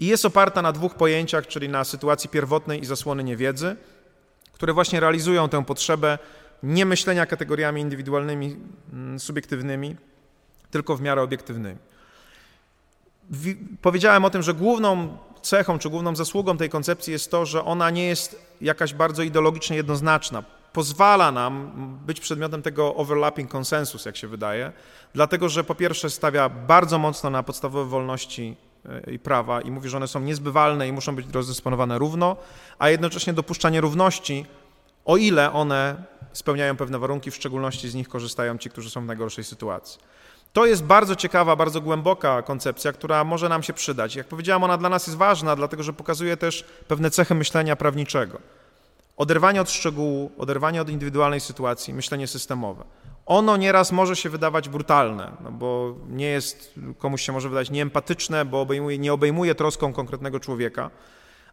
I 0.00 0.06
jest 0.06 0.24
oparta 0.24 0.62
na 0.62 0.72
dwóch 0.72 0.94
pojęciach, 0.94 1.46
czyli 1.46 1.68
na 1.68 1.84
sytuacji 1.84 2.30
pierwotnej 2.30 2.82
i 2.82 2.86
zasłony 2.86 3.24
niewiedzy, 3.24 3.76
które 4.52 4.72
właśnie 4.72 5.00
realizują 5.00 5.48
tę 5.48 5.64
potrzebę 5.64 6.18
nie 6.62 6.86
myślenia 6.86 7.26
kategoriami 7.26 7.80
indywidualnymi, 7.80 8.56
mm, 8.92 9.20
subiektywnymi, 9.20 9.96
tylko 10.70 10.96
w 10.96 11.00
miarę 11.00 11.22
obiektywnymi. 11.22 11.78
Powiedziałem 13.82 14.24
o 14.24 14.30
tym, 14.30 14.42
że 14.42 14.54
główną 14.54 15.18
cechą 15.42 15.78
czy 15.78 15.90
główną 15.90 16.16
zasługą 16.16 16.56
tej 16.56 16.70
koncepcji 16.70 17.12
jest 17.12 17.30
to, 17.30 17.46
że 17.46 17.64
ona 17.64 17.90
nie 17.90 18.04
jest 18.04 18.56
jakaś 18.60 18.94
bardzo 18.94 19.22
ideologicznie 19.22 19.76
jednoznaczna. 19.76 20.44
Pozwala 20.72 21.32
nam 21.32 21.70
być 22.06 22.20
przedmiotem 22.20 22.62
tego 22.62 22.94
overlapping 22.94 23.50
konsensus, 23.50 24.04
jak 24.04 24.16
się 24.16 24.28
wydaje, 24.28 24.72
dlatego 25.14 25.48
że 25.48 25.64
po 25.64 25.74
pierwsze 25.74 26.10
stawia 26.10 26.48
bardzo 26.48 26.98
mocno 26.98 27.30
na 27.30 27.42
podstawowe 27.42 27.90
wolności 27.90 28.56
e, 29.06 29.12
i 29.12 29.18
prawa 29.18 29.60
i 29.60 29.70
mówi, 29.70 29.88
że 29.88 29.96
one 29.96 30.08
są 30.08 30.20
niezbywalne 30.20 30.88
i 30.88 30.92
muszą 30.92 31.16
być 31.16 31.26
rozdysponowane 31.32 31.98
równo, 31.98 32.36
a 32.78 32.90
jednocześnie 32.90 33.32
dopuszcza 33.32 33.70
nierówności, 33.70 34.46
o 35.04 35.16
ile 35.16 35.52
one 35.52 36.04
spełniają 36.32 36.76
pewne 36.76 36.98
warunki, 36.98 37.30
w 37.30 37.34
szczególności 37.34 37.88
z 37.88 37.94
nich 37.94 38.08
korzystają 38.08 38.58
ci, 38.58 38.70
którzy 38.70 38.90
są 38.90 39.00
w 39.00 39.06
najgorszej 39.06 39.44
sytuacji. 39.44 40.00
To 40.52 40.66
jest 40.66 40.84
bardzo 40.84 41.16
ciekawa, 41.16 41.56
bardzo 41.56 41.80
głęboka 41.80 42.42
koncepcja, 42.42 42.92
która 42.92 43.24
może 43.24 43.48
nam 43.48 43.62
się 43.62 43.72
przydać. 43.72 44.16
Jak 44.16 44.26
powiedziałam, 44.26 44.64
ona 44.64 44.78
dla 44.78 44.88
nas 44.88 45.06
jest 45.06 45.18
ważna, 45.18 45.56
dlatego 45.56 45.82
że 45.82 45.92
pokazuje 45.92 46.36
też 46.36 46.64
pewne 46.88 47.10
cechy 47.10 47.34
myślenia 47.34 47.76
prawniczego. 47.76 48.38
Oderwanie 49.16 49.60
od 49.60 49.70
szczegółu, 49.70 50.32
oderwanie 50.38 50.82
od 50.82 50.88
indywidualnej 50.88 51.40
sytuacji, 51.40 51.94
myślenie 51.94 52.26
systemowe. 52.26 52.84
Ono 53.26 53.56
nieraz 53.56 53.92
może 53.92 54.16
się 54.16 54.30
wydawać 54.30 54.68
brutalne, 54.68 55.32
no 55.40 55.52
bo 55.52 55.94
nie 56.08 56.26
jest, 56.26 56.74
komuś 56.98 57.22
się 57.22 57.32
może 57.32 57.48
wydać 57.48 57.70
nieempatyczne, 57.70 58.44
bo 58.44 58.60
obejmuje, 58.60 58.98
nie 58.98 59.12
obejmuje 59.12 59.54
troską 59.54 59.92
konkretnego 59.92 60.40
człowieka, 60.40 60.90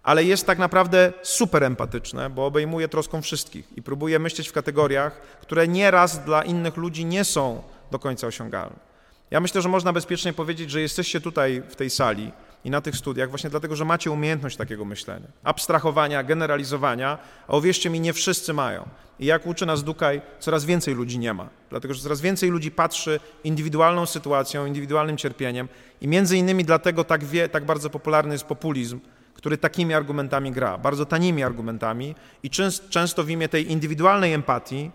ale 0.03 0.23
jest 0.23 0.45
tak 0.45 0.57
naprawdę 0.57 1.13
super 1.23 1.63
empatyczne, 1.63 2.29
bo 2.29 2.45
obejmuje 2.45 2.87
troską 2.87 3.21
wszystkich 3.21 3.77
i 3.77 3.81
próbuje 3.81 4.19
myśleć 4.19 4.49
w 4.49 4.53
kategoriach, 4.53 5.21
które 5.41 5.67
nieraz 5.67 6.19
dla 6.25 6.43
innych 6.43 6.77
ludzi 6.77 7.05
nie 7.05 7.23
są 7.23 7.63
do 7.91 7.99
końca 7.99 8.27
osiągalne. 8.27 8.89
Ja 9.31 9.39
myślę, 9.39 9.61
że 9.61 9.69
można 9.69 9.93
bezpiecznie 9.93 10.33
powiedzieć, 10.33 10.71
że 10.71 10.81
jesteście 10.81 11.21
tutaj 11.21 11.63
w 11.69 11.75
tej 11.75 11.89
sali 11.89 12.31
i 12.63 12.69
na 12.69 12.81
tych 12.81 12.95
studiach 12.95 13.29
właśnie 13.29 13.49
dlatego, 13.49 13.75
że 13.75 13.85
macie 13.85 14.11
umiejętność 14.11 14.57
takiego 14.57 14.85
myślenia, 14.85 15.27
abstrahowania, 15.43 16.23
generalizowania, 16.23 17.17
a 17.47 17.55
uwierzcie 17.55 17.89
mi, 17.89 17.99
nie 17.99 18.13
wszyscy 18.13 18.53
mają. 18.53 18.87
I 19.19 19.25
jak 19.25 19.47
uczy 19.47 19.65
nas 19.65 19.83
Dukaj, 19.83 20.21
coraz 20.39 20.65
więcej 20.65 20.95
ludzi 20.95 21.19
nie 21.19 21.33
ma, 21.33 21.49
dlatego 21.69 21.93
że 21.93 22.01
coraz 22.01 22.21
więcej 22.21 22.49
ludzi 22.49 22.71
patrzy 22.71 23.19
indywidualną 23.43 24.05
sytuacją, 24.05 24.65
indywidualnym 24.65 25.17
cierpieniem 25.17 25.67
i 26.01 26.07
między 26.07 26.37
innymi 26.37 26.65
dlatego 26.65 27.03
tak, 27.03 27.23
wie, 27.23 27.49
tak 27.49 27.65
bardzo 27.65 27.89
popularny 27.89 28.35
jest 28.35 28.45
populizm, 28.45 28.99
który 29.39 29.57
takimi 29.57 29.93
argumentami 29.93 30.51
gra, 30.51 30.77
bardzo 30.77 31.05
tanimi 31.05 31.43
argumentami 31.43 32.15
i 32.43 32.49
często 32.89 33.23
w 33.23 33.29
imię 33.29 33.49
tej 33.49 33.71
indywidualnej 33.71 34.33
empatii 34.33 34.91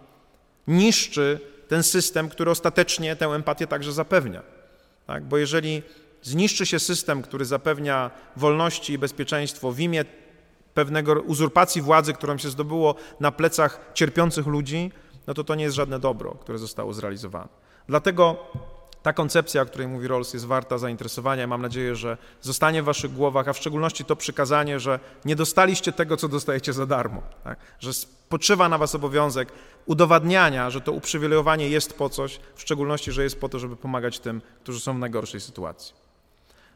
niszczy 0.66 1.40
ten 1.68 1.82
system, 1.82 2.28
który 2.28 2.50
ostatecznie 2.50 3.16
tę 3.16 3.26
empatię 3.26 3.66
także 3.66 3.92
zapewnia. 3.92 4.42
Tak? 5.06 5.24
Bo 5.24 5.38
jeżeli 5.38 5.82
zniszczy 6.22 6.66
się 6.66 6.78
system, 6.78 7.22
który 7.22 7.44
zapewnia 7.44 8.10
wolności 8.36 8.92
i 8.92 8.98
bezpieczeństwo 8.98 9.72
w 9.72 9.80
imię 9.80 10.04
pewnego 10.74 11.12
uzurpacji 11.12 11.82
władzy, 11.82 12.12
którą 12.12 12.38
się 12.38 12.50
zdobyło 12.50 12.94
na 13.20 13.32
plecach 13.32 13.80
cierpiących 13.94 14.46
ludzi, 14.46 14.90
no 15.26 15.34
to 15.34 15.44
to 15.44 15.54
nie 15.54 15.64
jest 15.64 15.76
żadne 15.76 15.98
dobro, 15.98 16.34
które 16.34 16.58
zostało 16.58 16.94
zrealizowane. 16.94 17.48
Dlatego 17.88 18.36
ta 19.04 19.12
koncepcja, 19.12 19.62
o 19.62 19.66
której 19.66 19.88
mówi 19.88 20.08
Rawls, 20.08 20.32
jest 20.34 20.46
warta 20.46 20.78
zainteresowania. 20.78 21.46
Mam 21.46 21.62
nadzieję, 21.62 21.96
że 21.96 22.16
zostanie 22.40 22.82
w 22.82 22.84
waszych 22.84 23.12
głowach, 23.12 23.48
a 23.48 23.52
w 23.52 23.58
szczególności 23.58 24.04
to 24.04 24.16
przykazanie, 24.16 24.80
że 24.80 25.00
nie 25.24 25.36
dostaliście 25.36 25.92
tego, 25.92 26.16
co 26.16 26.28
dostajecie 26.28 26.72
za 26.72 26.86
darmo. 26.86 27.22
Tak? 27.44 27.58
Że 27.80 27.94
spoczywa 27.94 28.68
na 28.68 28.78
was 28.78 28.94
obowiązek 28.94 29.52
udowadniania, 29.86 30.70
że 30.70 30.80
to 30.80 30.92
uprzywilejowanie 30.92 31.68
jest 31.68 31.98
po 31.98 32.08
coś, 32.08 32.40
w 32.54 32.60
szczególności, 32.60 33.12
że 33.12 33.22
jest 33.22 33.40
po 33.40 33.48
to, 33.48 33.58
żeby 33.58 33.76
pomagać 33.76 34.18
tym, 34.18 34.42
którzy 34.62 34.80
są 34.80 34.96
w 34.96 34.98
najgorszej 34.98 35.40
sytuacji. 35.40 35.94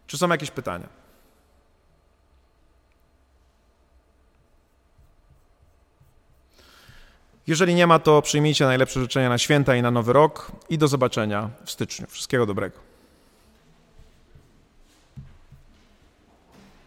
Czy 0.06 0.18
są 0.18 0.28
jakieś 0.28 0.50
pytania? 0.50 0.88
Jeżeli 7.48 7.74
nie 7.74 7.86
ma, 7.86 7.98
to 7.98 8.22
przyjmijcie 8.22 8.64
najlepsze 8.64 9.00
życzenia 9.00 9.28
na 9.28 9.38
święta 9.38 9.76
i 9.76 9.82
na 9.82 9.90
nowy 9.90 10.12
rok 10.12 10.52
i 10.68 10.78
do 10.78 10.88
zobaczenia 10.88 11.50
w 11.64 11.70
styczniu. 11.70 12.06
Wszystkiego 12.08 12.46
dobrego. 12.46 12.87